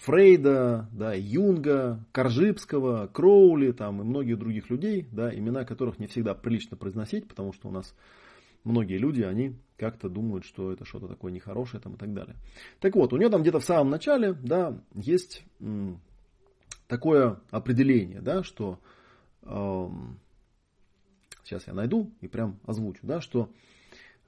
Фрейда, 0.00 0.88
да, 0.92 1.14
Юнга, 1.14 2.04
Коржибского, 2.12 3.06
Кроули 3.06 3.72
там, 3.72 4.00
и 4.00 4.04
многих 4.04 4.38
других 4.38 4.68
людей, 4.68 5.06
да, 5.12 5.32
имена 5.32 5.64
которых 5.64 5.98
не 5.98 6.06
всегда 6.06 6.34
прилично 6.34 6.76
произносить, 6.76 7.28
потому 7.28 7.52
что 7.52 7.68
у 7.68 7.70
нас 7.70 7.94
многие 8.64 8.98
люди, 8.98 9.22
они 9.22 9.56
как-то 9.76 10.08
думают, 10.08 10.44
что 10.44 10.72
это 10.72 10.84
что-то 10.84 11.06
такое 11.06 11.32
нехорошее 11.32 11.80
там, 11.80 11.94
и 11.94 11.96
так 11.96 12.12
далее. 12.12 12.36
Так 12.80 12.96
вот, 12.96 13.12
у 13.12 13.16
нее 13.16 13.28
там 13.28 13.42
где-то 13.42 13.60
в 13.60 13.64
самом 13.64 13.90
начале 13.90 14.32
да, 14.32 14.82
есть 14.94 15.44
м, 15.60 16.00
такое 16.88 17.40
определение, 17.50 18.20
да, 18.20 18.42
что 18.42 18.80
э, 19.42 19.88
сейчас 21.44 21.66
я 21.68 21.74
найду 21.74 22.10
и 22.20 22.26
прям 22.26 22.58
озвучу, 22.66 23.06
да, 23.06 23.20
что 23.20 23.44
э, 23.44 23.70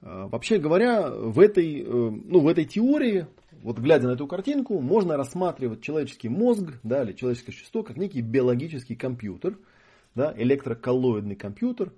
вообще 0.03 0.57
говоря, 0.57 1.09
в 1.09 1.39
этой, 1.39 1.81
э, 1.81 1.85
ну, 1.85 2.39
в 2.39 2.47
этой 2.47 2.65
теории, 2.65 3.27
вот 3.61 3.79
глядя 3.79 4.07
на 4.07 4.11
эту 4.11 4.27
картинку, 4.27 4.79
можно 4.81 5.15
рассматривать 5.15 5.81
человеческий 5.81 6.29
мозг 6.29 6.73
да, 6.83 7.03
или 7.03 7.13
человеческое 7.13 7.53
существо 7.53 7.83
как 7.83 7.97
некий 7.97 8.21
биологический 8.21 8.95
компьютер, 8.95 9.57
да, 10.13 10.33
электроколлоидный 10.35 11.35
компьютер, 11.35 11.93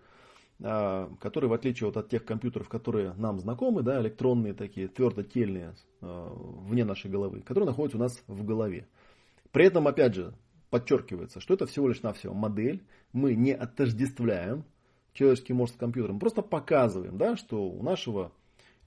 а, 0.62 1.12
которые, 1.20 1.50
в 1.50 1.54
отличие 1.54 1.88
вот 1.88 1.98
от 1.98 2.10
тех 2.10 2.24
компьютеров, 2.24 2.70
которые 2.70 3.14
нам 3.16 3.40
знакомы, 3.40 3.82
да, 3.82 4.00
электронные 4.00 4.54
такие, 4.54 4.88
твердотельные, 4.88 5.74
а, 6.02 6.32
вне 6.68 6.86
нашей 6.86 7.10
головы, 7.10 7.42
которые 7.42 7.68
находятся 7.68 7.98
у 7.98 8.02
нас 8.02 8.24
в 8.28 8.46
голове. 8.46 8.88
При 9.52 9.66
этом, 9.66 9.88
опять 9.88 10.14
же, 10.14 10.34
подчеркивается, 10.70 11.40
что 11.40 11.56
это 11.56 11.66
всего 11.66 11.88
лишь 11.88 12.04
навсего 12.04 12.34
модель, 12.34 12.84
мы 13.14 13.34
не 13.34 13.54
отождествляем 13.54 14.64
человеческий 15.16 15.54
мозг 15.54 15.74
с 15.74 15.78
компьютером, 15.78 16.20
просто 16.20 16.44
показываем, 16.44 17.18
да, 17.18 17.36
что 17.36 17.68
у 17.68 17.82
нашего 17.82 18.32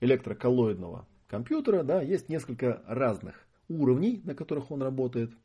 электроколлоидного 0.00 1.08
компьютера 1.26 1.82
да, 1.82 2.00
есть 2.00 2.28
несколько 2.28 2.84
разных 2.86 3.44
уровней, 3.68 4.20
на 4.24 4.36
которых 4.36 4.70
он 4.70 4.80
работает– 4.82 5.32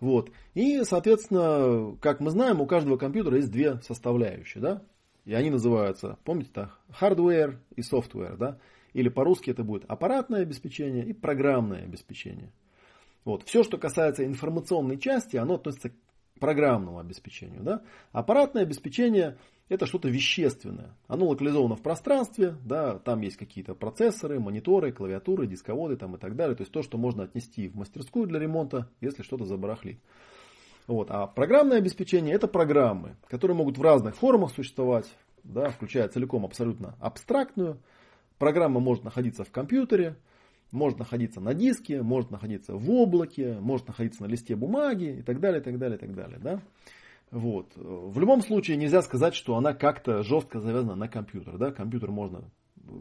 вот. 0.00 0.30
И, 0.54 0.82
соответственно, 0.84 1.96
как 2.00 2.20
мы 2.20 2.30
знаем, 2.30 2.60
у 2.60 2.66
каждого 2.66 2.96
компьютера 2.96 3.36
есть 3.36 3.50
две 3.50 3.80
составляющие. 3.82 4.62
Да? 4.62 4.82
И 5.24 5.34
они 5.34 5.50
называются, 5.50 6.18
помните, 6.24 6.50
так, 6.52 6.78
hardware 7.00 7.56
и 7.74 7.80
software. 7.80 8.36
Да? 8.36 8.58
Или 8.92 9.08
по-русски 9.08 9.50
это 9.50 9.64
будет 9.64 9.84
аппаратное 9.88 10.42
обеспечение 10.42 11.04
и 11.04 11.12
программное 11.12 11.82
обеспечение. 11.82 12.52
Вот. 13.24 13.42
Все, 13.44 13.64
что 13.64 13.76
касается 13.76 14.24
информационной 14.24 14.98
части, 14.98 15.36
оно 15.36 15.54
относится 15.54 15.90
программному 16.38 16.98
обеспечению. 16.98 17.62
Да? 17.62 17.82
Аппаратное 18.12 18.62
обеспечение 18.62 19.36
это 19.68 19.86
что-то 19.86 20.08
вещественное. 20.08 20.96
Оно 21.08 21.26
локализовано 21.26 21.76
в 21.76 21.82
пространстве, 21.82 22.56
да, 22.64 22.98
там 22.98 23.20
есть 23.20 23.36
какие-то 23.36 23.74
процессоры, 23.74 24.40
мониторы, 24.40 24.92
клавиатуры, 24.92 25.46
дисководы 25.46 25.96
там 25.96 26.16
и 26.16 26.18
так 26.18 26.36
далее. 26.36 26.56
То 26.56 26.62
есть 26.62 26.72
то, 26.72 26.82
что 26.82 26.96
можно 26.96 27.24
отнести 27.24 27.68
в 27.68 27.76
мастерскую 27.76 28.26
для 28.26 28.38
ремонта, 28.38 28.88
если 29.00 29.22
что-то 29.22 29.44
забарахлит. 29.44 30.00
Вот. 30.86 31.10
А 31.10 31.26
программное 31.26 31.78
обеспечение 31.78 32.34
это 32.34 32.48
программы, 32.48 33.16
которые 33.28 33.56
могут 33.56 33.76
в 33.76 33.82
разных 33.82 34.16
формах 34.16 34.52
существовать, 34.52 35.06
да, 35.44 35.68
включая 35.68 36.08
целиком 36.08 36.46
абсолютно 36.46 36.96
абстрактную. 36.98 37.78
Программа 38.38 38.80
может 38.80 39.04
находиться 39.04 39.44
в 39.44 39.50
компьютере, 39.50 40.16
может 40.70 40.98
находиться 40.98 41.40
на 41.40 41.54
диске, 41.54 42.02
может 42.02 42.30
находиться 42.30 42.74
в 42.74 42.90
облаке, 42.90 43.58
может 43.60 43.86
находиться 43.88 44.22
на 44.22 44.26
листе 44.26 44.56
бумаги 44.56 45.18
и 45.18 45.22
так 45.22 45.40
далее, 45.40 45.60
и 45.60 45.64
так 45.64 45.78
далее, 45.78 45.96
и 45.96 46.00
так 46.00 46.14
далее. 46.14 46.38
Да? 46.38 46.60
Вот. 47.30 47.72
В 47.76 48.18
любом 48.18 48.42
случае 48.42 48.76
нельзя 48.76 49.02
сказать, 49.02 49.34
что 49.34 49.56
она 49.56 49.74
как-то 49.74 50.22
жестко 50.22 50.60
завязана 50.60 50.94
на 50.94 51.08
компьютер. 51.08 51.58
Да? 51.58 51.70
Компьютер 51.72 52.10
можно, 52.10 52.44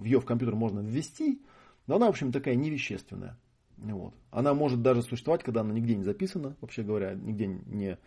ее 0.03 0.20
в 0.20 0.26
компьютер 0.26 0.55
можно 0.55 0.80
ввести, 0.80 1.41
но 1.88 1.95
она, 1.95 2.07
в 2.07 2.09
общем, 2.09 2.32
такая 2.32 2.55
невещественная. 2.55 3.38
Вот. 3.78 4.13
Она 4.32 4.53
может 4.53 4.82
даже 4.82 5.01
существовать, 5.03 5.43
когда 5.43 5.61
она 5.61 5.74
нигде 5.74 5.95
не 5.95 6.03
записана, 6.03 6.55
вообще 6.61 6.84
говоря, 6.84 7.13
нигде 7.13 7.47
не 7.47 7.97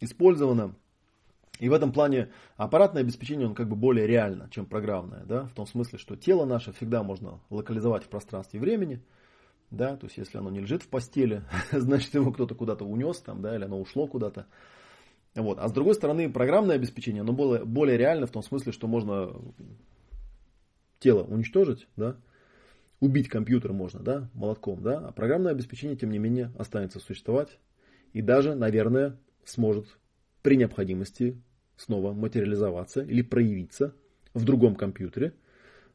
использована. 0.00 0.74
И 1.58 1.68
в 1.68 1.72
этом 1.72 1.92
плане 1.92 2.30
аппаратное 2.56 3.02
обеспечение, 3.02 3.48
он 3.48 3.54
как 3.54 3.68
бы 3.68 3.76
более 3.76 4.06
реально, 4.06 4.48
чем 4.50 4.66
программное, 4.66 5.24
да, 5.24 5.44
в 5.46 5.52
том 5.52 5.66
смысле, 5.66 5.98
что 5.98 6.16
тело 6.16 6.44
наше 6.44 6.72
всегда 6.72 7.02
можно 7.02 7.40
локализовать 7.50 8.04
в 8.04 8.08
пространстве 8.08 8.58
и 8.58 8.60
времени, 8.60 9.02
да, 9.70 9.96
то 9.96 10.06
есть 10.06 10.16
если 10.16 10.38
оно 10.38 10.50
не 10.50 10.60
лежит 10.60 10.82
в 10.82 10.88
постели, 10.88 11.42
значит 11.72 12.14
его 12.14 12.32
кто-то 12.32 12.54
куда-то 12.54 12.84
унес 12.84 13.18
там, 13.18 13.42
да, 13.42 13.56
или 13.56 13.64
оно 13.64 13.80
ушло 13.80 14.06
куда-то. 14.06 14.46
Вот. 15.34 15.58
А 15.58 15.68
с 15.68 15.72
другой 15.72 15.94
стороны, 15.94 16.30
программное 16.30 16.76
обеспечение, 16.76 17.22
оно 17.22 17.32
более, 17.32 17.64
более 17.64 17.96
реально 17.96 18.26
в 18.26 18.30
том 18.30 18.42
смысле, 18.42 18.72
что 18.72 18.86
можно 18.86 19.32
тело 21.00 21.22
уничтожить, 21.22 21.86
да, 21.96 22.16
убить 23.00 23.28
компьютер 23.28 23.72
можно, 23.72 24.00
да, 24.00 24.30
молотком, 24.32 24.82
да, 24.82 25.08
а 25.08 25.12
программное 25.12 25.52
обеспечение, 25.52 25.96
тем 25.96 26.10
не 26.10 26.18
менее, 26.18 26.52
останется 26.56 26.98
существовать 27.00 27.58
и 28.12 28.22
даже, 28.22 28.54
наверное, 28.54 29.16
сможет 29.44 29.98
при 30.42 30.56
необходимости 30.56 31.40
снова 31.78 32.12
материализоваться 32.12 33.02
или 33.02 33.22
проявиться 33.22 33.94
в 34.34 34.44
другом 34.44 34.74
компьютере. 34.74 35.32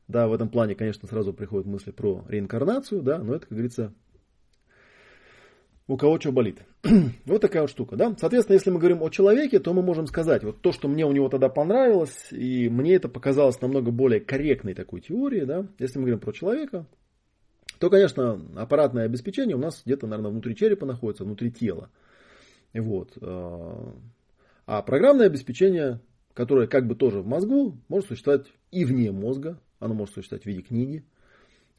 Да, 0.08 0.28
в 0.28 0.34
этом 0.34 0.50
плане, 0.50 0.76
конечно, 0.76 1.08
сразу 1.08 1.34
приходят 1.34 1.68
мысли 1.68 1.92
про 1.92 2.26
реинкарнацию, 2.28 3.02
да, 3.02 3.20
но 3.20 3.36
это, 3.36 3.46
как 3.46 3.52
говорится, 3.52 3.94
у 5.88 5.98
кого 5.98 6.20
что 6.20 6.32
болит. 6.32 6.60
вот 7.26 7.42
такая 7.42 7.64
вот 7.64 7.72
штука, 7.72 7.96
да. 7.96 8.16
Соответственно, 8.18 8.56
если 8.56 8.70
мы 8.70 8.80
говорим 8.80 9.02
о 9.02 9.10
человеке, 9.10 9.60
то 9.60 9.74
мы 9.74 9.82
можем 9.82 10.08
сказать, 10.08 10.44
вот 10.44 10.62
то, 10.62 10.72
что 10.72 10.88
мне 10.88 11.06
у 11.06 11.12
него 11.12 11.30
тогда 11.30 11.50
понравилось, 11.50 12.32
и 12.32 12.70
мне 12.70 12.96
это 12.96 13.10
показалось 13.10 13.62
намного 13.62 13.92
более 13.92 14.20
корректной 14.20 14.74
такой 14.74 15.02
теорией, 15.02 15.46
да. 15.46 15.68
Если 15.80 16.00
мы 16.00 16.06
говорим 16.06 16.20
про 16.20 16.32
человека, 16.34 16.86
то, 17.80 17.90
конечно, 17.90 18.42
аппаратное 18.56 19.06
обеспечение 19.06 19.56
у 19.56 19.60
нас 19.60 19.82
где-то, 19.86 20.08
наверное, 20.08 20.32
внутри 20.32 20.56
черепа 20.56 20.86
находится, 20.86 21.26
внутри 21.26 21.52
тела. 21.52 21.90
Вот. 22.74 23.18
А, 24.66 24.82
программное 24.82 25.26
обеспечение, 25.26 26.00
которое 26.34 26.68
как 26.68 26.88
бы 26.88 26.96
тоже 26.96 27.20
в 27.20 27.28
мозгу, 27.28 27.78
может 27.90 28.08
существовать 28.08 28.48
и 28.72 28.86
вне 28.86 29.12
мозга. 29.12 29.60
Оно 29.80 29.94
может 29.94 30.16
существовать 30.16 30.44
в 30.44 30.48
виде 30.48 30.62
книги, 30.62 31.06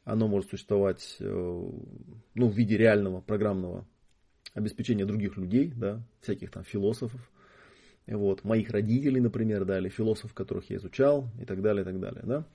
оно 0.03 0.27
может 0.27 0.51
существовать 0.51 1.17
э, 1.19 1.25
ну, 1.25 2.47
в 2.47 2.55
виде 2.55 2.77
реального 2.77 3.21
программного 3.21 3.87
обеспечения 4.53 5.05
других 5.05 5.37
людей, 5.37 5.73
да, 5.75 6.03
всяких 6.21 6.51
там 6.51 6.63
философов, 6.63 7.19
вот, 8.05 8.43
моих 8.43 8.69
родителей, 8.69 9.19
например, 9.19 9.65
да, 9.65 9.79
или 9.79 9.89
философов, 9.89 10.35
которых 10.35 10.69
я 10.69 10.77
изучал, 10.77 11.29
и 11.41 11.45
так 11.45 11.63
далее, 11.63 11.81
и 11.81 11.85
так 11.85 11.99
далее, 11.99 12.21
да. 12.23 12.45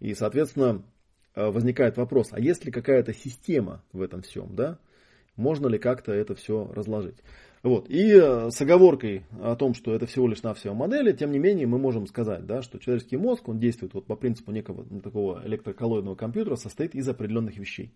И, 0.00 0.12
соответственно, 0.14 0.82
э, 1.36 1.48
возникает 1.48 1.96
вопрос, 1.96 2.28
а 2.32 2.40
есть 2.40 2.64
ли 2.64 2.72
какая-то 2.72 3.14
система 3.14 3.84
в 3.92 4.02
этом 4.02 4.22
всем, 4.22 4.56
да? 4.56 4.80
Можно 5.36 5.68
ли 5.68 5.78
как-то 5.78 6.12
это 6.12 6.34
все 6.34 6.70
разложить? 6.74 7.18
Вот. 7.66 7.90
И 7.90 8.12
э, 8.12 8.50
с 8.52 8.60
оговоркой 8.60 9.24
о 9.42 9.56
том, 9.56 9.74
что 9.74 9.92
это 9.92 10.06
всего 10.06 10.28
лишь 10.28 10.44
навсего 10.44 10.72
модели, 10.72 11.10
тем 11.10 11.32
не 11.32 11.40
менее 11.40 11.66
мы 11.66 11.78
можем 11.78 12.06
сказать, 12.06 12.46
да, 12.46 12.62
что 12.62 12.78
человеческий 12.78 13.16
мозг, 13.16 13.48
он 13.48 13.58
действует 13.58 13.92
вот 13.92 14.06
по 14.06 14.14
принципу 14.14 14.52
некого 14.52 14.86
ну, 14.88 15.00
такого 15.00 15.42
электроколлоидного 15.44 16.14
компьютера, 16.14 16.54
состоит 16.54 16.94
из 16.94 17.08
определенных 17.08 17.56
вещей. 17.56 17.92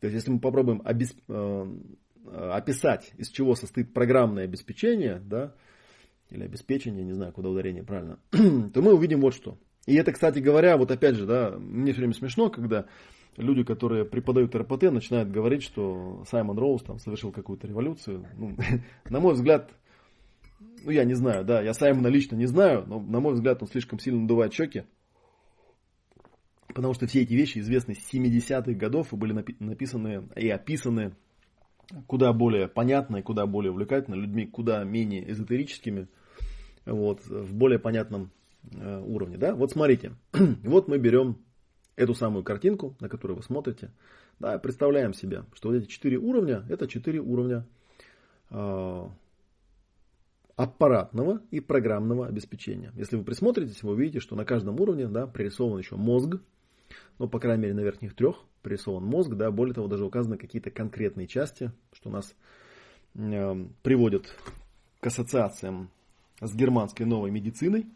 То 0.00 0.08
есть 0.08 0.16
если 0.16 0.32
мы 0.32 0.40
попробуем 0.40 0.82
обесп... 0.84 1.20
Э, 1.28 1.66
описать, 2.24 3.12
из 3.16 3.28
чего 3.28 3.54
состоит 3.54 3.94
программное 3.94 4.42
обеспечение, 4.44 5.22
да, 5.24 5.54
или 6.30 6.42
обеспечение, 6.42 7.04
не 7.04 7.12
знаю, 7.12 7.32
куда 7.32 7.48
ударение 7.48 7.84
правильно, 7.84 8.18
то 8.30 8.82
мы 8.82 8.92
увидим 8.92 9.20
вот 9.20 9.34
что. 9.34 9.56
И 9.86 9.94
это, 9.94 10.10
кстати 10.10 10.40
говоря, 10.40 10.76
вот 10.76 10.90
опять 10.90 11.14
же, 11.14 11.26
да, 11.26 11.56
мне 11.58 11.92
все 11.92 12.00
время 12.00 12.14
смешно, 12.14 12.50
когда 12.50 12.86
люди, 13.36 13.64
которые 13.64 14.04
преподают 14.04 14.54
РПТ, 14.54 14.84
начинают 14.84 15.30
говорить, 15.30 15.62
что 15.62 16.24
Саймон 16.30 16.58
Роуз 16.58 16.82
там 16.82 16.98
совершил 16.98 17.32
какую-то 17.32 17.66
революцию. 17.66 18.26
Ну, 18.36 18.56
на 19.08 19.20
мой 19.20 19.34
взгляд, 19.34 19.70
ну 20.84 20.90
я 20.90 21.04
не 21.04 21.14
знаю, 21.14 21.44
да, 21.44 21.62
я 21.62 21.74
Саймона 21.74 22.08
лично 22.08 22.36
не 22.36 22.46
знаю, 22.46 22.84
но 22.86 23.00
на 23.00 23.20
мой 23.20 23.34
взгляд 23.34 23.62
он 23.62 23.68
слишком 23.68 23.98
сильно 23.98 24.20
надувает 24.20 24.52
щеки. 24.52 24.84
Потому 26.68 26.94
что 26.94 27.06
все 27.06 27.22
эти 27.22 27.34
вещи 27.34 27.58
известны 27.58 27.94
с 27.94 28.14
70-х 28.14 28.72
годов 28.72 29.12
и 29.12 29.16
были 29.16 29.32
написаны 29.58 30.28
и 30.36 30.48
описаны 30.48 31.14
куда 32.06 32.32
более 32.32 32.68
понятно 32.68 33.18
и 33.18 33.22
куда 33.22 33.46
более 33.46 33.72
увлекательно, 33.72 34.14
людьми 34.14 34.46
куда 34.46 34.82
менее 34.82 35.30
эзотерическими, 35.30 36.08
вот, 36.86 37.26
в 37.26 37.54
более 37.54 37.78
понятном 37.78 38.30
э, 38.70 38.98
уровне. 39.00 39.36
Да? 39.36 39.54
Вот 39.54 39.72
смотрите, 39.72 40.12
вот 40.32 40.88
мы 40.88 40.98
берем 40.98 41.38
эту 41.96 42.14
самую 42.14 42.44
картинку, 42.44 42.96
на 43.00 43.08
которую 43.08 43.36
вы 43.36 43.42
смотрите, 43.42 43.90
да, 44.38 44.58
представляем 44.58 45.14
себе, 45.14 45.44
что 45.54 45.68
вот 45.68 45.76
эти 45.76 45.86
четыре 45.86 46.18
уровня, 46.18 46.64
это 46.68 46.88
четыре 46.88 47.20
уровня 47.20 47.66
э, 48.50 49.08
аппаратного 50.56 51.42
и 51.50 51.60
программного 51.60 52.26
обеспечения. 52.26 52.92
Если 52.96 53.16
вы 53.16 53.24
присмотритесь, 53.24 53.82
вы 53.82 53.92
увидите, 53.92 54.20
что 54.20 54.36
на 54.36 54.44
каждом 54.44 54.80
уровне 54.80 55.06
да, 55.08 55.26
пририсован 55.26 55.78
еще 55.78 55.96
мозг, 55.96 56.36
ну, 57.18 57.28
по 57.28 57.38
крайней 57.38 57.62
мере, 57.62 57.74
на 57.74 57.80
верхних 57.80 58.14
трех 58.14 58.36
пририсован 58.62 59.04
мозг, 59.04 59.30
да, 59.34 59.50
более 59.50 59.74
того, 59.74 59.88
даже 59.88 60.04
указаны 60.04 60.36
какие-то 60.36 60.70
конкретные 60.70 61.26
части, 61.26 61.72
что 61.92 62.10
нас 62.10 62.34
э, 63.14 63.66
приводит 63.82 64.34
к 65.00 65.06
ассоциациям 65.06 65.90
с 66.40 66.54
германской 66.54 67.06
новой 67.06 67.30
медициной, 67.30 67.86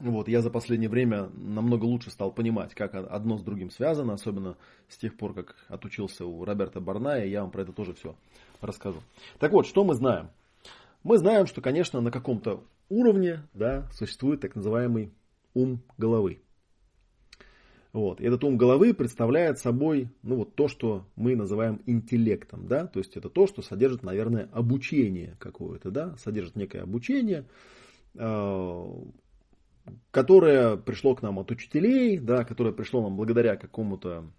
вот, 0.00 0.28
я 0.28 0.42
за 0.42 0.50
последнее 0.50 0.88
время 0.88 1.28
намного 1.34 1.84
лучше 1.84 2.10
стал 2.10 2.32
понимать, 2.32 2.74
как 2.74 2.94
одно 2.94 3.38
с 3.38 3.42
другим 3.42 3.70
связано, 3.70 4.14
особенно 4.14 4.56
с 4.88 4.96
тех 4.96 5.16
пор, 5.16 5.34
как 5.34 5.56
отучился 5.68 6.24
у 6.26 6.44
Роберта 6.44 6.80
Барная, 6.80 7.26
я 7.26 7.42
вам 7.42 7.50
про 7.50 7.62
это 7.62 7.72
тоже 7.72 7.94
все 7.94 8.14
расскажу. 8.60 9.00
Так 9.38 9.52
вот, 9.52 9.66
что 9.66 9.84
мы 9.84 9.94
знаем? 9.94 10.30
Мы 11.02 11.18
знаем, 11.18 11.46
что, 11.46 11.60
конечно, 11.60 12.00
на 12.00 12.10
каком-то 12.10 12.62
уровне 12.88 13.42
да, 13.54 13.88
существует 13.92 14.40
так 14.40 14.54
называемый 14.56 15.12
ум 15.54 15.80
головы. 15.96 16.40
Вот. 17.92 18.20
И 18.20 18.24
этот 18.24 18.44
ум 18.44 18.56
головы 18.56 18.92
представляет 18.92 19.58
собой 19.58 20.10
ну, 20.22 20.36
вот 20.36 20.54
то, 20.54 20.68
что 20.68 21.06
мы 21.16 21.34
называем 21.34 21.80
интеллектом. 21.86 22.66
Да? 22.68 22.86
То 22.86 22.98
есть 22.98 23.16
это 23.16 23.28
то, 23.30 23.46
что 23.46 23.62
содержит, 23.62 24.02
наверное, 24.02 24.48
обучение 24.52 25.36
какое-то. 25.38 25.90
Да? 25.90 26.16
Содержит 26.18 26.56
некое 26.56 26.82
обучение, 26.82 27.46
а, 28.16 28.86
которое 30.10 30.76
пришло 30.76 31.14
к 31.14 31.22
нам 31.22 31.38
от 31.38 31.50
учителей, 31.50 32.18
да, 32.18 32.44
которое 32.44 32.72
пришло 32.72 33.02
нам 33.02 33.16
благодаря 33.16 33.56
какому-то 33.56 34.30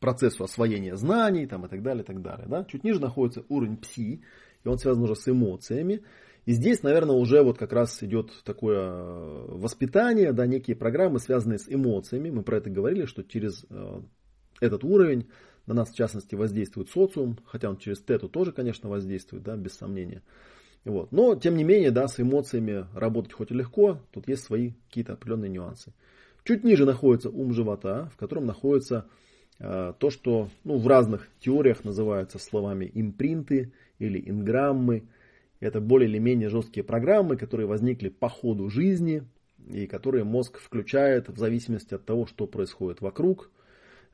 процессу 0.00 0.44
освоения 0.44 0.96
знаний 0.96 1.46
там, 1.46 1.64
и 1.66 1.68
так 1.68 1.82
далее, 1.82 2.02
и 2.02 2.06
так 2.06 2.20
далее. 2.22 2.46
Да. 2.48 2.64
Чуть 2.64 2.84
ниже 2.84 3.00
находится 3.00 3.44
уровень 3.48 3.76
пси, 3.76 4.22
и 4.64 4.68
он 4.68 4.78
связан 4.78 5.02
уже 5.04 5.14
с 5.16 5.28
эмоциями. 5.28 6.02
И 6.44 6.52
здесь, 6.52 6.82
наверное, 6.82 7.14
уже 7.14 7.42
вот 7.42 7.56
как 7.56 7.72
раз 7.72 8.02
идет 8.02 8.32
такое 8.44 8.80
э, 8.80 9.44
воспитание, 9.48 10.32
да, 10.32 10.44
некие 10.44 10.74
программы, 10.74 11.20
связанные 11.20 11.58
с 11.58 11.72
эмоциями. 11.72 12.30
Мы 12.30 12.42
про 12.42 12.56
это 12.56 12.68
говорили, 12.68 13.06
что 13.06 13.22
через 13.22 13.64
э, 13.70 14.00
этот 14.60 14.82
уровень 14.82 15.28
на 15.66 15.74
нас, 15.74 15.92
в 15.92 15.96
частности, 15.96 16.34
воздействует 16.34 16.88
социум, 16.90 17.38
хотя 17.46 17.70
он 17.70 17.76
через 17.76 18.00
тету 18.00 18.28
тоже, 18.28 18.50
конечно, 18.50 18.88
воздействует, 18.88 19.44
да, 19.44 19.56
без 19.56 19.74
сомнения. 19.74 20.22
Вот. 20.84 21.12
Но, 21.12 21.36
тем 21.36 21.56
не 21.56 21.64
менее, 21.64 21.90
да, 21.90 22.08
с 22.08 22.18
эмоциями 22.18 22.86
работать 22.94 23.32
хоть 23.32 23.50
и 23.52 23.54
легко, 23.54 24.00
тут 24.10 24.28
есть 24.28 24.44
свои 24.44 24.72
какие-то 24.88 25.12
определенные 25.12 25.50
нюансы. 25.50 25.92
Чуть 26.44 26.64
ниже 26.64 26.84
находится 26.84 27.30
ум 27.30 27.52
живота, 27.52 28.10
в 28.12 28.16
котором 28.16 28.46
находится 28.46 29.06
э, 29.60 29.92
то, 29.96 30.10
что 30.10 30.48
ну, 30.64 30.78
в 30.78 30.86
разных 30.88 31.28
теориях 31.38 31.84
называются 31.84 32.38
словами 32.40 32.90
импринты 32.92 33.72
или 34.00 34.20
инграммы. 34.28 35.04
Это 35.60 35.80
более 35.80 36.10
или 36.10 36.18
менее 36.18 36.48
жесткие 36.48 36.82
программы, 36.82 37.36
которые 37.36 37.68
возникли 37.68 38.08
по 38.08 38.28
ходу 38.28 38.68
жизни 38.68 39.22
и 39.70 39.86
которые 39.86 40.24
мозг 40.24 40.58
включает 40.58 41.28
в 41.28 41.38
зависимости 41.38 41.94
от 41.94 42.04
того, 42.04 42.26
что 42.26 42.48
происходит 42.48 43.00
вокруг. 43.00 43.52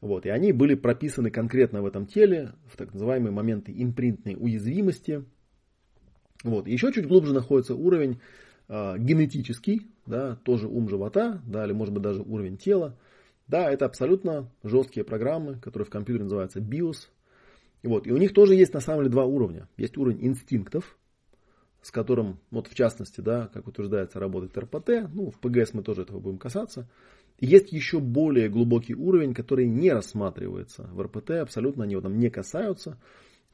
Вот. 0.03 0.27
И 0.27 0.29
они 0.29 0.53
были 0.53 0.75
прописаны 0.75 1.31
конкретно 1.31 1.81
в 1.81 1.87
этом 1.87 2.05
теле, 2.05 2.53
в 2.71 2.77
так 2.77 2.93
называемые 2.93 3.33
моменты 3.33 3.73
импринтной 3.75 4.37
уязвимости– 4.39 5.25
вот. 6.45 6.69
Еще 6.69 6.93
чуть 6.93 7.07
глубже 7.07 7.35
находится 7.35 7.75
уровень 7.75 8.21
э, 8.69 8.99
генетический, 8.99 9.91
да, 10.07 10.37
тоже 10.45 10.69
ум 10.69 10.89
живота, 10.89 11.43
да, 11.47 11.65
или 11.65 11.73
может 11.73 11.93
быть 11.93 12.03
даже 12.03 12.23
уровень 12.23 12.57
тела. 12.57 12.97
Да, 13.47 13.71
это 13.71 13.87
абсолютно 13.87 14.51
жесткие 14.63 15.05
программы, 15.05 15.59
которые 15.59 15.87
в 15.87 15.91
компьютере 15.91 16.25
называются 16.25 16.61
BIOS. 16.61 17.09
Вот. 17.83 18.07
И 18.07 18.13
у 18.13 18.17
них 18.19 18.35
тоже 18.35 18.55
есть 18.55 18.75
на 18.75 18.81
самом 18.81 19.01
деле 19.01 19.11
два 19.11 19.25
уровня. 19.25 19.69
Есть 19.77 19.97
уровень 19.97 20.27
инстинктов, 20.27 20.99
с 21.81 21.91
которым, 21.91 22.39
вот 22.51 22.67
в 22.69 22.75
частности, 22.75 23.21
да, 23.21 23.49
как 23.53 23.67
утверждается, 23.67 24.21
работает 24.21 24.57
РПТ, 24.59 25.09
ну, 25.13 25.31
в 25.31 25.39
ПГС 25.39 25.75
мы 25.75 25.83
тоже 25.83 26.03
этого 26.03 26.21
будем 26.21 26.39
касаться. 26.39 26.89
И 27.39 27.47
есть 27.47 27.73
еще 27.73 28.01
более 28.01 28.49
глубокий 28.49 28.95
уровень, 28.95 29.33
который 29.33 29.67
не 29.67 29.93
рассматривается 29.93 30.89
в 30.93 31.01
РПТ, 31.01 31.31
абсолютно 31.31 31.85
они 31.85 31.93
его 31.93 32.03
там 32.03 32.19
не 32.19 32.31
касаются, 32.31 32.99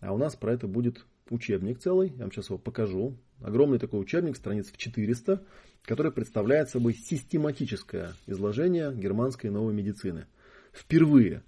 а 0.01 0.13
у 0.13 0.19
нас 0.19 0.37
про 0.37 0.55
это 0.55 0.67
будет 0.67 1.05
учебник 1.31 1.79
целый, 1.79 2.11
я 2.11 2.23
вам 2.23 2.33
сейчас 2.33 2.49
его 2.49 2.59
покажу. 2.59 3.17
Огромный 3.41 3.79
такой 3.79 4.01
учебник, 4.01 4.37
страниц 4.37 4.71
в 4.71 4.77
400, 4.77 5.43
который 5.85 6.13
представляет 6.13 6.71
собой 6.71 6.95
систематическое 6.95 8.13
изложение 8.27 8.93
германской 8.95 9.51
новой 9.51 9.75
медицины. 9.75 10.27
Впервые, 10.73 11.43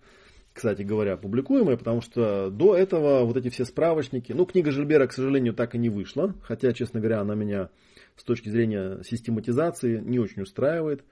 кстати 0.53 0.83
говоря, 0.83 1.17
публикуемое, 1.17 1.77
потому 1.77 2.01
что 2.01 2.51
до 2.51 2.77
этого 2.77 3.25
вот 3.25 3.37
эти 3.37 3.49
все 3.49 3.65
справочники, 3.65 4.33
ну, 4.33 4.47
книга 4.47 4.71
Жильбера, 4.71 5.07
к 5.07 5.13
сожалению, 5.13 5.55
так 5.55 5.75
и 5.75 5.79
не 5.79 5.89
вышла, 5.89 6.35
хотя, 6.43 6.73
честно 6.73 7.01
говоря, 7.01 7.21
она 7.21 7.35
меня 7.35 7.71
с 8.17 8.25
точки 8.25 8.49
зрения 8.49 9.03
систематизации 9.05 10.01
не 10.01 10.19
очень 10.19 10.43
устраивает. 10.43 11.05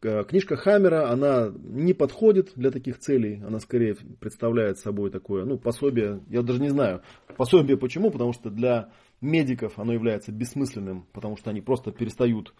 Э, 0.00 0.22
книжка 0.24 0.56
Хаммера, 0.56 1.10
она 1.10 1.52
не 1.54 1.92
подходит 1.92 2.52
для 2.54 2.70
таких 2.70 2.98
целей, 2.98 3.42
она 3.44 3.58
скорее 3.58 3.96
представляет 4.20 4.78
собой 4.78 5.10
такое, 5.10 5.44
ну, 5.44 5.58
пособие, 5.58 6.20
я 6.28 6.42
даже 6.42 6.60
не 6.60 6.68
знаю, 6.68 7.02
пособие 7.36 7.76
почему, 7.76 8.12
потому 8.12 8.32
что 8.32 8.48
для 8.48 8.90
медиков 9.20 9.76
оно 9.78 9.92
является 9.92 10.30
бессмысленным, 10.30 11.04
потому 11.12 11.36
что 11.36 11.50
они 11.50 11.60
просто 11.60 11.90
перестают, 11.90 12.54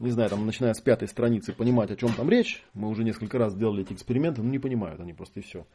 не 0.00 0.10
знаю, 0.10 0.30
там, 0.30 0.46
начиная 0.46 0.72
с 0.72 0.80
пятой 0.80 1.06
страницы, 1.06 1.52
понимать, 1.52 1.90
о 1.90 1.96
чем 1.96 2.14
там 2.14 2.30
речь. 2.30 2.64
Мы 2.72 2.88
уже 2.88 3.04
несколько 3.04 3.36
раз 3.38 3.54
делали 3.54 3.82
эти 3.82 3.92
эксперименты, 3.92 4.42
но 4.42 4.48
не 4.48 4.58
понимают 4.58 5.00
они 5.00 5.12
просто 5.12 5.40
и 5.40 5.42
все. 5.42 5.66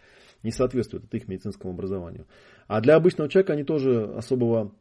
Не 0.42 0.52
соответствует 0.52 1.04
это 1.04 1.18
их 1.18 1.28
медицинскому 1.28 1.74
образованию. 1.74 2.26
А 2.68 2.82
для 2.82 2.96
обычного 2.96 3.30
человека 3.30 3.54
они 3.54 3.64
тоже 3.64 4.06
особого 4.16 4.74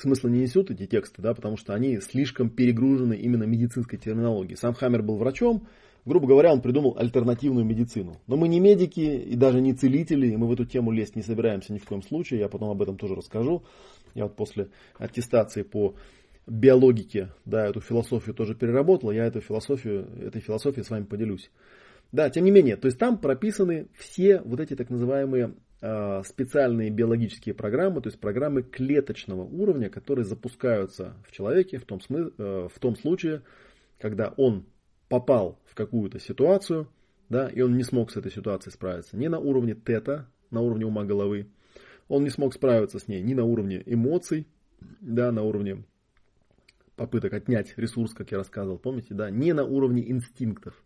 смысла 0.00 0.28
не 0.28 0.40
несут 0.40 0.70
эти 0.70 0.86
тексты, 0.86 1.22
да, 1.22 1.34
потому 1.34 1.56
что 1.56 1.74
они 1.74 2.00
слишком 2.00 2.50
перегружены 2.50 3.14
именно 3.14 3.44
медицинской 3.44 3.98
терминологией. 3.98 4.56
Сам 4.56 4.74
Хаммер 4.74 5.02
был 5.02 5.16
врачом, 5.16 5.66
грубо 6.04 6.26
говоря, 6.26 6.52
он 6.52 6.62
придумал 6.62 6.96
альтернативную 6.98 7.64
медицину. 7.64 8.20
Но 8.26 8.36
мы 8.36 8.48
не 8.48 8.60
медики 8.60 9.00
и 9.00 9.34
даже 9.36 9.60
не 9.60 9.74
целители, 9.74 10.28
и 10.28 10.36
мы 10.36 10.46
в 10.46 10.52
эту 10.52 10.64
тему 10.64 10.92
лезть 10.92 11.16
не 11.16 11.22
собираемся 11.22 11.72
ни 11.72 11.78
в 11.78 11.84
коем 11.84 12.02
случае, 12.02 12.40
я 12.40 12.48
потом 12.48 12.70
об 12.70 12.80
этом 12.80 12.96
тоже 12.96 13.14
расскажу. 13.14 13.64
Я 14.14 14.24
вот 14.24 14.36
после 14.36 14.68
аттестации 14.98 15.62
по 15.62 15.94
биологике, 16.46 17.30
да, 17.44 17.66
эту 17.66 17.80
философию 17.80 18.34
тоже 18.34 18.54
переработал, 18.54 19.10
я 19.10 19.26
эту 19.26 19.40
философию, 19.40 20.08
этой 20.20 20.40
философией 20.40 20.84
с 20.84 20.90
вами 20.90 21.04
поделюсь. 21.04 21.50
Да, 22.12 22.30
тем 22.30 22.44
не 22.44 22.52
менее, 22.52 22.76
то 22.76 22.86
есть 22.86 22.98
там 22.98 23.18
прописаны 23.18 23.88
все 23.98 24.40
вот 24.40 24.60
эти 24.60 24.76
так 24.76 24.90
называемые 24.90 25.54
специальные 26.24 26.90
биологические 26.90 27.54
программы, 27.54 28.00
то 28.00 28.08
есть 28.08 28.18
программы 28.18 28.62
клеточного 28.62 29.42
уровня, 29.42 29.90
которые 29.90 30.24
запускаются 30.24 31.14
в 31.26 31.32
человеке 31.32 31.78
в 31.78 31.84
том, 31.84 31.98
смы- 31.98 32.32
э, 32.38 32.68
в 32.72 32.78
том 32.78 32.96
случае, 32.96 33.42
когда 33.98 34.32
он 34.36 34.64
попал 35.08 35.58
в 35.66 35.74
какую-то 35.74 36.18
ситуацию, 36.18 36.88
да, 37.28 37.48
и 37.48 37.60
он 37.60 37.76
не 37.76 37.82
смог 37.82 38.10
с 38.10 38.16
этой 38.16 38.32
ситуацией 38.32 38.72
справиться 38.72 39.16
ни 39.16 39.26
на 39.26 39.38
уровне 39.38 39.74
тета, 39.74 40.28
на 40.50 40.60
уровне 40.60 40.86
ума 40.86 41.04
головы, 41.04 41.48
он 42.08 42.24
не 42.24 42.30
смог 42.30 42.54
справиться 42.54 42.98
с 42.98 43.08
ней 43.08 43.20
ни 43.22 43.34
на 43.34 43.44
уровне 43.44 43.82
эмоций, 43.84 44.46
да, 45.00 45.32
на 45.32 45.42
уровне 45.42 45.84
попыток 46.96 47.34
отнять 47.34 47.74
ресурс, 47.76 48.14
как 48.14 48.30
я 48.30 48.38
рассказывал, 48.38 48.78
помните, 48.78 49.14
да, 49.14 49.30
не 49.30 49.52
на 49.52 49.64
уровне 49.64 50.10
инстинктов. 50.10 50.82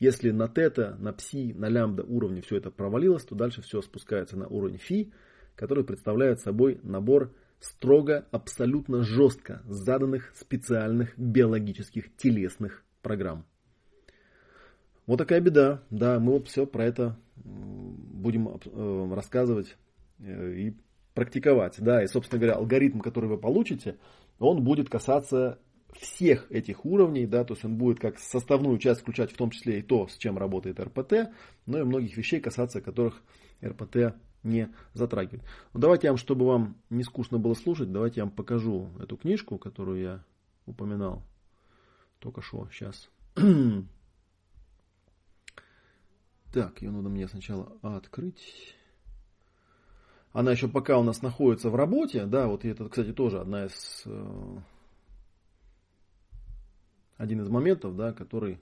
Если 0.00 0.30
на 0.30 0.48
тета, 0.48 0.96
на 0.98 1.12
пси, 1.12 1.52
на 1.52 1.68
лямбда 1.68 2.02
уровне 2.04 2.40
все 2.40 2.56
это 2.56 2.70
провалилось, 2.70 3.24
то 3.24 3.34
дальше 3.34 3.60
все 3.60 3.82
спускается 3.82 4.36
на 4.36 4.48
уровень 4.48 4.78
фи, 4.78 5.12
который 5.54 5.84
представляет 5.84 6.40
собой 6.40 6.80
набор 6.82 7.34
строго, 7.60 8.26
абсолютно 8.30 9.02
жестко 9.02 9.60
заданных 9.66 10.32
специальных 10.34 11.18
биологических 11.18 12.16
телесных 12.16 12.82
программ. 13.02 13.44
Вот 15.06 15.18
такая 15.18 15.42
беда. 15.42 15.82
Да, 15.90 16.18
мы 16.18 16.32
вот 16.32 16.48
все 16.48 16.66
про 16.66 16.86
это 16.86 17.18
будем 17.36 18.48
э, 18.48 19.14
рассказывать 19.14 19.76
э, 20.18 20.52
и 20.54 20.76
практиковать. 21.12 21.76
Да, 21.78 22.02
и, 22.02 22.06
собственно 22.06 22.40
говоря, 22.40 22.56
алгоритм, 22.56 23.00
который 23.00 23.28
вы 23.28 23.36
получите, 23.36 23.98
он 24.38 24.64
будет 24.64 24.88
касаться 24.88 25.58
всех 25.92 26.50
этих 26.50 26.84
уровней, 26.84 27.26
да, 27.26 27.44
то 27.44 27.54
есть 27.54 27.64
он 27.64 27.76
будет 27.76 28.00
как 28.00 28.18
составную 28.18 28.78
часть 28.78 29.00
включать 29.00 29.32
в 29.32 29.36
том 29.36 29.50
числе 29.50 29.80
и 29.80 29.82
то, 29.82 30.08
с 30.08 30.16
чем 30.16 30.38
работает 30.38 30.80
РПТ, 30.80 31.30
но 31.66 31.78
и 31.78 31.84
многих 31.84 32.16
вещей 32.16 32.40
касаться 32.40 32.80
которых 32.80 33.22
РПТ 33.62 34.14
не 34.42 34.72
затрагивает. 34.94 35.42
Ну, 35.72 35.80
давайте 35.80 36.06
я 36.06 36.12
вам, 36.12 36.18
чтобы 36.18 36.46
вам 36.46 36.76
не 36.88 37.02
скучно 37.02 37.38
было 37.38 37.54
слушать, 37.54 37.92
давайте 37.92 38.20
я 38.20 38.24
вам 38.24 38.34
покажу 38.34 38.88
эту 39.00 39.16
книжку, 39.16 39.58
которую 39.58 40.00
я 40.00 40.24
упоминал 40.66 41.22
только 42.20 42.42
что, 42.42 42.68
сейчас. 42.70 43.10
так, 46.52 46.82
ее 46.82 46.90
надо 46.90 47.08
мне 47.08 47.28
сначала 47.28 47.76
открыть. 47.82 48.74
Она 50.32 50.52
еще 50.52 50.68
пока 50.68 50.96
у 50.98 51.02
нас 51.02 51.22
находится 51.22 51.70
в 51.70 51.74
работе, 51.74 52.24
да, 52.26 52.46
вот 52.46 52.64
это, 52.64 52.88
кстати, 52.88 53.12
тоже 53.12 53.40
одна 53.40 53.66
из 53.66 54.02
э, 54.06 54.58
один 57.20 57.42
из 57.42 57.50
моментов, 57.50 57.96
да, 57.96 58.14
который, 58.14 58.58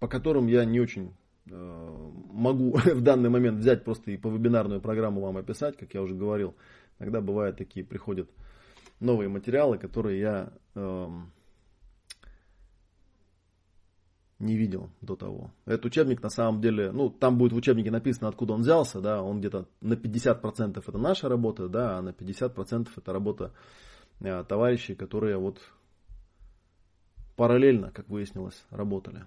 по 0.00 0.08
которым 0.08 0.48
я 0.48 0.64
не 0.64 0.80
очень 0.80 1.14
э, 1.48 2.10
могу 2.32 2.72
в 2.84 3.00
данный 3.02 3.30
момент 3.30 3.58
взять 3.58 3.84
просто 3.84 4.10
и 4.10 4.16
по 4.16 4.28
вебинарную 4.28 4.80
программу 4.80 5.20
вам 5.20 5.36
описать, 5.36 5.76
как 5.76 5.94
я 5.94 6.02
уже 6.02 6.16
говорил. 6.16 6.56
Иногда 6.98 7.20
бывают 7.20 7.56
такие, 7.56 7.86
приходят 7.86 8.28
новые 8.98 9.28
материалы, 9.28 9.78
которые 9.78 10.18
я 10.18 10.52
э, 10.74 11.08
не 14.40 14.56
видел 14.56 14.90
до 15.00 15.14
того. 15.14 15.52
Этот 15.64 15.84
учебник 15.84 16.20
на 16.20 16.30
самом 16.30 16.60
деле, 16.60 16.90
ну, 16.90 17.10
там 17.10 17.38
будет 17.38 17.52
в 17.52 17.56
учебнике 17.56 17.92
написано, 17.92 18.28
откуда 18.28 18.54
он 18.54 18.62
взялся, 18.62 19.00
да, 19.00 19.22
он 19.22 19.38
где-то 19.38 19.68
на 19.80 19.94
50% 19.94 20.82
это 20.84 20.98
наша 20.98 21.28
работа, 21.28 21.68
да, 21.68 21.98
а 21.98 22.02
на 22.02 22.08
50% 22.08 22.88
это 22.96 23.12
работа 23.12 23.52
э, 24.18 24.42
товарищей, 24.48 24.96
которые 24.96 25.36
вот 25.36 25.60
параллельно, 27.40 27.90
как 27.90 28.06
выяснилось, 28.10 28.66
работали. 28.68 29.24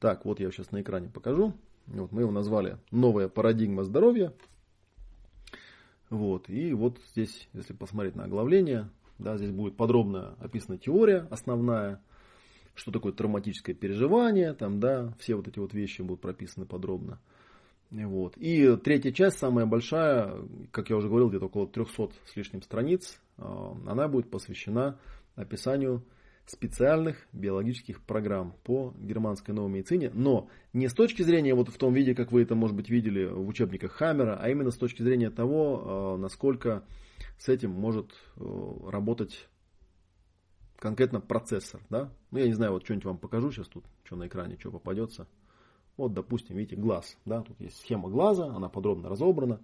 Так, 0.00 0.24
вот 0.24 0.40
я 0.40 0.50
сейчас 0.50 0.72
на 0.72 0.80
экране 0.80 1.10
покажу. 1.10 1.52
Вот, 1.86 2.10
мы 2.10 2.22
его 2.22 2.30
назвали 2.30 2.78
«Новая 2.90 3.28
парадигма 3.28 3.84
здоровья». 3.84 4.32
Вот, 6.08 6.48
и 6.48 6.72
вот 6.72 6.98
здесь, 7.10 7.50
если 7.52 7.74
посмотреть 7.74 8.16
на 8.16 8.24
оглавление, 8.24 8.88
да, 9.18 9.36
здесь 9.36 9.50
будет 9.50 9.76
подробно 9.76 10.36
описана 10.40 10.78
теория 10.78 11.28
основная, 11.30 12.00
что 12.74 12.90
такое 12.90 13.12
травматическое 13.12 13.74
переживание, 13.74 14.54
там, 14.54 14.80
да, 14.80 15.12
все 15.18 15.34
вот 15.34 15.46
эти 15.46 15.58
вот 15.58 15.74
вещи 15.74 16.00
будут 16.00 16.22
прописаны 16.22 16.64
подробно. 16.64 17.20
Вот. 17.90 18.38
И 18.38 18.74
третья 18.78 19.12
часть, 19.12 19.36
самая 19.36 19.66
большая, 19.66 20.32
как 20.70 20.88
я 20.88 20.96
уже 20.96 21.08
говорил, 21.08 21.28
где-то 21.28 21.44
около 21.44 21.68
300 21.68 22.08
с 22.24 22.36
лишним 22.36 22.62
страниц, 22.62 23.20
а, 23.36 23.76
она 23.86 24.08
будет 24.08 24.30
посвящена 24.30 24.98
описанию 25.36 26.02
специальных 26.46 27.26
биологических 27.32 28.02
программ 28.02 28.54
по 28.64 28.94
германской 28.98 29.54
новой 29.54 29.70
медицине, 29.70 30.10
но 30.12 30.48
не 30.72 30.88
с 30.88 30.94
точки 30.94 31.22
зрения 31.22 31.54
вот 31.54 31.68
в 31.68 31.78
том 31.78 31.94
виде, 31.94 32.14
как 32.14 32.32
вы 32.32 32.42
это, 32.42 32.54
может 32.54 32.76
быть, 32.76 32.90
видели 32.90 33.24
в 33.24 33.48
учебниках 33.48 33.92
Хаммера, 33.92 34.38
а 34.40 34.48
именно 34.50 34.70
с 34.70 34.76
точки 34.76 35.02
зрения 35.02 35.30
того, 35.30 36.16
э, 36.16 36.20
насколько 36.20 36.84
с 37.38 37.48
этим 37.48 37.70
может 37.70 38.12
э, 38.36 38.90
работать 38.90 39.48
конкретно 40.78 41.20
процессор. 41.20 41.80
Да? 41.88 42.12
Ну, 42.30 42.38
я 42.38 42.46
не 42.46 42.52
знаю, 42.52 42.72
вот 42.72 42.84
что-нибудь 42.84 43.06
вам 43.06 43.18
покажу 43.18 43.50
сейчас 43.50 43.68
тут, 43.68 43.84
что 44.04 44.16
на 44.16 44.26
экране, 44.26 44.58
что 44.58 44.70
попадется. 44.70 45.26
Вот, 45.96 46.12
допустим, 46.12 46.56
видите, 46.56 46.76
глаз. 46.76 47.16
Да? 47.24 47.40
Тут 47.42 47.58
есть 47.60 47.78
схема 47.78 48.10
глаза, 48.10 48.46
она 48.54 48.68
подробно 48.68 49.08
разобрана. 49.08 49.60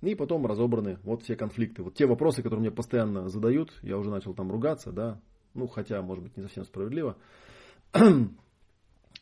И 0.00 0.14
потом 0.14 0.46
разобраны 0.46 0.98
вот 1.02 1.22
все 1.22 1.36
конфликты. 1.36 1.82
Вот 1.82 1.94
те 1.94 2.06
вопросы, 2.06 2.42
которые 2.42 2.60
мне 2.60 2.70
постоянно 2.70 3.28
задают, 3.28 3.72
я 3.82 3.98
уже 3.98 4.10
начал 4.10 4.34
там 4.34 4.50
ругаться, 4.50 4.92
да, 4.92 5.20
ну, 5.56 5.66
хотя, 5.66 6.00
может 6.02 6.22
быть, 6.22 6.36
не 6.36 6.42
совсем 6.42 6.64
справедливо. 6.64 7.16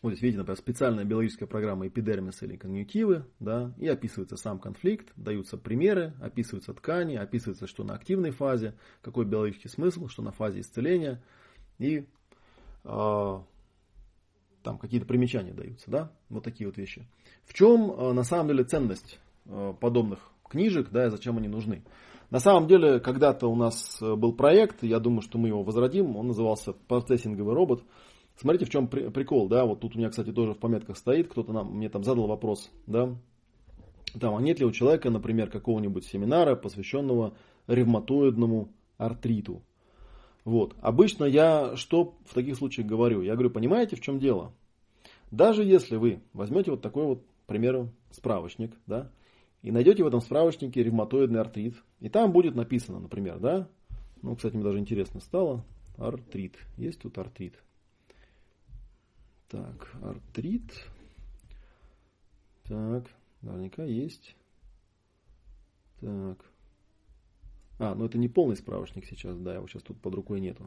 Вот 0.03 0.11
здесь 0.11 0.23
видите, 0.23 0.39
например, 0.41 0.59
специальная 0.59 1.05
биологическая 1.05 1.49
программа 1.49 1.87
эпидермиса 1.89 2.45
или 2.45 2.57
конъюнктивы, 2.57 3.25
да, 3.41 3.73
и 3.79 3.89
описывается 3.89 4.37
сам 4.37 4.59
конфликт, 4.59 5.11
даются 5.17 5.57
примеры, 5.57 6.13
описываются 6.21 6.75
ткани, 6.75 7.17
описывается, 7.17 7.67
что 7.67 7.85
на 7.85 7.95
активной 7.95 8.31
фазе, 8.31 8.75
какой 9.01 9.25
биологический 9.25 9.71
смысл, 9.71 10.09
что 10.09 10.21
на 10.21 10.31
фазе 10.31 10.61
исцеления, 10.61 11.25
и 11.79 12.07
э, 12.85 13.39
там 14.63 14.79
какие-то 14.79 15.07
примечания 15.07 15.55
даются, 15.55 15.91
да, 15.91 16.13
вот 16.29 16.45
такие 16.45 16.67
вот 16.67 16.77
вещи. 16.77 17.09
В 17.47 17.55
чем 17.55 17.91
э, 17.91 18.13
на 18.13 18.25
самом 18.25 18.49
деле 18.49 18.65
ценность 18.65 19.19
э, 19.47 19.75
подобных 19.81 20.19
книжек, 20.47 20.91
да, 20.91 21.07
и 21.07 21.11
зачем 21.11 21.39
они 21.39 21.49
нужны? 21.49 21.83
На 22.35 22.41
самом 22.41 22.67
деле, 22.67 22.99
когда-то 22.99 23.47
у 23.47 23.55
нас 23.55 24.03
э, 24.03 24.17
был 24.17 24.33
проект, 24.33 24.83
я 24.83 24.99
думаю, 24.99 25.21
что 25.21 25.39
мы 25.39 25.47
его 25.47 25.63
возродим, 25.63 26.17
он 26.17 26.27
назывался 26.27 26.73
«Процессинговый 26.73 27.55
робот». 27.55 27.85
Смотрите, 28.35 28.65
в 28.65 28.71
чем 28.71 28.89
прикол, 28.89 29.47
да, 29.47 29.65
вот 29.65 29.79
тут 29.79 29.95
у 29.95 29.99
меня, 30.01 30.11
кстати, 30.11 30.33
тоже 30.33 30.55
в 30.55 30.59
пометках 30.59 30.97
стоит, 30.97 31.29
кто-то 31.29 31.53
нам, 31.53 31.77
мне 31.77 31.89
там 31.89 32.03
задал 32.03 32.27
вопрос, 32.27 32.73
да, 32.89 33.15
там, 34.19 34.35
а 34.35 34.43
нет 34.43 34.59
ли 34.59 34.67
у 34.67 34.73
человека, 34.73 35.11
например, 35.11 35.49
какого-нибудь 35.49 36.07
семинара, 36.07 36.57
посвященного 36.57 37.35
ревматоидному 37.69 38.69
артриту? 38.99 39.63
Вот. 40.45 40.75
Обычно 40.81 41.27
я 41.27 41.77
что 41.77 42.17
в 42.27 42.35
таких 42.35 42.57
случаях 42.57 42.89
говорю? 42.89 43.23
Я 43.23 43.35
говорю, 43.35 43.51
понимаете, 43.51 43.95
в 43.95 44.01
чем 44.01 44.19
дело? 44.19 44.53
Даже 45.31 45.63
если 45.63 45.95
вы 45.95 46.21
возьмете 46.33 46.73
вот 46.73 46.83
такой 46.83 47.07
вот, 47.07 47.23
к 47.45 47.47
примеру, 47.47 47.91
справочник, 48.11 48.73
да, 48.89 49.13
и 49.65 49.73
найдете 49.73 50.05
в 50.05 50.07
этом 50.07 50.21
справочнике 50.21 50.83
ревматоидный 50.83 51.41
артрит. 51.41 51.75
И 52.01 52.11
там 52.11 52.33
будет 52.33 52.55
написано, 52.55 53.01
например, 53.01 53.39
да, 53.39 53.67
ну, 54.21 54.37
кстати, 54.37 54.55
мне 54.55 54.63
даже 54.63 54.79
интересно 54.79 55.21
стало, 55.21 55.65
артрит. 55.97 56.59
Есть 56.77 57.01
тут 57.01 57.17
артрит? 57.17 57.55
Так, 59.49 59.91
артрит. 60.03 60.71
Так, 62.65 63.07
наверняка 63.41 63.85
есть. 63.85 64.37
Так. 66.01 66.45
А, 67.79 67.95
ну 67.95 68.05
это 68.05 68.19
не 68.19 68.29
полный 68.29 68.57
справочник 68.57 69.07
сейчас, 69.07 69.39
да, 69.39 69.55
его 69.55 69.67
сейчас 69.67 69.83
тут 69.83 69.99
под 69.99 70.15
рукой 70.15 70.41
нету. 70.41 70.67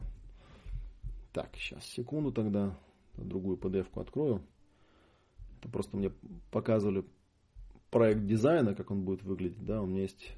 Так, 1.32 1.50
сейчас, 1.54 1.84
секунду 1.84 2.32
тогда, 2.32 2.76
другую 3.16 3.58
PDF-ку 3.58 4.00
открою. 4.00 4.42
Это 5.60 5.68
просто 5.68 5.96
мне 5.96 6.10
показывали 6.50 7.04
проект 7.90 8.26
дизайна, 8.26 8.74
как 8.74 8.90
он 8.90 9.04
будет 9.04 9.22
выглядеть, 9.22 9.64
да, 9.64 9.82
у 9.82 9.86
меня 9.86 10.02
есть 10.02 10.32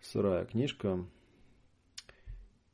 сырая 0.00 0.44
книжка. 0.44 1.04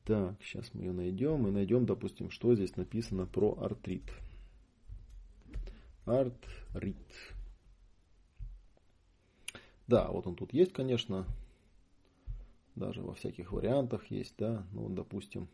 Так, 0.03 0.35
сейчас 0.43 0.71
мы 0.73 0.83
ее 0.83 0.91
найдем 0.91 1.47
и 1.47 1.51
найдем, 1.51 1.85
допустим, 1.85 2.29
что 2.29 2.53
здесь 2.53 2.75
написано 2.75 3.25
про 3.25 3.57
артрит. 3.59 4.03
Артрит. 6.05 6.97
Да, 9.87 10.09
вот 10.09 10.27
он 10.27 10.35
тут 10.35 10.53
есть, 10.53 10.73
конечно. 10.73 11.25
Даже 12.75 13.01
во 13.01 13.13
всяких 13.15 13.51
вариантах 13.51 14.11
есть, 14.11 14.35
да. 14.37 14.67
Ну, 14.73 14.89
допустим, 14.89 15.47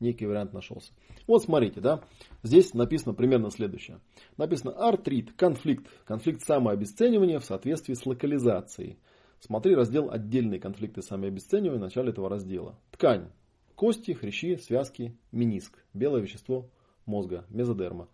некий 0.00 0.26
вариант 0.26 0.52
нашелся. 0.52 0.92
Вот 1.26 1.42
смотрите, 1.42 1.80
да, 1.80 2.02
здесь 2.42 2.74
написано 2.74 3.14
примерно 3.14 3.50
следующее. 3.50 4.00
Написано 4.36 4.72
артрит, 4.72 5.32
конфликт, 5.32 5.86
конфликт 6.04 6.42
самообесценивания 6.42 7.38
в 7.38 7.44
соответствии 7.44 7.94
с 7.94 8.06
локализацией. 8.06 8.98
Смотри 9.40 9.74
раздел 9.74 10.10
«Отдельные 10.10 10.58
конфликты 10.58 11.02
самообесценивания» 11.02 11.78
в 11.78 11.82
начале 11.82 12.10
этого 12.10 12.28
раздела. 12.28 12.78
Ткань. 12.90 13.30
Кости, 13.76 14.12
хрящи, 14.12 14.56
связки, 14.56 15.16
мениск. 15.30 15.78
Белое 15.94 16.20
вещество 16.20 16.68
мозга, 17.06 17.44
мезодерма. 17.48 18.08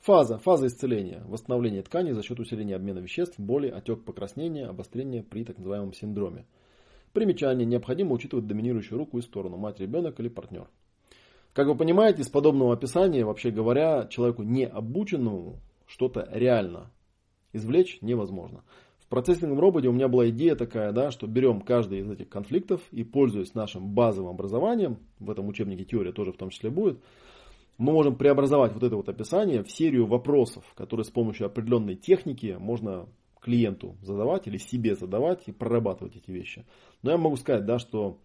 Фаза. 0.00 0.38
Фаза 0.38 0.66
исцеления. 0.66 1.22
Восстановление 1.26 1.82
ткани 1.82 2.12
за 2.12 2.22
счет 2.22 2.40
усиления 2.40 2.74
обмена 2.74 2.98
веществ, 2.98 3.38
боли, 3.38 3.68
отек 3.68 4.04
покраснения, 4.04 4.66
обострения 4.66 5.22
при 5.22 5.44
так 5.44 5.58
называемом 5.58 5.92
синдроме. 5.92 6.46
Примечание. 7.12 7.66
Необходимо 7.66 8.12
учитывать 8.12 8.46
доминирующую 8.46 8.98
руку 8.98 9.18
и 9.18 9.22
сторону. 9.22 9.58
Мать, 9.58 9.78
ребенок 9.78 10.18
или 10.18 10.28
партнер. 10.28 10.68
Как 11.52 11.66
вы 11.66 11.74
понимаете, 11.74 12.22
из 12.22 12.28
подобного 12.28 12.72
описания, 12.72 13.24
вообще 13.24 13.50
говоря, 13.50 14.06
человеку 14.06 14.42
не 14.42 14.66
обученному 14.66 15.60
что-то 15.86 16.26
реально 16.32 16.90
извлечь 17.52 17.98
невозможно. 18.00 18.64
В 19.00 19.08
процессинговом 19.08 19.60
роботе 19.60 19.88
у 19.88 19.92
меня 19.92 20.08
была 20.08 20.30
идея 20.30 20.56
такая, 20.56 20.92
да, 20.92 21.10
что 21.10 21.26
берем 21.26 21.60
каждый 21.60 21.98
из 21.98 22.10
этих 22.10 22.30
конфликтов 22.30 22.80
и, 22.90 23.04
пользуясь 23.04 23.52
нашим 23.52 23.88
базовым 23.88 24.30
образованием, 24.30 24.96
в 25.18 25.30
этом 25.30 25.46
учебнике 25.48 25.84
теория 25.84 26.12
тоже 26.12 26.32
в 26.32 26.38
том 26.38 26.48
числе 26.48 26.70
будет, 26.70 26.98
мы 27.76 27.92
можем 27.92 28.16
преобразовать 28.16 28.72
вот 28.72 28.82
это 28.82 28.96
вот 28.96 29.10
описание 29.10 29.62
в 29.62 29.70
серию 29.70 30.06
вопросов, 30.06 30.64
которые 30.74 31.04
с 31.04 31.10
помощью 31.10 31.46
определенной 31.46 31.96
техники 31.96 32.56
можно 32.58 33.06
клиенту 33.40 33.96
задавать 34.00 34.46
или 34.46 34.56
себе 34.56 34.94
задавать 34.94 35.42
и 35.46 35.52
прорабатывать 35.52 36.16
эти 36.16 36.30
вещи. 36.30 36.64
Но 37.02 37.10
я 37.10 37.18
могу 37.18 37.36
сказать, 37.36 37.66
да, 37.66 37.78
что 37.78 38.18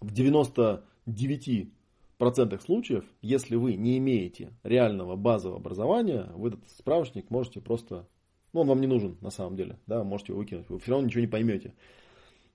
в 0.00 0.12
99 0.12 1.70
процентах 2.18 2.60
случаев, 2.62 3.04
если 3.22 3.56
вы 3.56 3.74
не 3.74 3.98
имеете 3.98 4.52
реального 4.62 5.16
базового 5.16 5.58
образования, 5.58 6.30
вы 6.34 6.48
этот 6.48 6.68
справочник 6.68 7.30
можете 7.30 7.60
просто, 7.60 8.06
ну 8.52 8.60
он 8.60 8.68
вам 8.68 8.80
не 8.80 8.86
нужен 8.86 9.16
на 9.20 9.30
самом 9.30 9.56
деле, 9.56 9.78
да, 9.86 10.04
можете 10.04 10.32
его 10.32 10.40
выкинуть, 10.40 10.68
вы 10.68 10.78
все 10.78 10.90
равно 10.90 11.06
ничего 11.06 11.20
не 11.22 11.28
поймете. 11.28 11.74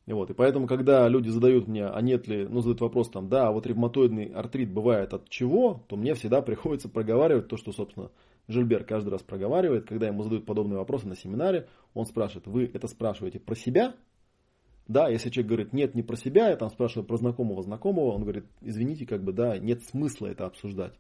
И, 0.05 0.11
вот, 0.11 0.30
и 0.30 0.34
поэтому, 0.34 0.68
когда 0.68 1.07
люди 1.07 1.30
задают 1.30 1.68
мне, 1.68 1.86
а 1.86 2.01
нет 2.01 2.28
ли, 2.28 2.45
ну, 2.45 2.59
задают 2.59 2.82
вопрос 2.82 3.09
там, 3.09 3.30
да, 3.30 3.47
а 3.47 3.51
вот 3.53 3.66
ревматоидный 3.66 4.26
артрит 4.26 4.70
бывает 4.70 5.14
от 5.14 5.30
чего, 5.30 5.86
то 5.88 5.95
мне 5.95 6.14
всегда 6.14 6.41
приходится 6.41 6.89
проговаривать 6.89 7.47
то, 7.47 7.55
что, 7.55 7.72
собственно, 7.72 8.11
Жильбер 8.49 8.84
каждый 8.84 9.09
раз 9.09 9.22
проговаривает, 9.22 9.88
когда 9.88 10.07
ему 10.07 10.24
задают 10.24 10.45
подобные 10.45 10.78
вопросы 10.78 11.07
на 11.07 11.16
семинаре, 11.16 11.70
он 11.93 12.05
спрашивает, 12.05 12.47
вы 12.47 12.70
это 12.74 12.88
спрашиваете 12.88 13.39
про 13.39 13.55
себя 13.55 13.95
да, 14.88 15.07
если 15.07 15.29
человек 15.29 15.49
говорит, 15.49 15.73
нет, 15.73 15.95
не 15.95 16.03
про 16.03 16.15
себя, 16.15 16.49
я 16.49 16.57
там 16.57 16.69
спрашиваю 16.69 17.05
про 17.07 17.17
знакомого 17.17 17.63
знакомого, 17.63 18.11
он 18.13 18.23
говорит, 18.23 18.45
извините, 18.61 19.05
как 19.05 19.23
бы, 19.23 19.31
да, 19.31 19.57
нет 19.57 19.84
смысла 19.84 20.27
это 20.27 20.45
обсуждать. 20.45 20.93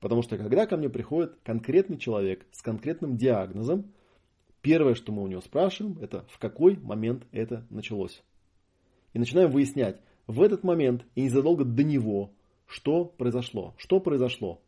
Потому 0.00 0.22
что 0.22 0.36
когда 0.36 0.66
ко 0.66 0.76
мне 0.76 0.88
приходит 0.88 1.36
конкретный 1.42 1.98
человек 1.98 2.46
с 2.52 2.62
конкретным 2.62 3.16
диагнозом, 3.16 3.92
первое, 4.60 4.94
что 4.94 5.12
мы 5.12 5.22
у 5.22 5.26
него 5.26 5.40
спрашиваем, 5.40 5.98
это 6.00 6.26
в 6.28 6.38
какой 6.38 6.76
момент 6.76 7.26
это 7.32 7.66
началось. 7.70 8.22
И 9.14 9.18
начинаем 9.18 9.50
выяснять 9.50 10.00
в 10.26 10.42
этот 10.42 10.62
момент 10.62 11.04
и 11.14 11.22
незадолго 11.22 11.64
до 11.64 11.82
него, 11.82 12.30
что 12.66 13.06
произошло, 13.06 13.74
что 13.78 13.98
произошло, 13.98 14.60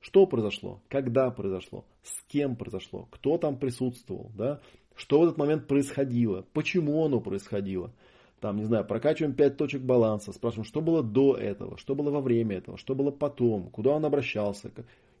что 0.00 0.26
произошло, 0.26 0.80
когда 0.88 1.30
произошло, 1.30 1.84
с 2.02 2.22
кем 2.28 2.56
произошло, 2.56 3.08
кто 3.10 3.36
там 3.36 3.58
присутствовал, 3.58 4.30
да, 4.34 4.60
что 4.98 5.20
в 5.20 5.22
этот 5.22 5.38
момент 5.38 5.66
происходило, 5.66 6.44
почему 6.52 7.04
оно 7.04 7.20
происходило. 7.20 7.92
Там, 8.40 8.56
не 8.56 8.64
знаю, 8.64 8.84
прокачиваем 8.84 9.34
5 9.34 9.56
точек 9.56 9.82
баланса, 9.82 10.32
спрашиваем, 10.32 10.64
что 10.64 10.80
было 10.80 11.02
до 11.02 11.36
этого, 11.36 11.78
что 11.78 11.94
было 11.94 12.10
во 12.10 12.20
время 12.20 12.58
этого, 12.58 12.76
что 12.76 12.94
было 12.94 13.10
потом, 13.10 13.70
куда 13.70 13.92
он 13.92 14.04
обращался. 14.04 14.70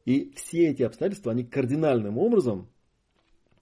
И 0.04 0.32
все 0.36 0.68
эти 0.68 0.82
обстоятельства, 0.82 1.32
они 1.32 1.44
кардинальным 1.44 2.18
образом 2.18 2.68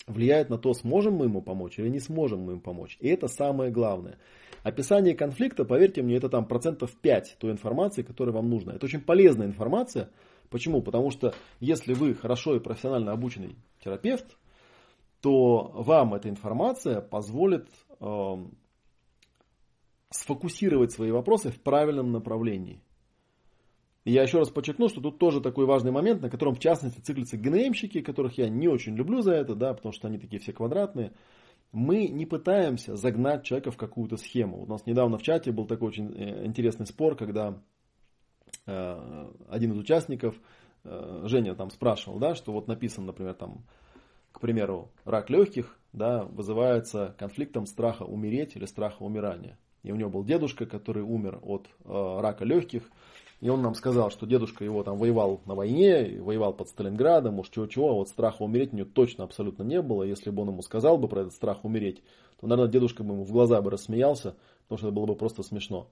влияют 0.06 0.50
на 0.50 0.58
то, 0.58 0.72
сможем 0.72 1.14
мы 1.14 1.26
ему 1.26 1.42
помочь 1.42 1.78
или 1.78 1.88
не 1.88 2.00
сможем 2.00 2.40
мы 2.40 2.52
ему 2.52 2.60
помочь. 2.60 2.96
И 3.00 3.08
это 3.08 3.28
самое 3.28 3.70
главное. 3.70 4.18
Описание 4.62 5.14
конфликта, 5.14 5.64
поверьте 5.64 6.02
мне, 6.02 6.16
это 6.16 6.28
там 6.28 6.46
процентов 6.46 6.94
5 6.96 7.36
той 7.38 7.52
информации, 7.52 8.02
которая 8.02 8.34
вам 8.34 8.48
нужна. 8.48 8.74
Это 8.74 8.86
очень 8.86 9.00
полезная 9.00 9.46
информация. 9.46 10.10
Почему? 10.50 10.82
Потому 10.82 11.10
что 11.10 11.34
если 11.60 11.92
вы 11.92 12.14
хорошо 12.14 12.56
и 12.56 12.60
профессионально 12.60 13.12
обученный 13.12 13.56
терапевт, 13.82 14.36
то 15.26 15.72
вам 15.74 16.14
эта 16.14 16.28
информация 16.28 17.00
позволит 17.00 17.68
э, 17.98 18.36
сфокусировать 20.10 20.92
свои 20.92 21.10
вопросы 21.10 21.50
в 21.50 21.60
правильном 21.60 22.12
направлении. 22.12 22.80
Я 24.04 24.22
еще 24.22 24.38
раз 24.38 24.50
подчеркну, 24.50 24.88
что 24.88 25.00
тут 25.00 25.18
тоже 25.18 25.40
такой 25.40 25.66
важный 25.66 25.90
момент, 25.90 26.22
на 26.22 26.30
котором 26.30 26.54
в 26.54 26.60
частности 26.60 27.00
циклятся 27.00 27.36
ГНМщики, 27.36 28.02
которых 28.02 28.38
я 28.38 28.48
не 28.48 28.68
очень 28.68 28.94
люблю 28.94 29.20
за 29.20 29.32
это, 29.32 29.56
да, 29.56 29.74
потому 29.74 29.92
что 29.92 30.06
они 30.06 30.16
такие 30.16 30.38
все 30.38 30.52
квадратные. 30.52 31.12
Мы 31.72 32.06
не 32.06 32.24
пытаемся 32.24 32.94
загнать 32.94 33.42
человека 33.42 33.72
в 33.72 33.76
какую-то 33.76 34.18
схему. 34.18 34.62
У 34.62 34.66
нас 34.66 34.86
недавно 34.86 35.18
в 35.18 35.24
чате 35.24 35.50
был 35.50 35.66
такой 35.66 35.88
очень 35.88 36.14
э, 36.14 36.46
интересный 36.46 36.86
спор, 36.86 37.16
когда 37.16 37.60
э, 38.64 39.32
один 39.48 39.72
из 39.72 39.78
участников, 39.78 40.36
э, 40.84 41.22
Женя 41.24 41.56
там 41.56 41.70
спрашивал, 41.70 42.20
да, 42.20 42.36
что 42.36 42.52
вот 42.52 42.68
написано, 42.68 43.08
например, 43.08 43.34
там 43.34 43.64
к 44.36 44.40
примеру, 44.40 44.90
рак 45.06 45.30
легких 45.30 45.78
да, 45.94 46.24
вызывается 46.24 47.14
конфликтом 47.18 47.64
страха 47.64 48.02
умереть 48.02 48.54
или 48.54 48.66
страха 48.66 49.02
умирания. 49.02 49.58
И 49.82 49.90
у 49.92 49.96
него 49.96 50.10
был 50.10 50.24
дедушка, 50.24 50.66
который 50.66 51.02
умер 51.02 51.38
от 51.42 51.68
э, 51.86 52.20
рака 52.20 52.44
легких. 52.44 52.82
И 53.40 53.48
он 53.48 53.62
нам 53.62 53.74
сказал, 53.74 54.10
что 54.10 54.26
дедушка 54.26 54.62
его 54.62 54.82
там 54.82 54.98
воевал 54.98 55.40
на 55.46 55.54
войне, 55.54 56.20
воевал 56.20 56.52
под 56.52 56.68
Сталинградом, 56.68 57.38
уж 57.38 57.48
чего-чего, 57.48 57.88
а 57.88 57.94
вот 57.94 58.10
страха 58.10 58.42
умереть 58.42 58.74
у 58.74 58.76
него 58.76 58.88
точно 58.92 59.24
абсолютно 59.24 59.62
не 59.62 59.80
было. 59.80 60.02
Если 60.02 60.28
бы 60.28 60.42
он 60.42 60.48
ему 60.48 60.60
сказал 60.60 60.98
бы 60.98 61.08
про 61.08 61.22
этот 61.22 61.32
страх 61.32 61.64
умереть, 61.64 62.02
то, 62.38 62.46
наверное, 62.46 62.70
дедушка 62.70 63.04
бы 63.04 63.14
ему 63.14 63.24
в 63.24 63.32
глаза 63.32 63.62
бы 63.62 63.70
рассмеялся, 63.70 64.36
потому 64.64 64.76
что 64.76 64.88
это 64.88 64.94
было 64.94 65.06
бы 65.06 65.14
просто 65.14 65.42
смешно. 65.42 65.88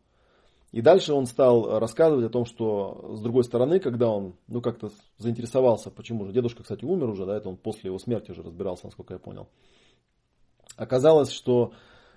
И 0.75 0.83
дальше 0.83 1.13
он 1.13 1.27
стал 1.27 1.79
рассказывать 1.79 2.27
о 2.27 2.31
том, 2.31 2.45
что 2.47 3.13
с 3.15 3.21
другой 3.21 3.45
стороны, 3.45 3.79
когда 3.79 4.11
он 4.11 4.35
ну 4.49 4.61
как-то 4.61 4.91
заинтересовался, 5.19 5.89
почему 5.89 6.25
же 6.25 6.33
дедушка, 6.33 6.65
кстати, 6.65 6.85
умер 6.85 7.11
уже, 7.11 7.27
да, 7.27 7.37
это 7.37 7.49
он 7.49 7.57
после 7.57 7.91
его 7.91 8.01
смерти 8.01 8.33
уже 8.33 8.43
разбирался, 8.43 8.87
насколько 8.87 9.15
я 9.15 9.21
понял. 9.21 9.47
Оказалось, 10.77 11.31
что 11.31 11.75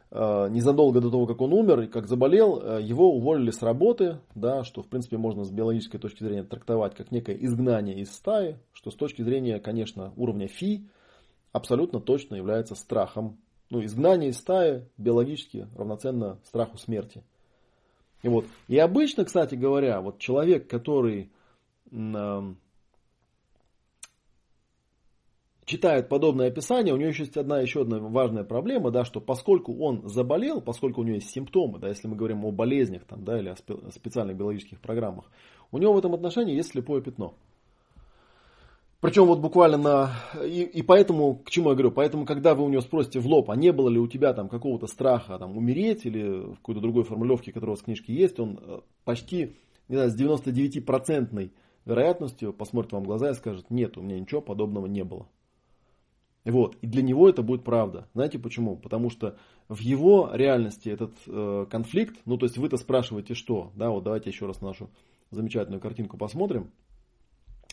э, 0.09 0.47
незадолго 0.49 1.01
до 1.01 1.11
того, 1.11 1.27
как 1.27 1.39
он 1.39 1.53
умер 1.53 1.81
и 1.81 1.87
как 1.87 2.07
заболел, 2.07 2.59
э, 2.59 2.81
его 2.81 3.13
уволили 3.13 3.51
с 3.51 3.61
работы, 3.61 4.21
да, 4.33 4.63
что 4.63 4.81
в 4.81 4.87
принципе 4.87 5.17
можно 5.17 5.43
с 5.43 5.51
биологической 5.51 5.99
точки 5.99 6.23
зрения 6.23 6.43
трактовать 6.43 6.95
как 6.95 7.11
некое 7.11 7.35
изгнание 7.35 7.99
из 7.99 8.11
стаи, 8.11 8.57
что 8.73 8.89
с 8.89 8.95
точки 8.95 9.21
зрения, 9.21 9.59
конечно, 9.59 10.13
уровня 10.17 10.47
фи 10.47 10.89
абсолютно 11.51 11.99
точно 11.99 12.33
является 12.33 12.73
страхом. 12.73 13.37
Ну, 13.69 13.85
изгнание 13.85 14.31
из 14.31 14.37
стаи 14.37 14.87
биологически 14.97 15.67
равноценно 15.75 16.39
страху 16.43 16.79
смерти. 16.79 17.21
И, 18.23 18.29
вот. 18.29 18.45
и 18.67 18.77
обычно, 18.77 19.25
кстати 19.25 19.55
говоря, 19.55 20.01
вот 20.01 20.19
человек, 20.19 20.67
который 20.67 21.29
читает 25.65 26.09
подобное 26.09 26.47
описание, 26.47 26.93
у 26.93 26.97
него 26.97 27.09
еще 27.09 27.23
есть 27.23 27.37
одна 27.37 27.59
еще 27.59 27.81
одна 27.81 27.99
важная 27.99 28.43
проблема, 28.43 28.89
да, 28.89 29.03
что 29.03 29.19
поскольку 29.19 29.77
он 29.79 30.07
заболел, 30.07 30.61
поскольку 30.61 31.01
у 31.01 31.03
него 31.03 31.15
есть 31.15 31.29
симптомы, 31.29 31.77
да, 31.77 31.89
если 31.89 32.07
мы 32.07 32.15
говорим 32.15 32.45
о 32.45 32.51
болезнях 32.51 33.03
там, 33.05 33.23
да, 33.23 33.37
или 33.39 33.49
о 33.49 33.91
специальных 33.91 34.37
биологических 34.37 34.79
программах, 34.79 35.25
у 35.71 35.77
него 35.77 35.93
в 35.93 35.97
этом 35.97 36.13
отношении 36.13 36.55
есть 36.55 36.71
слепое 36.71 37.01
пятно. 37.01 37.35
Причем 39.07 39.23
вот 39.23 39.39
буквально 39.39 39.77
на... 39.77 40.11
И, 40.43 40.63
и 40.63 40.81
поэтому, 40.81 41.35
к 41.35 41.49
чему 41.49 41.69
я 41.69 41.75
говорю, 41.75 41.91
поэтому, 41.91 42.25
когда 42.25 42.55
вы 42.55 42.65
у 42.65 42.67
него 42.67 42.81
спросите 42.81 43.21
в 43.21 43.25
лоб, 43.25 43.49
а 43.49 43.55
не 43.55 43.71
было 43.71 43.87
ли 43.87 43.99
у 43.99 44.07
тебя 44.07 44.33
там 44.33 44.49
какого-то 44.49 44.87
страха 44.87 45.39
там, 45.39 45.55
умереть 45.55 46.05
или 46.05 46.51
в 46.51 46.55
какой-то 46.55 46.81
другой 46.81 47.05
формулировке, 47.05 47.53
которая 47.53 47.71
у 47.71 47.75
вас 47.75 47.83
в 47.83 47.85
книжке 47.85 48.13
есть, 48.13 48.37
он 48.37 48.59
э, 48.61 48.79
почти 49.05 49.55
не 49.87 49.95
знаю, 49.95 50.11
с 50.11 50.19
99% 50.19 51.51
вероятностью 51.85 52.51
посмотрит 52.51 52.91
вам 52.91 53.03
в 53.03 53.05
глаза 53.05 53.29
и 53.29 53.35
скажет, 53.35 53.69
нет, 53.69 53.97
у 53.97 54.01
меня 54.01 54.19
ничего 54.19 54.41
подобного 54.41 54.87
не 54.87 55.05
было. 55.05 55.29
Вот. 56.43 56.75
И 56.81 56.87
для 56.87 57.01
него 57.01 57.29
это 57.29 57.41
будет 57.43 57.63
правда. 57.63 58.09
Знаете 58.13 58.39
почему? 58.39 58.75
Потому 58.75 59.09
что 59.09 59.37
в 59.69 59.79
его 59.79 60.31
реальности 60.33 60.89
этот 60.89 61.13
э, 61.27 61.65
конфликт, 61.71 62.17
ну 62.25 62.37
то 62.37 62.45
есть 62.45 62.57
вы-то 62.57 62.75
спрашиваете 62.75 63.35
что, 63.35 63.71
да, 63.73 63.89
вот 63.89 64.03
давайте 64.03 64.31
еще 64.31 64.47
раз 64.47 64.59
нашу 64.59 64.89
замечательную 65.31 65.79
картинку 65.79 66.17
посмотрим. 66.17 66.71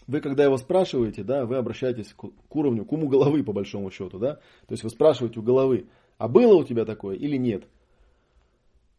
Вы, 0.07 0.21
когда 0.21 0.45
его 0.45 0.57
спрашиваете, 0.59 1.23
да, 1.23 1.47
вы 1.47 1.57
обращаетесь 1.57 2.13
к, 2.13 2.29
к 2.29 2.57
уровню, 2.57 2.85
к 2.85 2.93
уму 2.93 3.09
головы, 3.09 3.43
по 3.43 3.53
большому 3.53 3.91
счету, 3.91 4.19
да. 4.19 4.35
То 4.67 4.73
есть 4.73 4.85
вы 4.85 4.91
спрашиваете 4.91 5.41
у 5.41 5.43
головы, 5.43 5.87
а 6.19 6.29
было 6.29 6.55
у 6.57 6.65
тебя 6.65 6.85
такое 6.85 7.17
или 7.17 7.37
нет? 7.37 7.65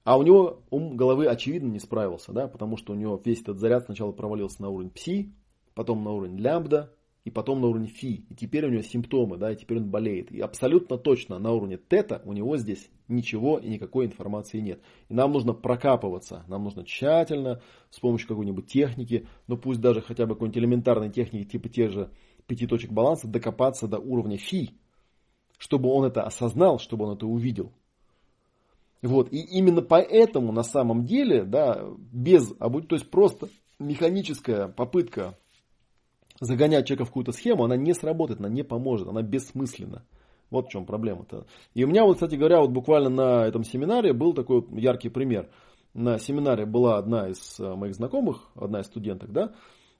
А 0.03 0.17
у 0.17 0.23
него 0.23 0.61
ум 0.69 0.97
головы, 0.97 1.27
очевидно, 1.27 1.67
не 1.67 1.79
справился, 1.79 2.31
да, 2.31 2.47
потому 2.47 2.77
что 2.77 2.93
у 2.93 2.95
него 2.95 3.19
весь 3.23 3.41
этот 3.41 3.59
заряд 3.59 3.85
сначала 3.85 4.11
провалился 4.11 4.61
на 4.61 4.69
уровень 4.69 4.91
пси, 4.91 5.31
потом 5.73 6.03
на 6.03 6.11
уровень 6.11 6.37
лямбда, 6.37 6.91
и 7.25 7.31
потом 7.31 7.59
на 7.59 7.67
уровне 7.67 7.87
фи. 7.87 8.23
И 8.29 8.35
теперь 8.35 8.65
у 8.67 8.69
него 8.69 8.83
симптомы, 8.83 9.37
да, 9.37 9.51
и 9.51 9.55
теперь 9.55 9.79
он 9.79 9.89
болеет. 9.89 10.31
И 10.31 10.39
абсолютно 10.39 10.97
точно 10.97 11.39
на 11.39 11.51
уровне 11.51 11.77
тета 11.77 12.21
у 12.23 12.33
него 12.33 12.55
здесь 12.57 12.89
ничего 13.07 13.57
и 13.57 13.69
никакой 13.69 14.05
информации 14.05 14.59
нет. 14.59 14.81
И 15.09 15.13
нам 15.13 15.31
нужно 15.31 15.53
прокапываться, 15.53 16.43
нам 16.47 16.63
нужно 16.63 16.85
тщательно, 16.85 17.61
с 17.89 17.99
помощью 17.99 18.27
какой-нибудь 18.27 18.67
техники, 18.67 19.27
ну 19.47 19.57
пусть 19.57 19.81
даже 19.81 20.01
хотя 20.01 20.25
бы 20.25 20.35
какой-нибудь 20.35 20.57
элементарной 20.57 21.11
техники, 21.11 21.47
типа 21.47 21.69
тех 21.69 21.91
же 21.91 22.11
пяти 22.47 22.67
точек 22.67 22.91
баланса, 22.91 23.27
докопаться 23.27 23.87
до 23.87 23.99
уровня 23.99 24.37
фи, 24.37 24.71
чтобы 25.57 25.89
он 25.89 26.05
это 26.05 26.23
осознал, 26.23 26.79
чтобы 26.79 27.05
он 27.05 27.15
это 27.15 27.25
увидел. 27.25 27.71
Вот. 29.01 29.31
И 29.31 29.37
именно 29.37 29.81
поэтому 29.81 30.51
на 30.51 30.63
самом 30.63 31.05
деле, 31.05 31.43
да, 31.43 31.85
без, 32.11 32.49
то 32.49 32.95
есть 32.95 33.09
просто 33.09 33.49
механическая 33.79 34.67
попытка 34.67 35.37
загонять 36.39 36.87
человека 36.87 37.05
в 37.05 37.09
какую-то 37.09 37.31
схему, 37.31 37.63
она 37.63 37.77
не 37.77 37.93
сработает, 37.93 38.39
она 38.39 38.49
не 38.49 38.63
поможет, 38.63 39.07
она 39.07 39.21
бессмысленна. 39.21 40.03
Вот 40.51 40.67
в 40.67 40.69
чем 40.69 40.85
проблема-то. 40.85 41.45
И 41.73 41.83
у 41.83 41.87
меня 41.87 42.05
вот, 42.05 42.15
кстати 42.15 42.35
говоря, 42.35 42.61
вот 42.61 42.71
буквально 42.71 43.09
на 43.09 43.45
этом 43.45 43.63
семинаре 43.63 44.13
был 44.13 44.33
такой 44.33 44.65
яркий 44.71 45.09
пример. 45.09 45.49
На 45.93 46.19
семинаре 46.19 46.65
была 46.65 46.97
одна 46.97 47.29
из 47.29 47.59
э, 47.59 47.75
моих 47.75 47.95
знакомых, 47.95 48.49
одна 48.55 48.81
из 48.81 48.85
студенток, 48.85 49.31
да, 49.31 49.53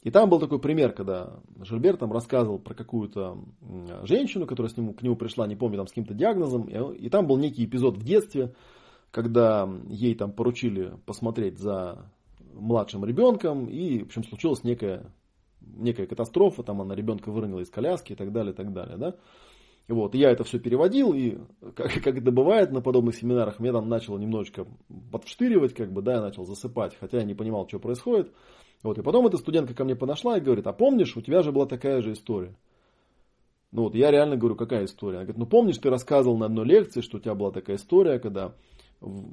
и 0.06 0.12
там 0.12 0.30
был 0.30 0.40
такой 0.40 0.60
пример, 0.60 0.92
когда 0.92 1.40
Жильбер 1.62 1.98
там 1.98 2.12
рассказывал 2.12 2.60
про 2.60 2.76
какую-то 2.76 3.40
женщину, 4.04 4.46
которая 4.46 4.72
с 4.72 4.78
ним, 4.78 4.94
к 4.94 5.02
нему 5.02 5.16
пришла, 5.16 5.48
не 5.48 5.56
помню, 5.56 5.78
там 5.78 5.88
с 5.88 5.92
каким-то 5.92 6.14
диагнозом, 6.14 6.66
и, 6.66 7.06
и 7.06 7.10
там 7.10 7.26
был 7.26 7.38
некий 7.38 7.66
эпизод 7.66 7.98
в 7.98 8.04
детстве, 8.04 8.54
когда 9.10 9.68
ей 9.90 10.14
там 10.14 10.32
поручили 10.32 10.94
посмотреть 11.08 11.58
за 11.58 12.06
младшим 12.54 13.04
ребенком, 13.04 13.66
и, 13.66 14.04
в 14.04 14.06
общем, 14.06 14.24
случилась 14.24 14.64
некая 14.64 15.12
некая 15.60 16.06
катастрофа, 16.06 16.62
там 16.62 16.82
она 16.82 16.94
ребенка 16.94 17.32
выронила 17.32 17.62
из 17.62 17.72
коляски 17.72 18.14
и 18.14 18.16
так 18.16 18.32
далее, 18.32 18.54
и 18.54 18.56
так 18.56 18.72
далее, 18.74 18.98
да. 18.98 19.16
Вот, 19.88 20.16
я 20.16 20.32
это 20.32 20.44
все 20.44 20.60
переводил, 20.60 21.14
и 21.14 21.38
как, 21.76 21.94
как 22.04 22.18
это 22.18 22.32
бывает 22.32 22.72
на 22.72 22.82
подобных 22.82 23.16
семинарах, 23.16 23.60
мне 23.60 23.72
там 23.72 23.88
начало 23.88 24.18
немножечко 24.18 24.66
подвштыривать, 25.12 25.76
как 25.76 25.92
бы, 25.92 26.02
да, 26.02 26.16
я 26.16 26.22
начал 26.22 26.46
засыпать, 26.46 26.98
хотя 27.00 27.20
я 27.20 27.24
не 27.24 27.36
понимал, 27.36 27.68
что 27.68 27.80
происходит. 27.80 28.32
Вот, 28.82 28.98
и 28.98 29.04
потом 29.04 29.28
эта 29.28 29.38
студентка 29.38 29.74
ко 29.74 29.84
мне 29.84 29.96
подошла 29.96 30.38
и 30.38 30.42
говорит, 30.42 30.68
а 30.68 30.74
помнишь, 30.74 31.16
у 31.16 31.22
тебя 31.22 31.42
же 31.44 31.52
была 31.52 31.66
такая 31.66 32.02
же 32.02 32.14
история. 32.14 32.56
Ну 33.72 33.84
вот, 33.84 33.96
я 33.96 34.10
реально 34.10 34.38
говорю, 34.38 34.56
какая 34.56 34.86
история? 34.86 35.18
Она 35.18 35.26
говорит, 35.26 35.40
ну 35.40 35.46
помнишь, 35.46 35.78
ты 35.78 35.90
рассказывал 35.90 36.38
на 36.38 36.46
одной 36.46 36.66
лекции, 36.66 37.02
что 37.02 37.18
у 37.18 37.20
тебя 37.20 37.36
была 37.36 37.52
такая 37.52 37.76
история, 37.76 38.20
когда 38.20 38.54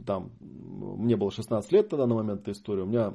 там, 0.06 0.32
мне 0.40 1.16
было 1.16 1.30
16 1.30 1.70
лет 1.72 1.88
тогда 1.88 2.06
на 2.06 2.14
момент 2.14 2.42
этой 2.42 2.52
истории, 2.52 2.82
у 2.82 2.86
меня 2.86 3.14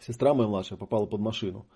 сестра 0.00 0.34
моя 0.34 0.48
младшая 0.48 0.78
попала 0.78 1.06
под 1.06 1.20
машину. 1.20 1.66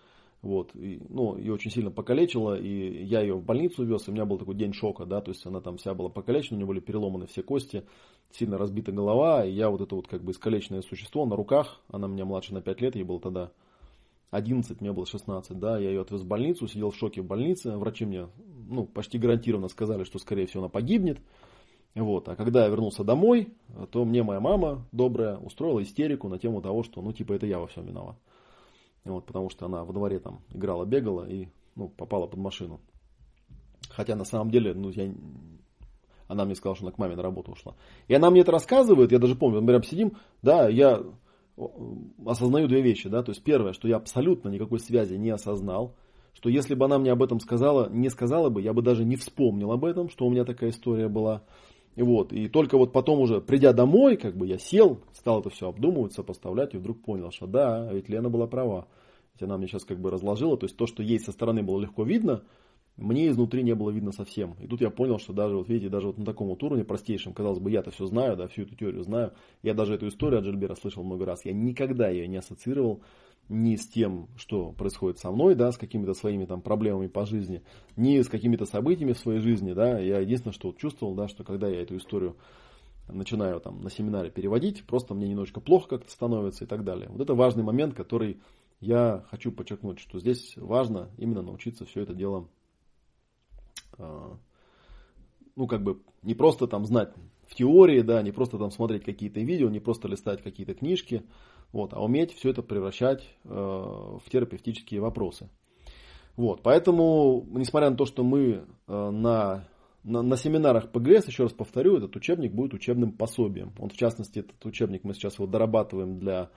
Вот, 0.45 0.77
и, 0.77 1.01
ну, 1.09 1.39
ее 1.39 1.55
очень 1.55 1.71
сильно 1.71 1.91
покалечило, 1.91 2.55
и 2.55 3.03
я 3.03 3.23
ее 3.23 3.35
в 3.35 3.43
больницу 3.43 3.83
вез, 3.83 4.07
и 4.07 4.11
у 4.11 4.13
меня 4.13 4.27
был 4.27 4.37
такой 4.37 4.55
день 4.55 4.75
шока, 4.75 5.07
да, 5.07 5.23
то 5.23 5.31
есть 5.31 5.47
она 5.47 5.63
там 5.63 5.79
вся 5.79 5.95
была 5.95 6.11
покалечена, 6.11 6.57
у 6.57 6.59
нее 6.59 6.67
были 6.67 6.81
переломаны 6.81 7.27
все 7.27 7.43
кости, 7.43 7.85
сильно 8.31 8.59
разбита 8.59 8.93
голова, 8.93 9.47
и 9.47 9.51
я 9.51 9.71
вот 9.71 9.81
это 9.81 9.95
вот 9.95 10.07
как 10.07 10.23
бы 10.23 10.33
искалеченное 10.33 10.83
существо 10.83 11.25
на 11.25 11.35
руках, 11.35 11.81
она 11.89 12.09
меня 12.09 12.27
младше 12.27 12.53
на 12.53 12.61
5 12.61 12.81
лет, 12.83 12.95
ей 12.95 13.05
было 13.05 13.21
тогда 13.21 13.53
11, 14.33 14.83
мне 14.83 14.93
было 14.93 15.07
16, 15.07 15.59
да, 15.59 15.79
я 15.79 15.89
ее 15.89 16.03
отвез 16.03 16.21
в 16.21 16.27
больницу, 16.27 16.69
сидел 16.69 16.91
в 16.91 16.97
шоке 16.97 17.23
в 17.23 17.27
больнице, 17.27 17.79
врачи 17.79 18.05
мне, 18.05 18.29
ну, 18.69 18.85
почти 18.85 19.17
гарантированно 19.17 19.69
сказали, 19.69 20.05
что, 20.05 20.19
скорее 20.19 20.45
всего, 20.45 20.65
она 20.65 20.69
погибнет, 20.69 21.21
вот, 21.95 22.29
а 22.29 22.37
когда 22.37 22.65
я 22.65 22.69
вернулся 22.69 23.03
домой, 23.03 23.55
то 23.91 24.05
мне 24.05 24.23
моя 24.23 24.41
мама 24.41 24.85
добрая 24.93 25.39
устроила 25.39 25.83
истерику 25.83 26.29
на 26.29 26.39
тему 26.39 26.61
того, 26.61 26.83
что, 26.83 27.01
ну, 27.01 27.15
типа, 27.15 27.33
это 27.33 27.47
я 27.47 27.59
во 27.59 27.67
всем 27.67 27.87
виноват. 27.87 28.19
Вот, 29.05 29.27
потому 29.27 29.51
что 29.51 29.67
она 29.67 29.85
во 29.85 29.93
дворе 29.93 30.19
там 30.19 30.41
играла, 30.51 30.85
бегала 30.85 31.29
и 31.29 31.49
ну, 31.77 31.89
попала 31.89 32.27
под 32.27 32.39
машину. 32.39 32.81
Хотя 33.91 34.17
на 34.17 34.25
самом 34.25 34.51
деле, 34.51 34.73
ну, 34.75 34.91
я, 34.91 35.13
она 36.27 36.45
мне 36.45 36.55
сказала, 36.55 36.77
что 36.77 36.87
она 36.87 36.93
к 36.93 36.99
маме 36.99 37.17
на 37.17 37.23
работу 37.23 37.53
ушла. 37.53 37.77
И 38.09 38.15
она 38.15 38.31
мне 38.31 38.41
это 38.41 38.53
рассказывает, 38.53 39.13
я 39.13 39.19
даже 39.19 39.37
помню, 39.37 39.61
мы 39.61 39.69
прям 39.69 39.83
сидим, 39.83 40.17
да, 40.43 40.69
я 40.69 41.03
осознаю 42.27 42.67
две 42.67 42.81
вещи, 42.81 43.09
да, 43.09 43.23
то 43.23 43.31
есть 43.31 43.45
первое, 43.45 43.73
что 43.73 43.87
я 43.87 43.97
абсолютно 43.97 44.49
никакой 44.49 44.81
связи 44.81 45.15
не 45.15 45.31
осознал, 45.31 45.95
что 46.33 46.49
если 46.49 46.75
бы 46.75 46.85
она 46.87 46.99
мне 46.99 47.13
об 47.13 47.23
этом 47.23 47.41
сказала, 47.41 47.89
не 47.89 48.09
сказала 48.09 48.51
бы, 48.51 48.61
я 48.61 48.73
бы 48.73 48.83
даже 48.83 49.05
не 49.05 49.17
вспомнил 49.17 49.71
об 49.71 49.85
этом, 49.85 50.09
что 50.09 50.27
у 50.27 50.31
меня 50.31 50.45
такая 50.45 50.71
история 50.71 51.09
была. 51.09 51.43
И 51.97 52.03
вот, 52.03 52.33
и 52.33 52.49
только 52.49 52.77
вот 52.77 52.93
потом 52.93 53.21
уже, 53.21 53.41
придя 53.41 53.73
домой, 53.73 54.17
как 54.17 54.37
бы 54.37 54.47
я 54.47 54.59
сел, 54.59 55.01
стал 55.13 55.41
это 55.41 55.51
все 55.51 55.69
обдумывать, 55.69 56.13
сопоставлять, 56.13 56.75
и 56.75 56.79
вдруг 56.79 57.03
понял, 57.03 57.31
что 57.31 57.47
да, 57.47 57.89
ведь 57.93 58.09
Лена 58.09 58.29
была 58.29 58.47
права. 58.47 58.89
Ведь 59.35 59.43
она 59.43 59.57
мне 59.57 59.69
сейчас 59.69 59.85
как 59.85 60.01
бы 60.01 60.11
разложила, 60.11 60.57
то 60.57 60.67
есть 60.67 60.77
то, 60.77 60.87
что 60.87 61.03
ей 61.03 61.21
со 61.21 61.31
стороны 61.33 61.63
было 61.63 61.81
легко 61.81 62.03
видно, 62.03 62.43
мне 62.97 63.29
изнутри 63.29 63.63
не 63.63 63.75
было 63.75 63.91
видно 63.91 64.13
совсем. 64.13 64.55
И 64.61 64.67
тут 64.67 64.81
я 64.81 64.91
понял, 64.91 65.19
что 65.19 65.33
даже, 65.33 65.57
вот 65.57 65.69
видите, 65.69 65.89
даже 65.89 66.09
вот 66.09 66.19
на 66.19 66.25
таком 66.25 66.49
вот 66.49 66.63
уровне 66.63 66.85
простейшем, 66.85 67.33
казалось 67.33 67.59
бы, 67.59 67.71
я-то 67.71 67.91
все 67.91 68.07
знаю, 68.07 68.37
да, 68.37 68.47
всю 68.47 68.63
эту 68.63 68.77
теорию 68.77 69.03
знаю. 69.03 69.33
Я 69.63 69.75
даже 69.75 69.95
эту 69.95 70.09
историю 70.09 70.39
от 70.39 70.45
Джильбера 70.45 70.75
слышал 70.77 71.03
много 71.03 71.25
раз. 71.25 71.45
Я 71.45 71.53
никогда 71.53 72.09
ее 72.09 72.29
не 72.29 72.37
ассоциировал 72.37 73.03
ни 73.49 73.77
с 73.77 73.87
тем, 73.87 74.29
что 74.37 74.73
происходит 74.73 75.19
со 75.19 75.31
мной, 75.31 75.55
да, 75.55 75.71
с 75.73 75.79
какими-то 75.79 76.15
своими 76.15 76.47
там 76.47 76.61
проблемами 76.61 77.09
по 77.09 77.27
жизни, 77.27 77.63
ни 77.97 78.21
с 78.21 78.29
какими-то 78.29 78.65
событиями 78.65 79.13
в 79.13 79.19
своей 79.19 79.41
жизни, 79.41 79.73
да. 79.73 79.99
Я 79.99 80.21
единственное, 80.21 80.55
что 80.55 80.69
вот 80.69 80.79
чувствовал, 80.79 81.15
да, 81.15 81.29
что 81.29 81.45
когда 81.45 81.69
я 81.69 81.83
эту 81.83 81.97
историю 81.97 82.37
начинаю 83.09 83.61
там 83.61 83.83
на 83.83 83.91
семинаре 83.91 84.31
переводить, 84.31 84.85
просто 84.87 85.15
мне 85.15 85.29
немножечко 85.29 85.61
плохо 85.61 85.89
как-то 85.89 86.11
становится 86.11 86.65
и 86.65 86.67
так 86.67 86.85
далее. 86.85 87.09
Вот 87.11 87.21
это 87.21 87.35
важный 87.35 87.63
момент, 87.63 87.95
который 87.95 88.41
я 88.81 89.25
хочу 89.31 89.53
подчеркнуть, 89.53 89.99
что 89.99 90.19
здесь 90.19 90.55
важно 90.57 91.11
именно 91.19 91.43
научиться 91.43 91.85
все 91.85 92.03
это 92.03 92.15
дело, 92.15 92.49
а, 93.99 94.39
ну, 95.57 95.67
как 95.67 95.83
бы 95.83 96.01
не 96.23 96.35
просто 96.35 96.67
там 96.67 96.85
знать 96.87 97.13
в 97.47 97.55
теории, 97.55 98.01
да, 98.01 98.23
не 98.23 98.33
просто 98.33 98.59
там 98.59 98.71
смотреть 98.71 99.05
какие-то 99.05 99.41
видео, 99.41 99.69
не 99.69 99.81
просто 99.81 100.09
листать 100.09 100.43
какие-то 100.43 100.75
книжки, 100.75 101.23
вот, 101.75 101.93
а 101.93 102.01
уметь 102.01 102.33
все 102.33 102.51
это 102.51 102.63
превращать 102.63 103.25
э, 103.43 103.49
в 103.49 104.23
терапевтические 104.31 105.01
вопросы. 105.01 105.51
Вот, 106.37 106.63
поэтому, 106.63 107.45
несмотря 107.51 107.91
на 107.91 107.97
то, 107.97 108.07
что 108.07 108.23
мы 108.23 108.65
э, 108.87 109.11
на, 109.11 109.67
на, 110.05 110.23
на 110.23 110.37
семинарах 110.37 110.93
ПГС, 110.93 111.27
еще 111.27 111.43
раз 111.43 111.53
повторю, 111.53 111.97
этот 111.97 112.15
учебник 112.15 112.53
будет 112.53 112.75
учебным 112.75 113.11
пособием. 113.11 113.73
Он, 113.81 113.89
в 113.89 113.97
частности, 113.97 114.39
этот 114.39 114.65
учебник 114.65 115.03
мы 115.03 115.15
сейчас 115.15 115.35
его 115.35 115.49
дорабатываем 115.49 116.21
для 116.21 116.51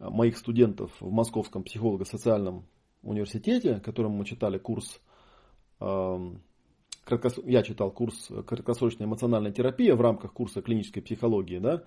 моих 0.00 0.36
студентов 0.36 0.90
в 0.98 1.12
Московском 1.12 1.62
психолого-социальном 1.62 2.66
университете, 3.04 3.78
которым 3.78 4.14
мы 4.14 4.24
читали 4.24 4.58
курс, 4.58 5.00
э, 5.78 6.30
я 7.44 7.62
читал 7.62 7.92
курс 7.92 8.28
краткосрочная 8.48 9.06
эмоциональная 9.06 9.52
терапия 9.52 9.94
в 9.94 10.00
рамках 10.00 10.32
курса 10.32 10.60
клинической 10.60 11.02
психологии, 11.02 11.58
да, 11.58 11.84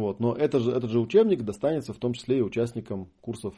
вот. 0.00 0.20
Но 0.20 0.34
это 0.34 0.58
же, 0.58 0.72
этот 0.72 0.90
же 0.90 1.00
учебник 1.00 1.42
достанется 1.42 1.92
в 1.92 1.98
том 1.98 2.14
числе 2.14 2.38
и 2.38 2.42
участникам 2.42 3.10
курсов 3.20 3.54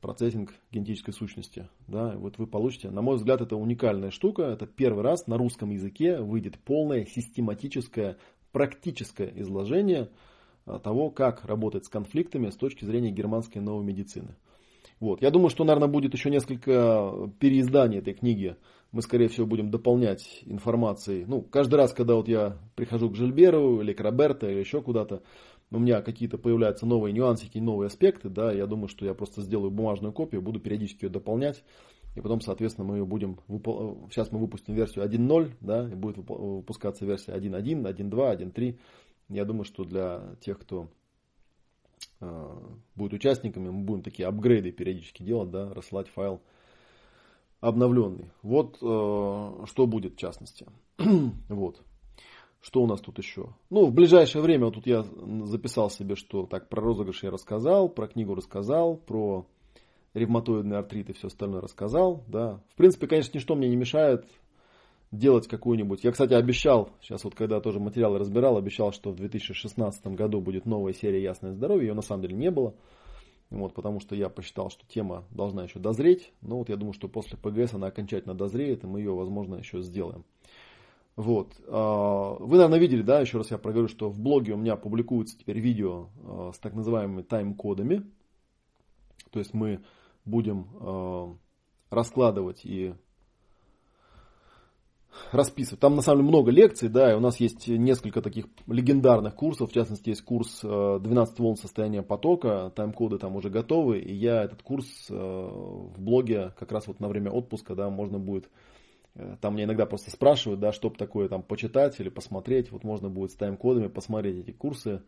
процессинг 0.00 0.54
генетической 0.70 1.12
сущности. 1.12 1.68
Да, 1.86 2.14
вот 2.16 2.38
вы 2.38 2.46
получите, 2.46 2.90
на 2.90 3.02
мой 3.02 3.16
взгляд, 3.16 3.40
это 3.40 3.56
уникальная 3.56 4.10
штука. 4.10 4.42
Это 4.42 4.66
первый 4.66 5.02
раз 5.02 5.26
на 5.26 5.36
русском 5.36 5.70
языке 5.70 6.18
выйдет 6.20 6.58
полное 6.58 7.04
систематическое, 7.04 8.16
практическое 8.52 9.32
изложение 9.36 10.10
а, 10.66 10.78
того, 10.78 11.10
как 11.10 11.44
работать 11.44 11.84
с 11.84 11.88
конфликтами 11.88 12.50
с 12.50 12.56
точки 12.56 12.84
зрения 12.84 13.10
германской 13.10 13.60
новой 13.60 13.84
медицины. 13.84 14.34
Вот. 14.98 15.22
Я 15.22 15.30
думаю, 15.30 15.50
что, 15.50 15.64
наверное, 15.64 15.88
будет 15.88 16.12
еще 16.12 16.30
несколько 16.30 17.30
переизданий 17.38 17.98
этой 17.98 18.14
книги 18.14 18.56
мы, 18.92 19.02
скорее 19.02 19.28
всего, 19.28 19.46
будем 19.46 19.70
дополнять 19.70 20.42
информацией. 20.46 21.24
Ну, 21.26 21.42
каждый 21.42 21.76
раз, 21.76 21.92
когда 21.92 22.14
вот 22.14 22.28
я 22.28 22.58
прихожу 22.74 23.10
к 23.10 23.16
Жильберу 23.16 23.80
или 23.80 23.92
к 23.92 24.00
Роберто 24.00 24.50
или 24.50 24.58
еще 24.58 24.82
куда-то, 24.82 25.22
у 25.70 25.78
меня 25.78 26.02
какие-то 26.02 26.38
появляются 26.38 26.86
новые 26.86 27.12
нюансики, 27.12 27.58
новые 27.58 27.86
аспекты, 27.86 28.28
да, 28.28 28.52
я 28.52 28.66
думаю, 28.66 28.88
что 28.88 29.06
я 29.06 29.14
просто 29.14 29.42
сделаю 29.42 29.70
бумажную 29.70 30.12
копию, 30.12 30.42
буду 30.42 30.58
периодически 30.58 31.04
ее 31.04 31.10
дополнять, 31.10 31.62
И 32.16 32.20
потом, 32.20 32.40
соответственно, 32.40 32.88
мы 32.88 32.96
ее 32.96 33.04
будем, 33.04 33.38
сейчас 34.10 34.32
мы 34.32 34.40
выпустим 34.40 34.74
версию 34.74 35.04
1.0, 35.04 35.52
да, 35.60 35.88
и 35.88 35.94
будет 35.94 36.16
выпускаться 36.16 37.06
версия 37.06 37.32
1.1, 37.32 37.82
1.2, 37.84 38.36
1.3. 38.36 38.78
Я 39.28 39.44
думаю, 39.44 39.62
что 39.64 39.84
для 39.84 40.34
тех, 40.40 40.58
кто 40.58 40.88
э, 42.20 42.56
будет 42.96 43.12
участниками, 43.12 43.70
мы 43.70 43.84
будем 43.84 44.02
такие 44.02 44.26
апгрейды 44.26 44.72
периодически 44.72 45.22
делать, 45.22 45.52
да, 45.52 45.72
рассылать 45.72 46.08
файл 46.08 46.40
обновленный. 47.60 48.30
Вот 48.42 48.78
э, 48.80 49.64
что 49.66 49.86
будет 49.86 50.14
в 50.14 50.18
частности. 50.18 50.66
вот. 51.48 51.82
Что 52.60 52.82
у 52.82 52.86
нас 52.86 53.00
тут 53.00 53.18
еще? 53.18 53.54
Ну, 53.70 53.86
в 53.86 53.92
ближайшее 53.92 54.42
время, 54.42 54.66
вот 54.66 54.74
тут 54.74 54.86
я 54.86 55.02
записал 55.44 55.88
себе, 55.88 56.14
что 56.14 56.44
так, 56.44 56.68
про 56.68 56.82
розыгрыш 56.82 57.22
я 57.22 57.30
рассказал, 57.30 57.88
про 57.88 58.06
книгу 58.06 58.34
рассказал, 58.34 58.96
про 58.96 59.46
ревматоидный 60.12 60.76
артрит 60.76 61.08
и 61.08 61.12
все 61.14 61.28
остальное 61.28 61.62
рассказал, 61.62 62.22
да. 62.26 62.60
В 62.68 62.76
принципе, 62.76 63.06
конечно, 63.06 63.36
ничто 63.36 63.54
мне 63.54 63.68
не 63.68 63.76
мешает 63.76 64.26
делать 65.10 65.48
какую-нибудь. 65.48 66.04
Я, 66.04 66.12
кстати, 66.12 66.34
обещал, 66.34 66.90
сейчас 67.00 67.24
вот 67.24 67.34
когда 67.34 67.60
тоже 67.60 67.80
материалы 67.80 68.18
разбирал, 68.18 68.56
обещал, 68.56 68.92
что 68.92 69.10
в 69.10 69.16
2016 69.16 70.06
году 70.08 70.40
будет 70.40 70.66
новая 70.66 70.92
серия 70.92 71.22
«Ясное 71.22 71.52
здоровье». 71.52 71.88
Ее 71.88 71.94
на 71.94 72.02
самом 72.02 72.22
деле 72.22 72.36
не 72.36 72.50
было. 72.50 72.74
Вот, 73.50 73.74
потому 73.74 73.98
что 73.98 74.14
я 74.14 74.28
посчитал, 74.28 74.70
что 74.70 74.86
тема 74.86 75.24
должна 75.30 75.64
еще 75.64 75.80
дозреть. 75.80 76.32
Но 76.40 76.58
вот 76.58 76.68
я 76.68 76.76
думаю, 76.76 76.92
что 76.92 77.08
после 77.08 77.36
ПГС 77.36 77.74
она 77.74 77.88
окончательно 77.88 78.34
дозреет, 78.34 78.84
и 78.84 78.86
мы 78.86 79.00
ее, 79.00 79.12
возможно, 79.12 79.56
еще 79.56 79.82
сделаем. 79.82 80.24
Вот. 81.16 81.52
А, 81.66 82.36
вы, 82.38 82.56
наверное, 82.56 82.78
видели, 82.78 83.02
да, 83.02 83.20
еще 83.20 83.38
раз 83.38 83.50
я 83.50 83.58
проговорю, 83.58 83.88
что 83.88 84.08
в 84.08 84.20
блоге 84.20 84.52
у 84.52 84.56
меня 84.56 84.76
публикуются 84.76 85.36
теперь 85.36 85.58
видео 85.58 86.08
а, 86.24 86.52
с 86.54 86.58
так 86.58 86.74
называемыми 86.74 87.22
тайм-кодами. 87.22 88.04
То 89.30 89.40
есть 89.40 89.52
мы 89.52 89.80
будем 90.24 90.68
а, 90.80 91.36
раскладывать 91.90 92.60
и 92.64 92.94
расписывать. 95.32 95.80
Там 95.80 95.96
на 95.96 96.02
самом 96.02 96.20
деле 96.20 96.28
много 96.28 96.50
лекций, 96.50 96.88
да, 96.88 97.12
и 97.12 97.16
у 97.16 97.20
нас 97.20 97.38
есть 97.40 97.68
несколько 97.68 98.22
таких 98.22 98.46
легендарных 98.66 99.34
курсов. 99.34 99.70
В 99.70 99.74
частности, 99.74 100.10
есть 100.10 100.22
курс 100.22 100.60
12 100.62 101.38
волн 101.38 101.56
состояния 101.56 102.02
потока, 102.02 102.72
тайм-коды 102.74 103.18
там 103.18 103.36
уже 103.36 103.50
готовы. 103.50 103.98
И 104.00 104.14
я 104.14 104.42
этот 104.44 104.62
курс 104.62 104.86
в 105.08 105.94
блоге 105.98 106.52
как 106.58 106.72
раз 106.72 106.86
вот 106.86 107.00
на 107.00 107.08
время 107.08 107.30
отпуска, 107.30 107.74
да, 107.74 107.90
можно 107.90 108.18
будет 108.18 108.48
Э, 109.14 109.36
там 109.40 109.54
мне 109.54 109.64
иногда 109.64 109.86
просто 109.86 110.10
спрашивают, 110.10 110.60
да, 110.60 110.72
что 110.72 110.90
такое 110.90 111.28
там 111.28 111.42
почитать 111.42 111.98
или 112.00 112.08
посмотреть. 112.08 112.70
Вот 112.70 112.84
можно 112.84 113.08
будет 113.08 113.32
с 113.32 113.36
тайм-кодами 113.36 113.88
посмотреть 113.88 114.48
эти 114.48 114.52
курсы, 114.52 115.02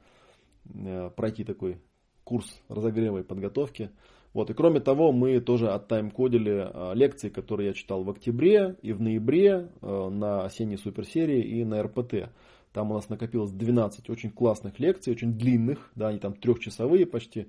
э, 0.75 1.11
пройти 1.11 1.45
такой 1.45 1.81
курс 2.25 2.47
разогрева 2.69 3.19
и 3.19 3.25
подготовки. 3.25 3.91
Вот, 4.35 4.51
и 4.51 4.55
кроме 4.55 4.81
того, 4.81 5.13
мы 5.13 5.41
тоже 5.41 5.69
оттайм-кодили 5.69 6.71
э, 6.73 6.95
лекции, 6.95 7.29
которые 7.29 7.69
я 7.69 7.75
читал 7.75 8.03
в 8.03 8.11
октябре 8.11 8.77
и 8.83 8.93
в 8.93 9.01
ноябре 9.01 9.69
на 9.83 10.45
осенней 10.45 10.79
суперсерии 10.79 11.43
и 11.43 11.65
на 11.65 11.83
РПТ. 11.83 12.31
Там 12.73 12.91
у 12.91 12.95
нас 12.95 13.09
накопилось 13.09 13.53
12 13.53 14.09
очень 14.09 14.31
классных 14.31 14.81
лекций, 14.81 15.13
очень 15.13 15.35
длинных, 15.35 15.91
да, 15.95 16.09
они 16.09 16.19
там 16.19 16.33
трехчасовые 16.35 17.07
почти. 17.07 17.49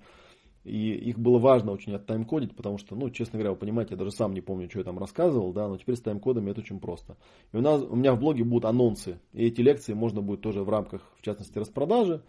И 0.64 0.94
их 0.94 1.20
было 1.20 1.40
важно 1.40 1.74
очень 1.74 1.94
оттаймкодить, 1.94 2.56
потому 2.56 2.78
что, 2.78 2.96
ну, 2.96 3.10
честно 3.10 3.38
говоря, 3.38 3.52
вы 3.52 3.58
понимаете, 3.58 3.96
я 3.96 3.98
даже 3.98 4.12
сам 4.12 4.34
не 4.34 4.40
помню, 4.40 4.70
что 4.70 4.80
я 4.80 4.86
там 4.86 4.98
рассказывал, 4.98 5.52
да, 5.52 5.68
но 5.68 5.78
теперь 5.78 5.98
с 5.98 6.02
таймкодами 6.02 6.52
это 6.52 6.62
очень 6.62 6.80
просто. 6.80 7.18
И 7.52 7.58
у, 7.58 7.62
нас, 7.62 7.82
у 7.82 7.96
меня 7.96 8.14
в 8.14 8.20
блоге 8.20 8.46
будут 8.46 8.66
анонсы, 8.66 9.20
и 9.34 9.46
эти 9.46 9.60
лекции 9.60 9.94
можно 9.94 10.22
будет 10.22 10.42
тоже 10.42 10.64
в 10.64 10.70
рамках, 10.70 11.02
в 11.18 11.22
частности, 11.22 11.58
распродажи. 11.58 12.24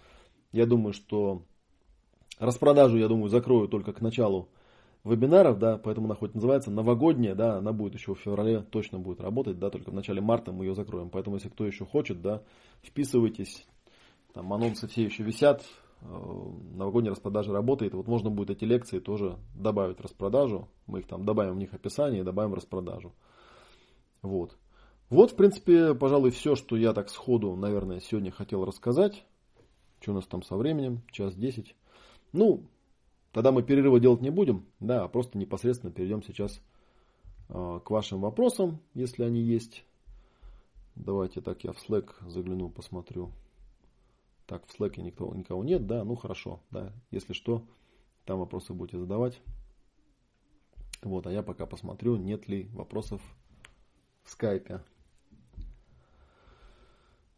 Я 0.51 0.67
думаю, 0.67 0.95
что 0.95 1.45
распродажу, 2.39 2.97
я 2.97 3.09
думаю, 3.09 3.29
закрою 3.29 3.69
только 3.69 3.93
к 3.93 4.01
началу 4.01 4.49
вебинаров, 5.05 5.59
да, 5.59 5.77
поэтому 5.77 6.07
она 6.07 6.15
хоть 6.15 6.35
называется 6.35 6.71
новогодняя, 6.71 7.35
да, 7.35 7.59
она 7.59 7.73
будет 7.73 7.95
еще 7.95 8.15
в 8.15 8.21
феврале 8.21 8.63
точно 8.63 8.99
будет 8.99 9.21
работать, 9.21 9.59
да, 9.59 9.71
только 9.71 9.91
в 9.91 9.95
начале 9.95 10.21
марта 10.21 10.53
мы 10.53 10.65
ее 10.65 10.75
закроем. 10.75 11.11
Поэтому, 11.11 11.37
если 11.37 11.49
кто 11.49 11.67
еще 11.67 11.85
хочет, 11.85 12.23
да, 12.23 12.43
вписывайтесь, 12.83 13.67
там 14.33 14.53
анонсы 14.53 14.89
все 14.89 15.05
еще 15.05 15.23
висят, 15.23 15.63
Э, 16.05 16.51
новогодняя 16.75 17.13
распродажа 17.13 17.53
работает. 17.53 17.95
Вот 17.95 18.07
можно 18.07 18.31
будет 18.31 18.51
эти 18.51 18.65
лекции 18.65 18.99
тоже 18.99 19.39
добавить 19.55 20.01
распродажу. 20.01 20.69
Мы 20.87 21.01
их 21.01 21.07
там 21.07 21.25
добавим 21.25 21.55
в 21.55 21.59
них 21.59 21.73
описание 21.73 22.21
и 22.21 22.25
добавим 22.25 22.55
распродажу. 22.55 23.13
Вот. 24.23 24.57
Вот, 25.09 25.33
в 25.33 25.37
принципе, 25.37 25.95
пожалуй, 25.95 26.31
все, 26.31 26.57
что 26.57 26.77
я 26.77 26.93
так 26.93 27.09
сходу, 27.09 27.57
наверное, 27.57 28.01
сегодня 28.01 28.31
хотел 28.31 28.65
рассказать. 28.65 29.25
Что 30.01 30.13
у 30.13 30.15
нас 30.15 30.27
там 30.27 30.43
со 30.43 30.57
временем? 30.57 31.03
Час 31.11 31.35
десять. 31.35 31.75
Ну, 32.35 32.67
тогда 33.31 33.53
мы 33.53 33.63
перерыва 33.63 34.01
делать 34.01 34.21
не 34.21 34.31
будем. 34.31 34.67
Да, 34.81 35.07
просто 35.07 35.39
непосредственно 35.39 35.93
перейдем 35.93 36.21
сейчас 36.25 36.61
э, 37.49 37.81
к 37.85 37.89
вашим 37.91 38.21
вопросам, 38.21 38.81
если 38.93 39.23
они 39.23 39.41
есть. 39.41 39.85
Давайте 40.97 41.41
так 41.41 41.63
я 41.63 41.73
в 41.73 41.77
Slack 41.77 42.11
загляну, 42.29 42.71
посмотрю. 42.71 43.31
Так, 44.47 44.67
в 44.67 44.77
Slack 44.77 45.01
никого, 45.01 45.33
никого 45.37 45.63
нет, 45.63 45.87
да, 45.87 46.03
ну 46.03 46.17
хорошо, 46.17 46.61
да, 46.73 46.93
если 47.13 47.35
что, 47.35 47.65
там 48.25 48.41
вопросы 48.41 48.75
будете 48.75 48.99
задавать. 48.99 49.41
Вот, 51.03 51.29
а 51.29 51.33
я 51.33 51.45
пока 51.45 51.67
посмотрю, 51.67 52.17
нет 52.17 52.49
ли 52.49 52.69
вопросов 52.73 53.23
в 54.25 54.31
скайпе. 54.31 54.83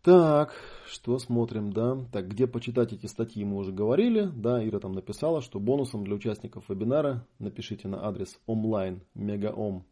Так, 0.06 0.54
что 0.86 1.18
смотрим, 1.18 1.72
да? 1.72 1.98
Так, 2.12 2.28
где 2.28 2.46
почитать 2.46 2.92
эти 2.92 3.06
статьи 3.06 3.44
мы 3.44 3.56
уже 3.56 3.72
говорили. 3.72 4.30
Да, 4.36 4.64
Ира 4.64 4.78
там 4.78 4.92
написала, 4.92 5.42
что 5.42 5.58
бонусом 5.58 6.04
для 6.04 6.14
участников 6.14 6.68
вебинара 6.68 7.26
напишите 7.40 7.88
на 7.88 8.06
адрес 8.06 8.38
online 8.46 9.00
megaom 9.16 9.82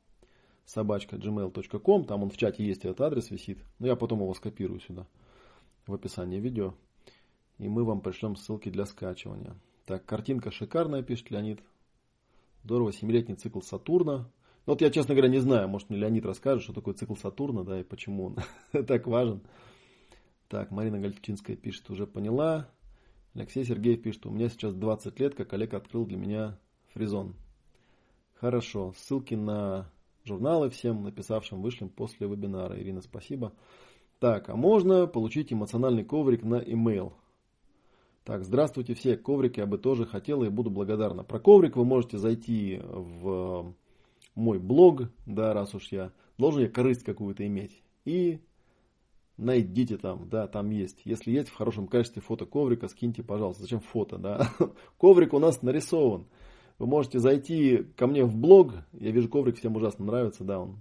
собачка 0.67 1.17
gmail.com. 1.17 2.05
Там 2.05 2.23
он 2.23 2.31
в 2.31 2.37
чате 2.37 2.65
есть, 2.65 2.85
этот 2.85 3.01
адрес 3.01 3.33
висит. 3.33 3.59
Но 3.81 3.89
я 3.89 3.97
потом 3.97 4.21
его 4.21 4.33
скопирую 4.35 4.79
сюда 4.79 5.09
в 5.89 5.95
описании 5.95 6.39
видео. 6.39 6.75
И 7.59 7.67
мы 7.67 7.83
вам 7.83 8.01
пришлем 8.01 8.37
ссылки 8.37 8.69
для 8.69 8.87
скачивания. 8.87 9.57
Так, 9.85 10.07
картинка 10.07 10.53
шикарная, 10.53 11.03
пишет 11.03 11.33
Леонид. 11.33 11.59
Здорово, 12.63 12.93
семилетний 12.93 13.35
цикл 13.35 13.63
Сатурна. 13.63 14.31
Ну, 14.67 14.75
вот 14.75 14.81
я, 14.81 14.93
честно 14.93 15.17
говоря, 15.17 15.29
не 15.29 15.41
знаю, 15.41 15.69
может 15.69 15.91
мне 15.91 15.99
Леонид 15.99 16.25
расскажет, 16.25 16.63
что 16.63 16.73
такое 16.73 16.95
цикл 16.95 17.17
Сатурна, 17.17 17.65
да, 17.65 17.81
и 17.81 17.83
почему 17.83 18.27
он 18.27 18.37
так 18.87 19.09
важен. 19.09 19.43
Так, 20.55 20.71
Марина 20.71 21.01
Гальчинская 21.01 21.57
пишет, 21.57 21.91
уже 21.91 22.07
поняла. 22.07 22.69
Алексей 23.35 23.65
Сергеев 23.65 24.03
пишет, 24.03 24.25
у 24.25 24.31
меня 24.31 24.49
сейчас 24.49 24.73
20 24.73 25.19
лет, 25.19 25.35
как 25.35 25.53
Олег 25.53 25.75
открыл 25.75 26.07
для 26.07 26.17
меня 26.17 26.61
фризон. 26.93 27.35
Хорошо, 28.35 28.95
ссылки 28.97 29.35
на 29.35 29.91
журналы 30.23 30.71
всем 30.71 31.03
написавшим 31.03 31.61
вышлем 31.61 31.89
после 31.89 32.29
вебинара. 32.29 32.81
Ирина, 32.81 33.01
спасибо. 33.01 33.53
Так, 34.21 34.49
а 34.49 34.55
можно 34.55 35.09
получить 35.09 35.53
эмоциональный 35.53 36.05
коврик 36.05 36.45
на 36.45 36.63
email? 36.63 37.15
Так, 38.23 38.45
здравствуйте 38.45 38.95
все, 38.95 39.17
коврик 39.17 39.57
я 39.57 39.67
бы 39.67 39.77
тоже 39.77 40.07
хотела 40.07 40.45
и 40.45 40.51
буду 40.51 40.71
благодарна. 40.71 41.25
Про 41.25 41.41
коврик 41.41 41.75
вы 41.75 41.85
можете 41.85 42.19
зайти 42.19 42.81
в 42.81 43.75
мой 44.37 44.61
блог, 44.61 45.11
да, 45.27 45.53
раз 45.53 45.75
уж 45.75 45.89
я 45.91 46.13
должен 46.39 46.63
я 46.63 46.69
корысть 46.69 47.03
какую-то 47.03 47.45
иметь. 47.45 47.83
И 48.05 48.39
найдите 49.37 49.97
там, 49.97 50.29
да, 50.29 50.47
там 50.47 50.71
есть. 50.71 51.01
Если 51.05 51.31
есть 51.31 51.49
в 51.49 51.55
хорошем 51.55 51.89
качестве 51.89 52.23
фото 52.23 52.47
коврика, 52.47 52.89
скиньте, 52.89 53.23
пожалуйста. 53.23 53.63
Зачем 53.63 53.81
фото, 53.81 54.19
да? 54.19 54.51
Коврик 54.99 55.35
у 55.35 55.39
нас 55.39 55.63
нарисован. 55.63 56.27
Вы 56.79 56.87
можете 56.87 57.19
зайти 57.19 57.87
ко 57.97 58.07
мне 58.07 58.25
в 58.25 58.37
блог. 58.37 58.75
Я 58.93 59.11
вижу, 59.11 59.29
коврик 59.29 59.57
всем 59.57 59.77
ужасно 59.77 60.05
нравится, 60.05 60.45
да, 60.45 60.61
он 60.61 60.79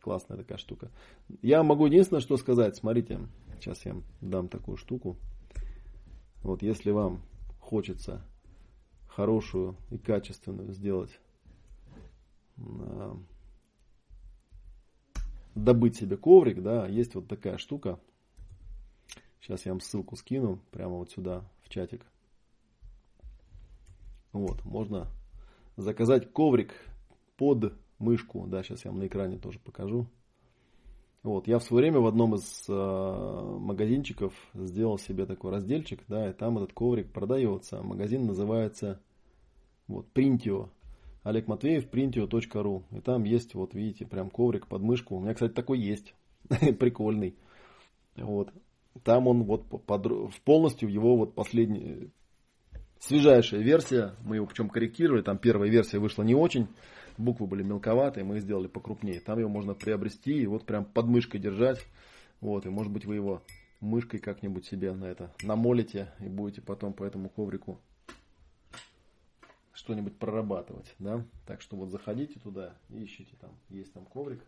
классная 0.00 0.36
такая 0.36 0.58
штука. 0.58 0.90
Я 1.42 1.62
могу 1.62 1.86
единственное, 1.86 2.20
что 2.20 2.36
сказать. 2.36 2.76
Смотрите, 2.76 3.20
сейчас 3.58 3.84
я 3.84 3.96
дам 4.20 4.48
такую 4.48 4.76
штуку. 4.76 5.16
Вот 6.42 6.62
если 6.62 6.90
вам 6.90 7.22
хочется 7.58 8.22
хорошую 9.08 9.76
и 9.90 9.96
качественную 9.96 10.72
сделать, 10.72 11.18
добыть 15.54 15.96
себе 15.96 16.16
коврик, 16.16 16.62
да, 16.62 16.86
есть 16.86 17.14
вот 17.14 17.28
такая 17.28 17.58
штука. 17.58 17.98
Сейчас 19.40 19.66
я 19.66 19.72
вам 19.72 19.80
ссылку 19.80 20.16
скину 20.16 20.58
прямо 20.70 20.96
вот 20.96 21.10
сюда 21.10 21.44
в 21.62 21.68
чатик. 21.68 22.06
Вот, 24.32 24.64
можно 24.64 25.06
заказать 25.76 26.32
коврик 26.32 26.74
под 27.36 27.74
мышку. 27.98 28.46
Да, 28.46 28.62
сейчас 28.62 28.84
я 28.84 28.90
вам 28.90 29.00
на 29.00 29.06
экране 29.06 29.38
тоже 29.38 29.58
покажу. 29.58 30.06
Вот, 31.22 31.46
я 31.46 31.58
в 31.58 31.62
свое 31.62 31.84
время 31.84 32.00
в 32.00 32.06
одном 32.06 32.34
из 32.34 32.64
э, 32.68 33.58
магазинчиков 33.60 34.34
сделал 34.52 34.98
себе 34.98 35.24
такой 35.24 35.52
разделчик, 35.52 36.02
да, 36.06 36.28
и 36.28 36.34
там 36.34 36.58
этот 36.58 36.74
коврик 36.74 37.12
продается. 37.12 37.82
Магазин 37.82 38.26
называется 38.26 39.00
вот 39.88 40.06
Printio. 40.14 40.68
Олег 41.24 41.48
Матвеев, 41.48 41.88
printio.ru. 41.90 42.82
И 42.92 43.00
там 43.00 43.24
есть, 43.24 43.54
вот 43.54 43.74
видите, 43.74 44.06
прям 44.06 44.30
коврик 44.30 44.66
под 44.66 44.82
мышку. 44.82 45.16
У 45.16 45.20
меня, 45.20 45.32
кстати, 45.32 45.52
такой 45.52 45.80
есть. 45.80 46.14
Прикольный. 46.78 47.34
Вот. 48.16 48.52
Там 49.02 49.26
он 49.26 49.44
вот 49.44 49.66
под, 49.86 50.06
полностью 50.44 50.90
его 50.90 51.16
вот 51.16 51.34
последний, 51.34 52.10
свежайшая 53.00 53.62
версия. 53.62 54.14
Мы 54.22 54.36
его 54.36 54.46
причем 54.46 54.68
корректировали. 54.68 55.22
Там 55.22 55.38
первая 55.38 55.70
версия 55.70 55.98
вышла 55.98 56.22
не 56.22 56.34
очень. 56.34 56.68
буквы 57.16 57.46
были 57.46 57.62
мелковатые, 57.62 58.22
мы 58.22 58.38
сделали 58.40 58.68
покрупнее. 58.68 59.20
Там 59.20 59.38
его 59.38 59.48
можно 59.48 59.74
приобрести 59.74 60.42
и 60.42 60.46
вот 60.46 60.66
прям 60.66 60.84
под 60.84 61.06
мышкой 61.06 61.40
держать. 61.40 61.80
Вот, 62.42 62.66
и 62.66 62.68
может 62.68 62.92
быть 62.92 63.06
вы 63.06 63.14
его 63.14 63.42
мышкой 63.80 64.20
как-нибудь 64.20 64.66
себе 64.66 64.92
на 64.92 65.06
это 65.06 65.32
намолите 65.42 66.12
и 66.20 66.28
будете 66.28 66.60
потом 66.60 66.92
по 66.92 67.04
этому 67.04 67.30
коврику 67.30 67.80
что-нибудь 69.84 70.18
прорабатывать, 70.18 70.92
да. 70.98 71.24
Так 71.46 71.60
что 71.60 71.76
вот 71.76 71.90
заходите 71.90 72.40
туда 72.40 72.74
и 72.88 73.04
ищите 73.04 73.36
там, 73.38 73.50
есть 73.68 73.92
там 73.92 74.06
коврик. 74.06 74.42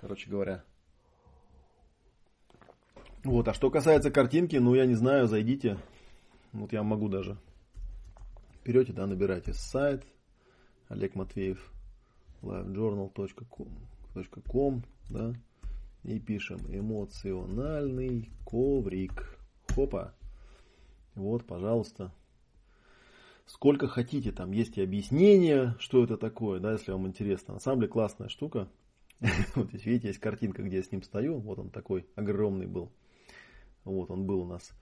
Короче 0.00 0.30
говоря. 0.30 0.64
Вот, 3.22 3.46
а 3.48 3.54
что 3.54 3.70
касается 3.70 4.10
картинки, 4.10 4.56
ну 4.56 4.74
я 4.74 4.86
не 4.86 4.94
знаю, 4.94 5.28
зайдите. 5.28 5.76
Вот 6.52 6.72
я 6.72 6.82
могу 6.82 7.10
даже. 7.10 7.36
Берете, 8.64 8.94
да, 8.94 9.06
набирайте 9.06 9.52
сайт 9.52 10.06
Олег 10.88 11.14
Матвеев 11.14 11.70
livejournal.com, 12.40 14.82
да, 15.10 15.34
и 16.02 16.18
пишем 16.18 16.60
эмоциональный 16.68 18.30
коврик. 18.46 19.38
Хопа. 19.74 20.14
Вот, 21.14 21.44
пожалуйста. 21.44 22.10
Сколько 23.46 23.86
хотите, 23.86 24.32
там 24.32 24.50
есть 24.50 24.76
и 24.76 24.82
объяснение, 24.82 25.76
что 25.78 26.02
это 26.02 26.16
такое, 26.16 26.58
да, 26.58 26.72
если 26.72 26.90
вам 26.90 27.06
интересно. 27.06 27.54
На 27.54 27.60
самом 27.60 27.80
деле 27.80 27.92
классная 27.92 28.28
штука. 28.28 28.68
Вот 29.54 29.68
здесь, 29.68 29.86
видите, 29.86 30.08
есть 30.08 30.20
картинка, 30.20 30.62
где 30.62 30.78
я 30.78 30.82
с 30.82 30.90
ним 30.90 31.02
стою. 31.02 31.38
Вот 31.38 31.58
он 31.58 31.70
такой 31.70 32.06
огромный 32.16 32.66
был. 32.66 32.90
Вот 33.84 34.10
он 34.10 34.26
был 34.26 34.40
у 34.40 34.46
нас. 34.46 34.72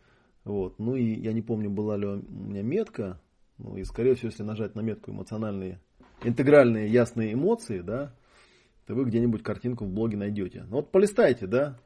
Вот. 0.44 0.78
Ну 0.78 0.96
и 0.96 1.04
я 1.04 1.32
не 1.32 1.42
помню, 1.42 1.70
была 1.70 1.96
ли 1.96 2.06
у 2.06 2.16
меня 2.16 2.62
метка. 2.62 3.20
Ну 3.58 3.76
и 3.76 3.84
скорее 3.84 4.14
всего, 4.14 4.28
если 4.28 4.42
нажать 4.42 4.74
на 4.74 4.80
метку 4.80 5.10
эмоциональные, 5.12 5.78
интегральные 6.22 6.88
ясные 6.88 7.34
эмоции, 7.34 7.80
да, 7.80 8.14
то 8.86 8.94
вы 8.94 9.04
где-нибудь 9.04 9.42
картинку 9.42 9.84
в 9.84 9.90
блоге 9.90 10.16
найдете. 10.16 10.64
Ну 10.68 10.76
вот 10.76 10.90
полистайте, 10.90 11.46
да. 11.46 11.78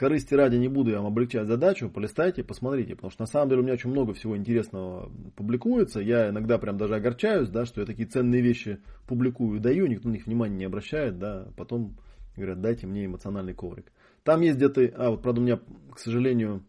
Корысти 0.00 0.32
ради 0.32 0.56
не 0.56 0.68
буду 0.68 0.92
я 0.92 0.96
вам 0.96 1.08
облегчать 1.08 1.46
задачу, 1.46 1.90
полистайте, 1.90 2.42
посмотрите, 2.42 2.94
потому 2.94 3.10
что 3.10 3.20
на 3.20 3.26
самом 3.26 3.50
деле 3.50 3.60
у 3.60 3.64
меня 3.64 3.74
очень 3.74 3.90
много 3.90 4.14
всего 4.14 4.34
интересного 4.34 5.12
публикуется. 5.36 6.00
Я 6.00 6.30
иногда 6.30 6.56
прям 6.56 6.78
даже 6.78 6.94
огорчаюсь, 6.94 7.50
да, 7.50 7.66
что 7.66 7.82
я 7.82 7.86
такие 7.86 8.08
ценные 8.08 8.40
вещи 8.40 8.80
публикую 9.06 9.60
даю, 9.60 9.86
никто 9.88 10.08
на 10.08 10.14
них 10.14 10.24
внимания 10.24 10.56
не 10.56 10.64
обращает, 10.64 11.18
да, 11.18 11.48
потом 11.54 11.98
говорят, 12.34 12.62
дайте 12.62 12.86
мне 12.86 13.04
эмоциональный 13.04 13.52
коврик. 13.52 13.92
Там 14.24 14.40
есть 14.40 14.56
где-то, 14.56 14.90
а 14.96 15.10
вот 15.10 15.20
правда 15.20 15.42
у 15.42 15.44
меня, 15.44 15.60
к 15.92 15.98
сожалению, 15.98 16.64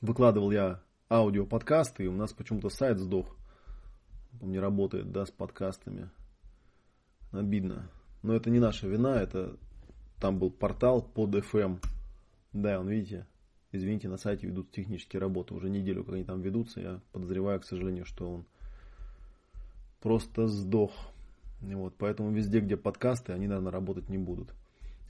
выкладывал 0.00 0.52
я 0.52 0.80
аудио 1.10 1.44
подкасты, 1.44 2.04
и 2.04 2.06
у 2.06 2.14
нас 2.14 2.32
почему-то 2.32 2.68
сайт 2.68 3.00
сдох, 3.00 3.36
не 4.40 4.60
работает, 4.60 5.10
да, 5.10 5.26
с 5.26 5.32
подкастами. 5.32 6.08
Обидно. 7.32 7.90
Но 8.22 8.32
это 8.32 8.48
не 8.48 8.60
наша 8.60 8.86
вина, 8.86 9.20
это 9.20 9.56
там 10.20 10.38
был 10.38 10.52
портал 10.52 11.02
под 11.02 11.34
FM. 11.34 11.80
Да, 12.52 12.80
он, 12.80 12.88
видите, 12.88 13.26
извините, 13.72 14.08
на 14.08 14.16
сайте 14.16 14.46
ведут 14.46 14.70
технические 14.70 15.20
работы. 15.20 15.54
Уже 15.54 15.68
неделю, 15.68 16.04
как 16.04 16.14
они 16.14 16.24
там 16.24 16.40
ведутся, 16.40 16.80
я 16.80 17.00
подозреваю, 17.12 17.60
к 17.60 17.64
сожалению, 17.64 18.04
что 18.04 18.30
он 18.30 18.46
просто 20.00 20.48
сдох. 20.48 20.92
Вот, 21.60 21.94
поэтому 21.98 22.30
везде, 22.30 22.60
где 22.60 22.76
подкасты, 22.76 23.32
они, 23.32 23.48
наверное, 23.48 23.72
работать 23.72 24.08
не 24.08 24.18
будут. 24.18 24.54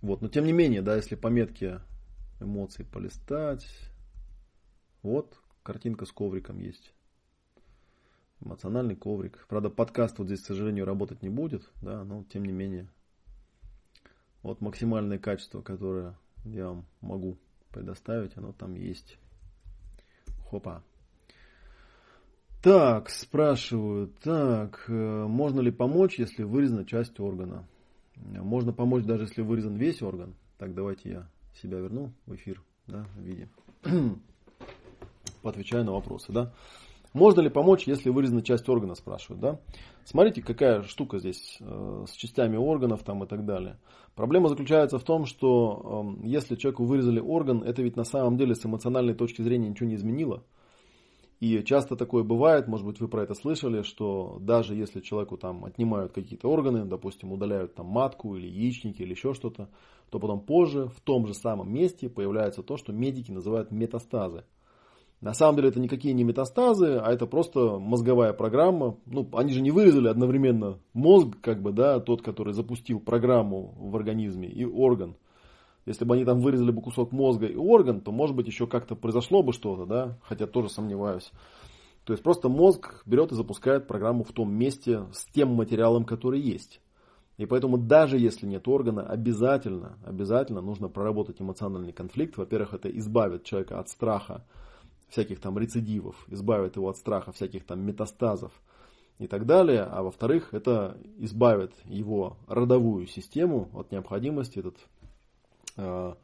Вот, 0.00 0.22
но 0.22 0.28
тем 0.28 0.44
не 0.44 0.52
менее, 0.52 0.82
да, 0.82 0.96
если 0.96 1.14
по 1.14 1.28
метке 1.28 1.80
эмоций 2.40 2.84
полистать, 2.84 3.68
вот, 5.02 5.38
картинка 5.62 6.06
с 6.06 6.12
ковриком 6.12 6.58
есть. 6.58 6.92
Эмоциональный 8.40 8.96
коврик. 8.96 9.44
Правда, 9.48 9.68
подкаст 9.68 10.18
вот 10.18 10.28
здесь, 10.28 10.42
к 10.42 10.46
сожалению, 10.46 10.84
работать 10.84 11.22
не 11.22 11.28
будет, 11.28 11.68
да, 11.82 12.04
но 12.04 12.24
тем 12.24 12.44
не 12.44 12.52
менее, 12.52 12.88
вот 14.42 14.60
максимальное 14.60 15.18
качество, 15.18 15.60
которое 15.60 16.16
я 16.44 16.68
вам 16.68 16.84
могу 17.00 17.36
предоставить, 17.70 18.36
оно 18.36 18.52
там 18.52 18.74
есть. 18.74 19.18
Хопа. 20.50 20.82
Так, 22.62 23.08
спрашивают, 23.10 24.18
так, 24.18 24.84
э, 24.88 24.92
можно 24.92 25.60
ли 25.60 25.70
помочь, 25.70 26.18
если 26.18 26.42
вырезана 26.42 26.84
часть 26.84 27.20
органа? 27.20 27.64
Можно 28.16 28.72
помочь 28.72 29.04
даже 29.04 29.24
если 29.24 29.42
вырезан 29.42 29.76
весь 29.76 30.02
орган. 30.02 30.34
Так, 30.58 30.74
давайте 30.74 31.08
я 31.08 31.28
себя 31.62 31.78
верну 31.78 32.12
в 32.26 32.34
эфир, 32.34 32.60
да, 32.86 33.06
в 33.16 33.20
виде. 33.20 33.48
Поотвечаю 35.42 35.84
на 35.84 35.92
вопросы, 35.92 36.32
да. 36.32 36.52
Можно 37.14 37.40
ли 37.40 37.48
помочь, 37.48 37.86
если 37.86 38.10
вырезана 38.10 38.42
часть 38.42 38.68
органа, 38.68 38.94
спрашивают, 38.94 39.40
да? 39.40 39.60
Смотрите, 40.04 40.42
какая 40.42 40.82
штука 40.82 41.18
здесь 41.18 41.56
э, 41.60 42.04
с 42.06 42.12
частями 42.12 42.56
органов 42.56 43.02
там 43.02 43.24
и 43.24 43.26
так 43.26 43.44
далее. 43.44 43.78
Проблема 44.14 44.48
заключается 44.48 44.98
в 44.98 45.04
том, 45.04 45.24
что 45.24 46.14
э, 46.22 46.26
если 46.26 46.56
человеку 46.56 46.84
вырезали 46.84 47.20
орган, 47.20 47.62
это 47.62 47.82
ведь 47.82 47.96
на 47.96 48.04
самом 48.04 48.36
деле 48.36 48.54
с 48.54 48.64
эмоциональной 48.64 49.14
точки 49.14 49.42
зрения 49.42 49.68
ничего 49.68 49.88
не 49.88 49.94
изменило. 49.94 50.42
И 51.40 51.62
часто 51.62 51.94
такое 51.94 52.24
бывает, 52.24 52.66
может 52.66 52.84
быть, 52.84 53.00
вы 53.00 53.06
про 53.06 53.22
это 53.22 53.34
слышали, 53.34 53.82
что 53.82 54.38
даже 54.40 54.74
если 54.74 55.00
человеку 55.00 55.36
там 55.36 55.64
отнимают 55.64 56.12
какие-то 56.12 56.48
органы, 56.48 56.84
допустим, 56.84 57.32
удаляют 57.32 57.74
там 57.74 57.86
матку 57.86 58.34
или 58.34 58.48
яичники 58.48 59.02
или 59.02 59.12
еще 59.12 59.34
что-то, 59.34 59.68
то 60.10 60.18
потом 60.18 60.40
позже 60.40 60.88
в 60.88 61.00
том 61.00 61.26
же 61.26 61.34
самом 61.34 61.72
месте 61.72 62.08
появляется 62.08 62.62
то, 62.62 62.76
что 62.76 62.92
медики 62.92 63.30
называют 63.30 63.70
метастазы. 63.70 64.44
На 65.20 65.34
самом 65.34 65.56
деле 65.56 65.68
это 65.68 65.80
никакие 65.80 66.14
не 66.14 66.22
метастазы, 66.22 67.00
а 67.02 67.12
это 67.12 67.26
просто 67.26 67.78
мозговая 67.78 68.32
программа. 68.32 68.96
Ну, 69.06 69.28
они 69.32 69.52
же 69.52 69.60
не 69.60 69.72
вырезали 69.72 70.08
одновременно 70.08 70.78
мозг, 70.92 71.40
как 71.40 71.60
бы, 71.60 71.72
да, 71.72 71.98
тот, 71.98 72.22
который 72.22 72.52
запустил 72.52 73.00
программу 73.00 73.74
в 73.76 73.96
организме 73.96 74.48
и 74.48 74.64
орган. 74.64 75.16
Если 75.86 76.04
бы 76.04 76.14
они 76.14 76.24
там 76.24 76.40
вырезали 76.40 76.70
бы 76.70 76.82
кусок 76.82 77.10
мозга 77.10 77.46
и 77.46 77.56
орган, 77.56 78.00
то, 78.00 78.12
может 78.12 78.36
быть, 78.36 78.46
еще 78.46 78.66
как-то 78.66 78.94
произошло 78.94 79.42
бы 79.42 79.52
что-то, 79.52 79.86
да, 79.86 80.18
хотя 80.22 80.46
тоже 80.46 80.68
сомневаюсь. 80.68 81.32
То 82.04 82.12
есть 82.12 82.22
просто 82.22 82.48
мозг 82.48 83.02
берет 83.04 83.32
и 83.32 83.34
запускает 83.34 83.88
программу 83.88 84.22
в 84.22 84.32
том 84.32 84.52
месте 84.52 85.06
с 85.12 85.26
тем 85.32 85.48
материалом, 85.48 86.04
который 86.04 86.40
есть. 86.40 86.80
И 87.38 87.46
поэтому 87.46 87.76
даже 87.76 88.18
если 88.18 88.46
нет 88.46 88.68
органа, 88.68 89.02
обязательно, 89.02 89.98
обязательно 90.04 90.60
нужно 90.60 90.88
проработать 90.88 91.40
эмоциональный 91.40 91.92
конфликт. 91.92 92.36
Во-первых, 92.36 92.74
это 92.74 92.88
избавит 92.88 93.44
человека 93.44 93.80
от 93.80 93.88
страха 93.88 94.44
всяких 95.08 95.40
там 95.40 95.58
рецидивов, 95.58 96.16
избавит 96.28 96.76
его 96.76 96.88
от 96.88 96.96
страха 96.96 97.32
всяких 97.32 97.64
там 97.64 97.80
метастазов 97.80 98.52
и 99.18 99.26
так 99.26 99.46
далее. 99.46 99.82
А 99.82 100.02
во-вторых, 100.02 100.52
это 100.52 100.98
избавит 101.18 101.72
его 101.84 102.36
родовую 102.46 103.06
систему 103.06 103.68
от 103.74 103.90
необходимости 103.90 104.58
этот 104.58 104.76
э, 105.76 106.14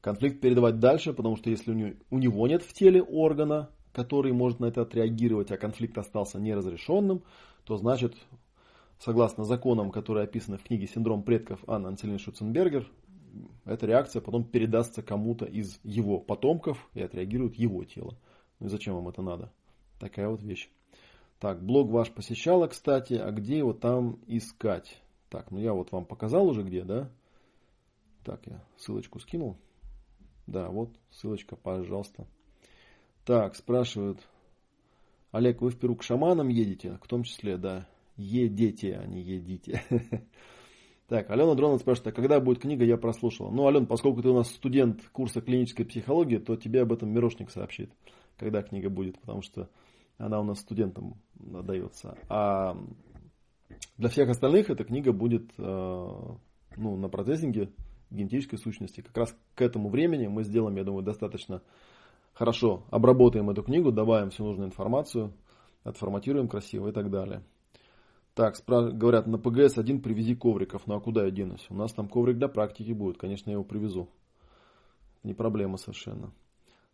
конфликт 0.00 0.40
передавать 0.40 0.78
дальше, 0.78 1.12
потому 1.12 1.36
что 1.36 1.50
если 1.50 1.72
у 1.72 1.74
него, 1.74 1.94
у 2.10 2.18
него 2.18 2.46
нет 2.46 2.62
в 2.62 2.72
теле 2.72 3.02
органа, 3.02 3.70
который 3.92 4.32
может 4.32 4.60
на 4.60 4.66
это 4.66 4.82
отреагировать, 4.82 5.50
а 5.50 5.56
конфликт 5.56 5.98
остался 5.98 6.38
неразрешенным, 6.38 7.22
то 7.64 7.76
значит, 7.76 8.14
согласно 9.00 9.44
законам, 9.44 9.90
которые 9.90 10.24
описаны 10.24 10.56
в 10.56 10.62
книге 10.62 10.86
«Синдром 10.86 11.22
предков» 11.22 11.60
Анны 11.66 11.88
Антелин 11.88 12.18
Шуценбергер, 12.18 12.88
эта 13.64 13.86
реакция 13.86 14.22
потом 14.22 14.44
передастся 14.44 15.02
кому-то 15.02 15.44
из 15.44 15.78
его 15.84 16.18
потомков 16.18 16.88
и 16.94 17.02
отреагирует 17.02 17.56
его 17.56 17.84
тело. 17.84 18.16
Ну 18.60 18.66
и 18.66 18.70
зачем 18.70 18.94
вам 18.94 19.08
это 19.08 19.22
надо? 19.22 19.50
Такая 19.98 20.28
вот 20.28 20.42
вещь. 20.42 20.68
Так, 21.38 21.62
блог 21.62 21.90
ваш 21.90 22.10
посещала, 22.10 22.66
кстати, 22.66 23.14
а 23.14 23.30
где 23.30 23.58
его 23.58 23.72
там 23.72 24.18
искать? 24.26 25.00
Так, 25.30 25.50
ну 25.50 25.58
я 25.58 25.72
вот 25.72 25.92
вам 25.92 26.04
показал 26.04 26.48
уже 26.48 26.62
где, 26.62 26.82
да? 26.82 27.10
Так, 28.24 28.46
я 28.46 28.60
ссылочку 28.76 29.20
скинул. 29.20 29.56
Да, 30.46 30.68
вот 30.68 30.90
ссылочка, 31.10 31.54
пожалуйста. 31.56 32.26
Так, 33.24 33.54
спрашивают. 33.54 34.18
Олег, 35.30 35.60
вы 35.60 35.70
в 35.70 35.78
Перу 35.78 35.94
к 35.94 36.02
шаманам 36.02 36.48
едете? 36.48 36.98
В 37.02 37.06
том 37.06 37.22
числе, 37.22 37.56
да. 37.58 37.86
Едете, 38.16 38.96
а 38.96 39.06
не 39.06 39.20
едите. 39.22 39.82
Так, 41.08 41.30
Алена 41.30 41.54
Дронова 41.54 41.78
спрашивает, 41.78 42.08
а 42.08 42.12
когда 42.12 42.38
будет 42.38 42.58
книга, 42.58 42.84
я 42.84 42.98
прослушала. 42.98 43.50
Ну, 43.50 43.66
Ален, 43.66 43.86
поскольку 43.86 44.20
ты 44.20 44.28
у 44.28 44.34
нас 44.34 44.50
студент 44.50 45.00
курса 45.10 45.40
клинической 45.40 45.86
психологии, 45.86 46.36
то 46.36 46.54
тебе 46.54 46.82
об 46.82 46.92
этом 46.92 47.10
Мирошник 47.10 47.50
сообщит 47.50 47.90
когда 48.38 48.62
книга 48.62 48.88
будет, 48.88 49.20
потому 49.20 49.42
что 49.42 49.68
она 50.16 50.40
у 50.40 50.44
нас 50.44 50.60
студентам 50.60 51.20
дается. 51.34 52.16
А 52.28 52.76
для 53.96 54.08
всех 54.08 54.28
остальных 54.28 54.70
эта 54.70 54.84
книга 54.84 55.12
будет 55.12 55.50
э, 55.58 55.62
ну, 56.76 56.96
на 56.96 57.08
процессинге 57.08 57.70
генетической 58.10 58.56
сущности. 58.56 59.00
Как 59.00 59.16
раз 59.16 59.36
к 59.54 59.62
этому 59.62 59.88
времени 59.90 60.26
мы 60.26 60.44
сделаем, 60.44 60.76
я 60.76 60.84
думаю, 60.84 61.04
достаточно 61.04 61.62
хорошо, 62.32 62.84
обработаем 62.90 63.50
эту 63.50 63.62
книгу, 63.62 63.92
добавим 63.92 64.30
всю 64.30 64.44
нужную 64.44 64.68
информацию, 64.68 65.32
отформатируем 65.84 66.48
красиво 66.48 66.88
и 66.88 66.92
так 66.92 67.10
далее. 67.10 67.42
Так, 68.34 68.54
говорят, 68.66 69.26
на 69.26 69.36
ПГС-1 69.36 70.00
привези 70.00 70.36
ковриков. 70.36 70.86
Ну 70.86 70.94
а 70.94 71.00
куда 71.00 71.24
я 71.24 71.32
денусь? 71.32 71.66
У 71.70 71.74
нас 71.74 71.92
там 71.92 72.08
коврик 72.08 72.38
для 72.38 72.46
практики 72.46 72.92
будет. 72.92 73.18
Конечно, 73.18 73.50
я 73.50 73.54
его 73.54 73.64
привезу. 73.64 74.08
Не 75.24 75.34
проблема 75.34 75.76
совершенно. 75.76 76.32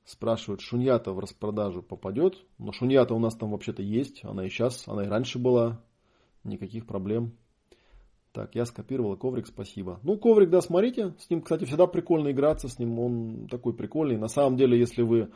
Спрашивают, 0.05 0.60
шуньята 0.60 1.12
в 1.12 1.18
распродажу 1.18 1.82
попадет? 1.82 2.36
Но 2.59 2.72
шуньята 2.72 3.14
у 3.14 3.18
нас 3.18 3.35
там 3.36 3.52
вообще-то 3.52 3.82
есть. 3.82 4.22
Она 4.24 4.44
и 4.44 4.51
сейчас, 4.51 4.86
она 4.86 5.05
и 5.05 5.09
раньше 5.09 5.39
была. 5.39 5.82
Никаких 6.44 6.86
проблем. 6.86 7.32
Так, 8.32 8.55
я 8.55 8.66
скопировал 8.66 9.16
коврик, 9.16 9.47
спасибо. 9.47 10.01
Ну, 10.02 10.18
коврик, 10.18 10.51
да, 10.51 10.60
смотрите, 10.60 11.14
с 11.20 11.31
ним, 11.31 11.40
кстати, 11.40 11.64
всегда 11.64 11.86
прикольно 11.86 12.32
играться, 12.32 12.68
с 12.68 12.81
ним 12.81 12.98
он 12.98 13.47
такой 13.48 13.74
прикольный. 13.74 14.18
На 14.18 14.26
самом 14.26 14.56
деле, 14.56 14.76
если 14.76 15.02
вы 15.02 15.31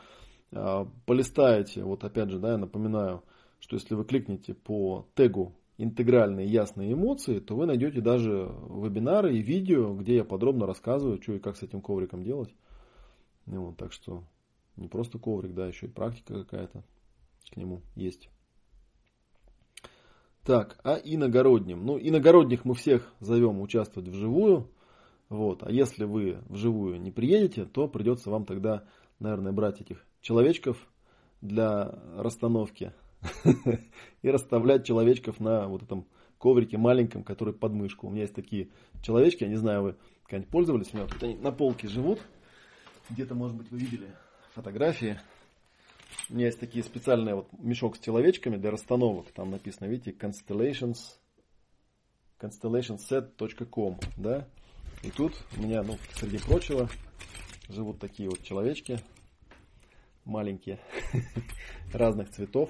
э, 0.50 0.84
полистаете, 1.06 1.84
вот 1.84 2.02
опять 2.02 2.28
же, 2.30 2.40
да, 2.40 2.52
я 2.52 2.58
напоминаю, 2.58 3.22
что 3.60 3.76
если 3.76 3.94
вы 3.94 4.04
кликнете 4.04 4.52
по 4.52 5.06
тегу 5.14 5.54
интегральные 5.78 6.48
ясные 6.48 6.92
эмоции, 6.92 7.38
то 7.38 7.54
вы 7.54 7.66
найдете 7.66 8.00
даже 8.00 8.52
вебинары 8.68 9.36
и 9.36 9.42
видео, 9.42 9.94
где 9.94 10.16
я 10.16 10.24
подробно 10.24 10.66
рассказываю, 10.66 11.22
что 11.22 11.34
и 11.34 11.38
как 11.38 11.56
с 11.56 11.62
этим 11.62 11.80
ковриком 11.80 12.24
делать. 12.24 12.52
Ну, 13.46 13.66
вот, 13.66 13.76
так 13.76 13.92
что 13.92 14.24
не 14.78 14.88
просто 14.88 15.18
коврик, 15.18 15.54
да, 15.54 15.66
еще 15.66 15.86
и 15.86 15.90
практика 15.90 16.44
какая-то 16.44 16.84
к 17.50 17.56
нему 17.56 17.82
есть. 17.94 18.28
Так, 20.44 20.78
а 20.82 20.94
иногородним? 20.94 21.84
Ну, 21.84 21.98
иногородних 21.98 22.64
мы 22.64 22.74
всех 22.74 23.12
зовем 23.20 23.60
участвовать 23.60 24.08
вживую. 24.08 24.70
Вот. 25.28 25.62
А 25.62 25.70
если 25.70 26.04
вы 26.04 26.38
вживую 26.48 27.00
не 27.00 27.10
приедете, 27.10 27.66
то 27.66 27.86
придется 27.86 28.30
вам 28.30 28.46
тогда, 28.46 28.84
наверное, 29.18 29.52
брать 29.52 29.82
этих 29.82 30.06
человечков 30.22 30.78
для 31.42 31.98
расстановки 32.16 32.92
и 34.22 34.30
расставлять 34.30 34.86
человечков 34.86 35.38
на 35.38 35.68
вот 35.68 35.82
этом 35.82 36.06
коврике 36.38 36.78
маленьком, 36.78 37.24
который 37.24 37.52
под 37.52 37.72
мышку. 37.72 38.06
У 38.06 38.10
меня 38.10 38.22
есть 38.22 38.34
такие 38.34 38.70
человечки, 39.02 39.44
я 39.44 39.50
не 39.50 39.56
знаю, 39.56 39.82
вы 39.82 39.96
когда-нибудь 40.22 40.50
пользовались, 40.50 40.88
у 40.92 40.96
меня 40.96 41.06
вот 41.06 41.22
они 41.22 41.36
на 41.36 41.52
полке 41.52 41.88
живут. 41.88 42.20
Где-то, 43.10 43.34
может 43.34 43.56
быть, 43.56 43.70
вы 43.70 43.78
видели 43.78 44.08
фотографии. 44.58 45.20
У 46.28 46.34
меня 46.34 46.46
есть 46.46 46.58
такие 46.58 46.82
специальные 46.82 47.36
вот 47.36 47.48
мешок 47.60 47.96
с 47.96 48.00
человечками 48.00 48.56
для 48.56 48.72
расстановок. 48.72 49.30
Там 49.30 49.52
написано, 49.52 49.86
видите, 49.86 50.10
constellations, 50.10 50.98
constellationsset.com, 52.40 54.00
да. 54.16 54.48
И 55.04 55.10
тут 55.10 55.32
у 55.56 55.62
меня, 55.62 55.84
ну, 55.84 55.96
среди 56.14 56.38
прочего, 56.38 56.88
живут 57.68 58.00
такие 58.00 58.28
вот 58.28 58.42
человечки 58.42 58.98
маленькие, 60.24 60.80
разных 61.92 62.30
цветов, 62.30 62.68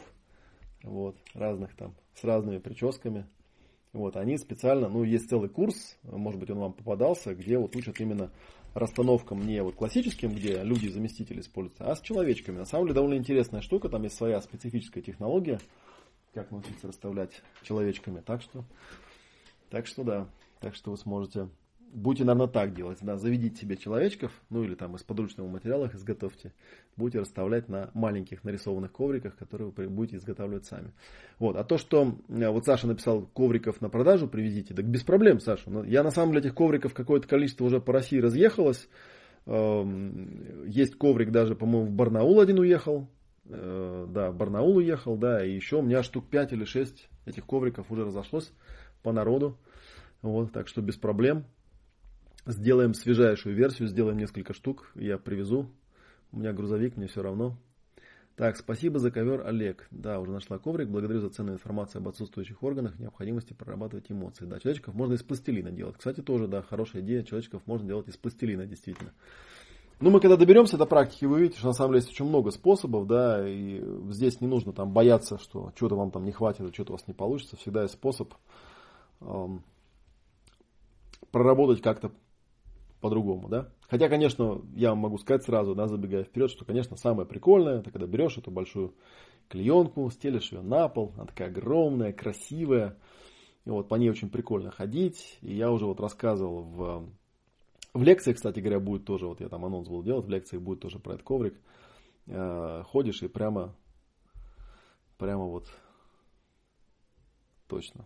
вот, 0.82 1.16
разных 1.32 1.74
там, 1.74 1.94
с 2.15 2.23
разными 2.23 2.59
прическами. 2.59 3.27
Вот, 3.94 4.16
они 4.16 4.36
специально, 4.36 4.90
ну, 4.90 5.05
есть 5.05 5.31
целый 5.31 5.48
курс, 5.48 5.97
может 6.02 6.39
быть, 6.39 6.51
он 6.51 6.59
вам 6.59 6.73
попадался, 6.74 7.35
где 7.35 7.56
вот 7.56 7.74
учат 7.74 7.98
именно 8.01 8.31
расстановкам 8.74 9.46
не 9.46 9.62
вот 9.62 9.74
классическим, 9.74 10.34
где 10.34 10.62
люди 10.62 10.88
заместители 10.88 11.40
используются, 11.40 11.90
а 11.90 11.96
с 11.96 12.00
человечками. 12.00 12.58
На 12.58 12.64
самом 12.64 12.84
деле 12.84 12.94
довольно 12.94 13.14
интересная 13.14 13.60
штука, 13.60 13.88
там 13.88 14.02
есть 14.02 14.16
своя 14.16 14.40
специфическая 14.40 15.02
технология, 15.02 15.60
как 16.34 16.50
научиться 16.50 16.88
расставлять 16.88 17.42
человечками. 17.62 18.20
Так 18.20 18.42
что, 18.42 18.64
так 19.70 19.86
что 19.86 20.04
да, 20.04 20.28
так 20.60 20.74
что 20.74 20.90
вы 20.90 20.96
сможете 20.96 21.48
будете, 21.93 22.24
наверное, 22.24 22.48
так 22.48 22.74
делать. 22.74 22.98
Да, 23.02 23.16
заведите 23.16 23.56
себе 23.56 23.77
человечков, 23.77 24.32
ну 24.51 24.62
или 24.62 24.74
там 24.74 24.97
из 24.97 25.02
подручного 25.02 25.48
материала 25.48 25.86
их 25.86 25.94
изготовьте. 25.94 26.52
Будете 26.97 27.20
расставлять 27.20 27.69
на 27.69 27.90
маленьких 27.94 28.44
нарисованных 28.44 28.93
ковриках, 28.93 29.36
которые 29.36 29.73
вы 29.74 29.89
будете 29.89 30.16
изготавливать 30.16 30.66
сами. 30.66 30.93
Вот. 31.39 31.56
А 31.56 31.65
то, 31.65 31.78
что 31.78 32.16
э, 32.28 32.48
вот 32.48 32.65
Саша 32.65 32.86
написал 32.86 33.23
ковриков 33.23 33.81
на 33.81 33.89
продажу 33.89 34.28
привезите, 34.28 34.74
так 34.74 34.85
без 34.85 35.02
проблем, 35.02 35.40
Саша. 35.40 35.70
Я 35.86 36.02
на 36.02 36.10
самом 36.10 36.32
деле 36.32 36.47
этих 36.47 36.55
ковриков 36.55 36.94
какое-то 36.94 37.28
количество 37.28 37.65
уже 37.65 37.81
по 37.81 37.93
России 37.93 38.19
разъехалось. 38.19 38.89
Эм, 39.47 40.66
есть 40.66 40.97
коврик 40.97 41.31
даже, 41.31 41.55
по-моему, 41.55 41.86
в 41.86 41.90
Барнаул 41.90 42.40
один 42.40 42.59
уехал. 42.59 43.09
Э, 43.47 44.06
да, 44.09 44.31
в 44.31 44.36
Барнаул 44.36 44.77
уехал, 44.77 45.16
да, 45.16 45.44
и 45.44 45.55
еще 45.55 45.77
у 45.77 45.82
меня 45.82 46.02
штук 46.02 46.28
5 46.28 46.52
или 46.52 46.65
6 46.65 47.09
этих 47.27 47.47
ковриков 47.47 47.90
уже 47.90 48.05
разошлось 48.05 48.52
по 49.02 49.12
народу. 49.12 49.56
Вот, 50.20 50.52
так 50.52 50.69
что 50.69 50.82
без 50.82 50.97
проблем. 50.97 51.44
Сделаем 52.48 52.94
свежайшую 52.94 53.54
версию, 53.54 53.88
сделаем 53.88 54.16
несколько 54.16 54.54
штук, 54.54 54.90
я 54.94 55.18
привезу. 55.18 55.68
У 56.32 56.38
меня 56.38 56.54
грузовик, 56.54 56.96
мне 56.96 57.06
все 57.06 57.20
равно. 57.20 57.58
Так, 58.36 58.56
спасибо 58.56 58.98
за 58.98 59.10
ковер, 59.10 59.46
Олег. 59.46 59.86
Да, 59.90 60.18
уже 60.18 60.32
нашла 60.32 60.56
коврик. 60.56 60.88
Благодарю 60.88 61.20
за 61.20 61.28
ценную 61.28 61.56
информацию 61.56 62.00
об 62.00 62.08
отсутствующих 62.08 62.62
органах, 62.62 62.98
необходимости 62.98 63.52
прорабатывать 63.52 64.10
эмоции. 64.10 64.46
Да, 64.46 64.58
человечков 64.60 64.94
можно 64.94 65.12
из 65.12 65.22
пластилина 65.22 65.70
делать. 65.70 65.98
Кстати, 65.98 66.22
тоже, 66.22 66.48
да, 66.48 66.62
хорошая 66.62 67.02
идея. 67.02 67.22
Человечков 67.22 67.66
можно 67.66 67.86
делать 67.86 68.08
из 68.08 68.16
пластилина, 68.16 68.64
действительно. 68.64 69.12
Ну, 70.00 70.08
мы 70.08 70.18
когда 70.18 70.38
доберемся 70.38 70.78
до 70.78 70.86
практики, 70.86 71.26
вы 71.26 71.36
увидите, 71.36 71.58
что 71.58 71.66
на 71.66 71.74
самом 71.74 71.90
деле 71.90 71.98
есть 71.98 72.10
очень 72.12 72.24
много 72.24 72.50
способов, 72.50 73.06
да, 73.06 73.46
и 73.46 73.84
здесь 74.08 74.40
не 74.40 74.46
нужно 74.46 74.72
там 74.72 74.94
бояться, 74.94 75.36
что 75.36 75.70
что-то 75.76 75.96
вам 75.96 76.10
там 76.10 76.24
не 76.24 76.32
хватит, 76.32 76.72
что-то 76.72 76.92
у 76.92 76.96
вас 76.96 77.06
не 77.06 77.12
получится. 77.12 77.58
Всегда 77.58 77.82
есть 77.82 77.92
способ 77.92 78.32
эм, 79.20 79.62
проработать 81.30 81.82
как-то 81.82 82.10
по-другому, 83.00 83.48
да. 83.48 83.68
Хотя, 83.88 84.08
конечно, 84.08 84.62
я 84.74 84.90
вам 84.90 84.98
могу 84.98 85.18
сказать 85.18 85.44
сразу, 85.44 85.74
да, 85.74 85.86
забегая 85.86 86.24
вперед, 86.24 86.50
что, 86.50 86.64
конечно, 86.64 86.96
самое 86.96 87.26
прикольное, 87.26 87.80
это 87.80 87.90
когда 87.90 88.06
берешь 88.06 88.36
эту 88.36 88.50
большую 88.50 88.94
клеенку, 89.48 90.10
стелишь 90.10 90.52
ее 90.52 90.62
на 90.62 90.88
пол, 90.88 91.12
она 91.16 91.26
такая 91.26 91.48
огромная, 91.48 92.12
красивая, 92.12 92.96
и 93.64 93.70
вот 93.70 93.88
по 93.88 93.94
ней 93.94 94.10
очень 94.10 94.30
прикольно 94.30 94.70
ходить, 94.70 95.38
и 95.40 95.54
я 95.54 95.70
уже 95.70 95.86
вот 95.86 96.00
рассказывал 96.00 96.62
в, 96.62 97.08
в 97.94 98.02
лекции, 98.02 98.32
кстати 98.32 98.60
говоря, 98.60 98.80
будет 98.80 99.04
тоже, 99.04 99.26
вот 99.26 99.40
я 99.40 99.48
там 99.48 99.64
анонс 99.64 99.88
был 99.88 100.02
делать, 100.02 100.26
в 100.26 100.30
лекциях 100.30 100.62
будет 100.62 100.80
тоже 100.80 100.98
про 100.98 101.14
этот 101.14 101.24
коврик, 101.24 101.58
э, 102.26 102.82
ходишь 102.86 103.22
и 103.22 103.28
прямо, 103.28 103.74
прямо 105.16 105.44
вот, 105.44 105.66
точно, 107.68 108.04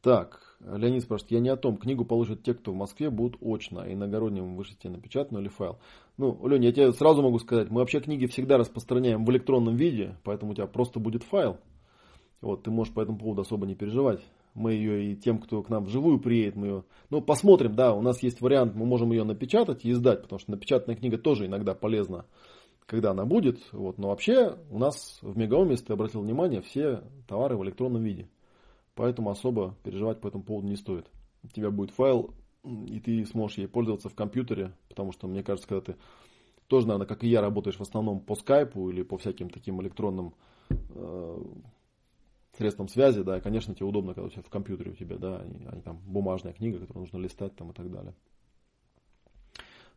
так, 0.00 0.51
Леонид 0.64 1.02
спрашивает, 1.02 1.32
я 1.32 1.40
не 1.40 1.48
о 1.48 1.56
том, 1.56 1.76
книгу 1.76 2.04
получат 2.04 2.42
те, 2.42 2.54
кто 2.54 2.72
в 2.72 2.76
Москве 2.76 3.10
будут 3.10 3.36
очно, 3.40 3.82
а 3.82 3.92
иногородним 3.92 4.54
вышлите 4.54 4.88
напечатанную 4.88 5.42
или 5.42 5.50
файл. 5.50 5.78
Ну, 6.18 6.46
Лень, 6.46 6.64
я 6.64 6.72
тебе 6.72 6.92
сразу 6.92 7.22
могу 7.22 7.38
сказать, 7.38 7.70
мы 7.70 7.80
вообще 7.80 8.00
книги 8.00 8.26
всегда 8.26 8.58
распространяем 8.58 9.24
в 9.24 9.30
электронном 9.30 9.76
виде, 9.76 10.16
поэтому 10.22 10.52
у 10.52 10.54
тебя 10.54 10.66
просто 10.66 11.00
будет 11.00 11.24
файл. 11.24 11.58
Вот, 12.40 12.64
ты 12.64 12.70
можешь 12.70 12.92
по 12.92 13.00
этому 13.00 13.18
поводу 13.18 13.42
особо 13.42 13.66
не 13.66 13.74
переживать. 13.74 14.20
Мы 14.54 14.72
ее 14.74 15.12
и 15.12 15.16
тем, 15.16 15.38
кто 15.38 15.62
к 15.62 15.70
нам 15.70 15.84
вживую 15.84 16.20
приедет, 16.20 16.56
мы 16.56 16.66
ее... 16.66 16.84
Ну, 17.10 17.22
посмотрим, 17.22 17.74
да, 17.74 17.94
у 17.94 18.02
нас 18.02 18.22
есть 18.22 18.40
вариант, 18.40 18.74
мы 18.74 18.84
можем 18.84 19.10
ее 19.12 19.24
напечатать 19.24 19.84
и 19.84 19.90
издать, 19.90 20.22
потому 20.22 20.38
что 20.38 20.50
напечатанная 20.50 20.96
книга 20.96 21.18
тоже 21.18 21.46
иногда 21.46 21.74
полезна, 21.74 22.26
когда 22.86 23.12
она 23.12 23.24
будет. 23.24 23.60
Вот, 23.72 23.98
но 23.98 24.08
вообще 24.08 24.58
у 24.70 24.78
нас 24.78 25.18
в 25.22 25.36
Мегаоме, 25.38 25.72
если 25.72 25.86
ты 25.86 25.92
обратил 25.94 26.20
внимание, 26.20 26.60
все 26.60 27.02
товары 27.26 27.56
в 27.56 27.64
электронном 27.64 28.02
виде. 28.02 28.28
Поэтому 28.94 29.30
особо 29.30 29.74
переживать 29.82 30.20
по 30.20 30.28
этому 30.28 30.44
поводу 30.44 30.68
не 30.68 30.76
стоит. 30.76 31.10
У 31.42 31.48
тебя 31.48 31.70
будет 31.70 31.90
файл, 31.92 32.34
и 32.64 33.00
ты 33.00 33.24
сможешь 33.26 33.58
ей 33.58 33.66
пользоваться 33.66 34.08
в 34.08 34.14
компьютере, 34.14 34.72
потому 34.88 35.12
что, 35.12 35.26
мне 35.26 35.42
кажется, 35.42 35.68
когда 35.68 35.92
ты 35.92 35.96
тоже, 36.68 36.86
наверное, 36.86 37.06
как 37.06 37.24
и 37.24 37.28
я, 37.28 37.40
работаешь 37.40 37.76
в 37.76 37.82
основном 37.82 38.20
по 38.20 38.34
скайпу 38.34 38.88
или 38.90 39.02
по 39.02 39.18
всяким 39.18 39.50
таким 39.50 39.80
электронным 39.82 40.34
э, 40.70 41.44
средствам 42.56 42.88
связи, 42.88 43.22
да, 43.22 43.40
конечно, 43.40 43.74
тебе 43.74 43.86
удобно, 43.86 44.14
когда 44.14 44.26
у 44.26 44.30
тебя 44.30 44.42
в 44.42 44.50
компьютере 44.50 44.92
у 44.92 44.94
тебя, 44.94 45.16
да, 45.16 45.40
а 45.40 45.74
не 45.76 45.82
там 45.82 45.98
бумажная 46.06 46.52
книга, 46.52 46.78
которую 46.78 47.02
нужно 47.02 47.18
листать 47.18 47.56
там 47.56 47.70
и 47.70 47.74
так 47.74 47.90
далее. 47.90 48.14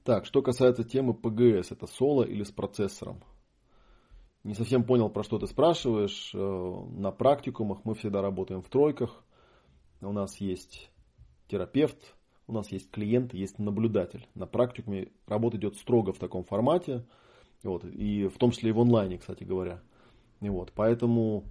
Так, 0.04 0.26
что 0.26 0.42
касается 0.42 0.84
темы 0.84 1.14
PGS, 1.14 1.68
это 1.72 1.88
соло 1.88 2.24
или 2.24 2.44
с 2.44 2.52
процессором? 2.52 3.22
Не 4.46 4.54
совсем 4.54 4.84
понял, 4.84 5.10
про 5.10 5.24
что 5.24 5.40
ты 5.40 5.48
спрашиваешь. 5.48 6.32
Э, 6.34 6.84
на 6.98 7.12
практикумах 7.12 7.80
мы 7.84 7.96
всегда 7.96 8.22
работаем 8.22 8.62
в 8.62 8.70
тройках. 8.70 9.24
У 10.02 10.12
нас 10.12 10.40
есть 10.40 10.92
терапевт, 11.48 12.16
у 12.46 12.54
нас 12.54 12.72
есть 12.72 12.92
клиент, 12.92 13.34
есть 13.34 13.58
наблюдатель. 13.58 14.28
На 14.36 14.46
практикуме 14.46 15.10
работа 15.26 15.58
идет 15.58 15.78
строго 15.78 16.14
в 16.14 16.20
таком 16.20 16.44
формате. 16.44 17.06
Вот, 17.64 17.84
и 17.86 18.28
в 18.28 18.38
том 18.38 18.52
числе 18.52 18.70
и 18.70 18.74
в 18.74 18.80
онлайне, 18.80 19.18
кстати 19.18 19.44
говоря. 19.44 19.82
И 20.42 20.50
вот, 20.50 20.72
поэтому, 20.76 21.46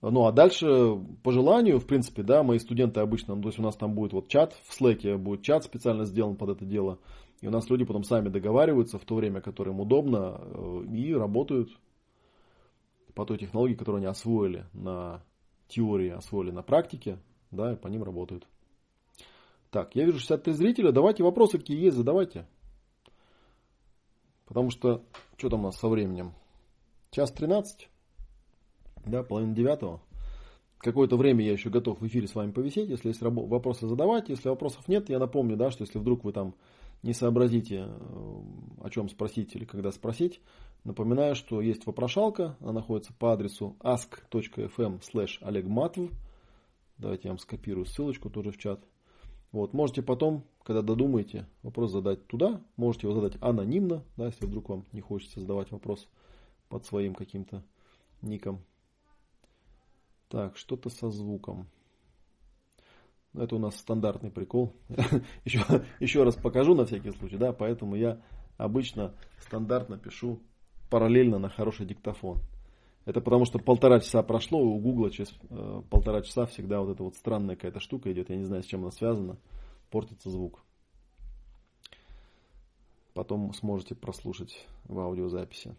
ну 0.00 0.26
а 0.26 0.30
дальше 0.30 1.00
по 1.24 1.32
желанию, 1.32 1.80
в 1.80 1.86
принципе, 1.86 2.22
да, 2.22 2.44
мои 2.44 2.60
студенты 2.60 3.00
обычно, 3.00 3.34
ну, 3.34 3.42
то 3.42 3.48
есть 3.48 3.58
у 3.58 3.62
нас 3.62 3.74
там 3.74 3.92
будет 3.94 4.12
вот 4.12 4.28
чат, 4.28 4.56
в 4.66 4.80
Slack 4.80 5.18
будет 5.18 5.42
чат 5.42 5.64
специально 5.64 6.04
сделан 6.04 6.36
под 6.36 6.50
это 6.50 6.64
дело. 6.64 7.00
И 7.40 7.48
у 7.48 7.50
нас 7.50 7.68
люди 7.68 7.84
потом 7.84 8.04
сами 8.04 8.28
договариваются 8.28 9.00
в 9.00 9.04
то 9.04 9.16
время, 9.16 9.40
которое 9.40 9.72
им 9.72 9.80
удобно, 9.80 10.40
э, 10.40 10.84
и 10.92 11.12
работают 11.12 11.70
по 13.16 13.24
той 13.24 13.38
технологии, 13.38 13.74
которую 13.74 14.00
они 14.00 14.06
освоили 14.06 14.66
на 14.74 15.22
теории, 15.68 16.10
освоили 16.10 16.50
на 16.50 16.62
практике, 16.62 17.18
да, 17.50 17.72
и 17.72 17.76
по 17.76 17.88
ним 17.88 18.04
работают. 18.04 18.46
Так, 19.70 19.96
я 19.96 20.04
вижу 20.04 20.18
63 20.18 20.52
зрителя. 20.52 20.92
Давайте 20.92 21.24
вопросы 21.24 21.58
какие 21.58 21.82
есть, 21.82 21.96
задавайте. 21.96 22.46
Потому 24.44 24.70
что, 24.70 25.02
что 25.38 25.48
там 25.48 25.60
у 25.60 25.62
нас 25.64 25.78
со 25.78 25.88
временем? 25.88 26.34
Час 27.10 27.32
13, 27.32 27.88
да, 29.06 29.22
половина 29.22 29.54
девятого. 29.54 30.02
Какое-то 30.76 31.16
время 31.16 31.42
я 31.42 31.52
еще 31.52 31.70
готов 31.70 32.02
в 32.02 32.06
эфире 32.06 32.28
с 32.28 32.34
вами 32.34 32.52
повисеть. 32.52 32.90
Если 32.90 33.08
есть 33.08 33.22
вопросы, 33.22 33.88
задавайте. 33.88 34.34
Если 34.34 34.50
вопросов 34.50 34.86
нет, 34.88 35.08
я 35.08 35.18
напомню, 35.18 35.56
да, 35.56 35.70
что 35.70 35.84
если 35.84 35.98
вдруг 35.98 36.22
вы 36.22 36.32
там 36.32 36.54
не 37.02 37.12
сообразите, 37.12 37.86
э, 37.88 38.40
о 38.82 38.90
чем 38.90 39.08
спросить 39.08 39.54
или 39.54 39.64
когда 39.64 39.92
спросить, 39.92 40.40
Напоминаю, 40.86 41.34
что 41.34 41.60
есть 41.60 41.84
вопрошалка, 41.84 42.56
она 42.60 42.74
находится 42.74 43.12
по 43.12 43.32
адресу 43.32 43.76
ask.fm 43.80 45.00
slash 45.00 45.42
olegmatv. 45.42 46.14
Давайте 46.96 47.22
я 47.24 47.32
вам 47.32 47.40
скопирую 47.40 47.86
ссылочку 47.86 48.30
тоже 48.30 48.52
в 48.52 48.56
чат. 48.56 48.78
Вот, 49.50 49.72
можете 49.72 50.02
потом, 50.02 50.44
когда 50.62 50.82
додумаете, 50.82 51.48
вопрос 51.64 51.90
задать 51.90 52.24
туда, 52.28 52.62
можете 52.76 53.08
его 53.08 53.20
задать 53.20 53.36
анонимно, 53.42 54.04
да, 54.16 54.26
если 54.26 54.46
вдруг 54.46 54.68
вам 54.68 54.84
не 54.92 55.00
хочется 55.00 55.40
задавать 55.40 55.72
вопрос 55.72 56.06
под 56.68 56.86
своим 56.86 57.16
каким-то 57.16 57.64
ником. 58.22 58.62
Так, 60.28 60.56
что-то 60.56 60.88
со 60.88 61.10
звуком. 61.10 61.66
Это 63.36 63.56
у 63.56 63.58
нас 63.58 63.76
стандартный 63.76 64.30
прикол. 64.30 64.72
еще, 65.44 65.60
еще 66.00 66.22
раз 66.22 66.34
покажу 66.36 66.74
на 66.74 66.84
всякий 66.86 67.10
случай, 67.10 67.36
да, 67.36 67.52
поэтому 67.52 67.96
я 67.96 68.20
обычно 68.56 69.14
стандартно 69.38 69.98
пишу 69.98 70.40
параллельно 70.90 71.38
на 71.38 71.48
хороший 71.48 71.86
диктофон. 71.86 72.40
Это 73.04 73.20
потому 73.20 73.44
что 73.44 73.58
полтора 73.58 74.00
часа 74.00 74.22
прошло, 74.22 74.60
у 74.60 74.78
Гугла 74.80 75.10
через 75.10 75.32
э, 75.48 75.82
полтора 75.90 76.22
часа 76.22 76.46
всегда 76.46 76.80
вот 76.80 76.90
эта 76.90 77.04
вот 77.04 77.14
странная 77.14 77.54
какая-то 77.54 77.78
штука 77.78 78.12
идет. 78.12 78.30
Я 78.30 78.36
не 78.36 78.44
знаю, 78.44 78.64
с 78.64 78.66
чем 78.66 78.82
она 78.82 78.90
связана. 78.90 79.38
Портится 79.90 80.28
звук. 80.28 80.64
Потом 83.14 83.52
сможете 83.54 83.94
прослушать 83.94 84.66
в 84.84 84.98
аудиозаписи. 84.98 85.76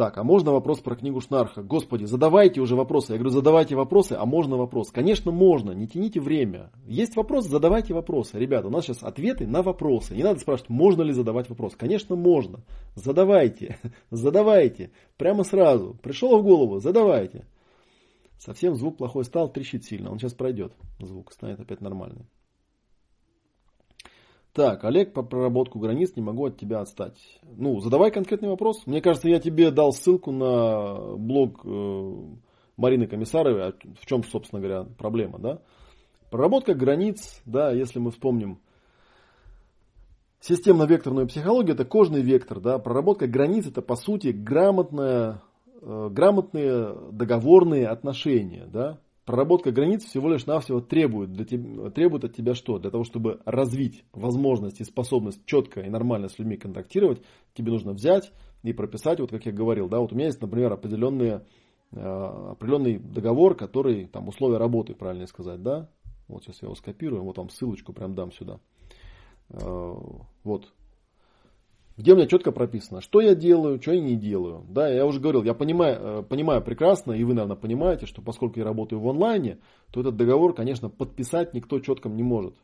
Так, 0.00 0.16
а 0.16 0.24
можно 0.24 0.52
вопрос 0.52 0.80
про 0.80 0.96
книгу 0.96 1.20
Шнарха? 1.20 1.62
Господи, 1.62 2.06
задавайте 2.06 2.62
уже 2.62 2.74
вопросы. 2.74 3.12
Я 3.12 3.18
говорю, 3.18 3.34
задавайте 3.34 3.76
вопросы, 3.76 4.14
а 4.18 4.24
можно 4.24 4.56
вопрос? 4.56 4.90
Конечно, 4.90 5.30
можно, 5.30 5.72
не 5.72 5.86
тяните 5.86 6.22
время. 6.22 6.70
Есть 6.86 7.16
вопрос, 7.16 7.46
задавайте 7.46 7.92
вопросы. 7.92 8.38
Ребята, 8.38 8.68
у 8.68 8.70
нас 8.70 8.86
сейчас 8.86 9.02
ответы 9.02 9.46
на 9.46 9.60
вопросы. 9.60 10.16
Не 10.16 10.22
надо 10.22 10.40
спрашивать, 10.40 10.70
можно 10.70 11.02
ли 11.02 11.12
задавать 11.12 11.50
вопрос. 11.50 11.76
Конечно, 11.76 12.16
можно. 12.16 12.60
Задавайте, 12.94 13.78
задавайте. 14.10 14.90
Прямо 15.18 15.44
сразу. 15.44 15.98
Пришло 16.02 16.38
в 16.38 16.44
голову, 16.44 16.78
задавайте. 16.78 17.44
Совсем 18.38 18.76
звук 18.76 18.96
плохой 18.96 19.26
стал, 19.26 19.52
трещит 19.52 19.84
сильно. 19.84 20.10
Он 20.10 20.18
сейчас 20.18 20.32
пройдет. 20.32 20.72
Звук 20.98 21.30
станет 21.30 21.60
опять 21.60 21.82
нормальный. 21.82 22.24
Так, 24.52 24.84
Олег, 24.84 25.12
по 25.12 25.22
проработку 25.22 25.78
границ 25.78 26.16
не 26.16 26.22
могу 26.22 26.46
от 26.46 26.58
тебя 26.58 26.80
отстать. 26.80 27.18
Ну, 27.42 27.78
задавай 27.80 28.10
конкретный 28.10 28.48
вопрос. 28.48 28.84
Мне 28.84 29.00
кажется, 29.00 29.28
я 29.28 29.38
тебе 29.38 29.70
дал 29.70 29.92
ссылку 29.92 30.32
на 30.32 31.16
блог 31.16 31.60
э, 31.64 32.14
Марины 32.76 33.06
Комиссаровой, 33.06 33.68
а 33.68 33.72
в 34.00 34.06
чем, 34.06 34.24
собственно 34.24 34.60
говоря, 34.60 34.84
проблема, 34.98 35.38
да? 35.38 35.60
Проработка 36.30 36.74
границ, 36.74 37.40
да, 37.44 37.70
если 37.70 38.00
мы 38.00 38.10
вспомним, 38.10 38.58
системно-векторную 40.40 41.28
психологию, 41.28 41.74
это 41.74 41.84
кожный 41.84 42.22
вектор, 42.22 42.60
да, 42.60 42.78
проработка 42.78 43.28
границ 43.28 43.66
это, 43.68 43.82
по 43.82 43.94
сути, 43.94 44.28
грамотная, 44.28 45.42
э, 45.80 46.08
грамотные 46.10 46.96
договорные 47.12 47.86
отношения, 47.86 48.66
да, 48.66 48.98
Проработка 49.30 49.70
границ 49.70 50.04
всего 50.04 50.28
лишь 50.28 50.46
навсего 50.46 50.80
требует, 50.80 51.32
для 51.32 51.44
тебя, 51.44 51.90
требует 51.90 52.24
от 52.24 52.34
тебя 52.34 52.56
что? 52.56 52.80
Для 52.80 52.90
того, 52.90 53.04
чтобы 53.04 53.40
развить 53.44 54.02
возможность 54.12 54.80
и 54.80 54.84
способность 54.84 55.46
четко 55.46 55.82
и 55.82 55.88
нормально 55.88 56.28
с 56.28 56.36
людьми 56.40 56.56
контактировать, 56.56 57.22
тебе 57.54 57.70
нужно 57.70 57.92
взять 57.92 58.32
и 58.64 58.72
прописать, 58.72 59.20
вот 59.20 59.30
как 59.30 59.46
я 59.46 59.52
говорил, 59.52 59.88
да, 59.88 60.00
вот 60.00 60.10
у 60.10 60.16
меня 60.16 60.26
есть, 60.26 60.42
например, 60.42 60.72
определенные, 60.72 61.46
э, 61.92 62.00
определенный 62.00 62.98
договор, 62.98 63.54
который, 63.54 64.06
там, 64.06 64.26
условия 64.26 64.56
работы, 64.56 64.94
правильно 64.94 65.28
сказать, 65.28 65.62
да, 65.62 65.88
вот 66.26 66.42
сейчас 66.42 66.60
я 66.62 66.66
его 66.66 66.74
скопирую, 66.74 67.22
вот 67.22 67.38
вам 67.38 67.50
ссылочку 67.50 67.92
прям 67.92 68.16
дам 68.16 68.32
сюда. 68.32 68.58
Э, 69.50 69.94
вот, 70.42 70.72
где 72.00 72.14
у 72.14 72.16
меня 72.16 72.26
четко 72.26 72.50
прописано, 72.50 73.02
что 73.02 73.20
я 73.20 73.34
делаю, 73.34 73.80
что 73.80 73.92
я 73.92 74.00
не 74.00 74.16
делаю. 74.16 74.64
Да, 74.70 74.88
я 74.88 75.04
уже 75.04 75.20
говорил, 75.20 75.42
я 75.42 75.52
понимаю, 75.52 75.98
э, 76.00 76.22
понимаю 76.22 76.62
прекрасно, 76.62 77.12
и 77.12 77.22
вы, 77.24 77.34
наверное, 77.34 77.56
понимаете, 77.56 78.06
что 78.06 78.22
поскольку 78.22 78.58
я 78.58 78.64
работаю 78.64 79.00
в 79.00 79.08
онлайне, 79.08 79.58
то 79.92 80.00
этот 80.00 80.16
договор, 80.16 80.54
конечно, 80.54 80.88
подписать 80.88 81.52
никто 81.52 81.78
четко 81.78 82.08
не 82.08 82.22
может. 82.22 82.54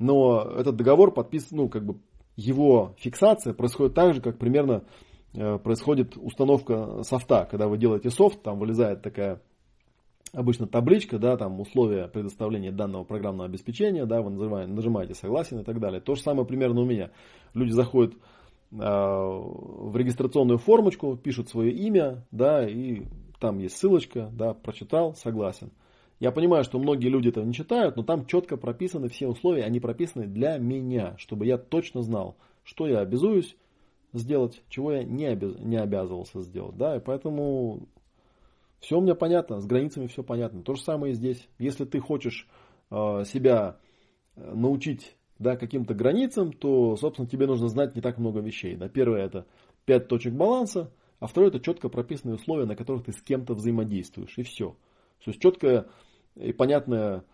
Но 0.00 0.42
этот 0.42 0.74
договор 0.74 1.14
подписан, 1.14 1.58
ну, 1.58 1.68
как 1.68 1.86
бы 1.86 2.00
его 2.34 2.96
фиксация 2.98 3.54
происходит 3.54 3.94
так 3.94 4.14
же, 4.14 4.20
как 4.20 4.36
примерно 4.36 4.82
э, 5.32 5.58
происходит 5.58 6.16
установка 6.16 7.04
софта. 7.04 7.46
Когда 7.48 7.68
вы 7.68 7.78
делаете 7.78 8.10
софт, 8.10 8.42
там 8.42 8.58
вылезает 8.58 9.00
такая 9.00 9.40
обычно 10.32 10.66
табличка, 10.66 11.20
да, 11.20 11.36
там 11.36 11.60
условия 11.60 12.08
предоставления 12.08 12.72
данного 12.72 13.04
программного 13.04 13.48
обеспечения, 13.48 14.06
да, 14.06 14.22
вы 14.22 14.30
нажимаете 14.66 15.14
согласен 15.14 15.60
и 15.60 15.64
так 15.64 15.78
далее. 15.78 16.00
То 16.00 16.16
же 16.16 16.22
самое 16.22 16.46
примерно 16.48 16.80
у 16.80 16.84
меня. 16.84 17.10
Люди 17.54 17.70
заходят 17.70 18.14
в 18.70 19.96
регистрационную 19.96 20.58
формочку, 20.58 21.16
пишут 21.16 21.48
свое 21.48 21.72
имя, 21.72 22.26
да, 22.30 22.68
и 22.68 23.04
там 23.40 23.58
есть 23.58 23.76
ссылочка, 23.76 24.30
да, 24.32 24.54
прочитал, 24.54 25.14
согласен. 25.14 25.70
Я 26.18 26.32
понимаю, 26.32 26.64
что 26.64 26.78
многие 26.78 27.08
люди 27.08 27.28
этого 27.28 27.44
не 27.44 27.52
читают, 27.52 27.96
но 27.96 28.02
там 28.02 28.26
четко 28.26 28.56
прописаны 28.56 29.08
все 29.08 29.28
условия, 29.28 29.64
они 29.64 29.80
прописаны 29.80 30.26
для 30.26 30.58
меня, 30.58 31.14
чтобы 31.18 31.46
я 31.46 31.58
точно 31.58 32.02
знал, 32.02 32.36
что 32.64 32.86
я 32.86 33.00
обязуюсь 33.00 33.56
сделать, 34.12 34.62
чего 34.68 34.92
я 34.92 35.04
не, 35.04 35.26
обяз, 35.26 35.58
не 35.58 35.76
обязывался 35.76 36.40
сделать, 36.40 36.76
да, 36.76 36.96
и 36.96 37.00
поэтому 37.00 37.86
все 38.80 38.98
у 38.98 39.00
меня 39.00 39.14
понятно, 39.14 39.60
с 39.60 39.66
границами 39.66 40.06
все 40.06 40.22
понятно. 40.22 40.62
То 40.62 40.74
же 40.74 40.82
самое 40.82 41.12
и 41.12 41.16
здесь. 41.16 41.48
Если 41.58 41.84
ты 41.84 41.98
хочешь 41.98 42.46
э, 42.90 43.24
себя 43.24 43.78
научить 44.36 45.16
да, 45.38 45.56
каким-то 45.56 45.94
границам, 45.94 46.52
то, 46.52 46.96
собственно, 46.96 47.28
тебе 47.28 47.46
нужно 47.46 47.68
знать 47.68 47.94
не 47.94 48.02
так 48.02 48.18
много 48.18 48.40
вещей. 48.40 48.76
Да. 48.76 48.88
Первое 48.88 49.24
это 49.24 49.46
5 49.84 50.08
точек 50.08 50.34
баланса, 50.34 50.90
а 51.20 51.26
второе 51.26 51.50
это 51.50 51.60
четко 51.60 51.88
прописанные 51.88 52.36
условия, 52.36 52.66
на 52.66 52.76
которых 52.76 53.04
ты 53.04 53.12
с 53.12 53.20
кем-то 53.20 53.54
взаимодействуешь. 53.54 54.36
И 54.36 54.42
все. 54.42 54.76
То 55.24 55.30
есть 55.30 55.40
четкое 55.40 55.86
и 56.36 56.52
понятное, 56.52 57.24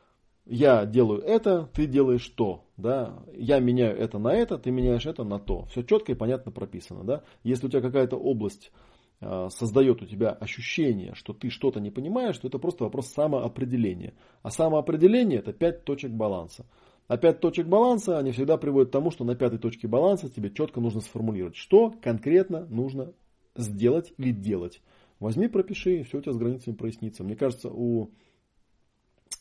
я 0.46 0.86
делаю 0.86 1.20
это, 1.22 1.68
ты 1.72 1.86
делаешь 1.86 2.26
то. 2.28 2.64
Да. 2.76 3.22
Я 3.34 3.60
меняю 3.60 3.96
это 3.96 4.18
на 4.18 4.34
это, 4.34 4.58
ты 4.58 4.70
меняешь 4.70 5.06
это 5.06 5.24
на 5.24 5.38
то. 5.38 5.64
Все 5.66 5.82
четко 5.82 6.12
и 6.12 6.16
понятно 6.16 6.52
прописано. 6.52 7.04
Да. 7.04 7.22
Если 7.44 7.66
у 7.66 7.70
тебя 7.70 7.80
какая-то 7.80 8.16
область 8.16 8.72
а, 9.20 9.48
создает 9.50 10.02
у 10.02 10.06
тебя 10.06 10.30
ощущение, 10.30 11.14
что 11.14 11.32
ты 11.32 11.48
что-то 11.48 11.80
не 11.80 11.90
понимаешь, 11.90 12.38
то 12.38 12.48
это 12.48 12.58
просто 12.58 12.84
вопрос 12.84 13.08
самоопределения. 13.08 14.14
А 14.42 14.50
самоопределение 14.50 15.38
это 15.38 15.52
5 15.52 15.84
точек 15.84 16.10
баланса. 16.10 16.66
А 17.12 17.18
пять 17.18 17.40
точек 17.40 17.66
баланса, 17.66 18.16
они 18.16 18.32
всегда 18.32 18.56
приводят 18.56 18.88
к 18.88 18.92
тому, 18.92 19.10
что 19.10 19.22
на 19.24 19.34
пятой 19.34 19.58
точке 19.58 19.86
баланса 19.86 20.30
тебе 20.30 20.48
четко 20.48 20.80
нужно 20.80 21.02
сформулировать, 21.02 21.56
что 21.56 21.90
конкретно 22.00 22.64
нужно 22.70 23.12
сделать 23.54 24.14
или 24.16 24.32
делать. 24.32 24.80
Возьми, 25.20 25.46
пропиши, 25.46 26.00
и 26.00 26.02
все 26.04 26.16
у 26.16 26.20
тебя 26.22 26.32
с 26.32 26.38
границами 26.38 26.74
прояснится. 26.74 27.22
Мне 27.22 27.36
кажется, 27.36 27.68
у 27.70 28.12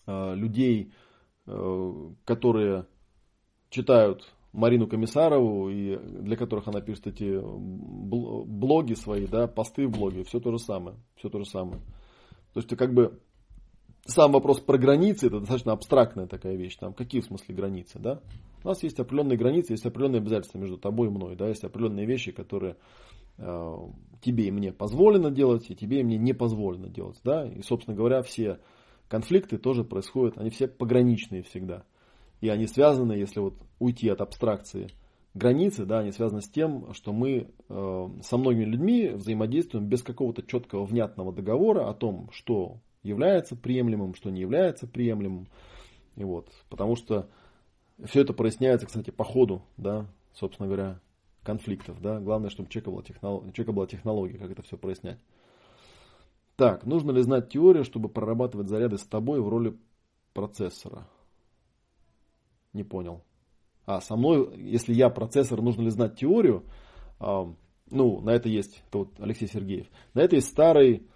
э, 0.06 0.36
людей, 0.36 0.92
э, 1.48 2.10
которые 2.26 2.88
читают 3.70 4.30
Марину 4.52 4.86
Комиссарову, 4.86 5.70
и 5.70 5.96
для 5.96 6.36
которых 6.36 6.68
она 6.68 6.82
пишет 6.82 7.08
эти 7.08 7.40
блоги 7.42 8.96
свои, 8.96 9.28
да, 9.28 9.48
посты 9.48 9.88
в 9.88 9.92
блоге, 9.92 10.26
все 10.26 10.42
то 10.42 10.52
же 10.52 10.60
самое. 10.60 10.98
Все 11.16 11.30
то 11.30 11.40
же 11.40 11.46
самое. 11.46 11.82
То 12.52 12.58
есть 12.60 12.68
ты 12.68 12.76
как 12.76 12.94
бы 12.94 13.22
сам 14.06 14.32
вопрос 14.32 14.60
про 14.60 14.78
границы, 14.78 15.28
это 15.28 15.40
достаточно 15.40 15.74
абстрактная 15.74 16.28
такая 16.28 16.56
вещь. 16.56 16.76
Там 16.78 16.94
какие 16.94 17.22
в 17.22 17.26
смысле 17.26 17.56
границы, 17.56 18.00
да? 18.00 18.22
У 18.64 18.68
нас 18.68 18.84
есть 18.84 19.00
определенные 19.00 19.38
границы, 19.38 19.74
есть 19.74 19.86
определенные 19.86 20.20
обязательства 20.20 20.60
между 20.60 20.78
тобой 20.78 21.08
и 21.08 21.12
мной, 21.12 21.36
да, 21.36 21.48
есть 21.48 21.64
определенные 21.64 22.06
вещи, 22.06 22.32
которые 22.32 22.78
э, 23.38 23.78
тебе 24.22 24.48
и 24.48 24.52
мне 24.52 24.72
позволено 24.72 25.32
делать, 25.32 25.70
и 25.70 25.76
тебе 25.76 26.02
и 26.02 26.04
мне 26.04 26.18
не 26.18 26.34
позволено 26.34 26.90
делать, 26.90 27.20
да. 27.24 27.48
И, 27.48 27.62
собственно 27.62 27.96
говоря, 27.96 28.22
все 28.22 28.60
конфликты 29.08 29.58
тоже 29.58 29.84
происходят, 29.84 30.38
они 30.38 30.50
все 30.50 30.68
пограничные 30.68 31.44
всегда. 31.44 31.84
И 32.40 32.50
они 32.50 32.68
связаны, 32.68 33.14
если 33.14 33.40
вот 33.40 33.56
уйти 33.80 34.10
от 34.10 34.22
абстракции 34.22 34.90
границы, 35.34 35.86
да, 35.86 36.00
они 36.00 36.12
связаны 36.12 36.42
с 36.42 36.50
тем, 36.50 36.94
что 36.94 37.14
мы 37.14 37.48
э, 37.70 38.08
со 38.22 38.38
многими 38.38 38.66
людьми 38.66 39.10
взаимодействуем 39.10 39.88
без 39.88 40.04
какого-то 40.04 40.44
четкого 40.44 40.86
внятного 40.86 41.34
договора 41.34 41.90
о 41.90 41.94
том, 41.94 42.30
что 42.32 42.78
является 43.04 43.56
приемлемым, 43.56 44.16
что 44.16 44.30
не 44.30 44.42
является 44.42 44.88
приемлемым. 44.88 45.48
И 46.16 46.24
вот, 46.24 46.50
потому 46.70 46.96
что 46.96 47.30
все 48.06 48.22
это 48.22 48.34
проясняется, 48.34 48.88
кстати, 48.88 49.12
по 49.12 49.24
ходу, 49.24 49.64
да, 49.78 50.08
собственно 50.34 50.68
говоря, 50.68 51.00
конфликтов. 51.44 52.02
Да? 52.02 52.20
Главное, 52.20 52.50
чтобы 52.50 52.68
у 52.68 52.70
человека 52.70 52.92
была, 52.92 53.04
технолог... 53.04 53.44
у 53.44 53.52
человека 53.52 53.72
была 53.72 53.88
технология, 53.88 54.38
как 54.38 54.52
это 54.52 54.62
все 54.62 54.78
прояснять. 54.78 55.20
Так, 56.56 56.86
нужно 56.86 57.12
ли 57.12 57.22
знать 57.22 57.50
теорию, 57.50 57.84
чтобы 57.84 58.10
прорабатывать 58.10 58.70
заряды 58.70 58.98
с 58.98 59.06
тобой 59.06 59.42
в 59.42 59.50
роли 59.50 59.78
процессора? 60.34 61.08
Не 62.74 62.84
понял. 62.84 63.24
А, 63.86 64.00
со 64.00 64.16
мной, 64.16 64.56
если 64.58 64.94
я 64.94 65.10
процессор, 65.10 65.62
нужно 65.62 65.82
ли 65.82 65.90
знать 65.90 66.18
теорию? 66.18 66.64
Ну, 67.20 68.22
на 68.22 68.30
это 68.30 68.48
есть, 68.48 68.84
это 68.88 69.00
вот 69.00 69.20
Алексей 69.20 69.48
Сергеев. 69.48 69.88
На 70.14 70.22
это 70.22 70.36
есть 70.36 70.48
старый 70.48 71.08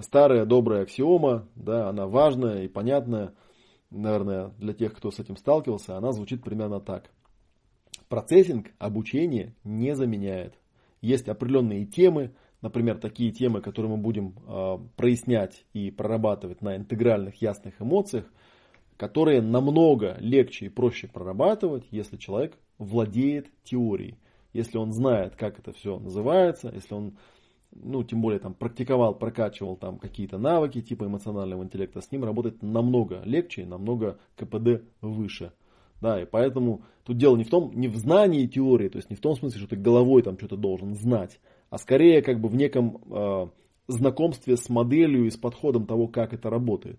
старая 0.00 0.44
добрая 0.44 0.82
аксиома, 0.82 1.48
да, 1.54 1.88
она 1.88 2.06
важная 2.06 2.64
и 2.64 2.68
понятная, 2.68 3.34
наверное, 3.90 4.52
для 4.58 4.72
тех, 4.72 4.94
кто 4.94 5.10
с 5.10 5.18
этим 5.18 5.36
сталкивался, 5.36 5.96
она 5.96 6.12
звучит 6.12 6.42
примерно 6.42 6.80
так. 6.80 7.10
Процессинг 8.08 8.72
обучение 8.78 9.54
не 9.64 9.94
заменяет. 9.94 10.54
Есть 11.00 11.28
определенные 11.28 11.84
темы, 11.84 12.32
например, 12.60 12.98
такие 12.98 13.32
темы, 13.32 13.60
которые 13.60 13.92
мы 13.92 13.98
будем 13.98 14.34
э, 14.46 14.78
прояснять 14.96 15.64
и 15.72 15.90
прорабатывать 15.90 16.62
на 16.62 16.76
интегральных 16.76 17.42
ясных 17.42 17.80
эмоциях, 17.80 18.24
которые 18.96 19.42
намного 19.42 20.16
легче 20.20 20.66
и 20.66 20.68
проще 20.68 21.08
прорабатывать, 21.08 21.84
если 21.90 22.16
человек 22.16 22.56
владеет 22.78 23.50
теорией. 23.64 24.16
Если 24.52 24.76
он 24.78 24.92
знает, 24.92 25.34
как 25.34 25.58
это 25.58 25.72
все 25.72 25.98
называется, 25.98 26.70
если 26.72 26.94
он, 26.94 27.16
ну, 27.74 28.02
тем 28.04 28.20
более 28.20 28.38
там 28.38 28.54
практиковал, 28.54 29.14
прокачивал 29.14 29.76
там 29.76 29.98
какие-то 29.98 30.38
навыки 30.38 30.80
типа 30.80 31.04
эмоционального 31.04 31.62
интеллекта, 31.62 32.00
с 32.00 32.10
ним 32.10 32.24
работать 32.24 32.62
намного 32.62 33.22
легче, 33.24 33.64
намного 33.64 34.18
КПД 34.36 34.82
выше. 35.00 35.52
Да, 36.00 36.20
и 36.20 36.26
поэтому 36.26 36.82
тут 37.04 37.16
дело 37.16 37.36
не 37.36 37.44
в 37.44 37.50
том, 37.50 37.70
не 37.74 37.86
в 37.86 37.96
знании 37.96 38.46
теории, 38.46 38.88
то 38.88 38.98
есть 38.98 39.08
не 39.08 39.16
в 39.16 39.20
том 39.20 39.36
смысле, 39.36 39.60
что 39.60 39.68
ты 39.68 39.76
головой 39.76 40.22
там 40.22 40.36
что-то 40.36 40.56
должен 40.56 40.94
знать, 40.94 41.38
а 41.70 41.78
скорее 41.78 42.22
как 42.22 42.40
бы 42.40 42.48
в 42.48 42.56
неком 42.56 42.98
э, 43.08 43.46
знакомстве 43.86 44.56
с 44.56 44.68
моделью 44.68 45.26
и 45.26 45.30
с 45.30 45.36
подходом 45.36 45.86
того, 45.86 46.08
как 46.08 46.32
это 46.34 46.50
работает. 46.50 46.98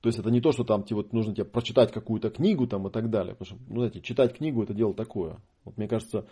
То 0.00 0.08
есть 0.08 0.18
это 0.18 0.30
не 0.30 0.40
то, 0.40 0.52
что 0.52 0.64
там 0.64 0.84
тебе, 0.84 0.96
вот, 0.96 1.12
нужно 1.12 1.34
тебе 1.34 1.44
прочитать 1.44 1.90
какую-то 1.90 2.30
книгу 2.30 2.66
там, 2.66 2.86
и 2.86 2.90
так 2.90 3.10
далее. 3.10 3.34
Потому 3.34 3.46
что, 3.58 3.72
ну, 3.72 3.80
знаете, 3.80 4.00
читать 4.00 4.36
книгу 4.36 4.62
это 4.62 4.74
дело 4.74 4.94
такое. 4.94 5.38
Вот 5.64 5.76
мне 5.76 5.88
кажется, 5.88 6.26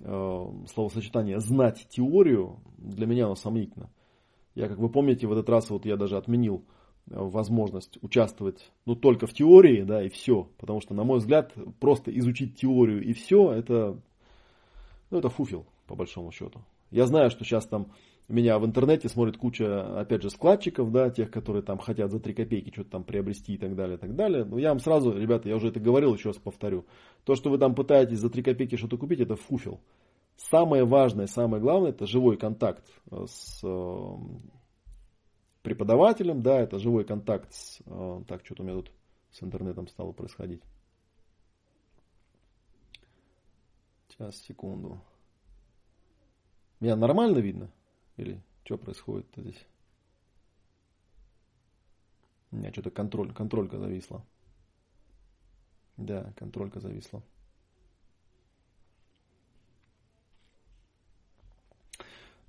словосочетание 0.00 1.40
знать 1.40 1.86
теорию 1.88 2.58
для 2.78 3.06
меня 3.06 3.26
оно 3.26 3.34
сомнительно. 3.34 3.90
Я, 4.54 4.68
как 4.68 4.78
вы 4.78 4.88
помните, 4.88 5.26
в 5.26 5.32
этот 5.32 5.48
раз 5.48 5.70
вот 5.70 5.84
я 5.84 5.96
даже 5.96 6.16
отменил 6.16 6.64
э, 7.10 7.14
возможность 7.16 7.98
участвовать 8.02 8.70
ну, 8.86 8.94
только 8.94 9.26
в 9.26 9.32
теории, 9.32 9.82
да, 9.82 10.02
и 10.02 10.08
все. 10.08 10.48
Потому 10.58 10.80
что, 10.80 10.94
на 10.94 11.04
мой 11.04 11.18
взгляд, 11.18 11.52
просто 11.80 12.16
изучить 12.18 12.56
теорию 12.56 13.02
и 13.02 13.12
все, 13.12 13.52
это, 13.52 14.00
ну, 15.10 15.18
это 15.18 15.28
фуфел, 15.28 15.66
по 15.86 15.96
большому 15.96 16.30
счету. 16.30 16.60
Я 16.90 17.06
знаю, 17.06 17.30
что 17.30 17.44
сейчас 17.44 17.66
там 17.66 17.88
меня 18.28 18.58
в 18.58 18.64
интернете 18.64 19.08
смотрит 19.08 19.36
куча, 19.36 20.00
опять 20.00 20.22
же, 20.22 20.30
складчиков, 20.30 20.90
да, 20.90 21.10
тех, 21.10 21.30
которые 21.30 21.62
там 21.62 21.78
хотят 21.78 22.10
за 22.10 22.20
3 22.20 22.32
копейки 22.32 22.72
что-то 22.72 22.90
там 22.90 23.04
приобрести 23.04 23.54
и 23.54 23.58
так 23.58 23.76
далее, 23.76 23.96
и 23.96 24.00
так 24.00 24.14
далее. 24.14 24.44
Но 24.44 24.58
я 24.58 24.70
вам 24.70 24.78
сразу, 24.78 25.12
ребята, 25.12 25.48
я 25.48 25.56
уже 25.56 25.68
это 25.68 25.78
говорил, 25.78 26.14
еще 26.14 26.30
раз 26.30 26.38
повторю. 26.38 26.86
То, 27.24 27.34
что 27.34 27.50
вы 27.50 27.58
там 27.58 27.74
пытаетесь 27.74 28.18
за 28.18 28.30
3 28.30 28.42
копейки 28.42 28.76
что-то 28.76 28.96
купить, 28.96 29.20
это 29.20 29.36
фуфел. 29.36 29.80
Самое 30.36 30.84
важное, 30.84 31.26
самое 31.26 31.62
главное, 31.62 31.90
это 31.90 32.06
живой 32.06 32.36
контакт 32.36 32.84
э, 33.10 33.24
с 33.28 33.60
э, 33.62 34.16
преподавателем, 35.62 36.42
да, 36.42 36.60
это 36.60 36.78
живой 36.78 37.04
контакт 37.04 37.52
с... 37.52 37.80
Э, 37.86 38.22
так, 38.26 38.44
что-то 38.44 38.62
у 38.62 38.66
меня 38.66 38.76
тут 38.76 38.90
с 39.30 39.42
интернетом 39.42 39.86
стало 39.86 40.12
происходить. 40.12 40.62
Сейчас, 44.08 44.36
секунду. 44.42 45.00
Меня 46.80 46.96
нормально 46.96 47.38
видно? 47.38 47.70
Или 48.16 48.40
что 48.64 48.78
происходит 48.78 49.26
здесь? 49.36 49.66
У 52.50 52.56
меня 52.56 52.70
что-то 52.72 52.90
контроль, 52.90 53.32
контролька 53.32 53.78
зависла. 53.78 54.24
Да, 55.96 56.32
контролька 56.36 56.80
зависла. 56.80 57.22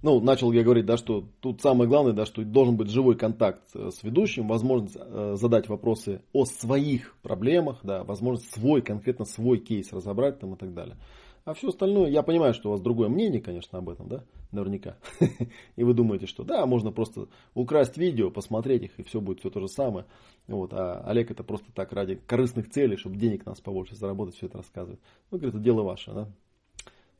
Ну, 0.05 0.19
начал 0.19 0.51
я 0.51 0.63
говорить, 0.63 0.85
да, 0.85 0.97
что 0.97 1.27
тут 1.41 1.61
самое 1.61 1.89
главное, 1.89 2.13
да, 2.13 2.27
что 2.27 2.43
должен 2.43 2.77
быть 2.77 2.91
живой 2.91 3.17
контакт 3.17 3.63
э, 3.73 3.89
с 3.89 4.03
ведущим, 4.03 4.47
возможность 4.47 4.95
э, 4.99 5.35
задать 5.35 5.67
вопросы 5.67 6.21
о 6.31 6.45
своих 6.45 7.15
проблемах, 7.23 7.79
да, 7.81 8.03
возможность 8.03 8.53
свой, 8.53 8.83
конкретно 8.83 9.25
свой 9.25 9.57
кейс 9.57 9.91
разобрать 9.91 10.39
там 10.39 10.53
и 10.53 10.57
так 10.57 10.75
далее. 10.75 10.97
А 11.45 11.53
все 11.53 11.69
остальное, 11.69 12.09
я 12.09 12.23
понимаю, 12.23 12.55
что 12.55 12.69
у 12.69 12.71
вас 12.71 12.81
другое 12.81 13.07
мнение, 13.07 13.39
конечно, 13.39 13.77
об 13.77 13.89
этом, 13.89 14.07
да, 14.07 14.23
наверняка. 14.51 14.97
И 15.75 15.83
вы 15.83 15.93
думаете, 15.93 16.25
что 16.25 16.43
да, 16.43 16.65
можно 16.65 16.91
просто 16.91 17.27
украсть 17.53 17.97
видео, 17.97 18.31
посмотреть 18.31 18.81
их, 18.81 18.99
и 18.99 19.03
все 19.03 19.21
будет 19.21 19.41
все 19.41 19.51
то 19.51 19.59
же 19.59 19.67
самое. 19.67 20.07
Вот, 20.47 20.73
а 20.73 21.03
Олег 21.05 21.29
это 21.29 21.43
просто 21.43 21.71
так 21.71 21.93
ради 21.93 22.15
корыстных 22.15 22.71
целей, 22.71 22.97
чтобы 22.97 23.17
денег 23.17 23.45
нас 23.45 23.61
побольше 23.61 23.95
заработать, 23.95 24.35
все 24.35 24.47
это 24.47 24.57
рассказывает. 24.57 24.99
Ну, 25.29 25.37
говорит, 25.37 25.53
это 25.53 25.63
дело 25.63 25.83
ваше, 25.83 26.13
да. 26.13 26.27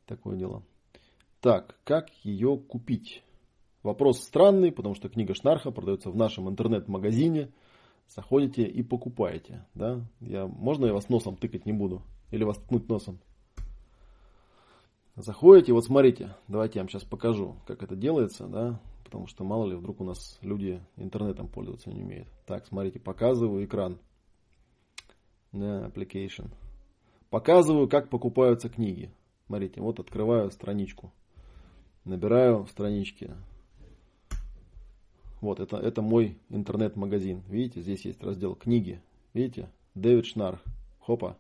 Такое 0.08 0.38
дело. 0.38 0.64
Так, 1.40 1.78
как 1.84 2.10
ее 2.24 2.58
купить? 2.58 3.22
Вопрос 3.84 4.24
странный, 4.24 4.72
потому 4.72 4.96
что 4.96 5.08
книга 5.08 5.36
Шнарха 5.36 5.70
продается 5.70 6.10
в 6.10 6.16
нашем 6.16 6.50
интернет-магазине. 6.50 7.52
Заходите 8.08 8.64
и 8.64 8.82
покупаете. 8.82 9.68
Да? 9.76 10.02
Я, 10.20 10.48
можно 10.48 10.88
я 10.88 10.94
вас 10.94 11.10
носом 11.10 11.38
тыкать 11.38 11.68
не 11.68 11.74
буду? 11.74 12.02
Или 12.32 12.44
вас 12.44 12.58
ткнуть 12.58 12.90
носом? 12.90 13.20
Заходите, 15.16 15.72
вот 15.72 15.86
смотрите, 15.86 16.36
давайте 16.50 16.80
я 16.80 16.84
вам 16.84 16.90
сейчас 16.90 17.06
покажу, 17.06 17.56
как 17.66 17.82
это 17.84 17.96
делается, 17.96 18.48
да, 18.48 18.82
потому 19.06 19.28
что 19.28 19.46
мало 19.46 19.66
ли, 19.66 19.76
вдруг 19.76 20.02
у 20.02 20.04
нас 20.04 20.38
люди 20.42 20.82
интернетом 20.98 21.48
пользоваться 21.48 21.90
не 21.90 22.04
умеют. 22.04 22.28
Так, 22.46 22.66
смотрите, 22.66 23.00
показываю 23.00 23.64
экран. 23.64 23.98
Да, 25.54 25.88
application. 25.88 26.52
Показываю, 27.30 27.88
как 27.88 28.10
покупаются 28.10 28.68
книги. 28.68 29.10
Смотрите, 29.48 29.80
вот 29.80 30.02
открываю 30.02 30.52
страничку. 30.52 31.14
Набираю 32.04 32.68
странички. 32.68 33.32
Вот, 35.40 35.62
это, 35.62 35.78
это 35.78 36.02
мой 36.02 36.38
интернет-магазин. 36.50 37.42
Видите, 37.48 37.82
здесь 37.82 38.04
есть 38.04 38.22
раздел 38.22 38.54
книги. 38.56 39.02
Видите? 39.34 39.70
Дэвид 39.94 40.26
Шнарх. 40.26 40.62
Хопа. 41.00 41.38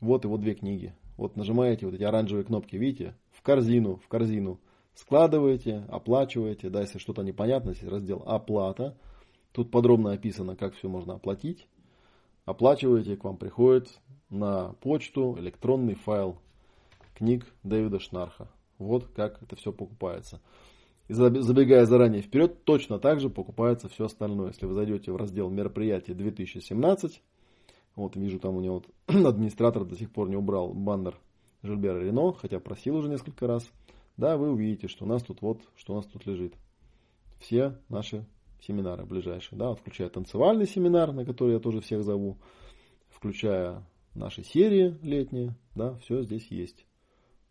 Вот 0.00 0.24
его 0.24 0.38
две 0.38 0.54
книги. 0.54 0.92
Вот 1.16 1.36
нажимаете 1.36 1.86
вот 1.86 1.94
эти 1.94 2.02
оранжевые 2.02 2.44
кнопки, 2.44 2.76
видите, 2.76 3.14
в 3.32 3.42
корзину, 3.42 3.96
в 3.96 4.08
корзину. 4.08 4.60
Складываете, 4.94 5.84
оплачиваете, 5.88 6.70
да, 6.70 6.80
если 6.80 6.98
что-то 6.98 7.22
непонятно, 7.22 7.74
здесь 7.74 7.88
раздел 7.88 8.22
оплата. 8.26 8.96
Тут 9.52 9.70
подробно 9.70 10.12
описано, 10.12 10.56
как 10.56 10.74
все 10.74 10.88
можно 10.88 11.14
оплатить. 11.14 11.66
Оплачиваете, 12.44 13.16
к 13.16 13.24
вам 13.24 13.36
приходит 13.36 13.88
на 14.30 14.72
почту 14.80 15.36
электронный 15.38 15.94
файл 15.94 16.38
книг 17.14 17.46
Дэвида 17.62 17.98
Шнарха. 17.98 18.48
Вот 18.78 19.06
как 19.14 19.42
это 19.42 19.56
все 19.56 19.72
покупается. 19.72 20.40
И 21.08 21.12
забегая 21.12 21.86
заранее 21.86 22.22
вперед, 22.22 22.64
точно 22.64 22.98
так 22.98 23.20
же 23.20 23.30
покупается 23.30 23.88
все 23.88 24.06
остальное. 24.06 24.48
Если 24.48 24.66
вы 24.66 24.74
зайдете 24.74 25.12
в 25.12 25.16
раздел 25.16 25.48
мероприятия 25.48 26.14
2017, 26.14 27.22
вот 27.96 28.14
вижу, 28.14 28.38
там 28.38 28.56
у 28.56 28.60
него 28.60 28.82
вот, 29.06 29.26
администратор 29.26 29.84
до 29.84 29.96
сих 29.96 30.12
пор 30.12 30.28
не 30.28 30.36
убрал 30.36 30.72
баннер 30.72 31.18
Жильбера 31.62 31.98
Рено, 31.98 32.32
хотя 32.32 32.60
просил 32.60 32.96
уже 32.96 33.08
несколько 33.08 33.46
раз. 33.46 33.68
Да, 34.16 34.36
вы 34.36 34.50
увидите, 34.50 34.88
что 34.88 35.04
у 35.04 35.08
нас 35.08 35.22
тут 35.22 35.42
вот, 35.42 35.60
что 35.76 35.94
у 35.94 35.96
нас 35.96 36.06
тут 36.06 36.26
лежит. 36.26 36.54
Все 37.40 37.78
наши 37.88 38.24
семинары 38.60 39.04
ближайшие, 39.04 39.58
да, 39.58 39.74
включая 39.74 40.08
танцевальный 40.08 40.66
семинар, 40.66 41.12
на 41.12 41.24
который 41.24 41.54
я 41.54 41.60
тоже 41.60 41.80
всех 41.80 42.02
зову, 42.02 42.38
включая 43.08 43.84
наши 44.14 44.42
серии 44.42 44.96
летние, 45.02 45.54
да, 45.74 45.94
все 45.96 46.22
здесь 46.22 46.46
есть. 46.50 46.86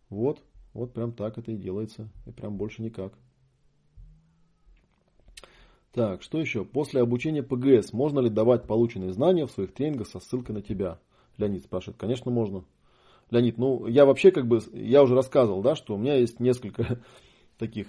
Вот, 0.10 0.44
вот 0.74 0.94
прям 0.94 1.14
так 1.14 1.38
это 1.38 1.52
и 1.52 1.58
делается, 1.58 2.10
и 2.26 2.32
прям 2.32 2.58
больше 2.58 2.82
никак. 2.82 3.14
Так, 5.96 6.24
что 6.24 6.42
еще? 6.42 6.66
После 6.66 7.00
обучения 7.00 7.42
ПГС 7.42 7.94
можно 7.94 8.20
ли 8.20 8.30
давать 8.30 8.68
полученные 8.68 9.14
знания 9.14 9.46
в 9.46 9.52
своих 9.52 9.72
тренингах 9.74 10.10
со 10.10 10.20
ссылкой 10.20 10.54
на 10.54 10.62
тебя? 10.62 11.00
Леонид 11.38 11.64
спрашивает. 11.64 11.98
Конечно, 11.98 12.32
можно. 12.32 12.66
Леонид, 13.32 13.58
ну 13.58 13.88
я 13.88 14.06
вообще 14.06 14.32
как 14.32 14.46
бы, 14.46 14.60
я 14.74 15.02
уже 15.04 15.16
рассказывал, 15.16 15.62
да, 15.62 15.74
что 15.74 15.96
у 15.96 15.98
меня 15.98 16.16
есть 16.18 16.42
несколько 16.42 17.00
таких 17.58 17.88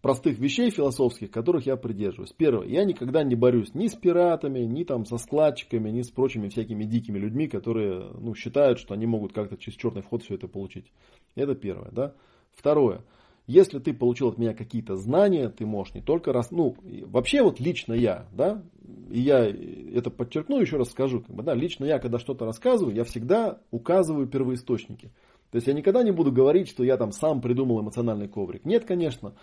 простых 0.00 0.38
вещей 0.38 0.70
философских, 0.70 1.30
которых 1.30 1.66
я 1.66 1.76
придерживаюсь. 1.76 2.32
Первое, 2.32 2.66
я 2.66 2.86
никогда 2.86 3.22
не 3.22 3.34
борюсь 3.34 3.74
ни 3.74 3.88
с 3.88 3.94
пиратами, 3.94 4.60
ни 4.60 4.84
там 4.84 5.04
со 5.04 5.18
складчиками, 5.18 5.90
ни 5.90 6.00
с 6.00 6.08
прочими 6.08 6.48
всякими 6.48 6.84
дикими 6.84 7.18
людьми, 7.18 7.46
которые 7.46 8.08
ну, 8.18 8.34
считают, 8.34 8.78
что 8.78 8.94
они 8.94 9.04
могут 9.04 9.34
как-то 9.34 9.58
через 9.58 9.76
черный 9.76 10.00
вход 10.00 10.22
все 10.22 10.36
это 10.36 10.48
получить. 10.48 10.90
Это 11.34 11.54
первое, 11.54 11.90
да. 11.90 12.14
Второе, 12.52 13.02
если 13.46 13.78
ты 13.78 13.92
получил 13.92 14.28
от 14.28 14.38
меня 14.38 14.54
какие-то 14.54 14.96
знания, 14.96 15.48
ты 15.48 15.66
можешь 15.66 15.94
не 15.94 16.00
только 16.00 16.32
раз, 16.32 16.50
ну, 16.50 16.76
вообще 17.06 17.42
вот 17.42 17.60
лично 17.60 17.92
я, 17.92 18.26
да, 18.32 18.62
и 19.10 19.20
я 19.20 19.46
это 19.46 20.10
подчеркну, 20.10 20.60
еще 20.60 20.76
раз 20.76 20.90
скажу, 20.90 21.20
как 21.20 21.34
бы, 21.34 21.42
да, 21.42 21.54
лично 21.54 21.84
я, 21.84 21.98
когда 21.98 22.18
что-то 22.18 22.46
рассказываю, 22.46 22.94
я 22.94 23.04
всегда 23.04 23.58
указываю 23.70 24.26
первоисточники. 24.26 25.12
То 25.54 25.58
есть 25.58 25.68
я 25.68 25.72
никогда 25.72 26.02
не 26.02 26.10
буду 26.10 26.32
говорить, 26.32 26.68
что 26.68 26.82
я 26.82 26.96
там 26.96 27.12
сам 27.12 27.40
придумал 27.40 27.80
эмоциональный 27.80 28.26
коврик. 28.26 28.64
Нет, 28.64 28.84
конечно. 28.84 29.34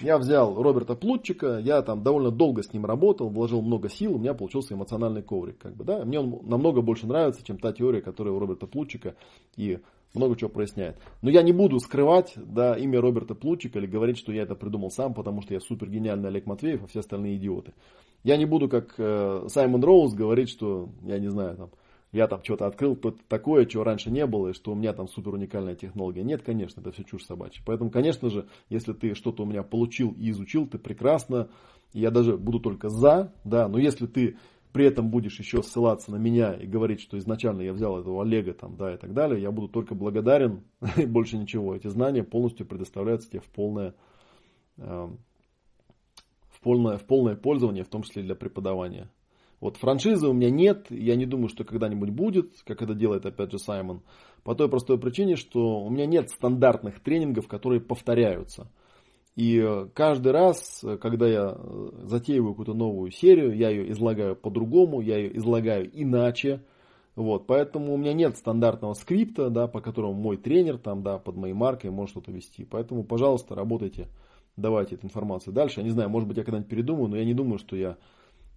Я 0.00 0.16
взял 0.16 0.62
Роберта 0.62 0.94
Плутчика, 0.94 1.58
я 1.58 1.82
там 1.82 2.04
довольно 2.04 2.30
долго 2.30 2.62
с 2.62 2.72
ним 2.72 2.86
работал, 2.86 3.30
вложил 3.30 3.62
много 3.62 3.88
сил, 3.88 4.14
у 4.14 4.18
меня 4.18 4.32
получился 4.32 4.74
эмоциональный 4.74 5.22
коврик. 5.22 5.58
Как 5.58 5.74
бы, 5.74 5.82
да? 5.82 6.04
Мне 6.04 6.20
он 6.20 6.38
намного 6.44 6.82
больше 6.82 7.08
нравится, 7.08 7.44
чем 7.44 7.58
та 7.58 7.72
теория, 7.72 8.00
которая 8.00 8.32
у 8.32 8.38
Роберта 8.38 8.68
Плутчика 8.68 9.16
и 9.56 9.80
много 10.16 10.36
чего 10.36 10.50
проясняет. 10.50 10.98
Но 11.22 11.30
я 11.30 11.42
не 11.42 11.52
буду 11.52 11.78
скрывать 11.78 12.34
да, 12.36 12.76
имя 12.76 13.00
Роберта 13.00 13.34
Плутчика 13.34 13.78
или 13.78 13.86
говорить, 13.86 14.18
что 14.18 14.32
я 14.32 14.42
это 14.42 14.54
придумал 14.54 14.90
сам, 14.90 15.14
потому 15.14 15.42
что 15.42 15.54
я 15.54 15.60
супер 15.60 15.88
гениальный 15.88 16.28
Олег 16.28 16.46
Матвеев, 16.46 16.82
а 16.82 16.86
все 16.86 17.00
остальные 17.00 17.36
идиоты. 17.36 17.72
Я 18.24 18.36
не 18.36 18.44
буду, 18.44 18.68
как 18.68 18.94
э, 18.98 19.46
Саймон 19.48 19.84
Роуз, 19.84 20.14
говорить, 20.14 20.48
что, 20.48 20.88
я 21.04 21.18
не 21.18 21.28
знаю, 21.28 21.56
там, 21.56 21.70
я 22.12 22.26
там 22.28 22.42
что-то 22.42 22.66
открыл 22.66 22.96
то 22.96 23.14
такое, 23.28 23.66
чего 23.66 23.84
раньше 23.84 24.10
не 24.10 24.26
было, 24.26 24.48
и 24.48 24.52
что 24.52 24.72
у 24.72 24.74
меня 24.74 24.92
там 24.92 25.06
супер 25.06 25.34
уникальная 25.34 25.74
технология. 25.74 26.22
Нет, 26.22 26.42
конечно, 26.42 26.80
это 26.80 26.90
все 26.90 27.04
чушь 27.04 27.24
собачья. 27.24 27.62
Поэтому, 27.66 27.90
конечно 27.90 28.30
же, 28.30 28.46
если 28.68 28.92
ты 28.94 29.14
что-то 29.14 29.42
у 29.42 29.46
меня 29.46 29.62
получил 29.62 30.12
и 30.18 30.30
изучил, 30.30 30.66
ты 30.66 30.78
прекрасно, 30.78 31.48
я 31.92 32.10
даже 32.10 32.36
буду 32.36 32.60
только 32.60 32.88
за, 32.88 33.32
да, 33.44 33.68
но 33.68 33.78
если 33.78 34.06
ты 34.06 34.36
при 34.76 34.84
этом 34.84 35.08
будешь 35.08 35.38
еще 35.38 35.62
ссылаться 35.62 36.10
на 36.10 36.16
меня 36.16 36.52
и 36.52 36.66
говорить, 36.66 37.00
что 37.00 37.16
изначально 37.16 37.62
я 37.62 37.72
взял 37.72 37.98
этого 37.98 38.22
Олега 38.22 38.52
там, 38.52 38.76
да, 38.76 38.92
и 38.92 38.98
так 38.98 39.14
далее, 39.14 39.40
я 39.40 39.50
буду 39.50 39.68
только 39.68 39.94
благодарен 39.94 40.64
и 40.98 41.06
больше 41.06 41.38
ничего. 41.38 41.74
Эти 41.74 41.86
знания 41.86 42.22
полностью 42.22 42.66
предоставляются 42.66 43.30
тебе 43.30 43.40
в 43.40 43.48
полное, 43.48 43.94
э, 44.76 45.08
в 46.50 46.60
полное, 46.60 46.98
в 46.98 47.06
полное 47.06 47.36
пользование, 47.36 47.84
в 47.84 47.88
том 47.88 48.02
числе 48.02 48.22
для 48.22 48.34
преподавания. 48.34 49.10
Вот 49.60 49.78
франшизы 49.78 50.28
у 50.28 50.34
меня 50.34 50.50
нет, 50.50 50.88
я 50.90 51.16
не 51.16 51.24
думаю, 51.24 51.48
что 51.48 51.64
когда-нибудь 51.64 52.10
будет, 52.10 52.52
как 52.66 52.82
это 52.82 52.92
делает 52.92 53.24
опять 53.24 53.52
же 53.52 53.58
Саймон, 53.58 54.02
по 54.44 54.54
той 54.54 54.68
простой 54.68 54.98
причине, 55.00 55.36
что 55.36 55.80
у 55.80 55.88
меня 55.88 56.04
нет 56.04 56.28
стандартных 56.28 57.00
тренингов, 57.00 57.48
которые 57.48 57.80
повторяются. 57.80 58.70
И 59.36 59.58
э, 59.58 59.88
каждый 59.92 60.32
раз, 60.32 60.80
э, 60.82 60.96
когда 60.96 61.28
я 61.28 61.54
э, 61.54 61.88
затеиваю 62.04 62.52
какую-то 62.52 62.72
новую 62.72 63.10
серию, 63.10 63.54
я 63.54 63.68
ее 63.68 63.90
излагаю 63.92 64.34
по-другому, 64.34 65.02
я 65.02 65.18
ее 65.18 65.36
излагаю 65.36 65.90
иначе. 65.92 66.62
Вот, 67.16 67.46
поэтому 67.46 67.92
у 67.92 67.96
меня 67.98 68.14
нет 68.14 68.38
стандартного 68.38 68.94
скрипта, 68.94 69.50
да, 69.50 69.68
по 69.68 69.80
которому 69.82 70.14
мой 70.14 70.38
тренер 70.38 70.78
там, 70.78 71.02
да, 71.02 71.18
под 71.18 71.36
моей 71.36 71.52
маркой 71.52 71.90
может 71.90 72.12
что-то 72.12 72.32
вести. 72.32 72.64
Поэтому, 72.64 73.04
пожалуйста, 73.04 73.54
работайте, 73.54 74.08
давайте 74.56 74.94
эту 74.94 75.06
информацию 75.06 75.52
дальше. 75.52 75.80
Я 75.80 75.84
не 75.84 75.90
знаю, 75.90 76.08
может 76.08 76.28
быть, 76.28 76.38
я 76.38 76.44
когда-нибудь 76.44 76.70
передумаю, 76.70 77.08
но 77.08 77.16
я 77.16 77.24
не 77.26 77.34
думаю, 77.34 77.58
что 77.58 77.76
я, 77.76 77.98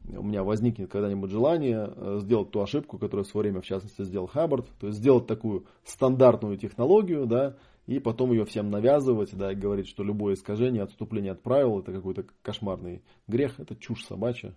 у 0.08 0.24
меня 0.24 0.44
возникнет 0.44 0.90
когда-нибудь 0.90 1.30
желание 1.30 1.92
сделать 2.20 2.52
ту 2.52 2.62
ошибку, 2.62 2.98
которую 2.98 3.26
в 3.26 3.30
свое 3.30 3.48
время, 3.48 3.62
в 3.62 3.66
частности, 3.66 4.04
сделал 4.04 4.28
Хаббард. 4.28 4.66
То 4.80 4.88
есть 4.88 5.00
сделать 5.00 5.28
такую 5.28 5.66
стандартную 5.86 6.58
технологию, 6.58 7.26
да, 7.26 7.56
и 7.90 7.98
потом 7.98 8.32
ее 8.32 8.46
всем 8.46 8.70
навязывать, 8.70 9.36
да, 9.36 9.52
и 9.52 9.56
говорить, 9.56 9.88
что 9.88 10.04
любое 10.04 10.36
искажение, 10.36 10.84
отступление 10.84 11.32
от 11.32 11.42
правил 11.42 11.80
это 11.80 11.92
какой-то 11.92 12.24
кошмарный 12.44 13.02
грех, 13.28 13.60
это 13.60 13.76
чушь 13.76 14.06
собачья 14.06 14.56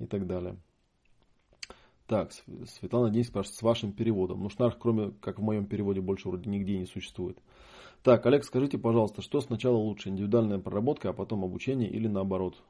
и 0.00 0.06
так 0.06 0.26
далее. 0.26 0.56
Так, 2.08 2.32
Светлана 2.66 3.10
Денис 3.10 3.28
спрашивает, 3.28 3.56
с 3.56 3.62
вашим 3.62 3.92
переводом. 3.92 4.42
Ну, 4.42 4.48
шнарх, 4.48 4.78
кроме 4.80 5.12
как 5.20 5.38
в 5.38 5.42
моем 5.42 5.66
переводе, 5.66 6.00
больше 6.00 6.28
вроде 6.28 6.50
нигде 6.50 6.76
не 6.76 6.86
существует. 6.86 7.38
Так, 8.02 8.26
Олег, 8.26 8.42
скажите, 8.42 8.78
пожалуйста, 8.78 9.22
что 9.22 9.40
сначала 9.40 9.76
лучше, 9.76 10.08
индивидуальная 10.08 10.58
проработка, 10.58 11.10
а 11.10 11.12
потом 11.12 11.44
обучение 11.44 11.88
или 11.88 12.08
наоборот? 12.08 12.60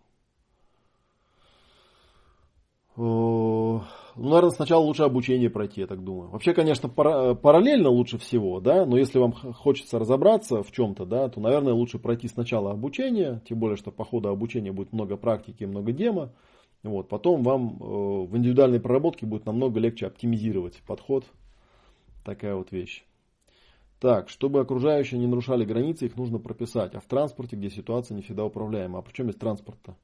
Ну, 2.95 3.83
наверное, 4.17 4.51
сначала 4.51 4.83
лучше 4.83 5.03
обучение 5.05 5.49
пройти, 5.49 5.81
я 5.81 5.87
так 5.87 6.05
думаю. 6.05 6.29
Вообще, 6.29 6.53
конечно, 6.53 6.91
параллельно 6.91 7.89
лучше 7.89 8.19
всего, 8.19 8.61
да, 8.61 8.85
но 8.85 8.99
если 8.99 9.19
вам 9.19 9.33
хочется 9.33 9.99
разобраться 9.99 10.63
в 10.63 10.71
чем-то, 10.71 11.07
да, 11.07 11.29
то, 11.31 11.41
наверное, 11.41 11.73
лучше 11.73 11.99
пройти 11.99 12.29
сначала 12.29 12.71
обучение, 12.73 13.41
тем 13.49 13.59
более, 13.59 13.77
что 13.77 13.91
по 13.91 14.05
ходу 14.05 14.29
обучения 14.29 14.73
будет 14.73 14.93
много 14.93 15.17
практики, 15.17 15.65
много 15.65 15.93
демо, 15.93 16.33
вот, 16.83 17.09
потом 17.09 17.43
вам 17.43 17.79
э, 17.81 17.85
в 18.27 18.37
индивидуальной 18.37 18.81
проработке 18.81 19.25
будет 19.25 19.47
намного 19.47 19.81
легче 19.81 20.07
оптимизировать 20.07 20.83
подход, 20.87 21.25
такая 22.25 22.57
вот 22.57 22.73
вещь. 22.73 23.05
Так, 24.01 24.29
чтобы 24.29 24.61
окружающие 24.61 25.19
не 25.19 25.29
нарушали 25.29 25.65
границы, 25.65 26.07
их 26.07 26.17
нужно 26.17 26.39
прописать, 26.39 26.95
а 26.95 27.01
в 27.01 27.05
транспорте, 27.05 27.57
где 27.57 27.71
ситуация 27.71 28.17
не 28.17 28.23
всегда 28.23 28.45
управляема. 28.45 28.99
А 28.99 29.03
причем 29.03 29.29
есть 29.29 29.39
транспорт-то? 29.39 29.97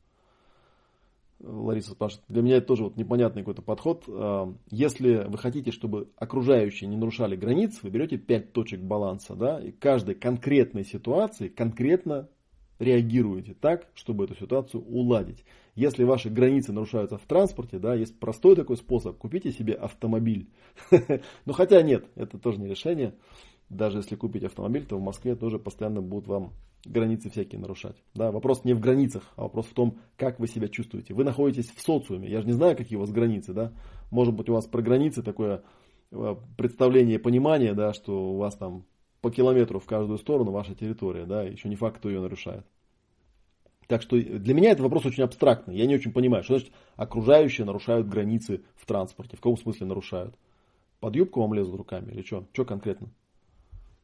Лариса 1.41 1.93
спрашивает, 1.93 2.25
для 2.29 2.43
меня 2.43 2.57
это 2.57 2.67
тоже 2.67 2.85
вот 2.85 2.97
непонятный 2.97 3.43
какой-то 3.43 3.63
подход. 3.63 4.05
А, 4.09 4.53
если 4.71 5.25
вы 5.29 5.39
хотите, 5.39 5.71
чтобы 5.71 6.11
окружающие 6.17 6.89
не 6.89 6.97
нарушали 6.97 7.37
границ, 7.37 7.79
вы 7.83 7.91
берете 7.91 8.19
5 8.19 8.53
точек 8.53 8.81
баланса, 8.81 9.35
да, 9.35 9.61
и 9.61 9.71
каждой 9.71 10.15
конкретной 10.15 10.85
ситуации 10.85 11.49
конкретно 11.49 12.29
реагируете 12.79 13.55
так, 13.55 13.89
чтобы 13.95 14.25
эту 14.25 14.37
ситуацию 14.37 14.83
уладить. 14.85 15.45
Если 15.75 16.05
ваши 16.05 16.31
границы 16.31 16.73
нарушаются 16.73 17.19
в 17.19 17.27
транспорте, 17.27 17.79
да, 17.79 17.95
есть 17.95 18.19
простой 18.19 18.57
такой 18.57 18.77
способ, 18.77 19.17
купите 19.19 19.53
себе 19.53 19.75
автомобиль. 19.75 20.49
Но 21.45 21.53
хотя 21.53 21.83
нет, 21.83 22.07
это 22.17 22.39
тоже 22.39 22.59
не 22.59 22.69
решение. 22.69 23.15
Даже 23.69 23.99
если 23.99 24.17
купить 24.17 24.45
автомобиль, 24.45 24.87
то 24.87 24.97
в 24.97 25.03
Москве 25.03 25.35
тоже 25.37 25.59
постоянно 25.59 26.01
будут 26.01 26.27
вам 26.27 26.53
границы 26.85 27.31
всякие 27.31 27.61
нарушать. 27.61 27.97
Да, 28.15 28.31
вопрос 28.33 28.65
не 28.65 28.73
в 28.73 28.81
границах, 28.81 29.25
а 29.37 29.43
вопрос 29.43 29.67
в 29.67 29.75
том, 29.75 29.99
как 30.17 30.41
вы 30.41 30.49
себя 30.49 30.69
чувствуете. 30.69 31.15
Вы 31.15 31.25
находитесь 31.25 31.71
в 31.71 31.81
социуме. 31.81 32.31
Я 32.31 32.41
же 32.41 32.47
не 32.47 32.53
знаю, 32.53 32.77
какие 32.77 32.97
у 32.97 33.01
вас 33.01 33.11
границы, 33.11 33.53
да. 33.53 33.73
Может 34.11 34.35
быть, 34.35 34.49
у 34.49 34.55
вас 34.55 34.67
про 34.67 34.81
границы 34.81 35.23
такое 35.23 35.63
э, 36.11 36.37
представление, 36.57 37.19
понимание, 37.19 37.75
да, 37.75 37.93
что 37.93 38.33
у 38.33 38.37
вас 38.39 38.57
там 38.57 38.85
по 39.21 39.31
километру 39.31 39.81
в 39.81 39.87
каждую 39.87 40.19
сторону 40.19 40.53
ваша 40.53 40.75
территория, 40.75 41.27
да, 41.27 41.43
еще 41.43 41.69
не 41.69 41.77
факт, 41.77 41.99
кто 41.99 42.09
ее 42.09 42.21
нарушает. 42.21 42.65
Так 43.89 44.03
что 44.03 44.21
для 44.21 44.55
меня 44.55 44.71
это 44.71 44.83
вопрос 44.83 45.07
очень 45.07 45.25
абстрактный. 45.25 45.77
Я 45.77 45.87
не 45.87 45.95
очень 45.95 46.13
понимаю, 46.13 46.45
что 46.45 46.59
значит 46.59 46.75
окружающие 46.97 47.65
нарушают 47.65 48.07
границы 48.07 48.63
в 48.77 48.87
транспорте. 48.87 49.37
В 49.37 49.41
каком 49.41 49.57
смысле 49.57 49.87
нарушают? 49.87 50.35
Под 51.01 51.17
юбку 51.17 51.41
вам 51.41 51.55
лезут 51.55 51.75
руками 51.75 52.13
или 52.13 52.23
что? 52.23 52.47
Что 52.53 52.67
конкретно? 52.67 53.09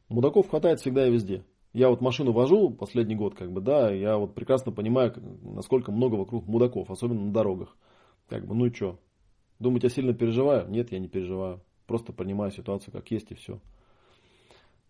Мудаков 0.09 0.49
хватает 0.49 0.79
всегда 0.79 1.07
и 1.07 1.11
везде. 1.11 1.43
Я 1.73 1.89
вот 1.89 1.99
машину 1.99 2.31
вожу 2.31 2.69
последний 2.69 3.15
год, 3.15 3.35
как 3.35 3.51
бы, 3.51 3.59
да, 3.59 3.91
я 3.91 4.17
вот 4.17 4.33
прекрасно 4.33 4.71
понимаю, 4.71 5.13
насколько 5.41 5.91
много 5.91 6.15
вокруг 6.15 6.47
мудаков, 6.47 6.89
особенно 6.89 7.25
на 7.25 7.33
дорогах. 7.33 7.75
Как 8.29 8.45
бы, 8.45 8.55
ну 8.55 8.67
и 8.67 8.73
что? 8.73 8.97
Думаете, 9.59 9.87
я 9.87 9.93
сильно 9.93 10.13
переживаю? 10.13 10.69
Нет, 10.69 10.91
я 10.91 10.99
не 10.99 11.07
переживаю. 11.07 11.61
Просто 11.85 12.13
понимаю 12.13 12.51
ситуацию 12.51 12.93
как 12.93 13.11
есть 13.11 13.31
и 13.31 13.35
все. 13.35 13.59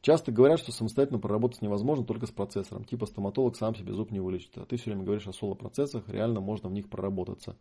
Часто 0.02 0.32
говорят, 0.32 0.60
что 0.60 0.72
самостоятельно 0.72 1.20
проработать 1.20 1.64
невозможно 1.64 2.06
только 2.06 2.28
с 2.28 2.32
процессором. 2.32 2.84
Типа 2.86 3.08
стоматолог 3.08 3.56
сам 3.56 3.74
себе 3.74 3.94
зуб 3.94 4.12
не 4.12 4.20
вылечит. 4.20 4.56
А 4.58 4.66
ты 4.66 4.78
все 4.78 4.92
время 4.92 5.04
говоришь 5.04 5.28
о 5.28 5.34
соло-процессах, 5.34 6.08
реально 6.08 6.42
можно 6.42 6.70
в 6.70 6.74
них 6.74 6.88
проработаться. 6.88 7.58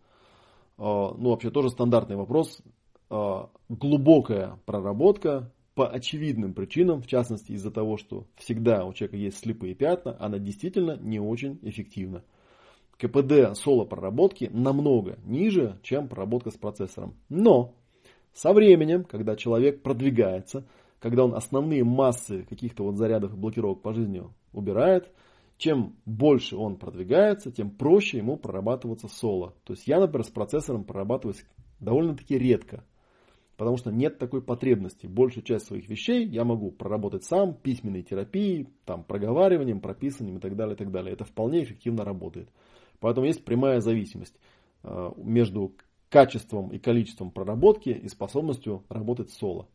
А, 0.76 1.14
ну, 1.16 1.30
вообще 1.30 1.50
тоже 1.50 1.70
стандартный 1.70 2.16
вопрос. 2.16 2.60
А, 3.08 3.48
глубокая 3.70 4.58
проработка 4.66 5.50
по 5.74 5.88
очевидным 5.88 6.54
причинам, 6.54 7.02
в 7.02 7.06
частности 7.06 7.52
из-за 7.52 7.70
того, 7.70 7.96
что 7.96 8.26
всегда 8.36 8.84
у 8.84 8.92
человека 8.92 9.16
есть 9.16 9.38
слепые 9.38 9.74
пятна, 9.74 10.16
она 10.20 10.38
действительно 10.38 10.96
не 10.96 11.18
очень 11.18 11.58
эффективна. 11.62 12.22
КПД 12.96 13.56
соло-проработки 13.56 14.48
намного 14.52 15.18
ниже, 15.24 15.78
чем 15.82 16.08
проработка 16.08 16.50
с 16.50 16.56
процессором. 16.56 17.14
Но 17.28 17.74
со 18.32 18.52
временем, 18.52 19.04
когда 19.04 19.36
человек 19.36 19.82
продвигается, 19.82 20.66
когда 21.00 21.24
он 21.24 21.34
основные 21.34 21.84
массы 21.84 22.44
каких-то 22.48 22.84
вот 22.84 22.96
зарядов 22.96 23.34
и 23.34 23.36
блокировок 23.36 23.82
по 23.82 23.92
жизни 23.92 24.22
убирает, 24.52 25.10
чем 25.58 25.96
больше 26.04 26.56
он 26.56 26.76
продвигается, 26.76 27.52
тем 27.52 27.70
проще 27.70 28.18
ему 28.18 28.36
прорабатываться 28.36 29.08
соло. 29.08 29.54
То 29.64 29.72
есть 29.74 29.86
я, 29.86 30.00
например, 30.00 30.24
с 30.24 30.30
процессором 30.30 30.84
прорабатываюсь 30.84 31.44
довольно-таки 31.80 32.38
редко. 32.38 32.84
Потому 33.56 33.76
что 33.76 33.90
нет 33.90 34.18
такой 34.18 34.42
потребности. 34.42 35.06
Большую 35.06 35.44
часть 35.44 35.66
своих 35.66 35.88
вещей 35.88 36.26
я 36.26 36.44
могу 36.44 36.72
проработать 36.72 37.24
сам, 37.24 37.54
письменной 37.54 38.02
терапией, 38.02 38.68
там, 38.84 39.04
проговариванием, 39.04 39.80
прописанием 39.80 40.38
и 40.38 40.40
так 40.40 40.56
далее, 40.56 40.74
и 40.74 40.78
так 40.78 40.90
далее. 40.90 41.12
Это 41.12 41.24
вполне 41.24 41.62
эффективно 41.62 42.04
работает. 42.04 42.48
Поэтому 42.98 43.26
есть 43.26 43.44
прямая 43.44 43.80
зависимость 43.80 44.34
э, 44.82 45.10
между 45.16 45.74
качеством 46.08 46.70
и 46.70 46.78
количеством 46.78 47.30
проработки 47.30 47.90
и 47.90 48.08
способностью 48.08 48.84
работать 48.88 49.30
соло. 49.30 49.68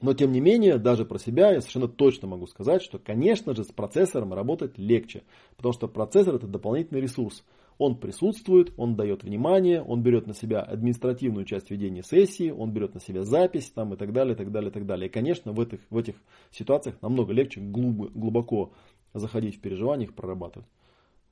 Но 0.00 0.12
тем 0.12 0.32
не 0.32 0.40
менее, 0.40 0.78
даже 0.78 1.04
про 1.04 1.18
себя 1.18 1.52
я 1.52 1.60
совершенно 1.60 1.88
точно 1.88 2.28
могу 2.28 2.46
сказать, 2.46 2.82
что, 2.82 2.98
конечно 2.98 3.54
же, 3.54 3.64
с 3.64 3.72
процессором 3.72 4.34
работать 4.34 4.76
легче. 4.76 5.22
Потому 5.56 5.72
что 5.72 5.88
процессор 5.88 6.34
это 6.34 6.46
дополнительный 6.46 7.00
ресурс. 7.00 7.44
Он 7.78 7.96
присутствует, 7.96 8.72
он 8.78 8.96
дает 8.96 9.22
внимание, 9.22 9.82
он 9.82 10.02
берет 10.02 10.26
на 10.26 10.32
себя 10.32 10.60
административную 10.60 11.44
часть 11.44 11.70
ведения 11.70 12.02
сессии, 12.02 12.50
он 12.50 12.72
берет 12.72 12.94
на 12.94 13.00
себя 13.00 13.22
запись 13.24 13.70
там, 13.70 13.92
и 13.92 13.96
так 13.96 14.12
далее, 14.12 14.34
и 14.34 14.36
так 14.36 14.50
далее, 14.50 14.70
и 14.70 14.72
так 14.72 14.86
далее. 14.86 15.08
И, 15.08 15.12
конечно, 15.12 15.52
в 15.52 15.60
этих, 15.60 15.80
в 15.90 15.98
этих 15.98 16.14
ситуациях 16.50 16.96
намного 17.02 17.32
легче 17.34 17.60
глуб, 17.60 18.12
глубоко 18.14 18.72
заходить 19.12 19.56
в 19.56 19.60
переживания, 19.60 20.06
их 20.06 20.14
прорабатывать. 20.14 20.68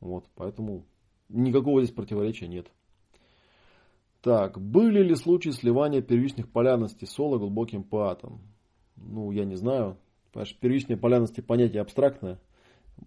Вот, 0.00 0.26
поэтому 0.34 0.84
никакого 1.30 1.82
здесь 1.82 1.94
противоречия 1.94 2.46
нет. 2.46 2.70
Так, 4.20 4.60
были 4.60 5.02
ли 5.02 5.14
случаи 5.14 5.50
сливания 5.50 6.00
первичных 6.00 6.50
полярностей 6.50 7.06
соло 7.06 7.38
глубоким 7.38 7.84
патом? 7.84 8.40
Ну, 8.96 9.30
я 9.32 9.44
не 9.44 9.54
знаю. 9.54 9.98
Понимаешь, 10.32 10.56
первичные 10.58 10.96
полярности 10.96 11.40
понятие 11.40 11.82
абстрактное. 11.82 12.38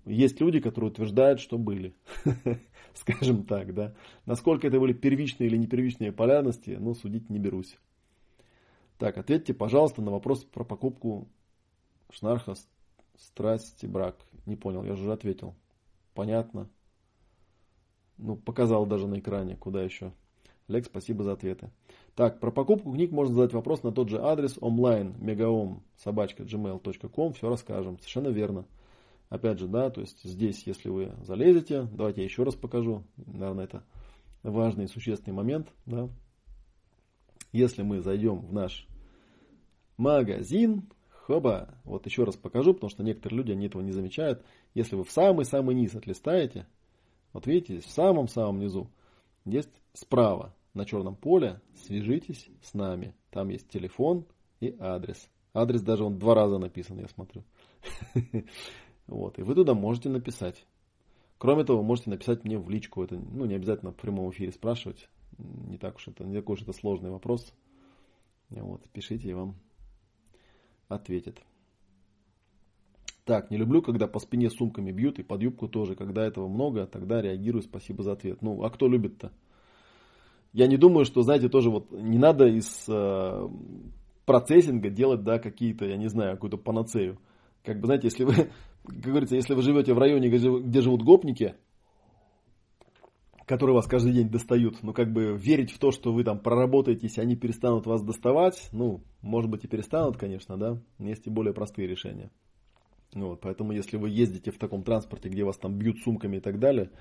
Есть 0.05 0.39
люди, 0.39 0.59
которые 0.59 0.91
утверждают, 0.91 1.39
что 1.39 1.57
были. 1.57 1.93
Скажем 2.93 3.45
так, 3.45 3.73
да. 3.73 3.93
Насколько 4.25 4.67
это 4.67 4.79
были 4.79 4.93
первичные 4.93 5.47
или 5.47 5.57
не 5.57 5.67
первичные 5.67 6.11
полярности, 6.11 6.77
ну, 6.79 6.93
судить 6.93 7.29
не 7.29 7.39
берусь. 7.39 7.77
Так, 8.97 9.17
ответьте, 9.17 9.53
пожалуйста, 9.53 10.01
на 10.01 10.11
вопрос 10.11 10.43
про 10.43 10.63
покупку 10.63 11.27
шнарха 12.11 12.55
страсть 13.17 13.83
и 13.83 13.87
брак. 13.87 14.15
Не 14.45 14.55
понял, 14.55 14.83
я 14.83 14.95
же 14.95 15.03
уже 15.03 15.13
ответил. 15.13 15.55
Понятно. 16.13 16.69
Ну, 18.17 18.35
показал 18.35 18.85
даже 18.85 19.07
на 19.07 19.19
экране, 19.19 19.55
куда 19.55 19.83
еще. 19.83 20.11
Олег, 20.67 20.85
спасибо 20.85 21.23
за 21.23 21.33
ответы. 21.33 21.69
Так, 22.15 22.39
про 22.39 22.51
покупку 22.51 22.91
книг 22.91 23.11
можно 23.11 23.35
задать 23.35 23.53
вопрос 23.53 23.83
на 23.83 23.91
тот 23.91 24.09
же 24.09 24.19
адрес 24.19 24.57
онлайн 24.59 25.13
мегаом 25.19 25.83
собачка 25.97 26.43
gmail.com. 26.43 27.33
Все 27.33 27.49
расскажем. 27.49 27.99
Совершенно 27.99 28.29
верно. 28.29 28.65
Опять 29.29 29.59
же, 29.59 29.67
да, 29.67 29.89
то 29.89 30.01
есть 30.01 30.23
здесь, 30.23 30.63
если 30.65 30.89
вы 30.89 31.13
залезете, 31.23 31.83
давайте 31.91 32.21
я 32.21 32.25
еще 32.25 32.43
раз 32.43 32.55
покажу. 32.55 33.03
Наверное, 33.17 33.65
это 33.65 33.83
важный 34.43 34.85
и 34.85 34.87
существенный 34.87 35.33
момент. 35.33 35.67
Да. 35.85 36.09
Если 37.51 37.81
мы 37.81 38.01
зайдем 38.01 38.39
в 38.39 38.53
наш 38.53 38.87
магазин, 39.97 40.89
хоба, 41.09 41.77
вот 41.83 42.05
еще 42.05 42.23
раз 42.23 42.37
покажу, 42.37 42.73
потому 42.73 42.89
что 42.89 43.03
некоторые 43.03 43.39
люди, 43.39 43.51
они 43.51 43.65
этого 43.65 43.81
не 43.81 43.91
замечают. 43.91 44.43
Если 44.73 44.95
вы 44.95 45.03
в 45.03 45.11
самый-самый 45.11 45.75
низ 45.75 45.93
отлистаете, 45.93 46.65
вот 47.33 47.47
видите, 47.47 47.81
в 47.81 47.87
самом-самом 47.87 48.59
низу 48.59 48.89
есть 49.43 49.81
справа 49.93 50.55
на 50.73 50.85
черном 50.85 51.15
поле 51.15 51.59
«Свяжитесь 51.85 52.47
с 52.61 52.73
нами». 52.73 53.13
Там 53.31 53.49
есть 53.49 53.67
телефон 53.69 54.25
и 54.61 54.75
адрес. 54.79 55.29
Адрес 55.53 55.81
даже 55.81 56.03
он 56.03 56.17
два 56.17 56.35
раза 56.35 56.59
написан, 56.59 56.99
я 56.99 57.07
смотрю. 57.07 57.43
Вот, 59.07 59.39
и 59.39 59.41
вы 59.41 59.55
туда 59.55 59.73
можете 59.73 60.09
написать. 60.09 60.65
Кроме 61.37 61.63
того, 61.63 61.83
можете 61.83 62.09
написать 62.09 62.43
мне 62.43 62.57
в 62.57 62.69
личку. 62.69 63.03
Это 63.03 63.15
ну, 63.15 63.45
не 63.45 63.55
обязательно 63.55 63.91
в 63.91 63.95
прямом 63.95 64.29
эфире 64.31 64.51
спрашивать. 64.51 65.07
Не 65.37 65.77
так 65.77 65.97
уж 65.97 66.07
это, 66.07 66.25
не 66.25 66.35
такой 66.35 66.55
уж 66.55 66.63
это 66.63 66.73
сложный 66.73 67.11
вопрос. 67.11 67.53
Вот, 68.49 68.81
пишите, 68.91 69.29
и 69.29 69.33
вам 69.33 69.55
ответят. 70.87 71.41
Так, 73.25 73.51
не 73.51 73.57
люблю, 73.57 73.81
когда 73.81 74.07
по 74.07 74.19
спине 74.19 74.49
сумками 74.49 74.91
бьют, 74.91 75.19
и 75.19 75.23
под 75.23 75.41
юбку 75.41 75.67
тоже. 75.67 75.95
Когда 75.95 76.25
этого 76.25 76.47
много, 76.47 76.87
тогда 76.87 77.21
реагирую, 77.21 77.61
спасибо 77.61 78.01
за 78.01 78.13
ответ. 78.13 78.41
Ну, 78.41 78.63
а 78.63 78.69
кто 78.69 78.87
любит-то? 78.87 79.33
Я 80.53 80.67
не 80.67 80.77
думаю, 80.77 81.05
что, 81.05 81.21
знаете, 81.23 81.49
тоже 81.49 81.69
вот 81.69 81.91
не 81.91 82.17
надо 82.17 82.47
из 82.47 82.85
э, 82.87 83.49
процессинга 84.25 84.89
делать, 84.89 85.23
да, 85.23 85.39
какие-то, 85.39 85.85
я 85.85 85.97
не 85.97 86.07
знаю, 86.07 86.35
какую-то 86.35 86.57
панацею. 86.57 87.19
Как 87.63 87.81
бы, 87.81 87.87
знаете, 87.87 88.07
если 88.07 88.23
вы, 88.23 88.49
как 88.87 88.99
говорится, 88.99 89.35
если 89.35 89.53
вы 89.53 89.61
живете 89.61 89.93
в 89.93 89.99
районе, 89.99 90.29
где 90.29 90.81
живут 90.81 91.03
гопники, 91.03 91.55
которые 93.45 93.75
вас 93.75 93.85
каждый 93.85 94.13
день 94.13 94.29
достают, 94.29 94.81
ну, 94.83 94.93
как 94.93 95.11
бы 95.11 95.37
верить 95.37 95.71
в 95.71 95.79
то, 95.79 95.91
что 95.91 96.13
вы 96.13 96.23
там 96.23 96.39
проработаетесь, 96.39 97.17
они 97.17 97.35
перестанут 97.35 97.85
вас 97.85 98.01
доставать, 98.01 98.69
ну, 98.71 99.03
может 99.21 99.49
быть 99.49 99.63
и 99.63 99.67
перестанут, 99.67 100.17
конечно, 100.17 100.57
да, 100.57 100.81
есть 100.99 101.27
и 101.27 101.29
более 101.29 101.53
простые 101.53 101.87
решения. 101.87 102.31
Вот, 103.13 103.41
поэтому, 103.41 103.71
если 103.71 103.97
вы 103.97 104.09
ездите 104.09 104.51
в 104.51 104.57
таком 104.57 104.83
транспорте, 104.83 105.29
где 105.29 105.43
вас 105.43 105.57
там 105.57 105.77
бьют 105.77 105.97
сумками 105.99 106.37
и 106.37 106.41
так 106.41 106.59
далее, 106.59 106.91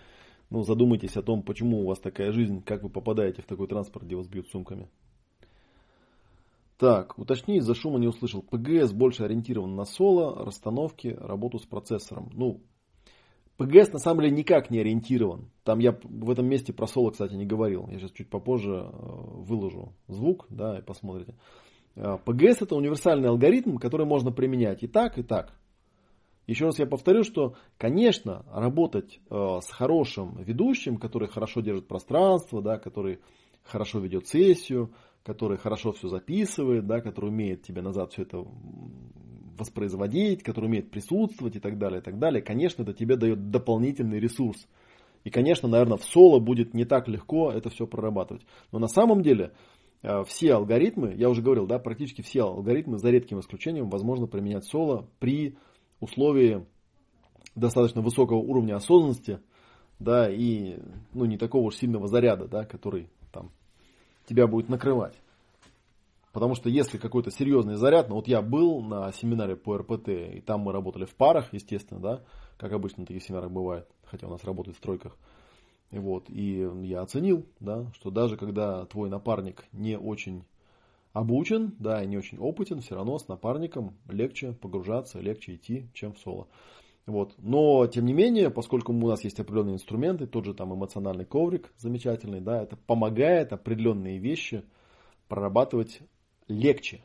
ну, 0.50 0.62
задумайтесь 0.62 1.16
о 1.16 1.22
том, 1.22 1.42
почему 1.42 1.80
у 1.80 1.86
вас 1.86 1.98
такая 1.98 2.30
жизнь, 2.32 2.62
как 2.62 2.82
вы 2.82 2.90
попадаете 2.90 3.42
в 3.42 3.46
такой 3.46 3.66
транспорт, 3.66 4.06
где 4.06 4.14
вас 4.14 4.28
бьют 4.28 4.48
сумками. 4.48 4.88
Так, 6.78 7.18
уточни, 7.18 7.56
из-за 7.56 7.74
шума 7.74 7.98
не 7.98 8.06
услышал. 8.06 8.42
ПГС 8.42 8.92
больше 8.92 9.24
ориентирован 9.24 9.74
на 9.76 9.84
соло, 9.84 10.44
расстановки, 10.44 11.16
работу 11.18 11.58
с 11.58 11.64
процессором. 11.64 12.30
Ну, 12.34 12.60
ПГС 13.56 13.92
на 13.92 13.98
самом 13.98 14.22
деле 14.22 14.36
никак 14.36 14.70
не 14.70 14.80
ориентирован. 14.80 15.50
Там 15.64 15.78
я 15.78 15.98
в 16.02 16.30
этом 16.30 16.46
месте 16.46 16.74
про 16.74 16.86
соло, 16.86 17.10
кстати, 17.10 17.34
не 17.34 17.46
говорил. 17.46 17.88
Я 17.88 17.98
сейчас 17.98 18.12
чуть 18.12 18.28
попозже 18.28 18.74
э, 18.74 18.88
выложу 18.92 19.94
звук, 20.08 20.46
да, 20.50 20.78
и 20.78 20.82
посмотрите. 20.82 21.34
Э, 21.94 22.18
ПГС 22.22 22.60
это 22.60 22.76
универсальный 22.76 23.30
алгоритм, 23.30 23.78
который 23.78 24.04
можно 24.04 24.30
применять 24.30 24.82
и 24.82 24.86
так, 24.86 25.18
и 25.18 25.22
так. 25.22 25.54
Еще 26.46 26.66
раз 26.66 26.78
я 26.78 26.86
повторю, 26.86 27.24
что, 27.24 27.54
конечно, 27.78 28.44
работать 28.52 29.18
э, 29.30 29.58
с 29.62 29.70
хорошим 29.70 30.36
ведущим, 30.42 30.98
который 30.98 31.28
хорошо 31.28 31.62
держит 31.62 31.88
пространство, 31.88 32.60
да, 32.60 32.78
который 32.78 33.20
хорошо 33.64 33.98
ведет 33.98 34.28
сессию, 34.28 34.92
который 35.26 35.58
хорошо 35.58 35.90
все 35.92 36.06
записывает, 36.08 36.86
да, 36.86 37.00
который 37.00 37.30
умеет 37.30 37.62
тебе 37.62 37.82
назад 37.82 38.12
все 38.12 38.22
это 38.22 38.46
воспроизводить, 39.58 40.44
который 40.44 40.66
умеет 40.66 40.90
присутствовать 40.92 41.56
и 41.56 41.60
так 41.60 41.78
далее, 41.78 42.00
и 42.00 42.02
так 42.02 42.20
далее, 42.20 42.42
конечно, 42.42 42.82
это 42.82 42.92
тебе 42.92 43.16
дает 43.16 43.50
дополнительный 43.50 44.20
ресурс. 44.20 44.68
И, 45.24 45.30
конечно, 45.30 45.68
наверное, 45.68 45.96
в 45.96 46.04
соло 46.04 46.38
будет 46.38 46.74
не 46.74 46.84
так 46.84 47.08
легко 47.08 47.50
это 47.50 47.70
все 47.70 47.88
прорабатывать. 47.88 48.46
Но 48.70 48.78
на 48.78 48.86
самом 48.86 49.22
деле 49.22 49.52
э, 50.02 50.22
все 50.28 50.54
алгоритмы, 50.54 51.14
я 51.16 51.28
уже 51.28 51.42
говорил, 51.42 51.66
да, 51.66 51.80
практически 51.80 52.22
все 52.22 52.42
алгоритмы, 52.42 52.98
за 52.98 53.10
редким 53.10 53.40
исключением, 53.40 53.90
возможно 53.90 54.28
применять 54.28 54.64
соло 54.64 55.08
при 55.18 55.56
условии 55.98 56.64
достаточно 57.56 58.00
высокого 58.00 58.38
уровня 58.38 58.76
осознанности, 58.76 59.40
да, 59.98 60.30
и 60.30 60.78
ну, 61.14 61.24
не 61.24 61.36
такого 61.36 61.64
уж 61.64 61.74
сильного 61.74 62.06
заряда, 62.06 62.46
да, 62.46 62.64
который 62.64 63.08
там 63.32 63.50
тебя 64.26 64.46
будет 64.46 64.68
накрывать. 64.68 65.14
Потому 66.32 66.54
что 66.54 66.68
если 66.68 66.98
какой-то 66.98 67.30
серьезный 67.30 67.76
заряд, 67.76 68.10
ну 68.10 68.16
вот 68.16 68.28
я 68.28 68.42
был 68.42 68.82
на 68.82 69.10
семинаре 69.12 69.56
по 69.56 69.78
РПТ, 69.78 70.08
и 70.08 70.42
там 70.44 70.60
мы 70.60 70.72
работали 70.72 71.06
в 71.06 71.14
парах, 71.14 71.52
естественно, 71.52 71.98
да, 71.98 72.22
как 72.58 72.72
обычно 72.72 73.00
на 73.00 73.06
таких 73.06 73.22
семинарах 73.22 73.50
бывает, 73.50 73.88
хотя 74.04 74.26
у 74.26 74.30
нас 74.30 74.44
работает 74.44 74.76
в 74.76 74.80
тройках. 74.80 75.16
И 75.90 75.98
вот, 75.98 76.28
и 76.28 76.68
я 76.82 77.00
оценил, 77.00 77.46
да, 77.58 77.86
что 77.94 78.10
даже 78.10 78.36
когда 78.36 78.84
твой 78.84 79.08
напарник 79.08 79.64
не 79.72 79.96
очень 79.96 80.44
обучен, 81.14 81.74
да, 81.78 82.02
и 82.02 82.06
не 82.06 82.18
очень 82.18 82.38
опытен, 82.38 82.82
все 82.82 82.96
равно 82.96 83.18
с 83.18 83.28
напарником 83.28 83.94
легче 84.06 84.52
погружаться, 84.52 85.20
легче 85.20 85.54
идти, 85.54 85.88
чем 85.94 86.12
в 86.12 86.18
соло. 86.18 86.48
Вот. 87.06 87.34
Но, 87.38 87.86
тем 87.86 88.04
не 88.04 88.12
менее, 88.12 88.50
поскольку 88.50 88.92
у 88.92 89.08
нас 89.08 89.22
есть 89.22 89.38
определенные 89.38 89.74
инструменты, 89.74 90.26
тот 90.26 90.44
же 90.44 90.54
там 90.54 90.74
эмоциональный 90.74 91.24
коврик 91.24 91.72
замечательный, 91.78 92.40
да, 92.40 92.62
это 92.62 92.76
помогает 92.76 93.52
определенные 93.52 94.18
вещи 94.18 94.64
прорабатывать 95.28 96.00
легче. 96.48 97.04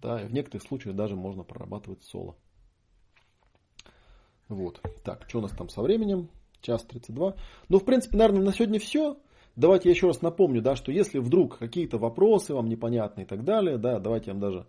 Да, 0.00 0.22
и 0.22 0.26
в 0.26 0.32
некоторых 0.32 0.66
случаях 0.66 0.96
даже 0.96 1.16
можно 1.16 1.42
прорабатывать 1.42 2.02
соло. 2.04 2.36
Вот. 4.48 4.80
Так, 5.04 5.28
что 5.28 5.40
у 5.40 5.42
нас 5.42 5.52
там 5.52 5.68
со 5.68 5.82
временем? 5.82 6.30
Час 6.62 6.82
32. 6.84 7.34
Ну, 7.68 7.78
в 7.78 7.84
принципе, 7.84 8.16
наверное, 8.16 8.42
на 8.42 8.52
сегодня 8.52 8.80
все. 8.80 9.18
Давайте 9.54 9.88
я 9.88 9.94
еще 9.94 10.06
раз 10.06 10.22
напомню, 10.22 10.62
да, 10.62 10.76
что 10.76 10.92
если 10.92 11.18
вдруг 11.18 11.58
какие-то 11.58 11.98
вопросы 11.98 12.54
вам 12.54 12.68
непонятны 12.68 13.22
и 13.22 13.24
так 13.24 13.44
далее, 13.44 13.76
да, 13.76 13.98
давайте 13.98 14.30
я 14.30 14.34
вам 14.34 14.40
даже 14.40 14.66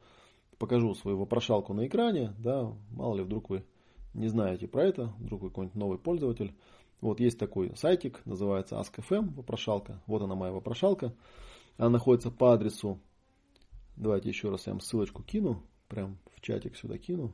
покажу 0.57 0.93
свою 0.95 1.17
вопрошалку 1.17 1.73
на 1.73 1.85
экране, 1.85 2.33
да, 2.39 2.73
мало 2.91 3.15
ли 3.15 3.23
вдруг 3.23 3.49
вы 3.49 3.63
не 4.13 4.27
знаете 4.27 4.67
про 4.67 4.85
это, 4.85 5.13
вдруг 5.19 5.41
вы 5.41 5.49
какой-нибудь 5.49 5.75
новый 5.75 5.97
пользователь. 5.97 6.53
Вот 7.01 7.19
есть 7.19 7.39
такой 7.39 7.75
сайтик, 7.75 8.23
называется 8.25 8.75
Ask.fm, 8.75 9.33
вопрошалка. 9.33 9.99
Вот 10.05 10.21
она 10.21 10.35
моя 10.35 10.51
вопрошалка. 10.51 11.15
Она 11.77 11.89
находится 11.91 12.29
по 12.29 12.53
адресу, 12.53 12.99
давайте 13.95 14.27
еще 14.29 14.49
раз 14.49 14.67
я 14.67 14.73
вам 14.73 14.81
ссылочку 14.81 15.23
кину, 15.23 15.63
прям 15.87 16.17
в 16.35 16.41
чатик 16.41 16.75
сюда 16.75 16.97
кину. 16.97 17.33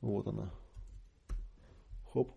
Вот 0.00 0.26
она. 0.26 0.50
Хоп. 2.12 2.32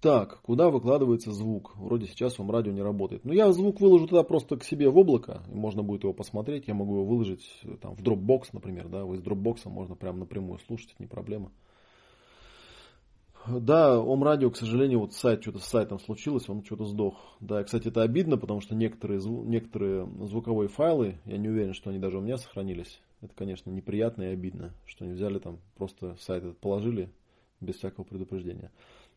Так, 0.00 0.40
куда 0.42 0.70
выкладывается 0.70 1.32
звук? 1.32 1.76
Вроде 1.76 2.06
сейчас 2.06 2.38
вам 2.38 2.52
радио 2.52 2.70
не 2.70 2.82
работает. 2.82 3.24
Ну, 3.24 3.32
я 3.32 3.50
звук 3.50 3.80
выложу 3.80 4.06
туда 4.06 4.22
просто 4.22 4.56
к 4.56 4.62
себе 4.62 4.88
в 4.88 4.96
облако, 4.96 5.42
и 5.50 5.54
можно 5.56 5.82
будет 5.82 6.04
его 6.04 6.12
посмотреть. 6.12 6.68
Я 6.68 6.74
могу 6.74 6.94
его 6.94 7.04
выложить 7.04 7.44
там, 7.80 7.96
в 7.96 8.02
Dropbox, 8.02 8.50
например, 8.52 8.88
да, 8.88 9.04
вы 9.04 9.16
из 9.16 9.22
Dropbox 9.22 9.68
можно 9.68 9.96
прямо 9.96 10.20
напрямую 10.20 10.60
слушать, 10.60 10.92
это 10.94 11.02
не 11.02 11.08
проблема. 11.08 11.50
Да, 13.50 13.98
Ом 13.98 14.22
Радио, 14.24 14.50
к 14.50 14.56
сожалению, 14.56 15.00
вот 15.00 15.14
сайт, 15.14 15.42
что-то 15.42 15.58
с 15.58 15.64
сайтом 15.64 15.98
случилось, 15.98 16.48
он 16.48 16.62
что-то 16.64 16.84
сдох. 16.84 17.36
Да, 17.40 17.64
кстати, 17.64 17.88
это 17.88 18.02
обидно, 18.02 18.36
потому 18.36 18.60
что 18.60 18.74
некоторые, 18.74 19.20
некоторые 19.22 20.06
звуковые 20.26 20.68
файлы, 20.68 21.18
я 21.24 21.38
не 21.38 21.48
уверен, 21.48 21.72
что 21.72 21.90
они 21.90 21.98
даже 21.98 22.18
у 22.18 22.20
меня 22.20 22.36
сохранились. 22.36 23.00
Это, 23.22 23.34
конечно, 23.34 23.70
неприятно 23.70 24.22
и 24.22 24.32
обидно, 24.32 24.74
что 24.84 25.04
они 25.04 25.14
взяли 25.14 25.38
там, 25.38 25.60
просто 25.76 26.16
сайт 26.20 26.44
этот 26.44 26.58
положили 26.58 27.10
без 27.60 27.76
всякого 27.76 28.04
предупреждения. 28.04 28.70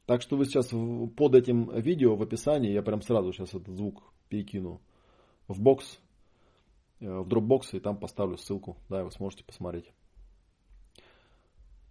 Так 0.05 0.21
что 0.21 0.37
вы 0.37 0.45
сейчас 0.45 0.69
под 0.69 1.35
этим 1.35 1.69
видео 1.79 2.15
в 2.15 2.23
описании, 2.23 2.71
я 2.71 2.81
прям 2.81 3.01
сразу 3.01 3.33
сейчас 3.33 3.53
этот 3.53 3.75
звук 3.75 4.01
перекину 4.29 4.81
в 5.47 5.61
бокс, 5.61 5.99
э, 6.99 7.05
в 7.05 7.27
Dropbox, 7.27 7.73
и 7.73 7.79
там 7.79 7.97
поставлю 7.97 8.37
ссылку, 8.37 8.77
да, 8.89 9.01
и 9.01 9.03
вы 9.03 9.11
сможете 9.11 9.43
посмотреть. 9.43 9.91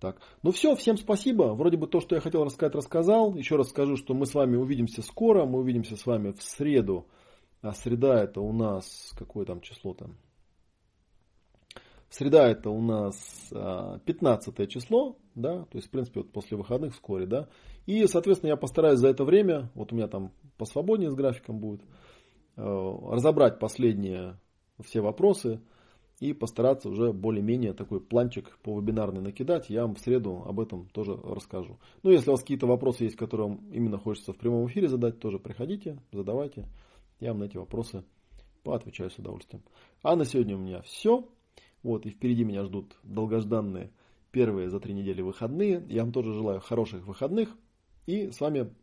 Так. 0.01 0.17
Ну 0.43 0.51
все, 0.51 0.75
всем 0.77 0.97
спасибо. 0.97 1.55
Вроде 1.55 1.77
бы 1.77 1.87
то, 1.87 2.01
что 2.01 2.15
я 2.15 2.23
хотел 2.23 2.43
рассказать, 2.45 2.75
рассказал. 2.75 3.35
Еще 3.35 3.57
раз 3.57 3.69
скажу, 3.69 3.97
что 3.97 4.15
мы 4.15 4.25
с 4.25 4.35
вами 4.35 4.57
увидимся 4.57 5.03
скоро. 5.03 5.45
Мы 5.45 5.59
увидимся 5.59 5.97
с 5.97 6.07
вами 6.07 6.33
в 6.33 6.43
среду. 6.43 7.07
А 7.61 7.73
среда 7.73 8.23
это 8.25 8.41
у 8.41 8.53
нас, 8.53 9.13
какое 9.19 9.45
там 9.45 9.61
число 9.61 9.93
там? 9.93 10.17
Среда 12.09 12.49
это 12.49 12.71
у 12.71 12.81
нас 12.81 13.15
15 13.53 14.59
а, 14.59 14.67
число, 14.67 15.17
да, 15.37 15.65
то 15.67 15.79
есть, 15.79 15.87
в 15.87 15.91
принципе, 15.91 16.21
вот 16.21 16.33
после 16.33 16.57
выходных 16.57 16.95
вскоре, 16.95 17.27
да. 17.27 17.49
И, 17.87 18.05
соответственно, 18.07 18.51
я 18.51 18.57
постараюсь 18.57 18.99
за 18.99 19.09
это 19.09 19.25
время, 19.25 19.71
вот 19.75 19.93
у 19.93 19.97
меня 19.97 20.09
там 20.09 20.33
посвободнее 20.57 21.11
с 21.11 21.15
графиком 21.15 21.61
будет, 21.61 21.83
э, 22.57 22.63
разобрать 22.63 23.61
последние 23.61 24.41
все 24.83 25.03
вопросы, 25.03 25.61
и 26.21 26.35
постараться 26.35 26.91
уже 26.91 27.13
более-менее 27.13 27.73
такой 27.73 27.99
планчик 27.99 28.59
по 28.63 28.79
вебинарной 28.79 29.23
накидать. 29.23 29.71
Я 29.71 29.83
вам 29.83 29.95
в 29.95 30.01
среду 30.01 30.45
об 30.47 30.61
этом 30.61 30.87
тоже 30.91 31.17
расскажу. 31.17 31.79
Ну, 32.03 32.11
если 32.11 32.29
у 32.29 32.33
вас 32.33 32.43
какие-то 32.43 32.67
вопросы 32.67 33.05
есть, 33.05 33.17
которые 33.17 33.49
вам 33.49 33.71
именно 33.73 33.99
хочется 33.99 34.35
в 34.35 34.37
прямом 34.37 34.67
эфире 34.69 34.89
задать, 34.89 35.19
тоже 35.19 35.39
приходите, 35.39 35.99
задавайте. 36.13 36.67
Я 37.21 37.31
вам 37.31 37.41
на 37.41 37.45
эти 37.45 37.57
вопросы 37.57 38.05
поотвечаю 38.63 39.11
с 39.11 39.19
удовольствием. 39.19 39.63
А 40.03 40.15
на 40.15 40.27
сегодня 40.27 40.57
у 40.57 40.61
меня 40.61 40.83
все. 40.83 41.27
Вот, 41.83 42.05
и 42.05 42.11
впереди 42.11 42.45
меня 42.45 42.65
ждут 42.65 42.95
долгожданные 43.03 43.91
первые 44.31 44.69
за 44.69 44.79
три 44.79 44.93
недели 44.93 45.23
выходные. 45.23 45.83
Я 45.89 46.03
вам 46.03 46.13
тоже 46.13 46.35
желаю 46.35 46.61
хороших 46.61 47.07
выходных. 47.07 47.57
И 48.07 48.31
с 48.31 48.41
вами 48.41 48.75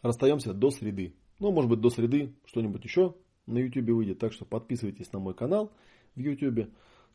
расстаемся 0.00 0.54
до 0.54 0.70
среды. 0.70 1.14
Ну, 1.40 1.50
может 1.50 1.68
быть, 1.68 1.80
до 1.80 1.90
среды 1.90 2.34
что-нибудь 2.44 2.84
еще 2.84 3.16
на 3.46 3.58
YouTube 3.58 3.90
выйдет. 3.90 4.20
Так 4.20 4.32
что 4.32 4.44
подписывайтесь 4.44 5.12
на 5.12 5.18
мой 5.18 5.34
канал 5.34 5.72
в 6.16 6.20
YouTube. 6.20 6.70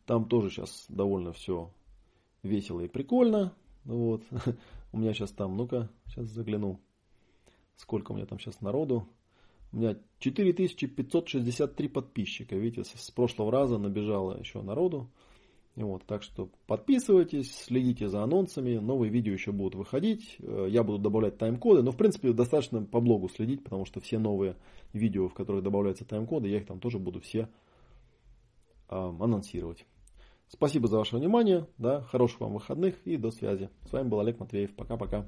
Там 0.05 0.25
тоже 0.25 0.49
сейчас 0.49 0.85
довольно 0.87 1.33
все 1.33 1.71
весело 2.43 2.81
и 2.81 2.87
прикольно. 2.87 3.53
Вот. 3.83 4.23
У 4.93 4.97
меня 4.97 5.13
сейчас 5.13 5.31
там, 5.31 5.57
ну-ка, 5.57 5.89
сейчас 6.07 6.27
загляну. 6.27 6.79
Сколько 7.75 8.11
у 8.11 8.15
меня 8.15 8.27
там 8.27 8.39
сейчас 8.39 8.61
народу. 8.61 9.07
У 9.71 9.77
меня 9.77 9.97
4563 10.19 11.87
подписчика. 11.87 12.55
Видите, 12.55 12.83
с 12.83 13.09
прошлого 13.09 13.51
раза 13.51 13.77
набежало 13.77 14.37
еще 14.37 14.61
народу. 14.61 15.09
Вот, 15.75 16.03
так 16.05 16.21
что 16.21 16.49
подписывайтесь, 16.67 17.55
следите 17.55 18.09
за 18.09 18.23
анонсами, 18.23 18.77
новые 18.77 19.09
видео 19.09 19.31
еще 19.31 19.53
будут 19.53 19.75
выходить, 19.75 20.35
э, 20.39 20.67
я 20.69 20.83
буду 20.83 20.97
добавлять 20.97 21.37
тайм-коды, 21.37 21.81
но 21.81 21.91
в 21.91 21.97
принципе 21.97 22.33
достаточно 22.33 22.83
по 22.83 22.99
блогу 22.99 23.29
следить, 23.29 23.63
потому 23.63 23.85
что 23.85 24.01
все 24.01 24.19
новые 24.19 24.57
видео, 24.91 25.29
в 25.29 25.33
которых 25.33 25.63
добавляются 25.63 26.03
тайм-коды, 26.03 26.49
я 26.49 26.57
их 26.57 26.65
там 26.65 26.81
тоже 26.81 26.99
буду 26.99 27.21
все 27.21 27.47
анонсировать. 28.91 29.85
Спасибо 30.47 30.87
за 30.87 30.97
ваше 30.97 31.15
внимание, 31.15 31.65
да, 31.77 32.01
хороших 32.01 32.41
вам 32.41 32.53
выходных 32.53 32.95
и 33.05 33.15
до 33.15 33.31
связи. 33.31 33.69
С 33.85 33.93
вами 33.93 34.09
был 34.09 34.19
Олег 34.19 34.39
Матвеев, 34.39 34.75
пока-пока. 34.75 35.25